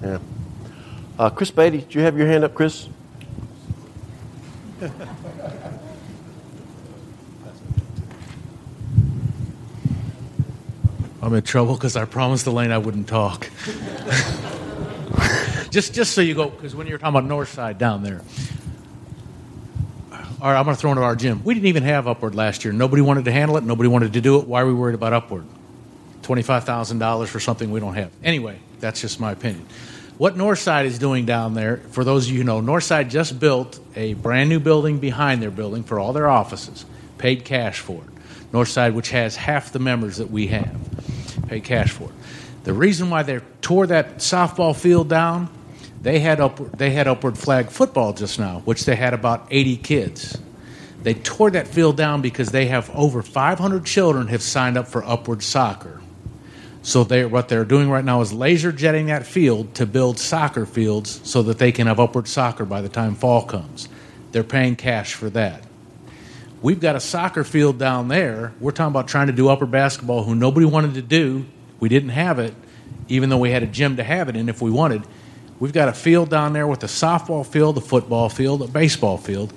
Yeah. 0.02 0.18
Uh, 1.18 1.30
Chris 1.30 1.50
Beatty, 1.50 1.86
do 1.88 1.98
you 1.98 2.04
have 2.04 2.18
your 2.18 2.26
hand 2.26 2.44
up, 2.44 2.54
Chris? 2.54 2.88
I'm 11.22 11.34
in 11.34 11.42
trouble 11.42 11.74
because 11.74 11.96
I 11.96 12.04
promised 12.04 12.46
Elaine 12.46 12.70
I 12.70 12.78
wouldn't 12.78 13.08
talk. 13.08 13.48
just, 15.70 15.94
just 15.94 16.12
so 16.12 16.20
you 16.20 16.34
go, 16.34 16.50
because 16.50 16.74
when 16.74 16.86
you're 16.86 16.98
talking 16.98 17.16
about 17.16 17.24
North 17.24 17.48
Side 17.48 17.78
down 17.78 18.02
there, 18.02 18.22
all 20.12 20.52
right, 20.52 20.58
I'm 20.58 20.64
going 20.64 20.76
to 20.76 20.80
throw 20.80 20.90
it 20.90 20.92
into 20.92 21.02
our 21.02 21.16
gym. 21.16 21.42
We 21.44 21.54
didn't 21.54 21.68
even 21.68 21.82
have 21.84 22.06
Upward 22.06 22.34
last 22.34 22.64
year. 22.64 22.72
Nobody 22.72 23.00
wanted 23.00 23.24
to 23.24 23.32
handle 23.32 23.56
it. 23.56 23.64
Nobody 23.64 23.88
wanted 23.88 24.12
to 24.12 24.20
do 24.20 24.38
it. 24.38 24.46
Why 24.46 24.60
are 24.60 24.66
we 24.66 24.74
worried 24.74 24.94
about 24.94 25.14
Upward? 25.14 25.46
$25,000 26.22 27.28
for 27.28 27.40
something 27.40 27.70
we 27.70 27.80
don't 27.80 27.94
have. 27.94 28.10
Anyway, 28.22 28.58
that's 28.80 29.00
just 29.00 29.18
my 29.18 29.32
opinion. 29.32 29.66
What 30.18 30.34
Northside 30.34 30.84
is 30.84 30.98
doing 30.98 31.24
down 31.24 31.54
there, 31.54 31.78
for 31.90 32.04
those 32.04 32.26
of 32.26 32.32
you 32.32 32.38
who 32.38 32.44
know, 32.44 32.60
Northside 32.60 33.10
just 33.10 33.38
built 33.38 33.78
a 33.94 34.14
brand 34.14 34.48
new 34.48 34.60
building 34.60 34.98
behind 34.98 35.42
their 35.42 35.50
building 35.50 35.84
for 35.84 35.98
all 35.98 36.12
their 36.12 36.28
offices, 36.28 36.84
paid 37.18 37.44
cash 37.44 37.80
for 37.80 38.02
it. 38.02 38.15
Northside, 38.52 38.94
which 38.94 39.10
has 39.10 39.36
half 39.36 39.72
the 39.72 39.78
members 39.78 40.18
that 40.18 40.30
we 40.30 40.46
have, 40.48 40.76
pay 41.48 41.60
cash 41.60 41.90
for 41.90 42.04
it. 42.04 42.14
The 42.64 42.72
reason 42.72 43.10
why 43.10 43.22
they 43.22 43.40
tore 43.60 43.86
that 43.86 44.18
softball 44.18 44.74
field 44.74 45.08
down, 45.08 45.48
they 46.02 46.18
had 46.18 46.40
upward, 46.40 46.72
they 46.72 46.90
had 46.90 47.06
upward 47.06 47.38
flag 47.38 47.70
football 47.70 48.12
just 48.12 48.38
now, 48.38 48.60
which 48.64 48.84
they 48.84 48.96
had 48.96 49.14
about 49.14 49.46
80 49.50 49.76
kids. 49.76 50.38
They 51.02 51.14
tore 51.14 51.52
that 51.52 51.68
field 51.68 51.96
down 51.96 52.22
because 52.22 52.48
they 52.48 52.66
have 52.66 52.90
over 52.90 53.22
500 53.22 53.84
children 53.84 54.26
have 54.28 54.42
signed 54.42 54.76
up 54.76 54.88
for 54.88 55.04
upward 55.04 55.42
soccer. 55.42 56.00
So 56.82 57.02
they 57.02 57.24
what 57.24 57.48
they're 57.48 57.64
doing 57.64 57.90
right 57.90 58.04
now 58.04 58.20
is 58.20 58.32
laser 58.32 58.70
jetting 58.70 59.06
that 59.06 59.26
field 59.26 59.74
to 59.74 59.86
build 59.86 60.20
soccer 60.20 60.66
fields 60.66 61.20
so 61.24 61.42
that 61.42 61.58
they 61.58 61.72
can 61.72 61.88
have 61.88 61.98
upward 61.98 62.28
soccer 62.28 62.64
by 62.64 62.80
the 62.80 62.88
time 62.88 63.16
fall 63.16 63.42
comes. 63.42 63.88
They're 64.30 64.44
paying 64.44 64.76
cash 64.76 65.14
for 65.14 65.28
that. 65.30 65.65
We've 66.62 66.80
got 66.80 66.96
a 66.96 67.00
soccer 67.00 67.44
field 67.44 67.78
down 67.78 68.08
there. 68.08 68.52
We're 68.60 68.72
talking 68.72 68.92
about 68.92 69.08
trying 69.08 69.26
to 69.28 69.32
do 69.32 69.48
upper 69.48 69.66
basketball 69.66 70.24
who 70.24 70.34
nobody 70.34 70.66
wanted 70.66 70.94
to 70.94 71.02
do. 71.02 71.46
We 71.80 71.88
didn't 71.88 72.10
have 72.10 72.38
it, 72.38 72.54
even 73.08 73.28
though 73.28 73.38
we 73.38 73.50
had 73.50 73.62
a 73.62 73.66
gym 73.66 73.96
to 73.96 74.04
have 74.04 74.28
it 74.28 74.36
in 74.36 74.48
if 74.48 74.62
we 74.62 74.70
wanted. 74.70 75.02
We've 75.60 75.72
got 75.72 75.88
a 75.88 75.92
field 75.92 76.30
down 76.30 76.52
there 76.52 76.66
with 76.66 76.82
a 76.82 76.88
softball 76.88 77.46
field, 77.46 77.78
a 77.78 77.80
football 77.80 78.28
field, 78.28 78.62
a 78.62 78.68
baseball 78.68 79.18
field. 79.18 79.52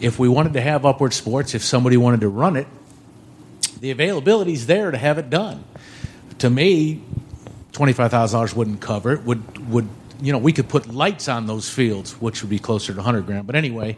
If 0.00 0.18
we 0.18 0.28
wanted 0.28 0.54
to 0.54 0.60
have 0.60 0.86
upward 0.86 1.12
sports, 1.12 1.54
if 1.54 1.62
somebody 1.62 1.96
wanted 1.96 2.20
to 2.22 2.28
run 2.28 2.56
it, 2.56 2.66
the 3.80 3.90
availability 3.90 4.52
is 4.52 4.66
there 4.66 4.90
to 4.90 4.98
have 4.98 5.18
it 5.18 5.30
done 5.30 5.64
to 6.40 6.50
me, 6.50 7.02
twenty 7.72 7.92
five 7.92 8.10
thousand 8.10 8.36
dollars 8.36 8.54
wouldn't 8.54 8.80
cover 8.80 9.12
it. 9.12 9.22
Would 9.24 9.70
would 9.70 9.88
you 10.20 10.32
know 10.32 10.38
we 10.38 10.52
could 10.52 10.68
put 10.68 10.92
lights 10.92 11.28
on 11.28 11.46
those 11.46 11.70
fields, 11.70 12.12
which 12.20 12.42
would 12.42 12.50
be 12.50 12.58
closer 12.58 12.92
to 12.92 13.02
hundred 13.02 13.26
grand. 13.26 13.46
But 13.46 13.56
anyway, 13.56 13.96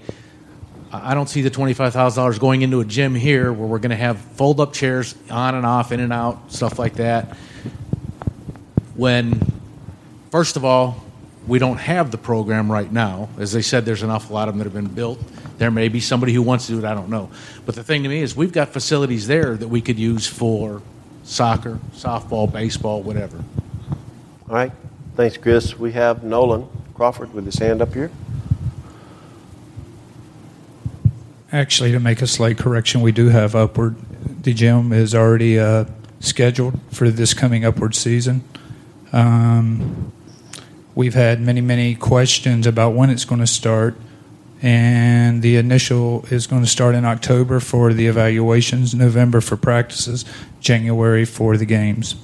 I 0.93 1.15
don't 1.15 1.29
see 1.29 1.41
the 1.41 1.51
twenty 1.51 1.73
five 1.73 1.95
thousand 1.95 2.21
dollars 2.21 2.39
going 2.39 2.61
into 2.61 2.81
a 2.81 2.85
gym 2.85 3.15
here 3.15 3.51
where 3.53 3.67
we're 3.67 3.79
going 3.79 3.91
to 3.91 3.97
have 3.97 4.19
fold 4.19 4.61
up 4.61 4.75
chairs 4.75 5.15
on 5.31 5.55
and 5.55 5.65
off, 5.65 5.91
in 5.91 6.01
and 6.01 6.13
out, 6.13 6.53
stuff 6.53 6.79
like 6.79 6.95
that. 6.95 7.35
When 8.95 9.41
first 10.31 10.57
of 10.57 10.67
all, 10.67 11.03
we 11.47 11.59
don't 11.59 11.79
have 11.79 12.11
the 12.11 12.19
program 12.19 12.71
right 12.71 12.91
now. 12.91 13.31
As 13.39 13.53
they 13.53 13.63
said, 13.63 13.85
there's 13.87 14.03
an 14.03 14.11
awful 14.11 14.35
lot 14.35 14.49
of 14.49 14.55
them 14.55 14.59
that 14.59 14.65
have 14.65 14.75
been 14.75 14.95
built. 14.95 15.19
There 15.59 15.71
may 15.71 15.89
be 15.89 16.01
somebody 16.01 16.33
who 16.33 16.43
wants 16.43 16.67
to 16.67 16.73
do 16.73 16.79
it. 16.79 16.85
I 16.85 16.95
don't 16.95 17.09
know. 17.09 17.31
But 17.65 17.75
the 17.75 17.83
thing 17.83 18.03
to 18.03 18.09
me 18.09 18.21
is, 18.21 18.37
we've 18.37 18.53
got 18.53 18.69
facilities 18.69 19.27
there 19.27 19.57
that 19.57 19.69
we 19.69 19.81
could 19.81 19.99
use 19.99 20.27
for 20.27 20.83
soccer, 21.25 21.79
softball, 21.95 22.53
baseball, 22.53 23.03
whatever. 23.03 23.43
All 24.49 24.55
right. 24.55 24.73
Thanks, 25.17 25.37
Chris. 25.37 25.79
We 25.79 25.93
have 25.93 26.23
Nolan 26.23 26.69
Crawford 26.95 27.33
with 27.33 27.45
his 27.45 27.59
hand 27.59 27.81
up 27.81 27.95
here. 27.95 28.11
Actually, 31.53 31.93
to 31.93 32.01
make 32.01 32.23
a 32.23 32.27
slight 32.27 32.57
correction, 32.57 33.03
we 33.03 33.13
do 33.13 33.29
have 33.29 33.55
upward. 33.55 33.95
The 34.43 34.55
gym 34.55 34.91
is 34.93 35.15
already 35.15 35.59
uh, 35.59 35.85
scheduled 36.19 36.81
for 36.91 37.11
this 37.11 37.35
coming 37.35 37.63
upward 37.65 37.95
season. 37.95 38.43
Um, 39.13 40.13
we've 40.95 41.13
had 41.13 41.43
many, 41.43 41.61
many 41.61 41.95
questions 41.95 42.67
about 42.67 42.95
when 42.95 43.11
it's 43.11 43.27
going 43.27 43.43
to 43.43 43.47
start, 43.47 43.95
and 44.63 45.43
the 45.43 45.57
initial 45.57 46.25
is 46.31 46.47
going 46.47 46.63
to 46.63 46.69
start 46.69 46.95
in 46.95 47.05
October 47.05 47.61
for 47.61 47.93
the 47.93 48.07
evaluations, 48.07 48.95
November 48.95 49.43
for 49.43 49.59
practices, 49.59 50.25
January 50.61 51.27
for 51.27 51.59
the 51.59 51.67
games. 51.67 52.17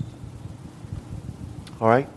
All 1.82 1.88
right. 1.88 2.08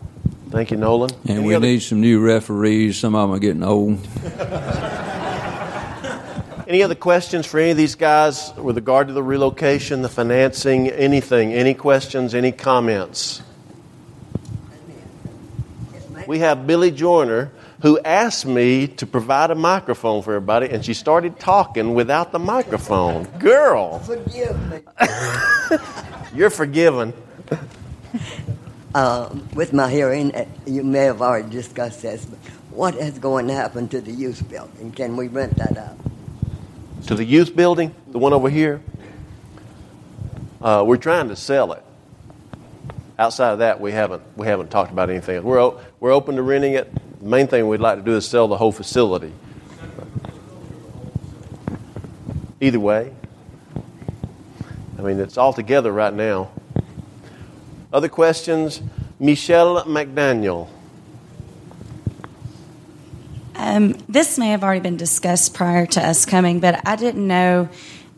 Thank 0.50 0.72
you, 0.72 0.78
Nolan. 0.78 1.12
And 1.26 1.40
Any 1.40 1.46
we 1.46 1.56
other- 1.56 1.66
need 1.68 1.82
some 1.82 2.00
new 2.00 2.22
referees. 2.26 2.98
Some 2.98 3.16
of 3.16 3.28
them 3.30 3.36
are 3.36 3.40
getting 3.40 3.64
old. 3.64 4.00
Any 6.72 6.84
other 6.84 6.96
questions 6.96 7.46
for 7.46 7.60
any 7.60 7.72
of 7.72 7.76
these 7.76 7.96
guys 7.96 8.54
with 8.56 8.78
regard 8.78 9.08
to 9.10 9.14
the 9.14 9.22
relocation, 9.22 10.04
the 10.04 10.08
financing, 10.08 10.88
anything? 10.88 11.52
Any 11.52 11.74
questions, 11.74 12.34
any 12.34 12.54
comments? 12.54 13.42
We 16.26 16.40
have 16.40 16.66
Billy 16.66 16.90
Joyner 16.90 17.52
who 17.82 18.00
asked 18.00 18.46
me 18.46 18.88
to 18.88 19.06
provide 19.06 19.52
a 19.52 19.56
microphone 19.56 20.22
for 20.22 20.34
everybody, 20.34 20.70
and 20.70 20.86
she 20.86 20.94
started 20.94 21.42
talking 21.42 21.94
without 21.94 22.32
the 22.32 22.40
microphone. 22.40 23.26
Girl, 23.38 24.00
Forgive 24.00 24.72
me. 24.72 24.80
you're 26.34 26.50
forgiven. 26.50 27.14
Uh, 28.96 29.36
with 29.56 29.74
my 29.74 29.92
hearing, 29.92 30.34
uh, 30.34 30.46
you 30.66 30.86
may 30.86 31.00
have 31.04 31.22
already 31.22 31.50
discussed 31.50 32.02
this, 32.02 32.24
but 32.24 32.40
what 32.70 32.96
is 32.96 33.20
going 33.20 33.50
to 33.50 33.54
happen 33.54 33.90
to 33.90 34.00
the 34.00 34.14
youth 34.14 34.50
building? 34.50 34.94
Can 34.94 35.18
we 35.18 35.28
rent 35.28 35.58
that 35.58 35.78
out? 35.78 35.98
To 37.08 37.16
the 37.16 37.26
youth 37.26 37.56
building, 37.56 37.94
the 38.08 38.20
one 38.20 38.34
over 38.34 38.50
here. 38.50 38.82
Uh, 40.62 40.84
we're 40.86 40.98
trying 40.98 41.30
to 41.30 41.36
sell 41.36 41.74
it. 41.74 41.84
Outside 43.18 43.52
of 43.52 43.60
that, 43.60 43.80
we 43.82 43.92
haven't 43.92 44.22
we 44.36 44.48
haven't 44.48 44.72
talked 44.72 44.92
about 44.92 45.10
anything. 45.10 45.44
We're 45.44 45.74
we're 46.00 46.12
open 46.12 46.36
to 46.36 46.42
renting 46.42 46.74
it. 46.74 46.92
The 47.20 47.28
main 47.28 47.48
thing 47.48 47.68
we'd 47.68 47.82
like 47.82 47.98
to 47.98 48.04
do 48.04 48.16
is 48.16 48.28
sell 48.28 48.48
the 48.48 48.58
whole 48.58 48.72
facility. 48.72 49.34
Either 52.60 52.80
way, 52.80 53.14
I 54.98 55.02
mean 55.02 55.20
it's 55.20 55.38
all 55.38 55.54
together 55.54 55.92
right 55.92 56.14
now. 56.14 56.52
Other 57.92 58.10
questions? 58.10 58.82
Michelle 59.20 59.84
McDaniel. 59.86 60.68
Um, 63.64 63.94
this 64.10 64.40
may 64.40 64.50
have 64.50 64.64
already 64.64 64.80
been 64.80 64.98
discussed 64.98 65.54
prior 65.54 65.86
to 65.86 66.02
us 66.02 66.26
coming, 66.26 66.60
but 66.60 66.82
I 66.88 66.96
didn't 66.96 67.28
know 67.28 67.70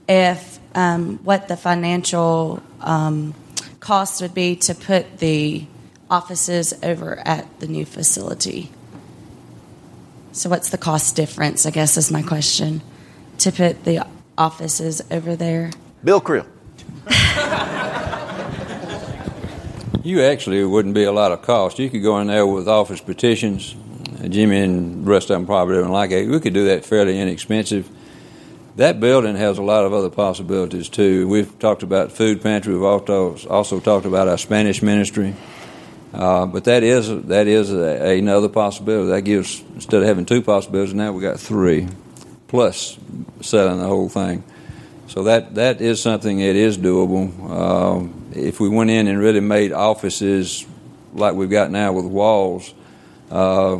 if 0.07 0.57
um, 0.73 1.17
what 1.17 1.49
the 1.49 1.57
financial 1.57 2.63
um, 2.79 3.33
cost 3.81 4.21
would 4.21 4.33
be 4.33 4.55
to 4.55 4.73
put 4.73 5.17
the 5.17 5.65
offices 6.09 6.73
over 6.81 7.19
at 7.25 7.59
the 7.59 7.67
new 7.67 7.83
facility. 7.83 8.71
So, 10.31 10.49
what's 10.49 10.69
the 10.69 10.77
cost 10.77 11.17
difference? 11.17 11.65
I 11.65 11.71
guess 11.71 11.97
is 11.97 12.09
my 12.09 12.21
question 12.21 12.81
to 13.39 13.51
put 13.51 13.83
the 13.83 14.07
offices 14.37 15.01
over 15.11 15.35
there. 15.35 15.71
Bill 16.05 16.21
Creel. 16.21 16.47
You 20.03 20.21
actually 20.21 20.65
wouldn't 20.65 20.95
be 20.95 21.05
a 21.05 21.13
lot 21.13 21.31
of 21.31 21.43
cost. 21.43 21.79
You 21.79 21.89
could 21.89 22.03
go 22.03 22.19
in 22.19 22.27
there 22.27 22.45
with 22.45 22.67
office 22.67 22.99
petitions. 22.99 23.73
Uh, 24.23 24.27
Jimmy 24.27 24.59
and 24.59 25.05
the 25.05 25.09
rest 25.09 25.29
of 25.29 25.35
them 25.35 25.45
probably 25.45 25.75
don't 25.75 25.91
like 25.91 26.11
it. 26.11 26.27
We 26.27 26.39
could 26.39 26.53
do 26.53 26.65
that 26.65 26.85
fairly 26.85 27.19
inexpensive. 27.19 27.89
That 28.77 28.99
building 28.99 29.35
has 29.35 29.57
a 29.57 29.63
lot 29.63 29.85
of 29.85 29.93
other 29.93 30.09
possibilities 30.09 30.89
too. 30.89 31.27
We've 31.27 31.57
talked 31.59 31.83
about 31.83 32.11
food 32.11 32.41
pantry. 32.41 32.73
We've 32.73 32.83
also 32.83 33.37
also 33.47 33.79
talked 33.79 34.05
about 34.05 34.27
our 34.27 34.37
Spanish 34.37 34.81
ministry. 34.81 35.35
Uh, 36.13 36.45
but 36.45 36.63
that 36.65 36.83
is 36.83 37.07
that 37.25 37.47
is 37.47 37.71
a, 37.71 38.17
another 38.17 38.49
possibility. 38.49 39.11
That 39.11 39.21
gives 39.21 39.63
instead 39.75 40.01
of 40.01 40.07
having 40.07 40.25
two 40.25 40.41
possibilities, 40.41 40.93
now 40.93 41.11
we 41.11 41.21
got 41.21 41.39
three, 41.39 41.87
plus 42.47 42.97
selling 43.41 43.79
the 43.79 43.87
whole 43.87 44.09
thing. 44.09 44.43
So 45.07 45.23
that 45.23 45.55
that 45.55 45.81
is 45.81 46.01
something 46.01 46.37
that 46.37 46.55
is 46.55 46.77
doable. 46.77 47.49
Um, 47.49 48.31
if 48.31 48.59
we 48.59 48.69
went 48.69 48.89
in 48.89 49.07
and 49.07 49.19
really 49.19 49.39
made 49.39 49.71
offices 49.71 50.65
like 51.13 51.35
we've 51.35 51.49
got 51.49 51.69
now 51.69 51.93
with 51.93 52.05
walls, 52.05 52.73
uh, 53.29 53.77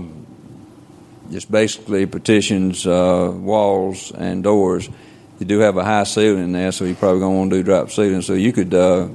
just 1.34 1.52
basically 1.52 2.06
petitions, 2.06 2.86
uh, 2.86 3.32
walls, 3.34 4.12
and 4.12 4.44
doors. 4.44 4.88
You 5.40 5.46
do 5.48 5.60
have 5.60 5.78
a 5.78 5.84
high 5.84 6.04
ceiling 6.04 6.44
in 6.44 6.52
there, 6.52 6.72
so 6.72 6.86
you're 6.86 6.96
probably 6.96 7.20
gonna 7.20 7.36
want 7.36 7.50
to 7.50 7.58
do 7.58 7.64
drop 7.64 7.90
ceiling. 7.90 8.22
So 8.22 8.34
you 8.34 8.54
could 8.54 8.74
uh, 8.74 9.10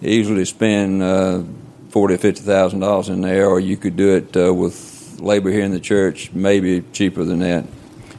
easily 0.00 0.44
spend 0.44 1.02
uh, 1.02 1.42
forty 1.90 2.14
or 2.14 2.18
fifty 2.18 2.42
thousand 2.42 2.80
dollars 2.80 3.08
in 3.08 3.20
there, 3.20 3.48
or 3.48 3.58
you 3.58 3.76
could 3.76 3.96
do 3.96 4.14
it 4.14 4.36
uh, 4.36 4.54
with 4.54 5.18
labor 5.20 5.50
here 5.50 5.64
in 5.64 5.72
the 5.72 5.80
church, 5.80 6.32
maybe 6.32 6.82
cheaper 6.92 7.24
than 7.24 7.40
that. 7.40 7.66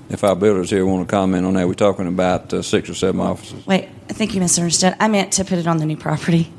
If 0.09 0.25
our 0.25 0.35
builders 0.35 0.69
here 0.69 0.85
want 0.85 1.07
to 1.07 1.09
comment 1.09 1.45
on 1.45 1.53
that, 1.53 1.65
we're 1.67 1.73
talking 1.73 2.07
about 2.07 2.53
uh, 2.53 2.61
six 2.61 2.89
or 2.89 2.93
seven 2.93 3.21
offices. 3.21 3.65
Wait, 3.65 3.87
I 4.09 4.13
think 4.13 4.35
you 4.35 4.41
misunderstood. 4.41 4.93
I 4.99 5.07
meant 5.07 5.31
to 5.33 5.45
put 5.45 5.57
it 5.57 5.67
on 5.67 5.77
the 5.77 5.85
new 5.85 5.95
property. 5.95 6.51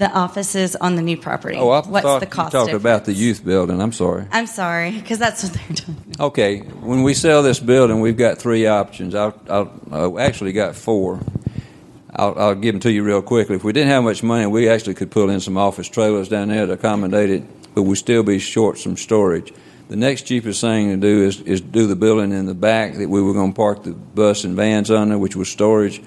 The 0.00 0.10
offices 0.10 0.76
on 0.76 0.96
the 0.96 1.02
new 1.02 1.18
property. 1.18 1.58
Oh, 1.58 1.68
I 1.68 1.86
What's 1.86 2.02
thought 2.04 2.20
the 2.20 2.26
cost 2.26 2.54
you 2.54 2.58
talked 2.58 2.68
difference? 2.68 2.82
about 2.82 3.04
the 3.04 3.12
youth 3.12 3.44
building. 3.44 3.82
I'm 3.82 3.92
sorry. 3.92 4.24
I'm 4.32 4.46
sorry, 4.46 4.92
because 4.92 5.18
that's 5.18 5.42
what 5.44 5.52
they're 5.52 5.76
doing. 5.76 6.16
Okay, 6.18 6.60
when 6.60 7.02
we 7.02 7.12
sell 7.12 7.42
this 7.42 7.60
building, 7.60 8.00
we've 8.00 8.16
got 8.16 8.38
three 8.38 8.66
options. 8.66 9.14
I'll, 9.14 9.38
I'll, 9.50 10.16
I 10.16 10.22
actually 10.22 10.52
got 10.52 10.74
four. 10.74 11.20
I'll, 12.16 12.34
I'll 12.38 12.54
give 12.54 12.72
them 12.72 12.80
to 12.80 12.90
you 12.90 13.02
real 13.02 13.20
quickly. 13.20 13.56
If 13.56 13.62
we 13.62 13.74
didn't 13.74 13.90
have 13.90 14.02
much 14.02 14.22
money, 14.22 14.46
we 14.46 14.70
actually 14.70 14.94
could 14.94 15.10
pull 15.10 15.28
in 15.28 15.38
some 15.38 15.58
office 15.58 15.86
trailers 15.86 16.30
down 16.30 16.48
there 16.48 16.64
to 16.64 16.72
accommodate 16.72 17.28
it, 17.28 17.74
but 17.74 17.82
we'd 17.82 17.96
still 17.96 18.22
be 18.22 18.38
short 18.38 18.78
some 18.78 18.96
storage. 18.96 19.52
The 19.88 19.96
next 19.96 20.22
cheapest 20.22 20.62
thing 20.62 20.88
to 20.88 20.96
do 20.96 21.24
is, 21.26 21.42
is 21.42 21.60
do 21.60 21.86
the 21.86 21.96
building 21.96 22.32
in 22.32 22.46
the 22.46 22.54
back 22.54 22.94
that 22.94 23.10
we 23.10 23.20
were 23.20 23.34
going 23.34 23.52
to 23.52 23.56
park 23.56 23.82
the 23.82 23.90
bus 23.92 24.44
and 24.44 24.56
vans 24.56 24.90
under, 24.90 25.18
which 25.18 25.36
was 25.36 25.50
storage. 25.50 26.00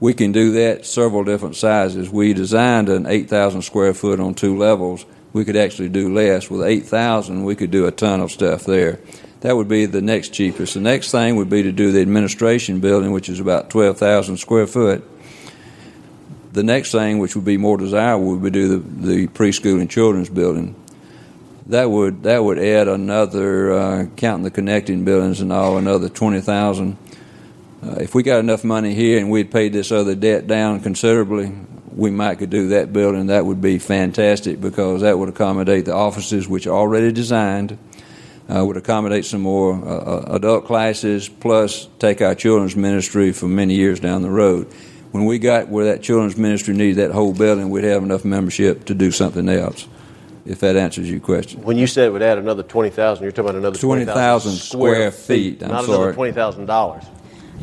We 0.00 0.12
can 0.12 0.32
do 0.32 0.52
that 0.52 0.86
several 0.86 1.24
different 1.24 1.56
sizes. 1.56 2.10
We 2.10 2.34
designed 2.34 2.88
an 2.88 3.06
8,000 3.06 3.62
square 3.62 3.94
foot 3.94 4.20
on 4.20 4.34
two 4.34 4.56
levels. 4.56 5.06
We 5.32 5.44
could 5.44 5.56
actually 5.56 5.88
do 5.88 6.12
less. 6.12 6.50
With 6.50 6.62
8,000, 6.62 7.44
we 7.44 7.54
could 7.54 7.70
do 7.70 7.86
a 7.86 7.92
ton 7.92 8.20
of 8.20 8.30
stuff 8.30 8.64
there. 8.64 9.00
That 9.40 9.56
would 9.56 9.68
be 9.68 9.86
the 9.86 10.00
next 10.00 10.30
cheapest. 10.30 10.74
The 10.74 10.80
next 10.80 11.10
thing 11.10 11.36
would 11.36 11.50
be 11.50 11.62
to 11.62 11.72
do 11.72 11.92
the 11.92 12.00
administration 12.00 12.80
building, 12.80 13.12
which 13.12 13.28
is 13.28 13.40
about 13.40 13.68
12,000 13.70 14.38
square 14.38 14.66
foot. 14.66 15.04
The 16.52 16.62
next 16.62 16.92
thing, 16.92 17.18
which 17.18 17.34
would 17.34 17.44
be 17.44 17.56
more 17.56 17.76
desirable, 17.76 18.26
would 18.26 18.42
be 18.42 18.50
do 18.50 18.68
the, 18.68 19.08
the 19.08 19.26
preschool 19.28 19.80
and 19.80 19.90
children's 19.90 20.28
building. 20.30 20.74
That 21.66 21.90
would 21.90 22.22
that 22.22 22.44
would 22.44 22.58
add 22.58 22.88
another, 22.88 23.72
uh, 23.72 24.06
counting 24.16 24.44
the 24.44 24.50
connecting 24.50 25.04
buildings 25.04 25.40
and 25.40 25.52
all, 25.52 25.78
another 25.78 26.08
20,000. 26.08 26.96
Uh, 27.84 27.96
if 28.00 28.14
we 28.14 28.22
got 28.22 28.40
enough 28.40 28.64
money 28.64 28.94
here 28.94 29.18
and 29.18 29.30
we'd 29.30 29.50
paid 29.50 29.72
this 29.72 29.92
other 29.92 30.14
debt 30.14 30.46
down 30.46 30.80
considerably, 30.80 31.52
we 31.94 32.10
might 32.10 32.38
could 32.38 32.48
do 32.48 32.68
that 32.68 32.92
building. 32.92 33.26
That 33.26 33.44
would 33.44 33.60
be 33.60 33.78
fantastic 33.78 34.60
because 34.60 35.02
that 35.02 35.18
would 35.18 35.28
accommodate 35.28 35.84
the 35.84 35.94
offices 35.94 36.48
which 36.48 36.66
are 36.66 36.74
already 36.74 37.12
designed, 37.12 37.76
uh, 38.48 38.64
would 38.64 38.78
accommodate 38.78 39.26
some 39.26 39.42
more 39.42 39.74
uh, 39.86 40.34
adult 40.34 40.64
classes, 40.64 41.28
plus 41.28 41.88
take 41.98 42.22
our 42.22 42.34
children's 42.34 42.74
ministry 42.74 43.32
for 43.32 43.48
many 43.48 43.74
years 43.74 44.00
down 44.00 44.22
the 44.22 44.30
road. 44.30 44.66
When 45.10 45.26
we 45.26 45.38
got 45.38 45.68
where 45.68 45.84
that 45.84 46.02
children's 46.02 46.38
ministry 46.38 46.74
needed 46.74 46.96
that 46.96 47.10
whole 47.12 47.34
building, 47.34 47.68
we'd 47.68 47.84
have 47.84 48.02
enough 48.02 48.24
membership 48.24 48.86
to 48.86 48.94
do 48.94 49.10
something 49.10 49.48
else. 49.48 49.86
If 50.46 50.60
that 50.60 50.76
answers 50.76 51.10
your 51.10 51.20
question. 51.20 51.62
When 51.62 51.78
you 51.78 51.86
said 51.86 52.06
it 52.08 52.10
would 52.10 52.22
add 52.22 52.36
another 52.36 52.62
twenty 52.62 52.90
thousand, 52.90 53.22
you're 53.22 53.32
talking 53.32 53.50
about 53.50 53.58
another 53.58 53.78
20,000 53.78 54.52
square 54.52 55.10
feet. 55.10 55.62
I'm 55.62 55.70
not 55.70 55.84
sorry. 55.84 55.96
another 55.96 56.12
twenty 56.14 56.32
thousand 56.32 56.66
dollars. 56.66 57.04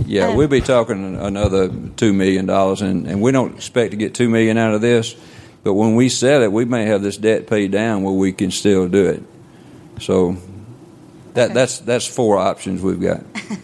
Yeah, 0.06 0.30
um, 0.30 0.38
we'll 0.38 0.48
be 0.48 0.62
talking 0.62 1.16
another 1.16 1.70
two 1.98 2.14
million 2.14 2.46
dollars, 2.46 2.82
and, 2.82 3.08
and 3.08 3.22
we 3.22 3.32
don't 3.32 3.56
expect 3.56 3.92
to 3.92 3.98
get 3.98 4.14
two 4.14 4.30
million 4.30 4.58
out 4.58 4.74
of 4.74 4.82
this. 4.82 5.16
But 5.64 5.74
when 5.74 5.96
we 5.96 6.10
sell 6.10 6.42
it, 6.42 6.52
we 6.52 6.66
may 6.66 6.86
have 6.86 7.02
this 7.02 7.18
debt 7.18 7.48
paid 7.48 7.72
down 7.72 8.04
where 8.04 8.14
we 8.14 8.34
can 8.34 8.52
still 8.52 8.88
do 8.88 9.08
it. 9.08 9.24
So 10.02 10.38
that 11.34 11.54
that's 11.54 11.80
that's 11.80 12.08
four 12.08 12.38
options 12.38 12.82
we've 12.82 13.02
got. 13.02 13.24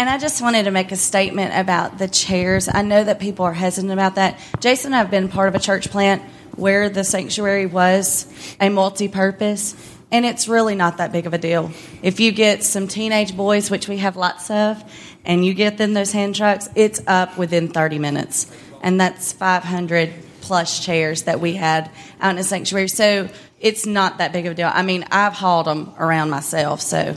And 0.00 0.08
I 0.08 0.16
just 0.16 0.40
wanted 0.40 0.64
to 0.64 0.70
make 0.70 0.92
a 0.92 0.96
statement 0.96 1.52
about 1.54 1.98
the 1.98 2.08
chairs. 2.08 2.70
I 2.72 2.80
know 2.80 3.04
that 3.04 3.20
people 3.20 3.44
are 3.44 3.52
hesitant 3.52 3.92
about 3.92 4.14
that. 4.14 4.40
Jason 4.58 4.94
I 4.94 4.96
have 4.96 5.10
been 5.10 5.28
part 5.28 5.48
of 5.48 5.54
a 5.54 5.58
church 5.58 5.90
plant 5.90 6.22
where 6.56 6.88
the 6.88 7.04
sanctuary 7.04 7.66
was 7.66 8.26
a 8.58 8.70
multi 8.70 9.08
purpose, 9.08 9.74
and 10.10 10.24
it's 10.24 10.48
really 10.48 10.74
not 10.74 10.96
that 10.96 11.12
big 11.12 11.26
of 11.26 11.34
a 11.34 11.38
deal. 11.38 11.70
If 12.02 12.18
you 12.18 12.32
get 12.32 12.64
some 12.64 12.88
teenage 12.88 13.36
boys, 13.36 13.70
which 13.70 13.88
we 13.88 13.98
have 13.98 14.16
lots 14.16 14.50
of, 14.50 14.82
and 15.24 15.44
you 15.44 15.54
get 15.54 15.78
them 15.78 15.94
those 15.94 16.12
hand 16.12 16.34
trucks, 16.34 16.68
it's 16.74 17.00
up 17.06 17.36
within 17.36 17.68
30 17.68 17.98
minutes. 17.98 18.50
And 18.82 19.00
that's 19.00 19.32
500 19.32 20.12
plus 20.40 20.84
chairs 20.84 21.24
that 21.24 21.40
we 21.40 21.54
had 21.54 21.90
out 22.20 22.30
in 22.30 22.36
the 22.36 22.44
sanctuary. 22.44 22.88
So 22.88 23.28
it's 23.60 23.86
not 23.86 24.18
that 24.18 24.32
big 24.32 24.46
of 24.46 24.52
a 24.52 24.54
deal. 24.54 24.70
I 24.72 24.82
mean, 24.82 25.04
I've 25.10 25.34
hauled 25.34 25.66
them 25.66 25.92
around 25.98 26.30
myself, 26.30 26.80
so 26.80 27.16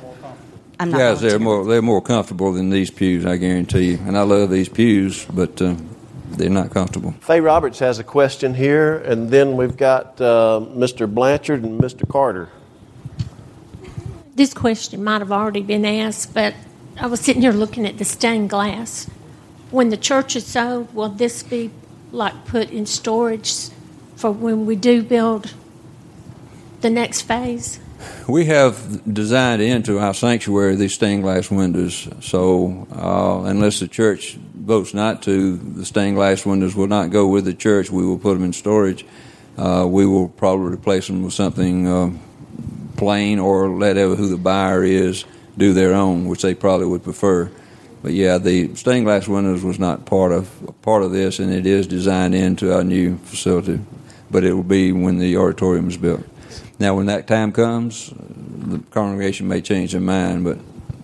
I'm 0.80 0.92
not. 0.92 0.98
Guys, 0.98 1.22
they're 1.22 1.40
more 1.40 1.66
they're 1.66 1.82
more 1.82 2.02
comfortable 2.02 2.52
than 2.52 2.70
these 2.70 2.92
pews, 2.92 3.26
I 3.26 3.38
guarantee 3.38 3.92
you. 3.92 4.00
And 4.06 4.18
I 4.18 4.24
love 4.24 4.50
these 4.50 4.70
pews, 4.70 5.26
but 5.26 5.62
uh, 5.62 5.76
they're 6.32 6.50
not 6.50 6.72
comfortable. 6.72 7.14
Faye 7.22 7.40
Roberts 7.40 7.80
has 7.80 8.00
a 8.00 8.04
question 8.04 8.54
here, 8.54 8.98
and 8.98 9.30
then 9.30 9.56
we've 9.56 9.78
got 9.78 10.20
uh, 10.20 10.62
Mr. 10.76 11.12
Blanchard 11.12 11.64
and 11.64 11.80
Mr. 11.80 12.08
Carter. 12.08 12.50
This 14.36 14.54
question 14.54 15.04
might 15.04 15.22
have 15.22 15.32
already 15.32 15.62
been 15.62 15.86
asked, 15.86 16.34
but 16.34 16.56
I 16.98 17.08
was 17.08 17.22
sitting 17.22 17.42
here 17.42 17.52
looking 17.52 17.88
at 17.88 17.98
the 17.98 18.06
stained 18.06 18.52
glass. 18.52 19.10
When 19.72 19.90
the 19.90 19.98
church 19.98 20.36
is 20.36 20.46
sold, 20.46 20.94
will 20.94 21.10
this 21.10 21.42
be 21.42 21.72
like 22.12 22.46
put 22.46 22.70
in 22.70 22.86
storage 22.86 23.70
for 24.16 24.32
when 24.32 24.68
we 24.68 24.76
do 24.76 25.02
build 25.02 25.56
the 26.82 26.92
next 26.92 27.24
phase? 27.24 27.80
We 28.28 28.46
have 28.46 29.12
designed 29.12 29.62
into 29.62 29.98
our 29.98 30.14
sanctuary 30.14 30.76
these 30.76 30.94
stained 30.94 31.24
glass 31.24 31.50
windows. 31.50 32.08
So 32.22 32.88
uh, 32.92 33.50
unless 33.50 33.80
the 33.80 33.88
church 33.88 34.36
votes 34.36 34.94
not 34.94 35.24
to, 35.24 35.58
the 35.58 35.86
stained 35.86 36.16
glass 36.16 36.46
windows 36.46 36.76
will 36.76 36.88
not 36.88 37.10
go 37.10 37.28
with 37.28 37.46
the 37.46 37.54
church. 37.56 37.90
We 37.90 38.06
will 38.06 38.20
put 38.20 38.36
them 38.36 38.44
in 38.44 38.54
storage. 38.54 39.04
Uh, 39.58 39.88
we 39.90 40.06
will 40.06 40.30
probably 40.30 40.72
replace 40.72 41.08
them 41.08 41.24
with 41.24 41.34
something 41.34 41.88
uh, 41.88 42.12
plain 42.98 43.40
or 43.40 43.70
let 43.70 43.98
who 43.98 44.28
the 44.28 44.38
buyer 44.38 44.84
is 44.84 45.26
do 45.58 45.74
their 45.74 45.94
own, 45.94 46.26
which 46.26 46.42
they 46.42 46.56
probably 46.56 46.88
would 46.88 47.04
prefer. 47.04 47.52
But 48.02 48.14
yeah, 48.14 48.38
the 48.38 48.76
stained 48.76 49.06
glass 49.06 49.28
windows 49.28 49.64
was 49.64 49.80
not 49.80 50.06
part 50.06 50.32
of 50.32 50.50
part 50.82 51.04
of 51.04 51.12
this, 51.12 51.40
and 51.40 51.54
it 51.54 51.66
is 51.66 51.88
designed 51.88 52.36
into 52.36 52.74
our 52.74 52.84
new 52.84 53.18
facility. 53.18 53.80
But 54.30 54.44
it 54.44 54.54
will 54.54 54.64
be 54.64 54.92
when 54.92 55.20
the 55.20 55.38
auditorium 55.38 55.88
is 55.88 55.98
built. 55.98 56.24
Now, 56.80 56.96
when 56.96 57.06
that 57.06 57.28
time 57.28 57.52
comes, 57.52 58.12
the 58.18 58.80
congregation 58.92 59.48
may 59.48 59.62
change 59.62 59.92
their 59.92 60.02
mind, 60.02 60.44
but 60.44 60.58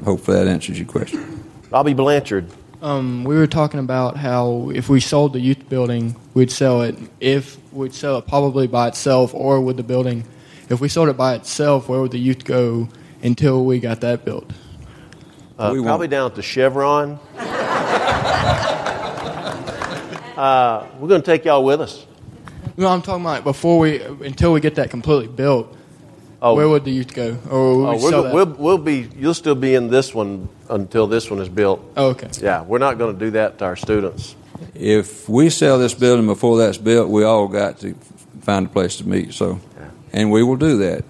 hopefully 0.04 0.38
that 0.38 0.48
answers 0.48 0.78
your 0.78 0.88
question. 0.88 1.44
Bobby 1.70 1.94
Blanchard. 1.94 2.52
Um, 2.82 3.26
we 3.26 3.36
were 3.36 3.48
talking 3.48 3.80
about 3.80 4.16
how 4.16 4.72
if 4.74 4.90
we 4.90 5.00
sold 5.00 5.34
the 5.34 5.40
youth 5.40 5.70
building, 5.70 6.16
we'd 6.34 6.52
sell 6.52 6.82
it. 6.82 6.98
If 7.20 7.58
we'd 7.74 7.94
sell 7.94 8.18
it 8.18 8.28
probably 8.28 8.68
by 8.68 8.88
itself, 8.88 9.34
or 9.34 9.62
would 9.62 9.78
the 9.78 9.84
building? 9.84 10.24
If 10.70 10.80
we 10.82 10.88
sold 10.88 11.10
it 11.10 11.18
by 11.18 11.36
itself, 11.36 11.90
where 11.90 12.02
would 12.02 12.12
the 12.12 12.20
youth 12.20 12.46
go 12.46 12.88
until 13.22 13.66
we 13.66 13.80
got 13.80 14.02
that 14.02 14.26
built? 14.26 14.52
Uh, 15.58 15.74
probably 15.84 16.08
down 16.08 16.26
at 16.28 16.36
the 16.36 16.41
Chevron. 16.41 17.20
uh, 20.38 20.88
we're 21.00 21.08
going 21.10 21.22
to 21.22 21.26
take 21.26 21.46
y'all 21.46 21.64
with 21.64 21.82
us. 21.82 22.06
No, 22.78 22.88
I'm 22.88 23.02
talking 23.02 23.26
about 23.26 23.44
before 23.44 23.78
we 23.80 24.02
until 24.02 24.54
we 24.54 24.62
get 24.62 24.76
that 24.76 24.90
completely 24.90 25.28
built. 25.28 25.76
Oh. 26.41 26.56
where 26.56 26.70
would 26.70 26.86
the 26.86 26.91
youth 26.91 27.14
go? 27.14 27.38
Or 27.50 27.78
would 27.78 27.86
Oh, 27.86 27.98
we 27.98 28.04
we're 28.04 28.12
go, 28.12 28.24
that? 28.24 28.34
We'll, 28.34 28.46
we'll 28.46 28.78
be. 28.78 29.10
You'll 29.18 29.34
still 29.34 29.56
be 29.56 29.76
in 29.76 29.90
this 29.90 30.14
one 30.16 30.48
until 30.70 31.06
this 31.06 31.30
one 31.30 31.41
is 31.41 31.50
built. 31.50 31.82
Oh, 31.98 32.12
okay. 32.12 32.30
Yeah, 32.41 32.62
we're 32.64 32.78
not 32.78 32.98
going 32.98 33.14
to 33.14 33.20
do 33.26 33.32
that 33.32 33.58
to 33.60 33.66
our 33.66 33.76
students. 33.76 34.38
If 34.74 35.28
we 35.28 35.50
sell 35.50 35.78
this 35.80 35.94
building 35.94 36.28
before 36.28 36.58
that's 36.58 36.78
built, 36.78 37.10
we 37.10 37.26
all 37.26 37.50
got 37.50 37.80
to 37.80 37.94
find 38.41 38.68
a 38.68 38.70
place 38.70 38.96
to 38.98 39.08
meet. 39.08 39.34
So, 39.34 39.60
and 40.14 40.32
we 40.32 40.41
will 40.44 40.56
do 40.56 40.78
that. 40.78 41.04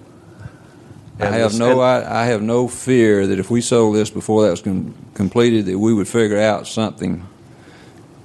I 1.20 1.26
have 1.32 1.52
this- 1.52 1.60
no, 1.60 1.82
and- 1.82 2.06
I, 2.06 2.24
I 2.24 2.26
have 2.26 2.41
no 2.41 2.68
fear 2.68 3.28
that 3.28 3.40
if 3.40 3.50
we 3.50 3.62
sold 3.62 3.96
this 3.96 4.10
before 4.10 4.44
that 4.44 4.52
was 4.52 4.62
com- 4.62 4.94
completed, 5.14 5.66
that 5.66 5.78
we 5.78 5.94
would 5.94 6.08
figure 6.08 6.40
out 6.40 6.68
something, 6.68 7.26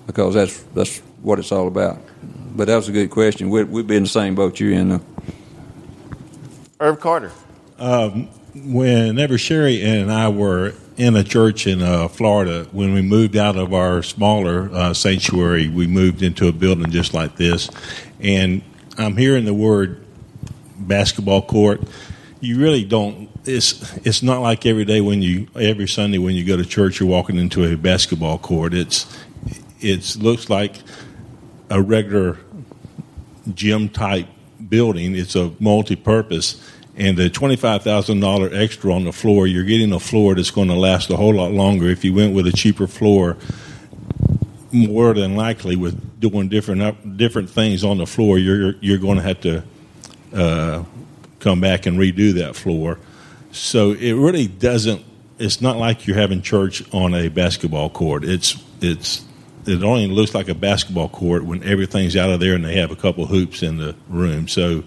because 0.06 0.34
that's 0.34 0.62
that's 0.74 0.98
what 1.22 1.38
it's 1.38 1.50
all 1.52 1.66
about. 1.66 1.98
But 2.56 2.66
that 2.68 2.76
was 2.76 2.88
a 2.88 2.92
good 2.92 3.10
question. 3.10 3.50
We'd, 3.50 3.68
we'd 3.68 3.86
be 3.86 3.96
in 3.96 4.04
the 4.04 4.08
same 4.08 4.34
boat 4.36 4.60
you're 4.60 4.72
in. 4.72 4.90
Though. 4.90 5.00
Irv 6.80 7.00
Carter. 7.00 7.32
Um, 7.78 8.28
whenever 8.54 9.38
Sherry 9.38 9.82
and 9.82 10.12
I 10.12 10.28
were 10.28 10.74
in 10.96 11.16
a 11.16 11.24
church 11.24 11.66
in 11.66 11.82
uh, 11.82 12.06
Florida, 12.06 12.68
when 12.70 12.94
we 12.94 13.02
moved 13.02 13.36
out 13.36 13.56
of 13.56 13.74
our 13.74 14.02
smaller 14.04 14.70
uh, 14.72 14.94
sanctuary, 14.94 15.68
we 15.68 15.88
moved 15.88 16.22
into 16.22 16.46
a 16.46 16.52
building 16.52 16.90
just 16.92 17.12
like 17.14 17.36
this. 17.36 17.68
And 18.20 18.62
I'm 18.96 19.16
hearing 19.16 19.44
the 19.44 19.54
word 19.54 20.04
basketball 20.78 21.42
court. 21.42 21.80
You 22.44 22.58
really 22.58 22.84
don't. 22.84 23.30
It's 23.46 23.96
it's 24.06 24.22
not 24.22 24.42
like 24.42 24.66
every 24.66 24.84
day 24.84 25.00
when 25.00 25.22
you 25.22 25.48
every 25.58 25.88
Sunday 25.88 26.18
when 26.18 26.34
you 26.34 26.44
go 26.44 26.58
to 26.58 26.64
church, 26.66 27.00
you're 27.00 27.08
walking 27.08 27.38
into 27.38 27.64
a 27.64 27.74
basketball 27.74 28.36
court. 28.36 28.74
It's 28.74 29.06
it 29.80 30.16
looks 30.16 30.50
like 30.50 30.76
a 31.70 31.80
regular 31.80 32.36
gym 33.54 33.88
type 33.88 34.26
building. 34.68 35.16
It's 35.16 35.34
a 35.34 35.52
multi 35.58 35.96
purpose. 35.96 36.60
And 36.96 37.16
the 37.16 37.28
$25,000 37.28 38.56
extra 38.56 38.94
on 38.94 39.02
the 39.04 39.12
floor, 39.12 39.48
you're 39.48 39.64
getting 39.64 39.92
a 39.92 39.98
floor 39.98 40.36
that's 40.36 40.52
going 40.52 40.68
to 40.68 40.74
last 40.74 41.10
a 41.10 41.16
whole 41.16 41.34
lot 41.34 41.50
longer. 41.50 41.88
If 41.88 42.04
you 42.04 42.14
went 42.14 42.34
with 42.34 42.46
a 42.46 42.52
cheaper 42.52 42.86
floor, 42.86 43.36
more 44.70 45.12
than 45.12 45.34
likely 45.34 45.76
with 45.76 46.20
doing 46.20 46.48
different 46.48 47.16
different 47.16 47.48
things 47.48 47.84
on 47.84 47.96
the 47.96 48.06
floor, 48.06 48.38
you're 48.38 48.74
you're 48.80 48.98
going 48.98 49.16
to 49.16 49.22
have 49.22 49.40
to 49.40 49.64
uh, 50.34 50.84
come 51.44 51.60
back 51.60 51.86
and 51.86 51.98
redo 51.98 52.34
that 52.34 52.56
floor. 52.56 52.98
So 53.52 53.92
it 53.92 54.14
really 54.14 54.48
doesn't. 54.48 55.04
It's 55.38 55.60
not 55.60 55.76
like 55.76 56.06
you're 56.06 56.16
having 56.16 56.42
church 56.42 56.82
on 56.92 57.14
a 57.14 57.28
basketball 57.28 57.90
court. 57.90 58.24
It's 58.24 58.60
it's 58.80 59.24
it 59.66 59.82
only 59.82 60.06
looks 60.06 60.34
like 60.34 60.48
a 60.48 60.54
basketball 60.54 61.08
court 61.08 61.44
when 61.44 61.62
everything's 61.62 62.16
out 62.16 62.30
of 62.30 62.40
there 62.40 62.54
and 62.54 62.64
they 62.64 62.76
have 62.76 62.90
a 62.90 62.96
couple 62.96 63.26
hoops 63.26 63.62
in 63.62 63.78
the 63.78 63.94
room. 64.08 64.48
So 64.48 64.84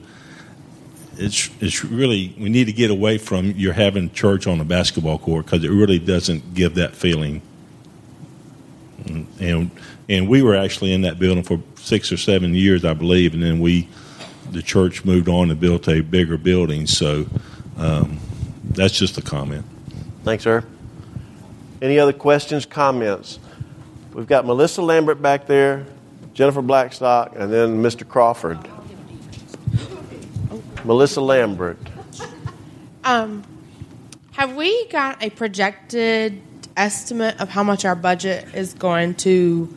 it's 1.18 1.50
it's 1.62 1.84
really 1.84 2.36
we 2.38 2.50
need 2.50 2.66
to 2.66 2.74
get 2.74 2.92
away 2.92 3.18
from 3.18 3.52
you're 3.52 3.74
having 3.74 4.12
church 4.12 4.48
on 4.48 4.60
a 4.60 4.66
basketball 4.66 5.20
court 5.20 5.46
because 5.46 5.64
it 5.64 5.70
really 5.70 6.00
doesn't 6.00 6.54
give 6.54 6.76
that 6.76 6.96
feeling. 6.96 7.42
And, 9.40 9.72
and 10.10 10.28
we 10.28 10.42
were 10.42 10.56
actually 10.56 10.92
in 10.92 11.02
that 11.02 11.18
building 11.18 11.44
for 11.44 11.62
six 11.76 12.12
or 12.12 12.18
seven 12.18 12.54
years, 12.54 12.84
I 12.84 12.94
believe, 12.94 13.34
and 13.34 13.42
then 13.42 13.62
we 13.62 13.88
the 14.52 14.62
church 14.62 15.06
moved 15.06 15.30
on 15.30 15.52
and 15.52 15.60
built 15.60 15.88
a 15.88 16.02
bigger 16.02 16.38
building. 16.38 16.88
So 16.88 17.26
um, 17.78 18.20
that's 18.64 18.98
just 18.98 19.18
a 19.18 19.22
comment. 19.22 19.66
Thanks, 20.24 20.44
sir. 20.44 20.64
Any 21.82 22.00
other 22.00 22.14
questions, 22.14 22.66
comments? 22.66 23.40
We've 24.14 24.28
got 24.28 24.46
Melissa 24.46 24.82
Lambert 24.82 25.22
back 25.22 25.46
there, 25.46 25.86
Jennifer 26.34 26.62
Blackstock, 26.62 27.34
and 27.36 27.54
then 27.54 27.84
Mr. 27.84 28.08
Crawford. 28.08 28.58
Melissa 30.84 31.22
Lambert. 31.22 31.78
Um, 33.04 33.44
have 34.32 34.56
we 34.56 34.88
got 34.88 35.22
a 35.22 35.30
projected 35.30 36.42
estimate 36.76 37.40
of 37.40 37.50
how 37.50 37.64
much 37.64 37.86
our 37.86 37.96
budget 37.96 38.54
is 38.54 38.74
going 38.74 39.16
to 39.16 39.76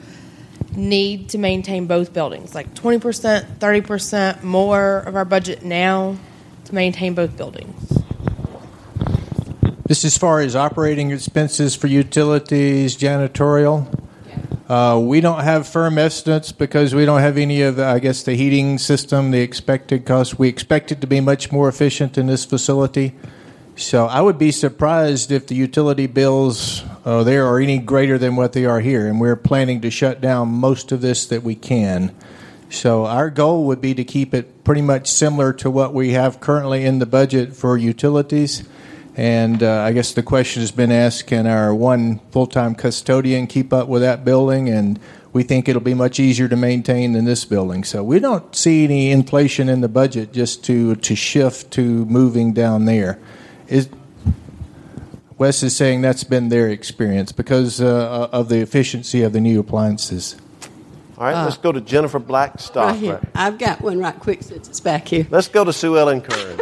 need 0.74 1.28
to 1.30 1.38
maintain 1.38 1.86
both 1.86 2.12
buildings? 2.12 2.54
Like 2.54 2.74
20%, 2.74 3.58
30% 3.58 4.42
more 4.42 4.98
of 4.98 5.16
our 5.16 5.24
budget 5.24 5.62
now 5.62 6.16
to 6.64 6.74
maintain 6.74 7.14
both 7.14 7.36
buildings? 7.36 8.00
This 9.86 10.04
as 10.04 10.16
far 10.16 10.40
as 10.40 10.54
operating 10.54 11.10
expenses 11.10 11.74
for 11.74 11.88
utilities, 11.88 12.96
janitorial. 12.96 13.92
Uh, 14.68 15.00
we 15.02 15.20
don't 15.20 15.40
have 15.40 15.66
firm 15.66 15.98
estimates 15.98 16.52
because 16.52 16.94
we 16.94 17.04
don't 17.04 17.18
have 17.18 17.36
any 17.36 17.62
of 17.62 17.74
the, 17.74 17.84
I 17.84 17.98
guess, 17.98 18.22
the 18.22 18.34
heating 18.34 18.78
system, 18.78 19.32
the 19.32 19.40
expected 19.40 20.04
cost. 20.06 20.38
We 20.38 20.46
expect 20.46 20.92
it 20.92 21.00
to 21.00 21.08
be 21.08 21.20
much 21.20 21.50
more 21.50 21.68
efficient 21.68 22.16
in 22.16 22.28
this 22.28 22.44
facility. 22.44 23.16
So 23.80 24.04
I 24.04 24.20
would 24.20 24.36
be 24.36 24.52
surprised 24.52 25.32
if 25.32 25.46
the 25.46 25.54
utility 25.54 26.06
bills 26.06 26.84
uh, 27.02 27.24
there 27.24 27.46
are 27.46 27.58
any 27.58 27.78
greater 27.78 28.18
than 28.18 28.36
what 28.36 28.52
they 28.52 28.66
are 28.66 28.80
here. 28.80 29.06
And 29.06 29.18
we're 29.18 29.36
planning 29.36 29.80
to 29.80 29.90
shut 29.90 30.20
down 30.20 30.48
most 30.48 30.92
of 30.92 31.00
this 31.00 31.24
that 31.26 31.42
we 31.42 31.54
can. 31.54 32.14
So 32.68 33.06
our 33.06 33.30
goal 33.30 33.64
would 33.64 33.80
be 33.80 33.94
to 33.94 34.04
keep 34.04 34.34
it 34.34 34.64
pretty 34.64 34.82
much 34.82 35.08
similar 35.08 35.54
to 35.54 35.70
what 35.70 35.94
we 35.94 36.10
have 36.10 36.40
currently 36.40 36.84
in 36.84 36.98
the 36.98 37.06
budget 37.06 37.56
for 37.56 37.78
utilities. 37.78 38.68
And 39.16 39.62
uh, 39.62 39.80
I 39.80 39.92
guess 39.92 40.12
the 40.12 40.22
question 40.22 40.60
has 40.60 40.72
been 40.72 40.92
asked 40.92 41.26
can 41.26 41.46
our 41.46 41.74
one 41.74 42.18
full 42.32 42.46
time 42.46 42.74
custodian 42.74 43.46
keep 43.46 43.72
up 43.72 43.88
with 43.88 44.02
that 44.02 44.26
building? 44.26 44.68
And 44.68 45.00
we 45.32 45.42
think 45.42 45.70
it'll 45.70 45.80
be 45.80 45.94
much 45.94 46.20
easier 46.20 46.48
to 46.48 46.56
maintain 46.56 47.14
than 47.14 47.24
this 47.24 47.46
building. 47.46 47.84
So 47.84 48.04
we 48.04 48.20
don't 48.20 48.54
see 48.54 48.84
any 48.84 49.10
inflation 49.10 49.70
in 49.70 49.80
the 49.80 49.88
budget 49.88 50.34
just 50.34 50.62
to, 50.64 50.96
to 50.96 51.16
shift 51.16 51.70
to 51.72 52.04
moving 52.04 52.52
down 52.52 52.84
there. 52.84 53.18
Is, 53.70 53.88
Wes 55.38 55.62
is 55.62 55.74
saying 55.74 56.02
that's 56.02 56.24
been 56.24 56.48
their 56.50 56.68
experience 56.68 57.32
because 57.32 57.80
uh, 57.80 58.28
of 58.32 58.48
the 58.48 58.58
efficiency 58.58 59.22
of 59.22 59.32
the 59.32 59.40
new 59.40 59.60
appliances. 59.60 60.36
All 61.16 61.24
right, 61.24 61.34
Uh, 61.34 61.44
let's 61.44 61.56
go 61.56 61.70
to 61.72 61.80
Jennifer 61.80 62.18
Blackstock. 62.18 62.90
Right 62.90 62.98
here. 62.98 63.20
I've 63.34 63.58
got 63.58 63.80
one 63.80 63.98
right 63.98 64.18
quick 64.18 64.42
since 64.42 64.68
it's 64.68 64.80
back 64.80 65.06
here. 65.08 65.26
Let's 65.30 65.48
go 65.48 65.64
to 65.64 65.72
Sue 65.72 65.96
Ellen 65.98 66.20
Kearns. 66.20 66.60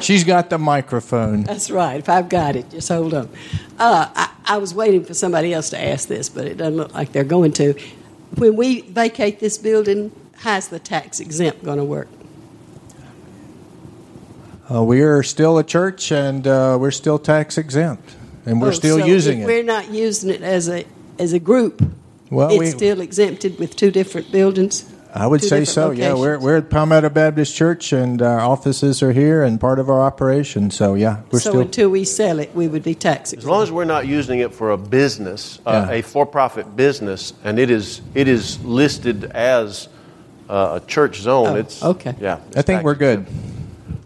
She's 0.00 0.24
got 0.24 0.48
the 0.48 0.58
microphone. 0.58 1.42
That's 1.42 1.70
right. 1.70 1.98
If 1.98 2.08
I've 2.08 2.28
got 2.30 2.56
it, 2.56 2.70
just 2.70 2.88
hold 2.88 3.12
on. 3.12 3.28
Uh, 3.78 4.08
I, 4.14 4.30
I 4.46 4.56
was 4.56 4.72
waiting 4.74 5.04
for 5.04 5.12
somebody 5.12 5.52
else 5.52 5.70
to 5.70 5.78
ask 5.80 6.08
this, 6.08 6.28
but 6.30 6.46
it 6.46 6.56
doesn't 6.56 6.76
look 6.76 6.94
like 6.94 7.12
they're 7.12 7.22
going 7.22 7.52
to. 7.54 7.74
When 8.36 8.56
we 8.56 8.80
vacate 8.80 9.40
this 9.40 9.58
building, 9.58 10.10
how's 10.36 10.68
the 10.68 10.78
tax 10.78 11.20
exempt 11.20 11.64
going 11.64 11.78
to 11.78 11.84
work? 11.84 12.08
Uh, 14.72 14.84
we 14.84 15.00
are 15.02 15.22
still 15.22 15.58
a 15.58 15.64
church 15.64 16.12
and 16.12 16.46
uh, 16.46 16.76
we're 16.80 16.92
still 16.92 17.18
tax 17.18 17.58
exempt, 17.58 18.14
and 18.46 18.60
we're 18.60 18.68
Oh, 18.68 18.72
still 18.72 18.98
so 19.00 19.04
using 19.04 19.40
it. 19.40 19.46
We're 19.46 19.64
not 19.64 19.90
using 19.90 20.30
it 20.30 20.42
as 20.42 20.68
a 20.68 20.84
as 21.18 21.32
a 21.32 21.40
group. 21.40 21.82
Well, 22.30 22.50
it's 22.50 22.58
we- 22.58 22.66
still 22.66 23.00
exempted 23.00 23.58
with 23.58 23.74
two 23.74 23.90
different 23.90 24.30
buildings. 24.30 24.84
I 25.12 25.26
would 25.26 25.42
say 25.42 25.64
different 25.64 25.68
so. 25.68 25.90
Yeah, 25.90 26.14
we're 26.14 26.38
we're 26.38 26.58
at 26.58 26.70
Palmetto 26.70 27.08
Baptist 27.10 27.56
Church, 27.56 27.92
and 27.92 28.22
our 28.22 28.38
offices 28.38 29.02
are 29.02 29.10
here, 29.10 29.42
and 29.42 29.60
part 29.60 29.80
of 29.80 29.90
our 29.90 30.00
operation. 30.02 30.70
So 30.70 30.94
yeah, 30.94 31.22
we're 31.32 31.40
so 31.40 31.50
still. 31.50 31.60
until 31.62 31.88
we 31.90 32.04
sell 32.04 32.38
it, 32.38 32.54
we 32.54 32.68
would 32.68 32.84
be 32.84 32.94
tax 32.94 33.32
exempt. 33.32 33.42
As 33.42 33.48
long 33.50 33.62
as 33.64 33.72
we're 33.72 33.84
not 33.86 34.06
using 34.06 34.38
it 34.38 34.54
for 34.54 34.70
a 34.70 34.76
business, 34.78 35.58
uh, 35.66 35.86
Yeah. 35.90 35.96
a 35.96 36.02
for-profit 36.02 36.76
business, 36.76 37.32
and 37.42 37.58
it 37.58 37.70
is 37.72 38.02
it 38.14 38.28
is 38.28 38.62
listed 38.64 39.24
as 39.34 39.88
uh, 40.48 40.78
a 40.80 40.86
church 40.86 41.16
zone, 41.20 41.46
Oh, 41.48 41.54
it's 41.56 41.82
okay. 41.82 42.14
Yeah, 42.20 42.38
I 42.54 42.62
think 42.62 42.84
we're 42.84 42.94
good. 42.94 43.26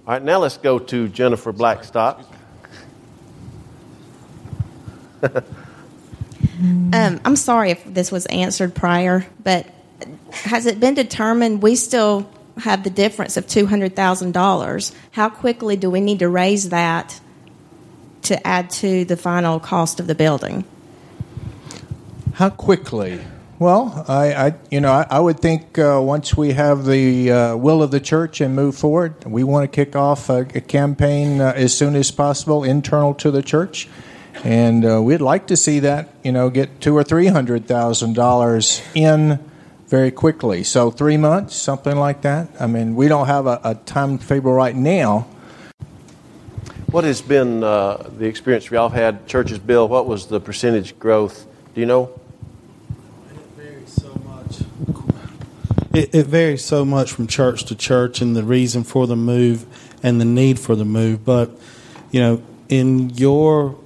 All 0.07 0.13
right, 0.13 0.23
now 0.23 0.39
let's 0.39 0.59
go 0.59 0.79
to 0.79 1.09
Jennifer 1.09 1.53
Blackstock. 1.53 2.21
Um, 6.61 7.21
I'm 7.25 7.37
sorry 7.37 7.73
if 7.73 7.83
this 7.85 8.13
was 8.13 8.27
answered 8.27 8.75
prior, 8.75 9.27
but 9.43 9.67
has 10.31 10.67
it 10.67 10.79
been 10.79 10.95
determined 10.95 11.63
we 11.63 11.75
still 11.75 12.31
have 12.59 12.85
the 12.85 12.91
difference 12.91 13.37
of 13.37 13.47
$200,000? 13.47 14.95
How 15.11 15.29
quickly 15.29 15.77
do 15.77 15.91
we 15.91 16.01
need 16.01 16.21
to 16.21 16.29
raise 16.29 16.69
that 16.69 17.21
to 18.23 18.47
add 18.47 18.71
to 18.71 19.05
the 19.05 19.17
final 19.17 19.59
cost 19.59 19.99
of 19.99 20.07
the 20.07 20.15
building? 20.15 20.65
How 22.35 22.51
quickly? 22.51 23.21
Well, 23.61 24.05
I, 24.09 24.35
I 24.35 24.55
you 24.69 24.81
know, 24.81 24.91
I, 24.91 25.07
I 25.09 25.21
would 25.21 25.39
think 25.39 25.79
uh, 25.79 26.01
once 26.03 26.37
we 26.37 26.55
have 26.55 26.87
the 26.87 27.31
uh, 27.31 27.57
will 27.57 27.85
of 27.85 27.93
the 27.93 28.01
church 28.01 28.41
and 28.41 28.57
move 28.57 28.77
forward, 28.77 29.25
we 29.25 29.45
want 29.45 29.71
to 29.71 29.75
kick 29.75 29.95
off 29.95 30.29
a, 30.29 30.41
a 30.41 30.61
campaign 30.61 31.41
uh, 31.41 31.53
as 31.55 31.77
soon 31.77 31.95
as 31.95 32.11
possible, 32.11 32.65
internal 32.65 33.15
to 33.15 33.31
the 33.31 33.43
church, 33.43 33.89
and 34.43 34.85
uh, 34.85 35.01
we'd 35.01 35.21
like 35.21 35.47
to 35.47 35.57
see 35.57 35.79
that 35.81 36.09
you 36.25 36.33
know 36.33 36.51
get 36.51 36.81
two 36.81 36.97
or 36.97 37.05
three 37.05 37.29
hundred 37.29 37.69
thousand 37.69 38.15
dollars 38.15 38.83
in 38.93 39.39
very 39.87 40.11
quickly. 40.11 40.65
So 40.65 40.91
three 40.91 41.17
months, 41.17 41.55
something 41.55 41.97
like 41.97 42.23
that. 42.23 42.49
I 42.59 42.67
mean, 42.67 42.97
we 42.97 43.07
don't 43.07 43.29
have 43.29 43.47
a, 43.47 43.61
a 43.63 43.75
timetable 43.77 44.53
right 44.53 44.75
now. 44.75 45.29
What 46.91 47.05
has 47.05 47.23
been 47.23 47.63
uh, 47.63 48.11
the 48.19 48.27
experience 48.27 48.69
y'all 48.69 48.89
had 48.89 49.29
churches 49.29 49.61
Bill, 49.61 49.87
What 49.87 50.09
was 50.09 50.27
the 50.27 50.41
percentage 50.41 50.99
growth? 50.99 51.47
Do 51.73 51.81
you 51.81 51.87
know? 51.87 52.21
It, 55.95 56.13
it 56.13 56.27
varies 56.27 56.65
so 56.65 56.85
much 56.85 57.13
from 57.13 57.29
church 57.29 57.65
to 57.67 57.77
church 57.77 58.21
and 58.21 58.35
the 58.35 58.43
reason 58.43 58.83
for 58.83 59.07
the 59.07 59.15
move 59.15 59.65
and 60.03 60.21
the 60.21 60.25
need 60.25 60.59
for 60.59 60.75
the 60.75 60.85
move. 60.85 61.25
But, 61.25 61.51
you 62.11 62.21
know, 62.21 62.43
in 62.69 63.11
your, 63.11 63.79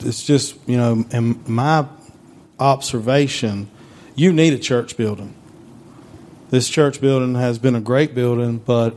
it's 0.00 0.22
just, 0.22 0.56
you 0.68 0.76
know, 0.76 1.06
in 1.10 1.42
my 1.46 1.86
observation, 2.60 3.70
you 4.14 4.32
need 4.32 4.52
a 4.52 4.58
church 4.58 4.96
building. 4.96 5.34
This 6.50 6.68
church 6.68 7.00
building 7.00 7.34
has 7.34 7.58
been 7.58 7.74
a 7.74 7.80
great 7.80 8.14
building, 8.14 8.58
but 8.58 8.94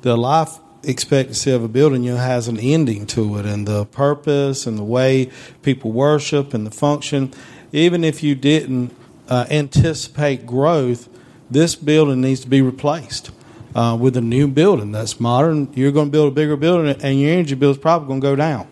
the 0.00 0.16
life 0.16 0.58
expectancy 0.82 1.50
of 1.50 1.62
a 1.62 1.68
building 1.68 2.02
you 2.02 2.12
know, 2.12 2.18
has 2.18 2.48
an 2.48 2.58
ending 2.58 3.06
to 3.08 3.36
it, 3.36 3.44
and 3.44 3.68
the 3.68 3.84
purpose 3.84 4.66
and 4.66 4.78
the 4.78 4.84
way 4.84 5.30
people 5.62 5.92
worship 5.92 6.54
and 6.54 6.66
the 6.66 6.70
function. 6.70 7.32
Even 7.72 8.04
if 8.04 8.22
you 8.22 8.34
didn't 8.34 8.94
uh, 9.28 9.46
anticipate 9.50 10.46
growth, 10.46 11.08
this 11.50 11.74
building 11.74 12.20
needs 12.20 12.40
to 12.40 12.48
be 12.48 12.62
replaced 12.62 13.30
uh, 13.74 13.96
with 14.00 14.16
a 14.16 14.20
new 14.20 14.48
building 14.48 14.92
that's 14.92 15.20
modern. 15.20 15.72
You're 15.74 15.92
going 15.92 16.06
to 16.06 16.12
build 16.12 16.32
a 16.32 16.34
bigger 16.34 16.56
building, 16.56 16.96
and 17.02 17.20
your 17.20 17.32
energy 17.32 17.54
bill 17.54 17.70
is 17.70 17.78
probably 17.78 18.08
going 18.08 18.20
to 18.20 18.26
go 18.26 18.36
down 18.36 18.68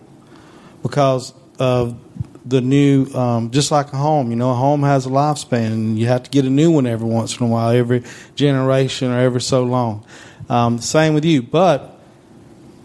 because 0.82 1.34
of 1.58 1.98
the 2.44 2.60
new, 2.60 3.06
um, 3.14 3.50
just 3.50 3.70
like 3.70 3.92
a 3.92 3.96
home. 3.96 4.30
You 4.30 4.36
know, 4.36 4.50
a 4.50 4.54
home 4.54 4.82
has 4.82 5.06
a 5.06 5.10
lifespan, 5.10 5.72
and 5.72 5.98
you 5.98 6.06
have 6.06 6.22
to 6.22 6.30
get 6.30 6.44
a 6.44 6.50
new 6.50 6.70
one 6.70 6.86
every 6.86 7.08
once 7.08 7.38
in 7.38 7.46
a 7.46 7.48
while, 7.48 7.70
every 7.70 8.02
generation 8.34 9.10
or 9.10 9.18
every 9.18 9.40
so 9.40 9.64
long. 9.64 10.04
Um, 10.48 10.78
same 10.78 11.14
with 11.14 11.24
you, 11.24 11.42
but 11.42 11.98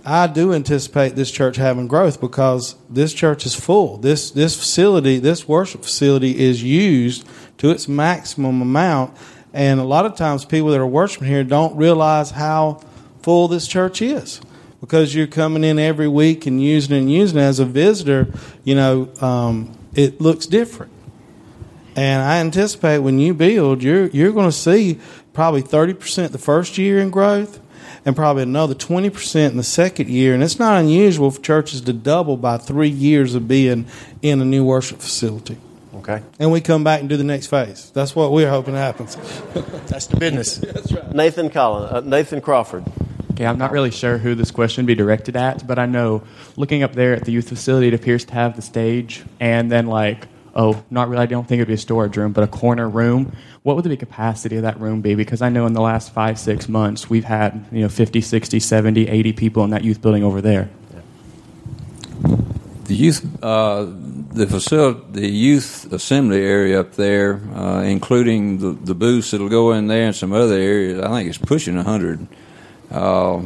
I 0.06 0.28
do 0.28 0.54
anticipate 0.54 1.16
this 1.16 1.32
church 1.32 1.56
having 1.56 1.88
growth 1.88 2.20
because 2.20 2.76
this 2.90 3.14
church 3.14 3.46
is 3.46 3.56
full. 3.56 3.98
This 3.98 4.32
this 4.32 4.58
facility, 4.58 5.18
this 5.20 5.48
worship 5.48 5.84
facility, 5.84 6.38
is 6.38 6.62
used 6.62 7.26
to 7.60 7.70
its 7.70 7.88
maximum 7.88 8.62
amount, 8.62 9.16
and 9.54 9.80
a 9.80 9.84
lot 9.84 10.06
of 10.06 10.16
times 10.16 10.46
people 10.46 10.70
that 10.70 10.80
are 10.80 10.88
worshiping 10.88 11.28
here 11.28 11.44
don't 11.44 11.78
realize 11.78 12.32
how 12.32 12.82
full 13.22 13.48
this 13.48 13.68
church 13.68 14.02
is 14.02 14.42
because 14.82 15.16
you're 15.16 15.28
coming 15.28 15.64
in 15.64 15.80
every 15.80 16.08
week 16.08 16.46
and 16.46 16.62
using 16.62 16.96
it 16.96 17.00
and 17.00 17.12
using 17.12 17.40
it 17.40 17.44
as 17.44 17.60
a 17.60 17.66
visitor. 17.66 18.28
You 18.64 18.76
know, 18.76 19.10
um, 19.22 19.78
it 19.96 20.20
looks 20.20 20.46
different. 20.46 20.92
And 21.96 22.24
I 22.24 22.40
anticipate 22.40 23.00
when 23.00 23.20
you 23.20 23.34
build, 23.36 23.84
you're 23.84 24.08
you're 24.08 24.32
going 24.32 24.50
to 24.50 24.52
see 24.52 25.00
probably 25.32 25.62
thirty 25.62 25.94
percent 25.94 26.32
the 26.32 26.40
first 26.40 26.80
year 26.80 27.00
in 27.00 27.12
growth, 27.12 27.62
and 28.06 28.16
probably 28.16 28.44
another 28.44 28.76
20% 28.76 29.52
in 29.52 29.58
the 29.58 29.64
second 29.64 30.10
year. 30.10 30.34
And 30.34 30.44
it's 30.44 30.60
not 30.60 30.82
unusual 30.82 31.32
for 31.32 31.42
churches 31.42 31.82
to 31.82 31.94
double 31.94 32.38
by 32.38 32.58
three 32.58 32.90
years 32.90 33.36
of 33.36 33.48
being 33.48 33.86
in 34.22 34.42
a 34.42 34.46
new 34.46 34.66
worship 34.66 35.00
facility. 35.00 35.58
Okay. 36.04 36.22
And 36.38 36.52
we 36.52 36.60
come 36.60 36.84
back 36.84 37.00
and 37.00 37.08
do 37.08 37.16
the 37.16 37.24
next 37.24 37.48
phase. 37.48 37.90
That's 37.92 38.14
what 38.14 38.34
we're 38.34 38.50
hoping 38.50 38.74
happens. 38.74 39.16
That's 39.88 40.08
the 40.08 40.18
business. 40.18 40.58
That's 40.58 40.92
right. 40.92 41.16
Nathan 41.16 41.50
Collin, 41.50 41.90
uh, 41.90 42.02
Nathan 42.02 42.42
Crawford. 42.42 42.84
Okay, 43.32 43.46
I'm 43.46 43.58
not 43.58 43.72
really 43.72 43.90
sure 43.90 44.18
who 44.18 44.36
this 44.36 44.52
question 44.52 44.84
would 44.84 44.88
be 44.88 44.96
directed 44.96 45.38
at, 45.38 45.66
but 45.66 45.80
I 45.80 45.86
know 45.86 46.24
looking 46.58 46.84
up 46.84 46.94
there 46.94 47.16
at 47.16 47.24
the 47.24 47.32
youth 47.32 47.48
facility, 47.48 47.88
it 47.88 47.94
appears 47.94 48.26
to 48.26 48.34
have 48.34 48.58
the 48.58 48.62
stage 48.62 49.24
and 49.40 49.72
then 49.72 49.88
like 49.88 50.28
oh, 50.56 50.84
not 50.92 51.10
really, 51.10 51.24
I 51.24 51.26
don't 51.26 51.48
think 51.48 51.60
it'd 51.60 51.68
be 51.68 51.74
a 51.74 51.78
storage 51.78 52.16
room, 52.16 52.32
but 52.32 52.44
a 52.44 52.48
corner 52.48 52.88
room. 52.88 53.36
What 53.64 53.76
would 53.76 53.86
the 53.86 53.98
capacity 53.98 54.58
of 54.58 54.64
that 54.64 54.80
room 54.80 55.02
be? 55.02 55.16
Because 55.16 55.42
I 55.42 55.50
know 55.50 55.66
in 55.66 55.74
the 55.74 55.82
last 55.82 56.14
five, 56.14 56.38
six 56.38 56.70
months, 56.70 57.10
we've 57.10 57.24
had, 57.24 57.66
you 57.72 57.82
know, 57.82 57.90
50, 57.90 58.22
60, 58.22 58.60
70, 58.60 59.08
80 59.08 59.34
people 59.34 59.64
in 59.64 59.72
that 59.72 59.84
youth 59.84 60.02
building 60.02 60.24
over 60.24 60.42
there. 60.42 60.70
The 62.86 62.96
youth, 62.96 63.44
uh, 63.44 63.86
the 63.86 64.46
facility, 64.46 65.02
the 65.12 65.30
youth 65.30 65.92
assembly 65.94 66.42
area 66.42 66.82
up 66.82 66.94
there, 66.94 67.42
uh, 67.56 67.82
including 67.82 68.58
the, 68.58 68.72
the 68.72 68.94
booths 68.94 69.32
that'll 69.32 69.50
go 69.50 69.72
in 69.72 69.88
there 69.88 70.08
and 70.08 70.16
some 70.16 70.34
other 70.34 70.56
areas, 70.56 71.00
I 71.00 71.08
think 71.10 71.30
it's 71.30 71.38
pushing 71.38 71.76
100. 71.78 72.28
Uh, 72.92 73.42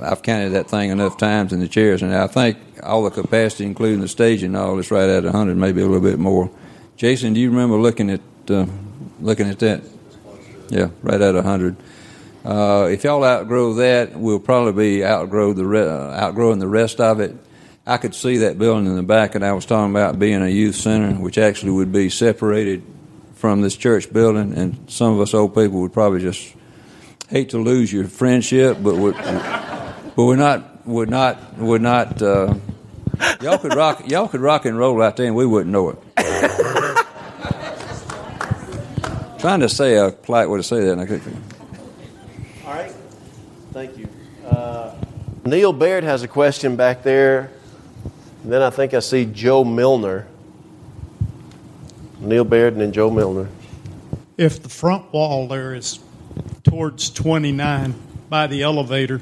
I've 0.00 0.22
counted 0.22 0.50
that 0.50 0.68
thing 0.68 0.90
enough 0.90 1.16
times 1.16 1.52
in 1.52 1.60
the 1.60 1.68
chairs, 1.68 2.02
and 2.02 2.14
I 2.14 2.26
think 2.26 2.58
all 2.82 3.04
the 3.04 3.10
capacity, 3.10 3.64
including 3.64 4.00
the 4.00 4.08
stage 4.08 4.42
and 4.42 4.56
all, 4.56 4.78
is 4.78 4.90
right 4.90 5.08
at 5.08 5.24
100, 5.24 5.56
maybe 5.56 5.80
a 5.80 5.86
little 5.86 6.00
bit 6.00 6.18
more. 6.18 6.50
Jason, 6.96 7.32
do 7.32 7.40
you 7.40 7.50
remember 7.50 7.76
looking 7.76 8.10
at 8.10 8.20
uh, 8.48 8.66
looking 9.20 9.48
at 9.48 9.58
that? 9.60 9.82
Yeah, 10.68 10.88
right 11.02 11.20
at 11.20 11.34
100. 11.34 11.76
Uh, 12.44 12.88
if 12.90 13.04
y'all 13.04 13.24
outgrow 13.24 13.74
that, 13.74 14.16
we'll 14.16 14.40
probably 14.40 14.72
be 14.72 15.04
outgrow 15.04 15.52
the 15.52 15.64
re- 15.64 15.86
uh, 15.86 16.10
outgrowing 16.10 16.58
the 16.58 16.68
rest 16.68 17.00
of 17.00 17.20
it. 17.20 17.36
I 17.88 17.96
could 17.96 18.14
see 18.14 18.36
that 18.38 18.58
building 18.58 18.84
in 18.84 18.96
the 18.96 19.02
back, 19.02 19.34
and 19.34 19.42
I 19.42 19.54
was 19.54 19.64
talking 19.64 19.90
about 19.90 20.18
being 20.18 20.42
a 20.42 20.48
youth 20.48 20.74
center, 20.74 21.14
which 21.14 21.38
actually 21.38 21.70
would 21.70 21.90
be 21.90 22.10
separated 22.10 22.82
from 23.36 23.62
this 23.62 23.74
church 23.76 24.12
building, 24.12 24.52
and 24.52 24.90
some 24.90 25.14
of 25.14 25.20
us 25.22 25.32
old 25.32 25.54
people 25.54 25.80
would 25.80 25.94
probably 25.94 26.20
just 26.20 26.54
hate 27.30 27.48
to 27.50 27.58
lose 27.58 27.90
your 27.90 28.04
friendship, 28.04 28.76
but 28.82 28.94
would, 28.94 29.14
but 29.14 30.16
we're 30.18 30.36
not 30.36 30.86
would 30.86 31.08
not 31.08 31.56
would 31.56 31.80
not 31.80 32.20
uh, 32.20 32.54
y'all 33.40 33.56
could 33.56 33.74
rock 33.74 34.06
y'all 34.06 34.28
could 34.28 34.42
rock 34.42 34.66
and 34.66 34.78
roll 34.78 35.00
out 35.00 35.16
there 35.16 35.26
and 35.26 35.34
we 35.34 35.46
wouldn't 35.46 35.72
know 35.72 35.88
it. 35.88 35.98
Trying 39.38 39.60
to 39.60 39.68
say 39.70 39.96
a 39.96 40.10
polite 40.10 40.50
way 40.50 40.58
to 40.58 40.62
say 40.62 40.80
that, 40.80 40.92
and 40.92 41.00
I 41.00 41.06
couldn't. 41.06 41.42
All 42.66 42.74
right, 42.74 42.92
thank 43.72 43.96
you. 43.96 44.06
Uh, 44.44 44.94
Neil 45.46 45.72
Baird 45.72 46.04
has 46.04 46.22
a 46.22 46.28
question 46.28 46.76
back 46.76 47.02
there. 47.02 47.50
And 48.48 48.54
then 48.54 48.62
I 48.62 48.70
think 48.70 48.94
I 48.94 49.00
see 49.00 49.26
Joe 49.26 49.62
Milner. 49.62 50.26
Neil 52.18 52.44
Baird 52.44 52.72
and 52.72 52.80
then 52.80 52.92
Joe 52.92 53.10
Milner. 53.10 53.50
If 54.38 54.62
the 54.62 54.70
front 54.70 55.12
wall 55.12 55.48
there 55.48 55.74
is 55.74 55.98
towards 56.62 57.10
29 57.10 57.94
by 58.30 58.46
the 58.46 58.62
elevator, 58.62 59.20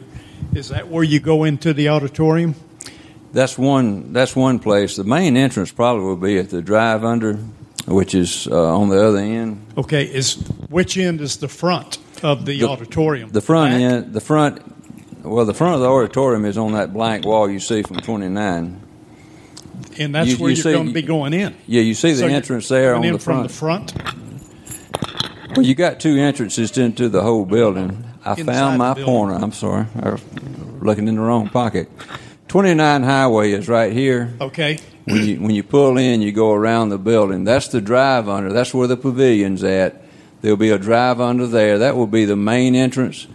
is 0.54 0.68
that 0.68 0.86
where 0.86 1.02
you 1.02 1.18
go 1.18 1.42
into 1.42 1.74
the 1.74 1.88
auditorium? 1.88 2.54
That's 3.32 3.58
one. 3.58 4.12
That's 4.12 4.36
one 4.36 4.60
place. 4.60 4.94
The 4.94 5.02
main 5.02 5.36
entrance 5.36 5.72
probably 5.72 6.04
will 6.04 6.16
be 6.16 6.38
at 6.38 6.50
the 6.50 6.62
drive 6.62 7.02
under, 7.02 7.34
which 7.88 8.14
is 8.14 8.46
uh, 8.46 8.76
on 8.78 8.90
the 8.90 9.04
other 9.04 9.18
end. 9.18 9.60
Okay, 9.76 10.04
is 10.04 10.34
which 10.70 10.96
end 10.96 11.20
is 11.20 11.38
the 11.38 11.48
front 11.48 11.98
of 12.22 12.46
the, 12.46 12.60
The- 12.60 12.68
auditorium? 12.68 13.30
The 13.30 13.40
front 13.40 13.72
end. 13.74 14.12
The 14.12 14.20
front. 14.20 14.62
Well, 15.24 15.46
the 15.46 15.52
front 15.52 15.74
of 15.74 15.80
the 15.80 15.88
auditorium 15.88 16.44
is 16.44 16.56
on 16.56 16.74
that 16.74 16.92
blank 16.92 17.24
wall 17.24 17.50
you 17.50 17.58
see 17.58 17.82
from 17.82 17.96
29. 17.96 18.82
And 19.98 20.14
that's 20.14 20.30
you- 20.30 20.36
where 20.36 20.50
you 20.50 20.62
you're 20.62 20.72
going 20.74 20.88
to 20.88 20.92
be 20.92 21.02
going 21.02 21.32
in. 21.34 21.54
Yeah, 21.66 21.82
you 21.82 21.94
see 21.94 22.12
the 22.12 22.18
So 22.20 22.26
entrance 22.26 22.68
there 22.68 22.94
on 22.94 23.04
in 23.04 23.14
the 23.14 23.18
from 23.18 23.48
front. 23.48 23.88
the 23.92 23.94
front. 23.94 25.56
Well, 25.56 25.64
you 25.64 25.74
got 25.74 26.00
two 26.00 26.16
entrances 26.16 26.76
into 26.76 27.08
the 27.08 27.22
whole 27.22 27.44
building. 27.44 28.04
I 28.24 28.32
Inside 28.32 28.44
found 28.46 28.78
my 28.78 28.94
pointer. 28.94 29.34
I'm 29.34 29.52
sorry, 29.52 29.86
I 30.02 30.10
was 30.10 30.22
looking 30.80 31.08
in 31.08 31.14
the 31.16 31.20
wrong 31.22 31.48
pocket. 31.48 31.88
29 32.48 33.02
Highway 33.02 33.52
is 33.52 33.68
right 33.68 33.92
here. 33.92 34.32
Okay. 34.40 34.78
When 35.04 35.22
you 35.24 35.36
when 35.40 35.50
you 35.54 35.62
pull 35.62 35.96
in, 35.98 36.20
you 36.20 36.32
go 36.32 36.52
around 36.52 36.88
the 36.90 36.98
building. 36.98 37.44
That's 37.44 37.68
the 37.68 37.80
drive 37.80 38.28
under. 38.28 38.52
That's 38.52 38.74
where 38.74 38.88
the 38.88 38.96
pavilion's 38.96 39.62
at. 39.64 40.02
There'll 40.42 40.56
be 40.56 40.70
a 40.70 40.78
drive 40.78 41.20
under 41.20 41.46
there. 41.46 41.78
That 41.78 41.96
will 41.96 42.06
be 42.08 42.24
the 42.24 42.36
main 42.36 42.74
entrance. 42.74 43.26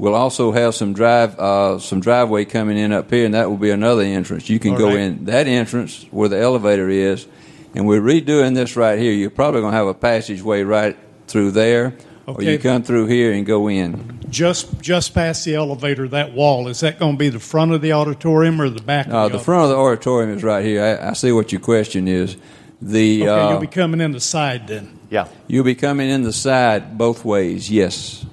We'll 0.00 0.14
also 0.14 0.50
have 0.50 0.74
some 0.74 0.94
drive 0.94 1.38
uh, 1.38 1.78
some 1.78 2.00
driveway 2.00 2.46
coming 2.46 2.78
in 2.78 2.90
up 2.90 3.10
here, 3.10 3.26
and 3.26 3.34
that 3.34 3.50
will 3.50 3.58
be 3.58 3.68
another 3.68 4.00
entrance. 4.00 4.48
You 4.48 4.58
can 4.58 4.72
All 4.72 4.78
go 4.78 4.86
right. 4.86 4.98
in 4.98 5.26
that 5.26 5.46
entrance 5.46 6.06
where 6.10 6.30
the 6.30 6.40
elevator 6.40 6.88
is, 6.88 7.26
and 7.74 7.86
we're 7.86 8.00
redoing 8.00 8.54
this 8.54 8.76
right 8.76 8.98
here. 8.98 9.12
You're 9.12 9.28
probably 9.28 9.60
going 9.60 9.72
to 9.72 9.76
have 9.76 9.88
a 9.88 9.92
passageway 9.92 10.62
right 10.62 10.96
through 11.26 11.50
there, 11.50 11.98
or 12.26 12.42
you 12.42 12.58
come 12.58 12.82
through 12.82 13.08
here 13.08 13.30
and 13.32 13.44
go 13.44 13.68
in. 13.68 14.20
Just 14.30 14.80
just 14.80 15.12
past 15.12 15.44
the 15.44 15.54
elevator, 15.54 16.08
that 16.08 16.32
wall 16.32 16.68
is 16.68 16.80
that 16.80 16.98
going 16.98 17.16
to 17.16 17.18
be 17.18 17.28
the 17.28 17.38
front 17.38 17.72
of 17.72 17.82
the 17.82 17.92
auditorium 17.92 18.58
or 18.58 18.70
the 18.70 18.80
back? 18.80 19.06
Uh, 19.06 19.26
of 19.26 19.32
the, 19.32 19.36
the 19.36 19.44
front 19.44 19.64
of 19.64 19.68
the 19.68 19.76
auditorium 19.76 20.34
is 20.34 20.42
right 20.42 20.64
here. 20.64 20.82
I, 20.82 21.10
I 21.10 21.12
see 21.12 21.30
what 21.30 21.52
your 21.52 21.60
question 21.60 22.08
is. 22.08 22.38
The 22.80 23.24
Okay, 23.24 23.30
uh, 23.30 23.50
you'll 23.50 23.60
be 23.60 23.66
coming 23.66 24.00
in 24.00 24.12
the 24.12 24.20
side 24.20 24.66
then. 24.66 24.98
Yeah. 25.10 25.28
You'll 25.46 25.64
be 25.64 25.74
coming 25.74 26.08
in 26.08 26.22
the 26.22 26.32
side 26.32 26.96
both 26.96 27.22
ways, 27.22 27.70
yes. 27.70 28.24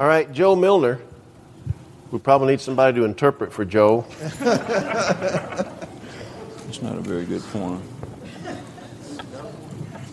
All 0.00 0.06
right, 0.06 0.32
Joe 0.32 0.56
Milner. 0.56 0.98
We 2.10 2.18
probably 2.20 2.52
need 2.52 2.62
somebody 2.62 2.98
to 2.98 3.04
interpret 3.04 3.52
for 3.52 3.66
Joe. 3.66 4.06
It's 6.68 6.80
not 6.80 6.96
a 6.96 7.02
very 7.02 7.26
good 7.26 7.42
point. 7.52 7.82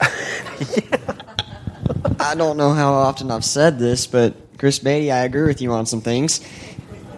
I 2.20 2.36
don't 2.36 2.58
know 2.58 2.74
how 2.74 2.96
often 2.96 3.32
I've 3.32 3.46
said 3.46 3.80
this, 3.80 4.08
but 4.08 4.36
Chris 4.58 4.78
Beatty, 4.78 5.10
I 5.10 5.20
agree 5.20 5.48
with 5.48 5.62
you 5.62 5.72
on 5.72 5.86
some 5.86 6.02
things. 6.02 6.46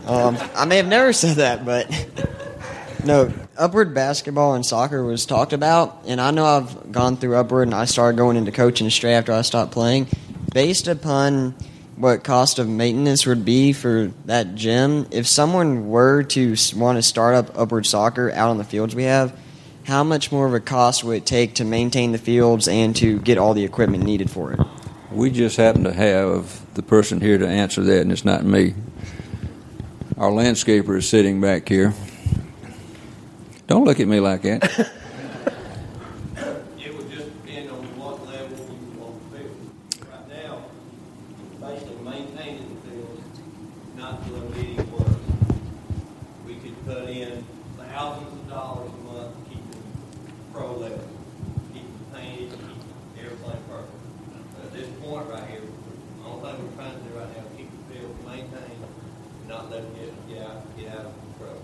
Um, 0.05 0.37
I 0.53 0.65
may 0.65 0.77
have 0.77 0.87
never 0.87 1.11
said 1.11 1.37
that, 1.37 1.65
but 1.65 1.89
No, 3.03 3.33
upward 3.57 3.95
basketball 3.95 4.53
and 4.53 4.63
soccer 4.63 5.03
was 5.03 5.25
talked 5.25 5.53
about, 5.53 6.03
and 6.05 6.21
I 6.21 6.29
know 6.29 6.45
I've 6.45 6.91
gone 6.91 7.17
through 7.17 7.37
upward, 7.37 7.69
and 7.69 7.73
I 7.73 7.85
started 7.85 8.17
going 8.17 8.37
into 8.37 8.51
coaching 8.51 8.91
straight 8.91 9.15
after 9.15 9.31
I 9.31 9.41
stopped 9.41 9.71
playing. 9.71 10.05
Based 10.53 10.87
upon 10.87 11.55
what 11.99 12.23
cost 12.23 12.57
of 12.59 12.67
maintenance 12.67 13.25
would 13.25 13.43
be 13.45 13.73
for 13.73 14.11
that 14.25 14.55
gym, 14.55 15.05
if 15.11 15.27
someone 15.27 15.89
were 15.89 16.23
to 16.23 16.55
want 16.75 16.97
to 16.97 17.01
start 17.01 17.35
up 17.35 17.57
upward 17.59 17.85
soccer 17.85 18.31
out 18.31 18.49
on 18.49 18.57
the 18.57 18.63
fields 18.63 18.95
we 18.95 19.03
have, 19.03 19.37
how 19.83 20.03
much 20.03 20.31
more 20.31 20.47
of 20.47 20.53
a 20.53 20.59
cost 20.59 21.03
would 21.03 21.17
it 21.17 21.25
take 21.25 21.55
to 21.55 21.65
maintain 21.65 22.11
the 22.11 22.17
fields 22.17 22.67
and 22.67 22.95
to 22.95 23.19
get 23.19 23.37
all 23.37 23.53
the 23.53 23.63
equipment 23.63 24.03
needed 24.03 24.31
for 24.31 24.53
it? 24.53 24.59
We 25.11 25.29
just 25.29 25.57
happen 25.57 25.83
to 25.83 25.93
have 25.93 26.73
the 26.75 26.83
person 26.83 27.19
here 27.19 27.37
to 27.37 27.47
answer 27.47 27.81
that, 27.83 28.01
and 28.01 28.11
it's 28.11 28.23
not 28.25 28.45
me. 28.45 28.75
Our 30.17 30.29
landscaper 30.31 30.97
is 30.97 31.09
sitting 31.09 31.41
back 31.41 31.67
here. 31.67 31.93
Don't 33.67 33.83
look 33.85 33.99
at 33.99 34.07
me 34.07 34.19
like 34.19 34.43
that. 34.43 34.91
It 36.77 36.95
would 36.95 37.09
just 37.11 37.25
depend 37.45 37.69
on 37.69 37.83
what 37.99 38.25
level 38.25 38.57
you 38.57 38.99
want 38.99 39.19
to 39.31 39.37
build. 39.37 39.51
Right 40.09 40.27
now, 40.29 40.63
basically 41.61 42.03
maintaining 42.03 42.67
the 42.69 42.89
field, 42.89 43.21
not 43.95 44.25
doing 44.25 44.53
any 44.55 44.75
work. 44.89 45.19
We 46.45 46.55
could 46.55 46.85
put 46.85 47.09
in 47.09 47.45
thousands 47.77 48.33
of 48.33 48.49
dollars 48.49 48.91
a 48.91 48.97
month 49.05 49.35
to 49.35 49.49
keep 49.49 49.63
it 49.71 49.83
pro 50.53 50.73
level, 50.75 51.07
keep 51.73 51.83
it 51.83 52.13
painted, 52.13 52.49
keep 52.51 53.25
everything 53.25 53.61
perfect. 53.69 54.01
But 54.55 54.65
at 54.65 54.73
this 54.73 54.89
point 55.01 55.29
right 55.29 55.47
here, 55.49 55.61
the 55.61 56.25
only 56.25 56.41
thing 56.51 56.65
we're 56.65 56.75
trying 56.75 56.95
to 56.97 57.03
do 57.05 57.11
right 57.17 57.29
now 57.35 57.43
is 57.43 57.57
keep 57.57 57.69
the 57.69 57.93
field 57.93 58.15
maintained, 58.25 58.83
not 59.47 59.69
let 59.69 59.83
it 59.83 59.95
get, 59.95 60.29
get 60.29 60.41
out, 60.47 60.77
get 60.77 60.87
out 60.95 61.05
of 61.05 61.13
control. 61.37 61.61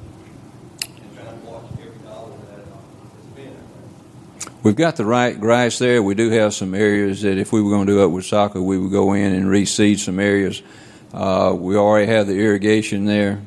And 0.86 1.16
trying 1.16 1.40
to 1.40 1.46
watch 1.48 1.66
every 1.80 2.00
dollar 2.04 2.38
that 2.52 2.60
it's 2.60 3.28
spent. 3.32 3.56
We've 4.66 4.76
got 4.76 4.96
the 4.96 5.06
right 5.06 5.40
grass 5.40 5.78
there. 5.78 6.02
We 6.02 6.16
do 6.16 6.32
have 6.32 6.52
some 6.56 6.74
areas 6.74 7.22
that 7.22 7.38
if 7.38 7.54
we 7.54 7.62
were 7.62 7.70
going 7.70 7.86
to 7.86 7.94
do 7.94 8.04
upward 8.04 8.24
soccer, 8.24 8.60
we 8.60 8.80
would 8.80 8.92
go 8.92 9.14
in 9.14 9.32
and 9.32 9.46
reseed 9.46 10.00
some 10.00 10.20
areas. 10.20 10.64
Uh, 11.14 11.56
we 11.56 11.76
already 11.76 12.12
have 12.12 12.26
the 12.26 12.34
irrigation 12.34 13.06
there. 13.06 13.44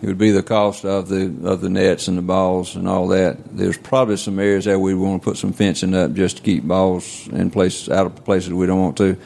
It 0.00 0.06
would 0.06 0.16
be 0.16 0.30
the 0.30 0.42
cost 0.42 0.86
of 0.86 1.10
the 1.10 1.24
of 1.46 1.60
the 1.60 1.68
nets 1.68 2.08
and 2.08 2.16
the 2.16 2.22
balls 2.22 2.74
and 2.74 2.88
all 2.88 3.08
that. 3.08 3.54
There's 3.54 3.76
probably 3.76 4.16
some 4.16 4.38
areas 4.38 4.64
that 4.64 4.78
we 4.78 4.94
want 4.94 5.20
to 5.20 5.28
put 5.28 5.36
some 5.36 5.52
fencing 5.52 5.94
up 5.94 6.14
just 6.14 6.38
to 6.38 6.42
keep 6.42 6.64
balls 6.64 7.28
in 7.28 7.50
places 7.50 7.90
out 7.90 8.06
of 8.06 8.24
places 8.24 8.50
we 8.54 8.64
don't 8.64 8.80
want 8.80 8.96
to. 8.96 9.18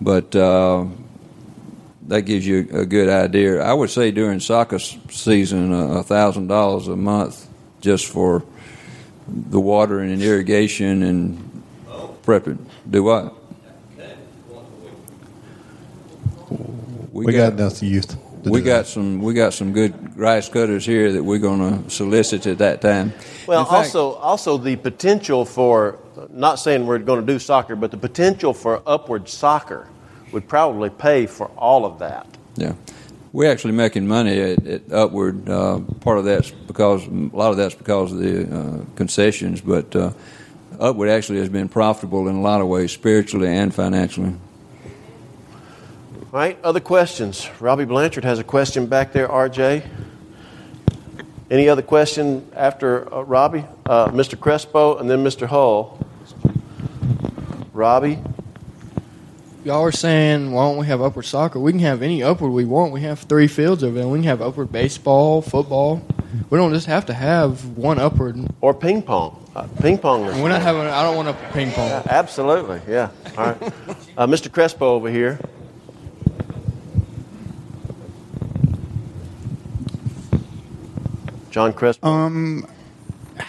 But 0.00 0.34
uh, 0.34 0.86
that 2.06 2.22
gives 2.22 2.46
you 2.46 2.66
a 2.72 2.86
good 2.86 3.10
idea. 3.10 3.60
I 3.60 3.74
would 3.74 3.90
say 3.90 4.10
during 4.10 4.40
soccer 4.40 4.78
season, 4.78 5.70
a 5.70 6.02
thousand 6.02 6.46
dollars 6.46 6.88
a 6.88 6.96
month 6.96 7.46
just 7.82 8.06
for 8.06 8.42
the 9.28 9.60
watering 9.60 10.10
and 10.12 10.22
irrigation 10.22 11.02
and 11.02 11.62
prepping. 12.22 12.58
Do 12.88 13.02
what? 13.02 13.34
We 17.12 17.32
got 17.32 17.52
enough 17.52 17.82
youth. 17.82 18.16
to 18.42 18.50
We 18.50 18.60
do 18.60 18.66
got 18.66 18.86
some. 18.86 19.20
We 19.20 19.34
got 19.34 19.52
some 19.52 19.72
good 19.72 20.14
grass 20.14 20.48
cutters 20.48 20.84
here 20.84 21.12
that 21.12 21.22
we're 21.22 21.38
going 21.38 21.84
to 21.84 21.90
solicit 21.90 22.46
at 22.46 22.58
that 22.58 22.80
time. 22.80 23.12
Well, 23.46 23.64
fact- 23.64 23.74
also, 23.74 24.14
also 24.14 24.56
the 24.56 24.76
potential 24.76 25.44
for, 25.44 25.98
not 26.30 26.56
saying 26.56 26.86
we're 26.86 26.98
going 26.98 27.24
to 27.24 27.32
do 27.32 27.38
soccer, 27.38 27.76
but 27.76 27.90
the 27.90 27.96
potential 27.96 28.54
for 28.54 28.82
upward 28.86 29.28
soccer 29.28 29.88
would 30.32 30.48
probably 30.48 30.90
pay 30.90 31.26
for 31.26 31.48
all 31.56 31.84
of 31.84 31.98
that. 31.98 32.26
Yeah, 32.56 32.74
we're 33.32 33.50
actually 33.50 33.72
making 33.72 34.06
money 34.06 34.38
at, 34.38 34.66
at 34.66 34.92
Upward. 34.92 35.48
Uh, 35.48 35.80
part 36.00 36.18
of 36.18 36.24
that's 36.24 36.50
because 36.50 37.06
a 37.06 37.10
lot 37.10 37.50
of 37.50 37.56
that's 37.56 37.74
because 37.74 38.12
of 38.12 38.18
the 38.18 38.44
uh, 38.44 38.84
concessions, 38.94 39.60
but 39.60 39.94
uh, 39.96 40.12
Upward 40.78 41.08
actually 41.08 41.38
has 41.38 41.48
been 41.48 41.68
profitable 41.68 42.28
in 42.28 42.36
a 42.36 42.40
lot 42.40 42.60
of 42.60 42.68
ways, 42.68 42.92
spiritually 42.92 43.48
and 43.48 43.74
financially. 43.74 44.34
All 46.32 46.38
right, 46.38 46.58
other 46.62 46.80
questions? 46.80 47.48
Robbie 47.60 47.84
Blanchard 47.84 48.24
has 48.24 48.38
a 48.38 48.44
question 48.44 48.86
back 48.86 49.12
there, 49.12 49.28
RJ. 49.28 49.86
Any 51.50 51.68
other 51.68 51.82
question 51.82 52.50
after 52.54 53.12
uh, 53.12 53.22
Robbie? 53.22 53.64
Uh, 53.84 54.08
Mr. 54.08 54.40
Crespo 54.40 54.96
and 54.96 55.10
then 55.10 55.22
Mr. 55.22 55.46
Hull. 55.46 55.98
Robbie? 57.74 58.18
Y'all 59.64 59.82
are 59.82 59.92
saying, 59.92 60.50
why 60.50 60.64
don't 60.64 60.76
we 60.76 60.86
have 60.86 61.00
upward 61.00 61.24
soccer? 61.24 61.60
We 61.60 61.70
can 61.70 61.80
have 61.82 62.02
any 62.02 62.20
upward 62.20 62.50
we 62.50 62.64
want. 62.64 62.92
We 62.92 63.02
have 63.02 63.20
three 63.20 63.46
fields 63.46 63.84
over 63.84 63.96
there. 63.96 64.08
We 64.08 64.18
can 64.18 64.24
have 64.24 64.42
upward 64.42 64.72
baseball, 64.72 65.40
football. 65.40 66.04
We 66.50 66.58
don't 66.58 66.72
just 66.72 66.86
have 66.86 67.06
to 67.06 67.14
have 67.14 67.64
one 67.78 68.00
upward. 68.00 68.38
Or 68.60 68.74
ping 68.74 69.02
pong. 69.02 69.38
Uh, 69.54 69.68
ping 69.80 69.98
pong 69.98 70.24
is. 70.24 70.36
We're 70.36 70.48
not 70.48 70.62
having. 70.62 70.82
I 70.82 71.04
don't 71.04 71.14
want 71.14 71.28
to 71.28 71.52
ping 71.52 71.70
pong. 71.70 71.88
Yeah, 71.88 72.02
absolutely, 72.06 72.80
yeah. 72.88 73.10
All 73.36 73.44
right. 73.46 73.72
Uh, 74.14 74.26
Mr. 74.26 74.52
Crespo 74.52 74.94
over 74.94 75.08
here. 75.08 75.40
John 81.50 81.72
Crespo. 81.72 82.06
Um, 82.06 82.66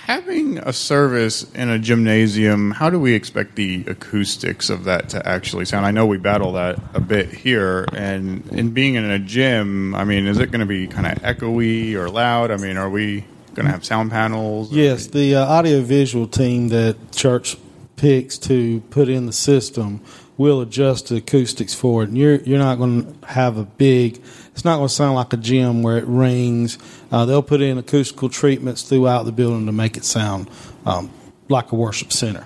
having 0.05 0.57
a 0.57 0.73
service 0.73 1.49
in 1.53 1.69
a 1.69 1.79
gymnasium, 1.79 2.71
how 2.71 2.89
do 2.89 2.99
we 2.99 3.13
expect 3.13 3.55
the 3.55 3.85
acoustics 3.87 4.69
of 4.69 4.83
that 4.83 5.09
to 5.09 5.27
actually 5.27 5.63
sound? 5.65 5.85
I 5.85 5.91
know 5.91 6.05
we 6.05 6.17
battle 6.17 6.53
that 6.53 6.77
a 6.93 6.99
bit 6.99 7.29
here, 7.29 7.85
and 7.93 8.45
in 8.51 8.71
being 8.71 8.95
in 8.95 9.05
a 9.05 9.19
gym, 9.19 9.95
I 9.95 10.03
mean, 10.03 10.27
is 10.27 10.39
it 10.39 10.51
going 10.51 10.59
to 10.59 10.65
be 10.65 10.87
kind 10.87 11.07
of 11.07 11.23
echoey 11.23 11.93
or 11.93 12.09
loud? 12.09 12.51
I 12.51 12.57
mean, 12.57 12.75
are 12.75 12.89
we 12.89 13.23
going 13.53 13.65
to 13.65 13.71
have 13.71 13.85
sound 13.85 14.11
panels? 14.11 14.73
Yes, 14.73 15.07
the 15.07 15.35
uh, 15.35 15.45
audiovisual 15.45 16.27
team 16.27 16.67
that 16.69 16.97
church 17.13 17.55
picks 17.95 18.37
to 18.39 18.81
put 18.89 19.07
in 19.07 19.25
the 19.25 19.33
system 19.33 20.01
will 20.35 20.59
adjust 20.59 21.07
the 21.07 21.17
acoustics 21.17 21.73
for 21.73 22.03
it. 22.03 22.09
And 22.09 22.17
you're 22.17 22.35
you're 22.37 22.59
not 22.59 22.75
going 22.77 23.19
to 23.21 23.27
have 23.27 23.57
a 23.57 23.63
big. 23.63 24.21
It's 24.53 24.63
not 24.63 24.77
going 24.77 24.87
to 24.87 24.93
sound 24.93 25.15
like 25.15 25.33
a 25.33 25.37
gym 25.37 25.83
where 25.83 25.97
it 25.97 26.05
rings. 26.05 26.77
Uh, 27.11 27.25
they'll 27.25 27.43
put 27.43 27.61
in 27.61 27.77
acoustical 27.77 28.29
treatments 28.29 28.83
throughout 28.83 29.23
the 29.23 29.31
building 29.31 29.65
to 29.65 29.71
make 29.71 29.97
it 29.97 30.05
sound 30.05 30.49
um, 30.85 31.11
like 31.49 31.71
a 31.71 31.75
worship 31.75 32.13
center. 32.13 32.45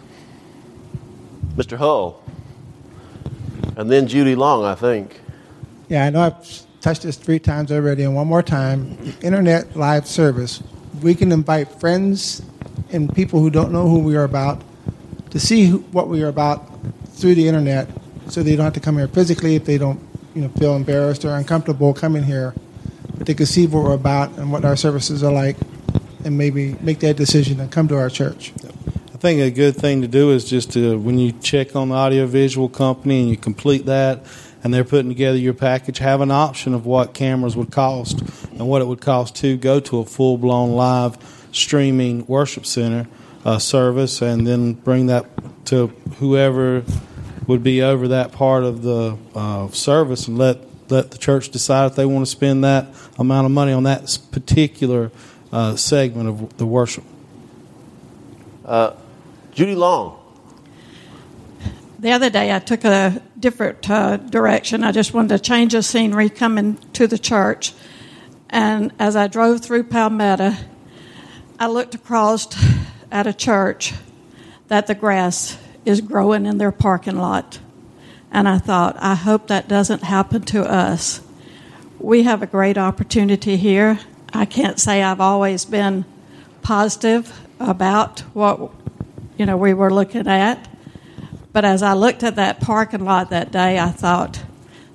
Mr. 1.56 1.78
Hull. 1.78 2.24
And 3.76 3.92
then 3.92 4.08
Judy 4.08 4.36
Long, 4.36 4.64
I 4.64 4.76
think. 4.76 5.20
Yeah, 5.90 6.06
I 6.06 6.10
know 6.10 6.22
I've 6.22 6.82
touched 6.82 7.04
this 7.04 7.18
three 7.18 7.40
times 7.40 7.72
already, 7.72 8.04
and 8.04 8.16
one 8.16 8.28
more 8.28 8.44
time. 8.44 8.98
Internet 9.22 9.76
live 9.76 10.08
service. 10.08 10.64
We 11.02 11.14
can 11.14 11.32
invite 11.32 11.70
friends 11.80 12.42
and 12.92 13.14
people 13.14 13.40
who 13.40 13.50
don't 13.50 13.72
know 13.72 13.88
who 13.88 14.00
we 14.00 14.16
are 14.16 14.24
about 14.24 14.64
to 15.32 15.40
see 15.40 15.66
who, 15.66 15.80
what 15.92 16.08
we 16.08 16.24
are 16.24 16.28
about 16.28 16.68
through 17.10 17.36
the 17.36 17.48
internet, 17.48 17.90
so 18.30 18.44
they 18.44 18.56
don't 18.56 18.66
have 18.66 18.74
to 18.74 18.80
come 18.80 18.98
here 18.98 19.08
physically 19.08 19.56
if 19.56 19.66
they 19.66 19.78
don't, 19.78 20.00
you 20.38 20.44
know, 20.44 20.50
feel 20.50 20.76
embarrassed 20.76 21.26
or 21.26 21.36
uncomfortable 21.36 21.96
coming 21.96 22.22
here. 22.22 22.54
But 23.18 23.26
they 23.26 23.34
can 23.34 23.48
see 23.48 23.66
what 23.66 23.84
we're 23.84 23.94
about 23.94 24.38
and 24.38 24.52
what 24.52 24.64
our 24.64 24.76
services 24.76 25.24
are 25.24 25.34
like, 25.34 25.58
and 26.24 26.38
maybe 26.38 26.76
make 26.82 27.00
that 27.00 27.18
decision 27.18 27.60
and 27.60 27.72
come 27.72 27.88
to 27.88 27.98
our 27.98 28.10
church. 28.10 28.54
I 29.14 29.18
think 29.18 29.42
a 29.42 29.50
good 29.50 29.76
thing 29.76 30.04
to 30.04 30.08
do 30.08 30.30
is 30.30 30.48
just 30.48 30.74
to 30.74 31.00
when 31.00 31.18
you 31.18 31.32
check 31.32 31.76
on 31.76 31.90
the 31.90 31.96
audiovisual 31.96 32.70
company 32.70 33.22
and 33.22 33.30
you 33.30 33.36
complete 33.38 33.88
that, 33.88 34.24
and 34.64 34.72
they're 34.72 34.84
putting 34.84 35.10
together 35.10 35.40
your 35.40 35.56
package, 35.56 35.98
have 35.98 36.22
an 36.22 36.30
option 36.30 36.76
of 36.76 36.86
what 36.86 37.16
cameras 37.16 37.58
would 37.58 37.72
cost 37.72 38.22
and 38.52 38.68
what 38.68 38.84
it 38.84 38.86
would 38.86 39.02
cost 39.02 39.36
to 39.38 39.58
go 39.58 39.80
to 39.80 40.00
a 40.00 40.06
full 40.06 40.38
blown 40.38 40.74
live 40.74 41.18
streaming 41.52 42.28
worship 42.28 42.64
center 42.64 43.08
uh, 43.44 43.58
service, 43.58 44.22
and 44.22 44.46
then 44.46 44.74
bring 44.74 45.08
that 45.08 45.26
to 45.66 45.88
whoever 46.20 46.84
would 47.48 47.64
be 47.64 47.82
over 47.82 48.10
that 48.10 48.32
part 48.34 48.64
of 48.64 48.84
the 48.84 49.18
uh, 49.34 49.70
service, 49.70 50.28
and 50.28 50.38
let 50.38 50.60
let 50.90 51.12
the 51.12 51.18
church 51.18 51.50
decide 51.50 51.88
if 51.88 51.96
they 51.96 52.06
want 52.06 52.26
to 52.26 52.32
spend 52.32 52.64
that 52.64 52.88
amount 53.18 53.46
of 53.46 53.52
money 53.52 53.74
on 53.74 53.84
that 53.84 54.18
particular 54.32 55.12
uh, 55.52 55.76
segment 55.76 56.30
of 56.30 56.58
the 56.58 56.66
worship. 56.66 57.04
Uh, 58.66 58.94
Judy 59.54 59.76
Long. 59.76 60.20
The 62.00 62.12
other 62.12 62.30
day, 62.30 62.54
I 62.54 62.60
took 62.60 62.84
a 62.84 63.22
different 63.40 63.90
uh, 63.90 64.18
direction. 64.18 64.84
I 64.84 64.92
just 64.92 65.14
wanted 65.14 65.30
to 65.30 65.40
change 65.40 65.74
the 65.74 65.82
scenery 65.82 66.30
coming 66.30 66.78
to 66.94 67.08
the 67.08 67.18
church. 67.18 67.74
And 68.50 68.92
as 69.00 69.16
I 69.16 69.28
drove 69.28 69.62
through 69.62 69.86
Palmetto, 69.86 70.54
I 71.60 71.68
looked 71.68 71.96
across 71.96 72.48
at 73.12 73.26
a 73.26 73.34
church 73.34 73.94
that 74.68 74.86
the 74.86 74.96
grass 74.96 75.58
is 75.88 76.02
growing 76.02 76.46
in 76.46 76.58
their 76.58 76.72
parking 76.72 77.18
lot. 77.18 77.60
And 78.30 78.48
I 78.48 78.58
thought, 78.58 78.98
I 79.00 79.16
hope 79.16 79.48
that 79.48 79.70
doesn't 79.70 80.04
happen 80.04 80.42
to 80.44 80.70
us. 80.70 81.22
We 81.98 82.24
have 82.24 82.44
a 82.44 82.48
great 82.48 82.78
opportunity 82.78 83.56
here. 83.56 84.00
I 84.34 84.44
can't 84.44 84.80
say 84.80 85.02
I've 85.02 85.22
always 85.22 85.64
been 85.64 86.04
positive 86.62 87.40
about 87.60 88.20
what 88.34 88.72
you 89.38 89.46
know 89.46 89.56
we 89.56 89.74
were 89.74 89.92
looking 89.92 90.28
at. 90.28 90.68
But 91.54 91.64
as 91.64 91.82
I 91.82 91.94
looked 91.94 92.22
at 92.22 92.36
that 92.36 92.60
parking 92.60 93.06
lot 93.06 93.30
that 93.30 93.52
day, 93.52 93.80
I 93.80 93.90
thought, 93.90 94.44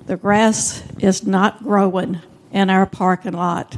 the 0.05 0.15
grass 0.15 0.83
is 0.99 1.25
not 1.25 1.63
growing 1.63 2.21
in 2.51 2.69
our 2.69 2.85
parking 2.85 3.33
lot. 3.33 3.77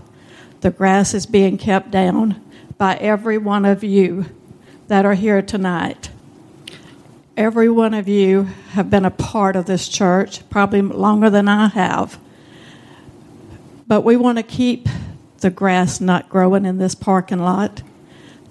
The 0.60 0.72
grass 0.72 1.14
is 1.14 1.26
being 1.26 1.58
kept 1.58 1.92
down 1.92 2.42
by 2.78 2.96
every 2.98 3.38
one 3.38 3.64
of 3.64 3.84
you 3.84 4.26
that 4.88 5.06
are 5.06 5.14
here 5.14 5.42
tonight. 5.42 6.10
Every 7.38 7.70
one 7.70 7.94
of 7.94 8.08
you 8.08 8.44
have 8.72 8.90
been 8.90 9.04
a 9.04 9.12
part 9.12 9.58
of 9.58 9.66
this 9.66 9.90
church, 9.90 10.50
probably 10.50 10.82
longer 10.82 11.30
than 11.30 11.50
I 11.50 11.68
have. 11.68 12.18
But 13.88 14.02
we 14.02 14.16
want 14.16 14.38
to 14.38 14.44
keep 14.44 14.88
the 15.40 15.50
grass 15.50 16.00
not 16.00 16.30
growing 16.30 16.66
in 16.66 16.78
this 16.78 16.96
parking 16.96 17.40
lot. 17.40 17.82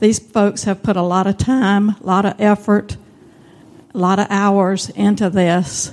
These 0.01 0.19
folks 0.19 0.65
have 0.65 0.82
put 0.82 0.97
a 0.97 1.02
lot 1.02 1.27
of 1.27 1.39
time, 1.39 1.90
a 1.90 1.97
lot 2.02 2.27
of 2.27 2.39
effort, 2.39 2.98
a 3.94 3.98
lot 3.98 4.19
of 4.19 4.27
hours 4.28 4.90
into 4.90 5.31
this. 5.31 5.93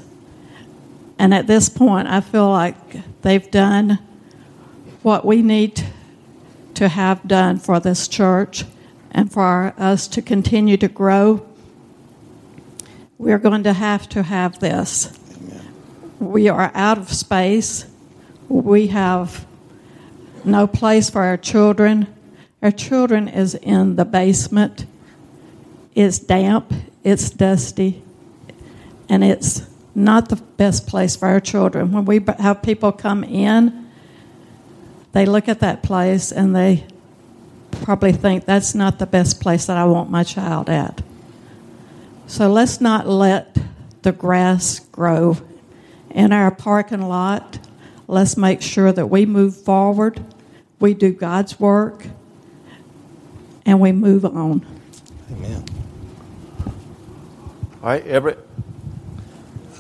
And 1.18 1.34
at 1.34 1.48
this 1.48 1.70
point, 1.70 2.10
I 2.10 2.20
feel 2.20 2.50
like 2.50 2.76
they've 3.22 3.50
done 3.50 4.00
what 5.02 5.24
we 5.24 5.42
need 5.42 5.82
to 6.74 6.90
have 6.90 7.26
done 7.26 7.58
for 7.58 7.80
this 7.80 8.10
church 8.10 8.66
and 9.12 9.32
for 9.32 9.74
us 9.78 10.10
to 10.10 10.22
continue 10.22 10.76
to 10.76 10.90
grow. 10.90 11.48
We're 13.22 13.38
going 13.38 13.66
to 13.66 13.74
have 13.74 14.10
to 14.10 14.24
have 14.24 14.60
this. 14.60 15.16
We 16.20 16.50
are 16.50 16.72
out 16.74 16.98
of 16.98 17.14
space. 17.14 17.86
We 18.50 18.88
have 18.88 19.46
no 20.44 20.66
place 20.66 21.12
for 21.12 21.22
our 21.22 21.38
children. 21.38 22.08
Our 22.64 22.72
children 22.72 23.28
is 23.28 23.54
in 23.54 23.96
the 23.96 24.06
basement. 24.06 24.88
It's 25.94 26.18
damp, 26.18 26.74
it's 27.04 27.30
dusty, 27.30 28.02
and 29.08 29.24
it's 29.24 29.68
not 29.94 30.30
the 30.30 30.38
best 30.38 30.88
place 30.88 31.16
for 31.16 31.28
our 31.28 31.40
children. 31.40 31.92
When 31.92 32.06
we 32.06 32.26
have 32.40 32.64
people 32.64 32.92
come 32.92 33.24
in, 33.24 33.88
they 35.12 35.28
look 35.28 35.48
at 35.48 35.60
that 35.60 35.84
place 35.84 36.32
and 36.32 36.56
they 36.56 36.88
probably 37.84 38.14
think 38.14 38.46
that's 38.46 38.74
not 38.74 38.98
the 38.98 39.06
best 39.06 39.40
place 39.40 39.68
that 39.68 39.78
I 39.78 39.86
want 39.86 40.10
my 40.10 40.24
child 40.24 40.72
at. 40.72 41.04
So 42.32 42.48
let's 42.48 42.80
not 42.80 43.10
let 43.10 43.58
the 44.04 44.14
grass 44.14 44.80
grow 44.80 45.36
in 46.12 46.32
our 46.32 46.50
parking 46.50 47.02
lot. 47.02 47.60
Let's 48.08 48.38
make 48.38 48.62
sure 48.62 48.90
that 48.94 49.08
we 49.08 49.26
move 49.26 49.58
forward, 49.58 50.24
we 50.80 50.94
do 50.94 51.12
God's 51.12 51.60
work, 51.60 52.08
and 53.66 53.82
we 53.82 53.92
move 53.92 54.24
on. 54.24 54.66
Amen. 55.30 55.66
All 56.64 57.90
right, 57.90 58.08
Everett. 58.08 58.40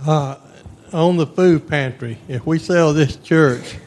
Uh, 0.05 0.35
on 0.91 1.15
the 1.15 1.27
food 1.27 1.69
pantry, 1.69 2.17
if 2.27 2.45
we 2.45 2.59
sell 2.59 2.91
this 2.91 3.15
church 3.15 3.77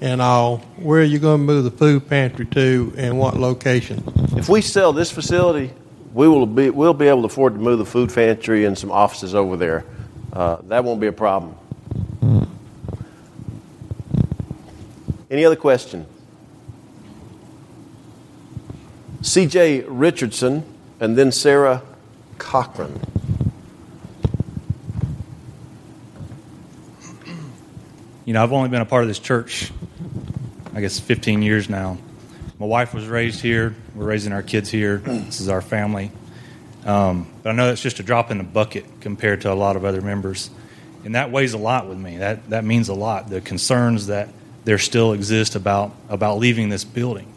and 0.00 0.22
all, 0.22 0.58
where 0.76 1.00
are 1.00 1.04
you 1.04 1.18
going 1.18 1.40
to 1.40 1.44
move 1.44 1.64
the 1.64 1.72
food 1.72 2.08
pantry 2.08 2.46
to 2.46 2.94
and 2.96 3.18
what 3.18 3.36
location? 3.36 4.04
If 4.36 4.48
we 4.48 4.60
sell 4.60 4.92
this 4.92 5.10
facility, 5.10 5.72
we 6.14 6.28
will 6.28 6.46
be, 6.46 6.70
we'll 6.70 6.94
be 6.94 7.08
able 7.08 7.22
to 7.22 7.26
afford 7.26 7.54
to 7.54 7.60
move 7.60 7.78
the 7.78 7.84
food 7.84 8.14
pantry 8.14 8.64
and 8.64 8.78
some 8.78 8.92
offices 8.92 9.34
over 9.34 9.56
there. 9.56 9.84
Uh, 10.32 10.56
that 10.68 10.84
won't 10.84 11.00
be 11.00 11.08
a 11.08 11.12
problem. 11.12 11.56
Any 15.30 15.44
other 15.44 15.56
question? 15.56 16.06
C.J. 19.22 19.80
Richardson 19.80 20.62
and 21.00 21.18
then 21.18 21.32
Sarah 21.32 21.82
Cochran. 22.38 23.00
You 28.24 28.32
know, 28.32 28.42
I've 28.42 28.52
only 28.52 28.68
been 28.68 28.80
a 28.80 28.86
part 28.86 29.02
of 29.02 29.08
this 29.08 29.18
church, 29.18 29.72
I 30.72 30.80
guess, 30.80 31.00
15 31.00 31.42
years 31.42 31.68
now. 31.68 31.98
My 32.64 32.68
wife 32.68 32.94
was 32.94 33.06
raised 33.06 33.42
here. 33.42 33.74
We're 33.94 34.06
raising 34.06 34.32
our 34.32 34.42
kids 34.42 34.70
here. 34.70 34.96
This 34.96 35.38
is 35.38 35.50
our 35.50 35.60
family. 35.60 36.10
Um, 36.86 37.30
but 37.42 37.50
I 37.50 37.52
know 37.52 37.66
that's 37.66 37.82
just 37.82 38.00
a 38.00 38.02
drop 38.02 38.30
in 38.30 38.38
the 38.38 38.44
bucket 38.44 38.86
compared 39.02 39.42
to 39.42 39.52
a 39.52 39.54
lot 39.54 39.76
of 39.76 39.84
other 39.84 40.00
members. 40.00 40.48
And 41.04 41.14
that 41.14 41.30
weighs 41.30 41.52
a 41.52 41.58
lot 41.58 41.90
with 41.90 41.98
me. 41.98 42.16
That, 42.16 42.48
that 42.48 42.64
means 42.64 42.88
a 42.88 42.94
lot. 42.94 43.28
The 43.28 43.42
concerns 43.42 44.06
that 44.06 44.30
there 44.64 44.78
still 44.78 45.12
exist 45.12 45.56
about, 45.56 45.94
about 46.08 46.38
leaving 46.38 46.70
this 46.70 46.84
building. 46.84 47.30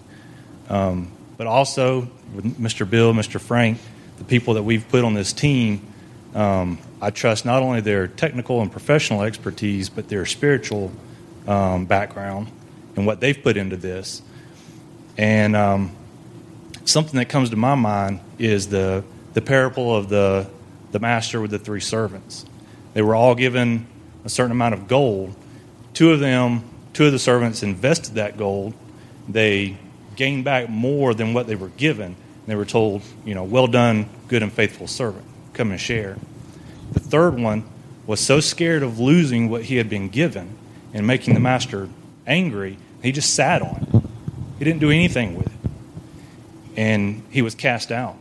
Um, 0.70 1.12
but 1.36 1.46
also, 1.46 2.08
with 2.34 2.58
Mr. 2.58 2.90
Bill, 2.90 3.12
Mr. 3.12 3.38
Frank, 3.38 3.80
the 4.20 4.24
people 4.24 4.54
that 4.54 4.64
we've 4.64 4.88
put 4.88 5.04
on 5.04 5.14
this 5.14 5.34
team, 5.34 5.86
um, 6.36 6.78
I 7.02 7.10
trust 7.10 7.44
not 7.44 7.62
only 7.62 7.82
their 7.82 8.08
technical 8.08 8.62
and 8.62 8.72
professional 8.72 9.24
expertise, 9.24 9.90
but 9.90 10.08
their 10.08 10.26
spiritual 10.26 10.90
um, 11.50 11.84
background 11.86 12.48
and 12.96 13.06
what 13.06 13.20
they've 13.20 13.44
put 13.44 13.58
into 13.58 13.76
this. 13.76 14.22
And 15.18 15.56
um, 15.56 15.92
something 16.86 17.18
that 17.18 17.30
comes 17.30 17.50
to 17.50 17.56
my 17.56 17.76
mind 17.76 18.20
is 18.38 18.68
the, 18.68 19.04
the 19.34 19.42
parable 19.42 19.96
of 19.96 20.10
the, 20.10 20.48
the 20.92 21.00
master 21.00 21.42
with 21.42 21.52
the 21.52 21.60
three 21.60 21.82
servants. 21.82 22.46
They 22.94 23.02
were 23.02 23.16
all 23.16 23.36
given 23.36 23.88
a 24.26 24.30
certain 24.30 24.52
amount 24.52 24.74
of 24.74 24.88
gold. 24.88 25.36
Two 25.94 26.12
of 26.12 26.20
them, 26.20 26.64
two 26.94 27.06
of 27.06 27.12
the 27.12 27.20
servants 27.20 27.64
invested 27.64 28.16
that 28.16 28.38
gold. 28.38 28.74
They 29.28 29.78
gained 30.16 30.44
back 30.44 30.70
more 30.70 31.14
than 31.14 31.34
what 31.34 31.48
they 31.48 31.56
were 31.56 31.70
given. 31.70 32.16
They 32.46 32.56
were 32.56 32.66
told, 32.66 33.02
you 33.26 33.36
know, 33.36 33.44
well 33.44 33.68
done, 33.68 34.10
good 34.30 34.42
and 34.42 34.52
faithful 34.52 34.88
servant. 34.88 35.26
Come 35.54 35.72
and 35.72 35.80
share. 35.80 36.18
The 36.94 37.02
third 37.02 37.38
one 37.38 37.66
was 38.06 38.22
so 38.22 38.40
scared 38.40 38.84
of 38.84 39.00
losing 39.00 39.50
what 39.50 39.64
he 39.64 39.76
had 39.76 39.90
been 39.90 40.08
given 40.08 40.58
and 40.94 41.06
making 41.06 41.34
the 41.34 41.40
master 41.42 41.90
angry, 42.26 42.78
he 43.04 43.12
just 43.12 43.36
sat 43.36 43.62
on 43.62 43.88
it. 43.94 44.07
He 44.60 44.66
didn't 44.66 44.80
do 44.80 44.92
anything 44.92 45.36
with 45.36 45.48
it. 45.48 45.72
And 46.76 47.24
he 47.30 47.42
was 47.42 47.56
cast 47.56 47.92
out. 47.92 48.16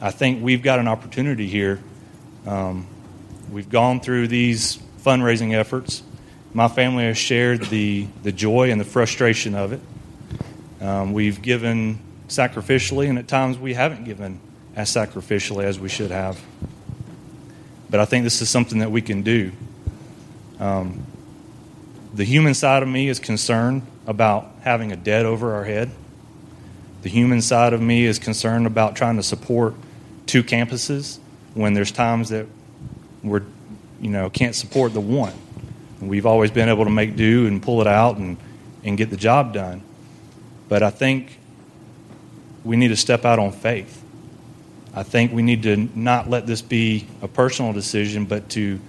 I 0.00 0.10
think 0.10 0.42
we've 0.42 0.62
got 0.62 0.78
an 0.78 0.88
opportunity 0.88 1.46
here. 1.46 1.80
Um, 2.46 2.86
we've 3.50 3.68
gone 3.68 4.00
through 4.00 4.28
these 4.28 4.78
fundraising 5.02 5.54
efforts. 5.54 6.02
My 6.52 6.68
family 6.68 7.04
has 7.04 7.18
shared 7.18 7.62
the, 7.62 8.06
the 8.22 8.32
joy 8.32 8.70
and 8.70 8.80
the 8.80 8.84
frustration 8.84 9.54
of 9.54 9.72
it. 9.72 9.80
Um, 10.80 11.12
we've 11.12 11.40
given 11.40 11.98
sacrificially, 12.28 13.08
and 13.08 13.18
at 13.18 13.28
times 13.28 13.58
we 13.58 13.74
haven't 13.74 14.04
given 14.04 14.40
as 14.76 14.90
sacrificially 14.90 15.64
as 15.64 15.78
we 15.78 15.88
should 15.88 16.10
have. 16.10 16.40
But 17.88 18.00
I 18.00 18.04
think 18.04 18.24
this 18.24 18.42
is 18.42 18.50
something 18.50 18.80
that 18.80 18.90
we 18.90 19.00
can 19.00 19.22
do. 19.22 19.52
Um, 20.58 21.06
the 22.12 22.24
human 22.24 22.54
side 22.54 22.82
of 22.82 22.88
me 22.88 23.08
is 23.08 23.18
concerned 23.18 23.82
about 24.06 24.50
having 24.62 24.92
a 24.92 24.96
debt 24.96 25.24
over 25.26 25.54
our 25.54 25.64
head. 25.64 25.90
The 27.02 27.08
human 27.08 27.42
side 27.42 27.72
of 27.72 27.80
me 27.80 28.04
is 28.04 28.18
concerned 28.18 28.66
about 28.66 28.96
trying 28.96 29.16
to 29.16 29.22
support 29.22 29.74
two 30.26 30.42
campuses 30.42 31.18
when 31.54 31.74
there's 31.74 31.92
times 31.92 32.30
that 32.30 32.46
we're, 33.22 33.42
you 34.00 34.10
know, 34.10 34.30
can't 34.30 34.54
support 34.54 34.92
the 34.94 35.00
one. 35.00 35.34
We've 36.00 36.26
always 36.26 36.50
been 36.50 36.68
able 36.68 36.84
to 36.84 36.90
make 36.90 37.16
do 37.16 37.46
and 37.46 37.62
pull 37.62 37.80
it 37.80 37.86
out 37.86 38.16
and, 38.16 38.36
and 38.82 38.96
get 38.96 39.10
the 39.10 39.16
job 39.16 39.54
done. 39.54 39.82
But 40.68 40.82
I 40.82 40.90
think 40.90 41.38
we 42.64 42.76
need 42.76 42.88
to 42.88 42.96
step 42.96 43.24
out 43.24 43.38
on 43.38 43.52
faith. 43.52 44.02
I 44.94 45.02
think 45.02 45.32
we 45.32 45.42
need 45.42 45.64
to 45.64 45.76
not 45.76 46.30
let 46.30 46.46
this 46.46 46.62
be 46.62 47.06
a 47.20 47.28
personal 47.28 47.72
decision, 47.72 48.26
but 48.26 48.48
to, 48.50 48.80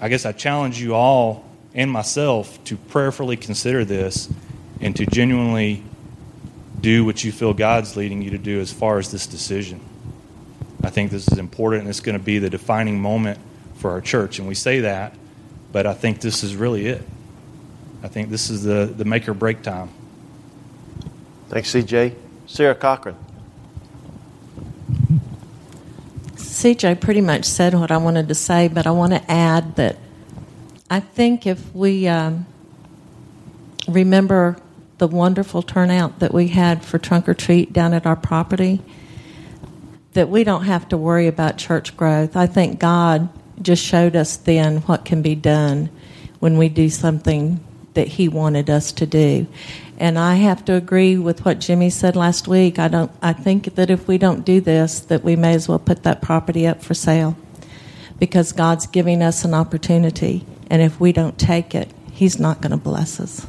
I 0.00 0.08
guess 0.08 0.26
I 0.26 0.32
challenge 0.32 0.80
you 0.80 0.94
all 0.94 1.45
and 1.76 1.90
myself 1.90 2.62
to 2.64 2.76
prayerfully 2.76 3.36
consider 3.36 3.84
this 3.84 4.28
and 4.80 4.96
to 4.96 5.06
genuinely 5.06 5.84
do 6.80 7.04
what 7.04 7.22
you 7.22 7.30
feel 7.30 7.52
God's 7.54 7.96
leading 7.96 8.22
you 8.22 8.30
to 8.30 8.38
do 8.38 8.60
as 8.60 8.72
far 8.72 8.98
as 8.98 9.12
this 9.12 9.26
decision. 9.26 9.80
I 10.82 10.90
think 10.90 11.10
this 11.10 11.28
is 11.28 11.38
important 11.38 11.82
and 11.82 11.90
it's 11.90 12.00
going 12.00 12.18
to 12.18 12.24
be 12.24 12.38
the 12.38 12.50
defining 12.50 13.00
moment 13.00 13.38
for 13.74 13.90
our 13.90 14.00
church. 14.00 14.38
And 14.38 14.48
we 14.48 14.54
say 14.54 14.80
that, 14.80 15.14
but 15.70 15.86
I 15.86 15.92
think 15.92 16.20
this 16.20 16.42
is 16.42 16.56
really 16.56 16.86
it. 16.86 17.02
I 18.02 18.08
think 18.08 18.30
this 18.30 18.50
is 18.50 18.62
the, 18.62 18.86
the 18.86 19.04
make 19.04 19.28
or 19.28 19.34
break 19.34 19.62
time. 19.62 19.90
Thanks, 21.48 21.72
CJ. 21.72 22.14
Sarah 22.46 22.74
Cochran. 22.74 23.16
CJ 26.36 27.00
pretty 27.00 27.20
much 27.20 27.44
said 27.44 27.74
what 27.74 27.90
I 27.90 27.98
wanted 27.98 28.28
to 28.28 28.34
say, 28.34 28.68
but 28.68 28.86
I 28.86 28.90
want 28.92 29.12
to 29.12 29.30
add 29.30 29.76
that 29.76 29.98
I 30.88 31.00
think 31.00 31.46
if 31.46 31.74
we 31.74 32.06
um, 32.06 32.46
remember 33.88 34.56
the 34.98 35.08
wonderful 35.08 35.62
turnout 35.62 36.20
that 36.20 36.32
we 36.32 36.48
had 36.48 36.84
for 36.84 36.98
trunk 36.98 37.28
or 37.28 37.34
treat 37.34 37.72
down 37.72 37.92
at 37.92 38.06
our 38.06 38.16
property, 38.16 38.80
that 40.12 40.28
we 40.28 40.44
don't 40.44 40.64
have 40.64 40.88
to 40.88 40.96
worry 40.96 41.26
about 41.26 41.58
church 41.58 41.96
growth. 41.96 42.36
I 42.36 42.46
think 42.46 42.78
God 42.78 43.28
just 43.60 43.84
showed 43.84 44.14
us 44.16 44.36
then 44.36 44.78
what 44.82 45.04
can 45.04 45.22
be 45.22 45.34
done 45.34 45.90
when 46.38 46.56
we 46.56 46.68
do 46.68 46.88
something 46.88 47.60
that 47.94 48.06
He 48.06 48.28
wanted 48.28 48.70
us 48.70 48.92
to 48.92 49.06
do. 49.06 49.46
And 49.98 50.18
I 50.18 50.36
have 50.36 50.64
to 50.66 50.74
agree 50.74 51.16
with 51.16 51.44
what 51.44 51.58
Jimmy 51.58 51.90
said 51.90 52.16
last 52.16 52.46
week. 52.46 52.78
I 52.78 52.88
don't. 52.88 53.10
I 53.22 53.32
think 53.32 53.74
that 53.74 53.90
if 53.90 54.06
we 54.06 54.18
don't 54.18 54.44
do 54.44 54.60
this, 54.60 55.00
that 55.00 55.24
we 55.24 55.36
may 55.36 55.54
as 55.54 55.68
well 55.68 55.78
put 55.78 56.02
that 56.04 56.22
property 56.22 56.66
up 56.66 56.82
for 56.82 56.94
sale, 56.94 57.36
because 58.18 58.52
God's 58.52 58.86
giving 58.86 59.22
us 59.22 59.44
an 59.44 59.54
opportunity, 59.54 60.46
and 60.68 60.82
if 60.82 60.98
we 61.00 61.12
don't 61.12 61.38
take 61.38 61.74
it, 61.74 61.90
He's 62.12 62.38
not 62.38 62.60
going 62.62 62.70
to 62.70 62.76
bless 62.78 63.20
us. 63.20 63.46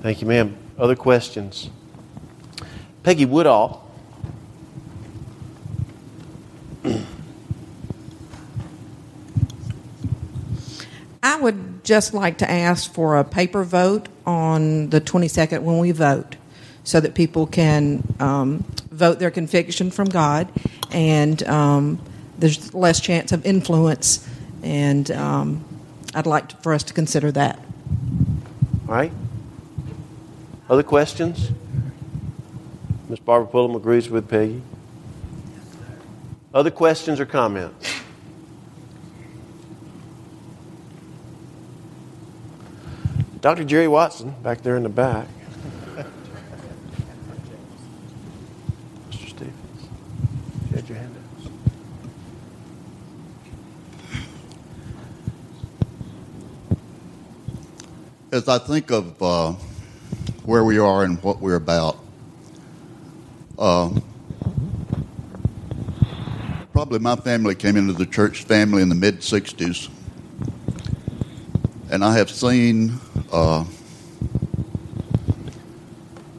Thank 0.00 0.20
you, 0.20 0.28
ma'am. 0.28 0.56
Other 0.78 0.96
questions? 0.96 1.70
Peggy 3.02 3.24
Woodall. 3.24 3.88
I 11.22 11.36
would 11.40 11.84
just 11.84 12.14
like 12.14 12.38
to 12.38 12.50
ask 12.50 12.92
for 12.92 13.16
a 13.18 13.24
paper 13.24 13.64
vote 13.64 14.08
on 14.26 14.90
the 14.90 15.00
22nd 15.00 15.62
when 15.62 15.78
we 15.78 15.92
vote 15.92 16.36
so 16.84 17.00
that 17.00 17.14
people 17.14 17.46
can 17.46 18.02
um, 18.18 18.64
vote 18.90 19.18
their 19.18 19.30
conviction 19.30 19.90
from 19.90 20.08
God 20.08 20.48
and 20.90 21.42
um, 21.44 22.00
there's 22.42 22.74
less 22.74 22.98
chance 22.98 23.30
of 23.30 23.46
influence. 23.46 24.28
And 24.64 25.08
um, 25.12 25.64
I'd 26.12 26.26
like 26.26 26.48
to, 26.48 26.56
for 26.56 26.74
us 26.74 26.82
to 26.82 26.92
consider 26.92 27.30
that. 27.30 27.56
All 28.88 28.94
right. 28.94 29.12
Other 30.68 30.82
questions? 30.82 31.50
Ms. 33.08 33.20
Barbara 33.20 33.46
Pullum 33.48 33.76
agrees 33.76 34.10
with 34.10 34.28
Peggy. 34.28 34.60
Other 36.52 36.72
questions 36.72 37.20
or 37.20 37.26
comments? 37.26 37.94
Dr. 43.40 43.64
Jerry 43.64 43.88
Watson, 43.88 44.34
back 44.42 44.62
there 44.62 44.76
in 44.76 44.82
the 44.82 44.88
back. 44.88 45.28
Mr. 49.10 49.28
Stevens, 49.28 49.88
you 50.70 50.76
had 50.76 50.88
your 50.88 50.98
hand 50.98 51.16
up. 51.16 51.22
As 58.32 58.48
I 58.48 58.56
think 58.56 58.90
of 58.90 59.22
uh, 59.22 59.52
where 60.46 60.64
we 60.64 60.78
are 60.78 61.04
and 61.04 61.22
what 61.22 61.42
we're 61.42 61.56
about, 61.56 61.98
uh, 63.58 63.90
probably 66.72 66.98
my 66.98 67.14
family 67.14 67.54
came 67.54 67.76
into 67.76 67.92
the 67.92 68.06
church 68.06 68.44
family 68.44 68.80
in 68.80 68.88
the 68.88 68.94
mid 68.94 69.18
60s. 69.18 69.90
And 71.90 72.02
I 72.02 72.16
have 72.16 72.30
seen 72.30 72.98
uh, 73.30 73.66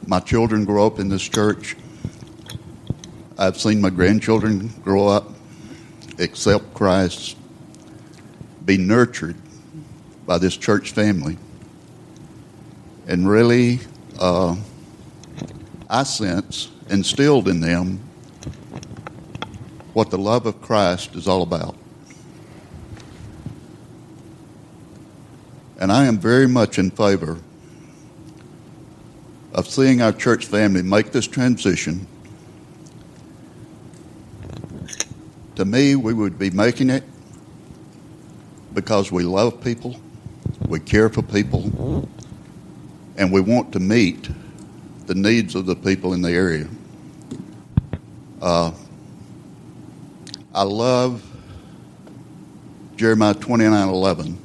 my 0.08 0.18
children 0.18 0.64
grow 0.64 0.88
up 0.88 0.98
in 0.98 1.08
this 1.08 1.22
church. 1.22 1.76
I've 3.38 3.56
seen 3.56 3.80
my 3.80 3.90
grandchildren 3.90 4.66
grow 4.82 5.06
up, 5.06 5.30
accept 6.18 6.74
Christ, 6.74 7.36
be 8.64 8.78
nurtured 8.78 9.36
by 10.26 10.38
this 10.38 10.56
church 10.56 10.90
family. 10.90 11.38
And 13.06 13.28
really, 13.28 13.80
uh, 14.18 14.56
I 15.90 16.02
sense 16.04 16.70
instilled 16.88 17.48
in 17.48 17.60
them 17.60 18.00
what 19.92 20.10
the 20.10 20.18
love 20.18 20.46
of 20.46 20.60
Christ 20.60 21.14
is 21.14 21.28
all 21.28 21.42
about. 21.42 21.76
And 25.78 25.92
I 25.92 26.06
am 26.06 26.18
very 26.18 26.48
much 26.48 26.78
in 26.78 26.90
favor 26.90 27.38
of 29.52 29.68
seeing 29.68 30.02
our 30.02 30.12
church 30.12 30.46
family 30.46 30.82
make 30.82 31.12
this 31.12 31.26
transition. 31.26 32.06
To 35.56 35.64
me, 35.64 35.94
we 35.94 36.12
would 36.12 36.38
be 36.38 36.50
making 36.50 36.90
it 36.90 37.04
because 38.72 39.12
we 39.12 39.22
love 39.22 39.60
people, 39.62 40.00
we 40.66 40.80
care 40.80 41.08
for 41.08 41.22
people, 41.22 42.08
and 43.16 43.32
we 43.32 43.40
want 43.40 43.72
to 43.72 43.80
meet 43.80 44.28
the 45.06 45.14
needs 45.14 45.54
of 45.54 45.66
the 45.66 45.76
people 45.76 46.14
in 46.14 46.22
the 46.22 46.30
area. 46.30 46.68
Uh, 48.40 48.72
I 50.54 50.62
love 50.62 51.24
Jeremiah 52.96 53.34
29 53.34 53.88
11. 53.88 54.38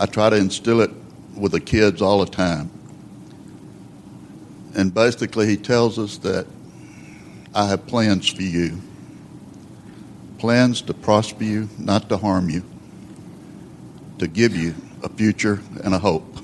I 0.00 0.06
try 0.06 0.30
to 0.30 0.36
instill 0.36 0.80
it 0.80 0.90
with 1.36 1.52
the 1.52 1.60
kids 1.60 2.02
all 2.02 2.24
the 2.24 2.30
time. 2.30 2.70
And 4.74 4.92
basically, 4.92 5.46
he 5.46 5.56
tells 5.56 5.98
us 5.98 6.16
that 6.18 6.46
I 7.54 7.66
have 7.66 7.86
plans 7.86 8.28
for 8.28 8.42
you 8.42 8.80
plans 10.42 10.82
to 10.82 10.92
prosper 10.92 11.44
you, 11.44 11.68
not 11.78 12.08
to 12.08 12.16
harm 12.16 12.50
you, 12.50 12.64
to 14.18 14.26
give 14.26 14.56
you 14.56 14.74
a 15.04 15.08
future 15.08 15.60
and 15.84 15.94
a 15.94 15.98
hope. 16.00 16.41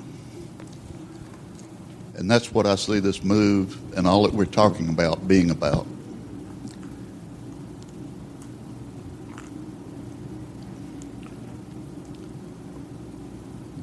And 2.28 2.34
that's 2.34 2.52
what 2.52 2.66
I 2.66 2.74
see 2.74 3.00
this 3.00 3.24
move 3.24 3.96
and 3.96 4.06
all 4.06 4.24
that 4.24 4.34
we're 4.34 4.44
talking 4.44 4.90
about 4.90 5.26
being 5.26 5.50
about. 5.50 5.86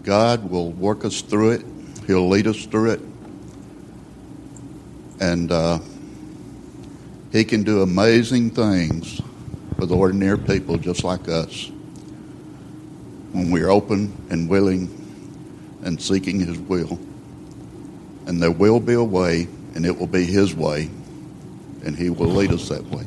God 0.04 0.48
will 0.48 0.72
work 0.74 1.06
us 1.06 1.22
through 1.24 1.54
it. 1.54 1.66
He'll 2.06 2.30
lead 2.30 2.46
us 2.46 2.68
through 2.68 2.92
it. 2.92 3.02
And 5.20 5.52
uh, 5.52 5.80
He 7.32 7.44
can 7.46 7.64
do 7.64 7.82
amazing 7.82 8.52
things 8.52 9.24
with 9.80 9.90
ordinary 9.92 10.38
people 10.38 10.78
just 10.78 11.04
like 11.04 11.28
us 11.28 11.72
when 13.32 13.50
we're 13.50 13.72
open 13.72 14.16
and 14.30 14.48
willing 14.48 14.88
and 15.84 16.00
seeking 16.00 16.40
His 16.40 16.60
will. 16.60 17.00
And 18.26 18.42
there 18.42 18.52
will 18.52 18.80
be 18.80 18.94
a 18.94 19.04
way, 19.04 19.48
and 19.76 19.86
it 19.86 19.98
will 19.98 20.08
be 20.08 20.26
His 20.26 20.54
way, 20.56 20.90
and 21.84 21.96
He 21.96 22.10
will 22.10 22.30
lead 22.30 22.52
us 22.52 22.70
that 22.70 22.84
way. 22.86 23.06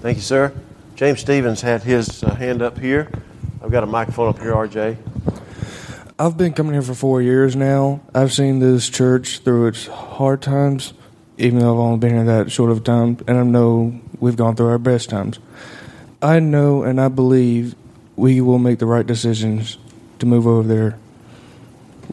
Thank 0.00 0.16
you, 0.16 0.22
sir. 0.22 0.52
James 0.96 1.20
Stevens 1.20 1.60
had 1.60 1.84
his 1.84 2.22
uh, 2.24 2.34
hand 2.34 2.60
up 2.60 2.78
here. 2.78 3.08
I've 3.62 3.70
got 3.70 3.82
a 3.82 3.86
microphone 3.86 4.28
up 4.28 4.38
here, 4.38 4.52
RJ. 4.52 4.96
I've 6.18 6.36
been 6.36 6.52
coming 6.52 6.72
here 6.72 6.82
for 6.82 6.94
four 6.94 7.22
years 7.22 7.56
now. 7.56 8.00
I've 8.14 8.32
seen 8.32 8.58
this 8.58 8.88
church 8.88 9.38
through 9.40 9.68
its 9.68 9.86
hard 9.86 10.42
times, 10.42 10.92
even 11.38 11.60
though 11.60 11.72
I've 11.72 11.78
only 11.78 11.98
been 11.98 12.14
here 12.14 12.24
that 12.24 12.52
short 12.52 12.70
of 12.70 12.84
time, 12.84 13.18
and 13.26 13.38
I 13.38 13.42
know 13.42 14.00
we've 14.18 14.36
gone 14.36 14.54
through 14.54 14.68
our 14.68 14.78
best 14.78 15.08
times. 15.08 15.38
I 16.20 16.40
know 16.40 16.82
and 16.82 17.00
I 17.00 17.08
believe 17.08 17.74
we 18.14 18.40
will 18.40 18.58
make 18.58 18.80
the 18.80 18.86
right 18.86 19.06
decisions 19.06 19.78
to 20.18 20.26
move 20.26 20.46
over 20.46 20.66
there. 20.66 20.98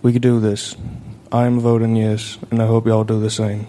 We 0.02 0.14
can 0.14 0.22
do 0.22 0.40
this. 0.40 0.78
I 1.30 1.46
am 1.46 1.60
voting 1.60 1.96
yes, 1.98 2.38
and 2.52 2.62
I 2.62 2.68
hope 2.68 2.88
y'all 2.88 3.04
do 3.04 3.20
the 3.20 3.30
same. 3.30 3.68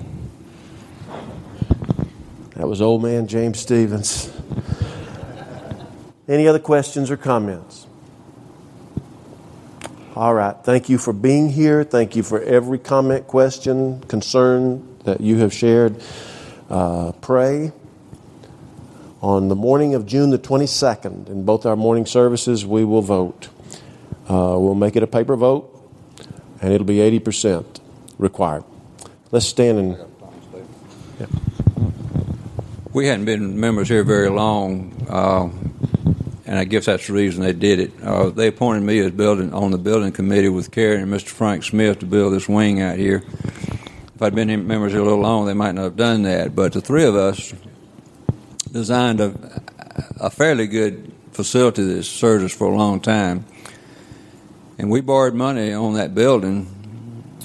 That 2.55 2.69
was 2.69 2.81
old 2.81 3.03
man 3.03 3.27
James 3.27 3.59
Stevens. 3.59 4.31
Any 6.29 6.47
other 6.47 6.61
questions 6.61 7.11
or 7.11 7.17
comments? 7.17 7.89
All 10.15 10.33
right. 10.33 10.55
Thank 10.63 10.89
you 10.89 10.99
for 10.99 11.13
being 11.13 11.51
here. 11.51 11.83
Thank 11.83 12.15
you 12.15 12.23
for 12.23 12.41
every 12.41 12.79
comment, 12.79 13.27
question, 13.27 14.01
concern 14.03 14.99
that 15.05 15.21
you 15.21 15.39
have 15.39 15.53
shared. 15.53 16.01
Uh, 16.69 17.11
pray. 17.21 17.73
On 19.23 19.49
the 19.49 19.57
morning 19.57 19.95
of 19.95 20.07
June 20.07 20.31
the 20.31 20.39
22nd, 20.39 21.29
in 21.29 21.45
both 21.45 21.67
our 21.67 21.77
morning 21.77 22.07
services, 22.07 22.65
we 22.65 22.85
will 22.85 23.03
vote. 23.03 23.49
Uh, 24.29 24.57
we'll 24.57 24.75
make 24.75 24.95
it 24.95 25.03
a 25.03 25.07
paper 25.09 25.37
vote, 25.37 25.70
and 26.61 26.73
it'll 26.73 26.87
be 26.87 26.97
80% 26.97 27.81
required. 28.19 28.65
Let's 29.31 29.47
stand 29.47 29.79
and. 29.79 29.99
Yeah. 31.19 31.27
We 32.93 33.07
hadn't 33.07 33.25
been 33.25 33.61
members 33.61 33.89
here 33.89 34.03
very 34.03 34.29
long, 34.29 35.07
uh, 35.09 35.49
and 36.45 36.59
I 36.59 36.65
guess 36.65 36.87
that's 36.87 37.07
the 37.07 37.13
reason 37.13 37.43
they 37.43 37.53
did 37.53 37.79
it. 37.79 37.93
Uh, 38.03 38.31
they 38.31 38.49
appointed 38.49 38.83
me 38.83 38.99
as 38.99 39.13
building 39.13 39.55
on 39.55 39.71
the 39.71 39.79
building 39.79 40.11
committee 40.11 40.49
with 40.49 40.73
Kerry 40.73 41.01
and 41.01 41.13
Mr. 41.13 41.29
Frank 41.29 41.63
Smith 41.63 42.01
to 42.01 42.07
build 42.07 42.33
this 42.33 42.49
wing 42.49 42.81
out 42.83 42.99
here. 42.99 43.23
If 44.21 44.21
I'd 44.21 44.35
been 44.35 44.49
here, 44.49 44.59
members 44.59 44.93
here 44.93 45.03
a 45.03 45.05
little 45.05 45.21
long, 45.21 45.47
they 45.47 45.55
might 45.55 45.77
not 45.77 45.85
have 45.85 45.97
done 45.97 46.25
that. 46.25 46.57
But 46.57 46.73
the 46.73 46.81
three 46.81 47.05
of 47.05 47.15
us 47.15 47.55
designed 48.73 49.21
a, 49.21 49.63
a 50.19 50.29
fairly 50.31 50.67
good 50.67 51.13
facility 51.31 51.85
that 51.85 52.03
served 52.03 52.45
us 52.45 52.53
for 52.53 52.73
a 52.73 52.77
long 52.77 53.01
time, 53.01 53.45
and 54.81 54.91
we 54.91 55.03
borrowed 55.03 55.35
money 55.35 55.75
on 55.75 55.93
that 55.95 56.15
building. 56.15 56.67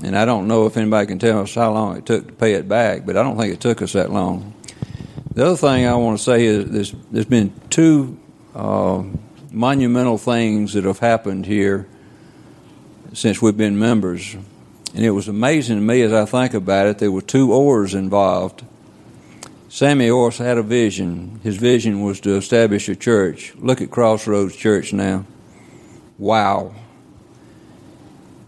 And 0.01 0.17
I 0.17 0.23
don't 0.23 0.47
know 0.47 0.67
if 0.67 0.77
anybody 0.77 1.05
can 1.05 1.19
tell 1.19 1.41
us 1.41 1.53
how 1.53 1.73
long 1.73 1.97
it 1.97 2.05
took 2.05 2.27
to 2.27 2.33
pay 2.33 2.53
it 2.53 2.69
back, 2.69 3.05
but 3.05 3.17
I 3.17 3.23
don't 3.23 3.37
think 3.37 3.53
it 3.53 3.59
took 3.59 3.81
us 3.81 3.91
that 3.91 4.09
long. 4.09 4.53
The 5.33 5.45
other 5.45 5.57
thing 5.57 5.85
I 5.85 5.95
want 5.95 6.17
to 6.17 6.23
say 6.23 6.45
is 6.45 6.71
there's, 6.71 6.95
there's 7.11 7.25
been 7.25 7.53
two 7.69 8.17
uh, 8.55 9.03
monumental 9.51 10.17
things 10.17 10.73
that 10.73 10.85
have 10.85 10.99
happened 10.99 11.45
here 11.45 11.89
since 13.11 13.41
we've 13.41 13.57
been 13.57 13.77
members. 13.77 14.33
And 14.93 15.03
it 15.03 15.11
was 15.11 15.27
amazing 15.27 15.75
to 15.75 15.81
me 15.81 16.03
as 16.03 16.13
I 16.13 16.23
think 16.23 16.53
about 16.53 16.87
it, 16.87 16.99
there 16.99 17.11
were 17.11 17.21
two 17.21 17.51
oars 17.51 17.93
involved. 17.93 18.63
Sammy 19.67 20.09
Orse 20.09 20.37
had 20.37 20.57
a 20.57 20.63
vision. 20.63 21.41
His 21.43 21.57
vision 21.57 22.01
was 22.01 22.21
to 22.21 22.37
establish 22.37 22.87
a 22.87 22.95
church. 22.95 23.53
Look 23.57 23.81
at 23.81 23.91
Crossroads 23.91 24.55
Church 24.55 24.93
now. 24.93 25.25
Wow. 26.17 26.73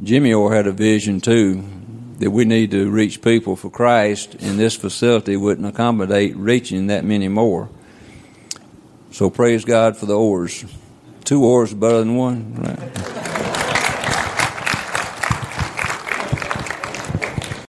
Jimmy 0.04 0.32
Orr 0.32 0.54
had 0.54 0.68
a 0.68 0.72
vision 0.72 1.20
too 1.20 1.64
that 2.20 2.32
we 2.32 2.46
need 2.46 2.72
to 2.72 2.90
reach 2.90 3.22
people 3.22 3.56
for 3.56 3.70
Christ, 3.70 4.36
and 4.40 4.60
this 4.60 4.76
facility 4.76 5.36
wouldn't 5.36 5.68
accommodate 5.68 6.36
reaching 6.36 6.88
that 6.88 7.04
many 7.04 7.28
more. 7.28 7.70
So 9.12 9.30
praise 9.30 9.66
God 9.66 9.98
for 9.98 10.06
the 10.06 10.18
oars. 10.18 10.66
Two 11.24 11.44
oars 11.44 11.74
better 11.74 12.00
than 12.00 12.16
one. 12.16 12.56
Right? 12.56 13.47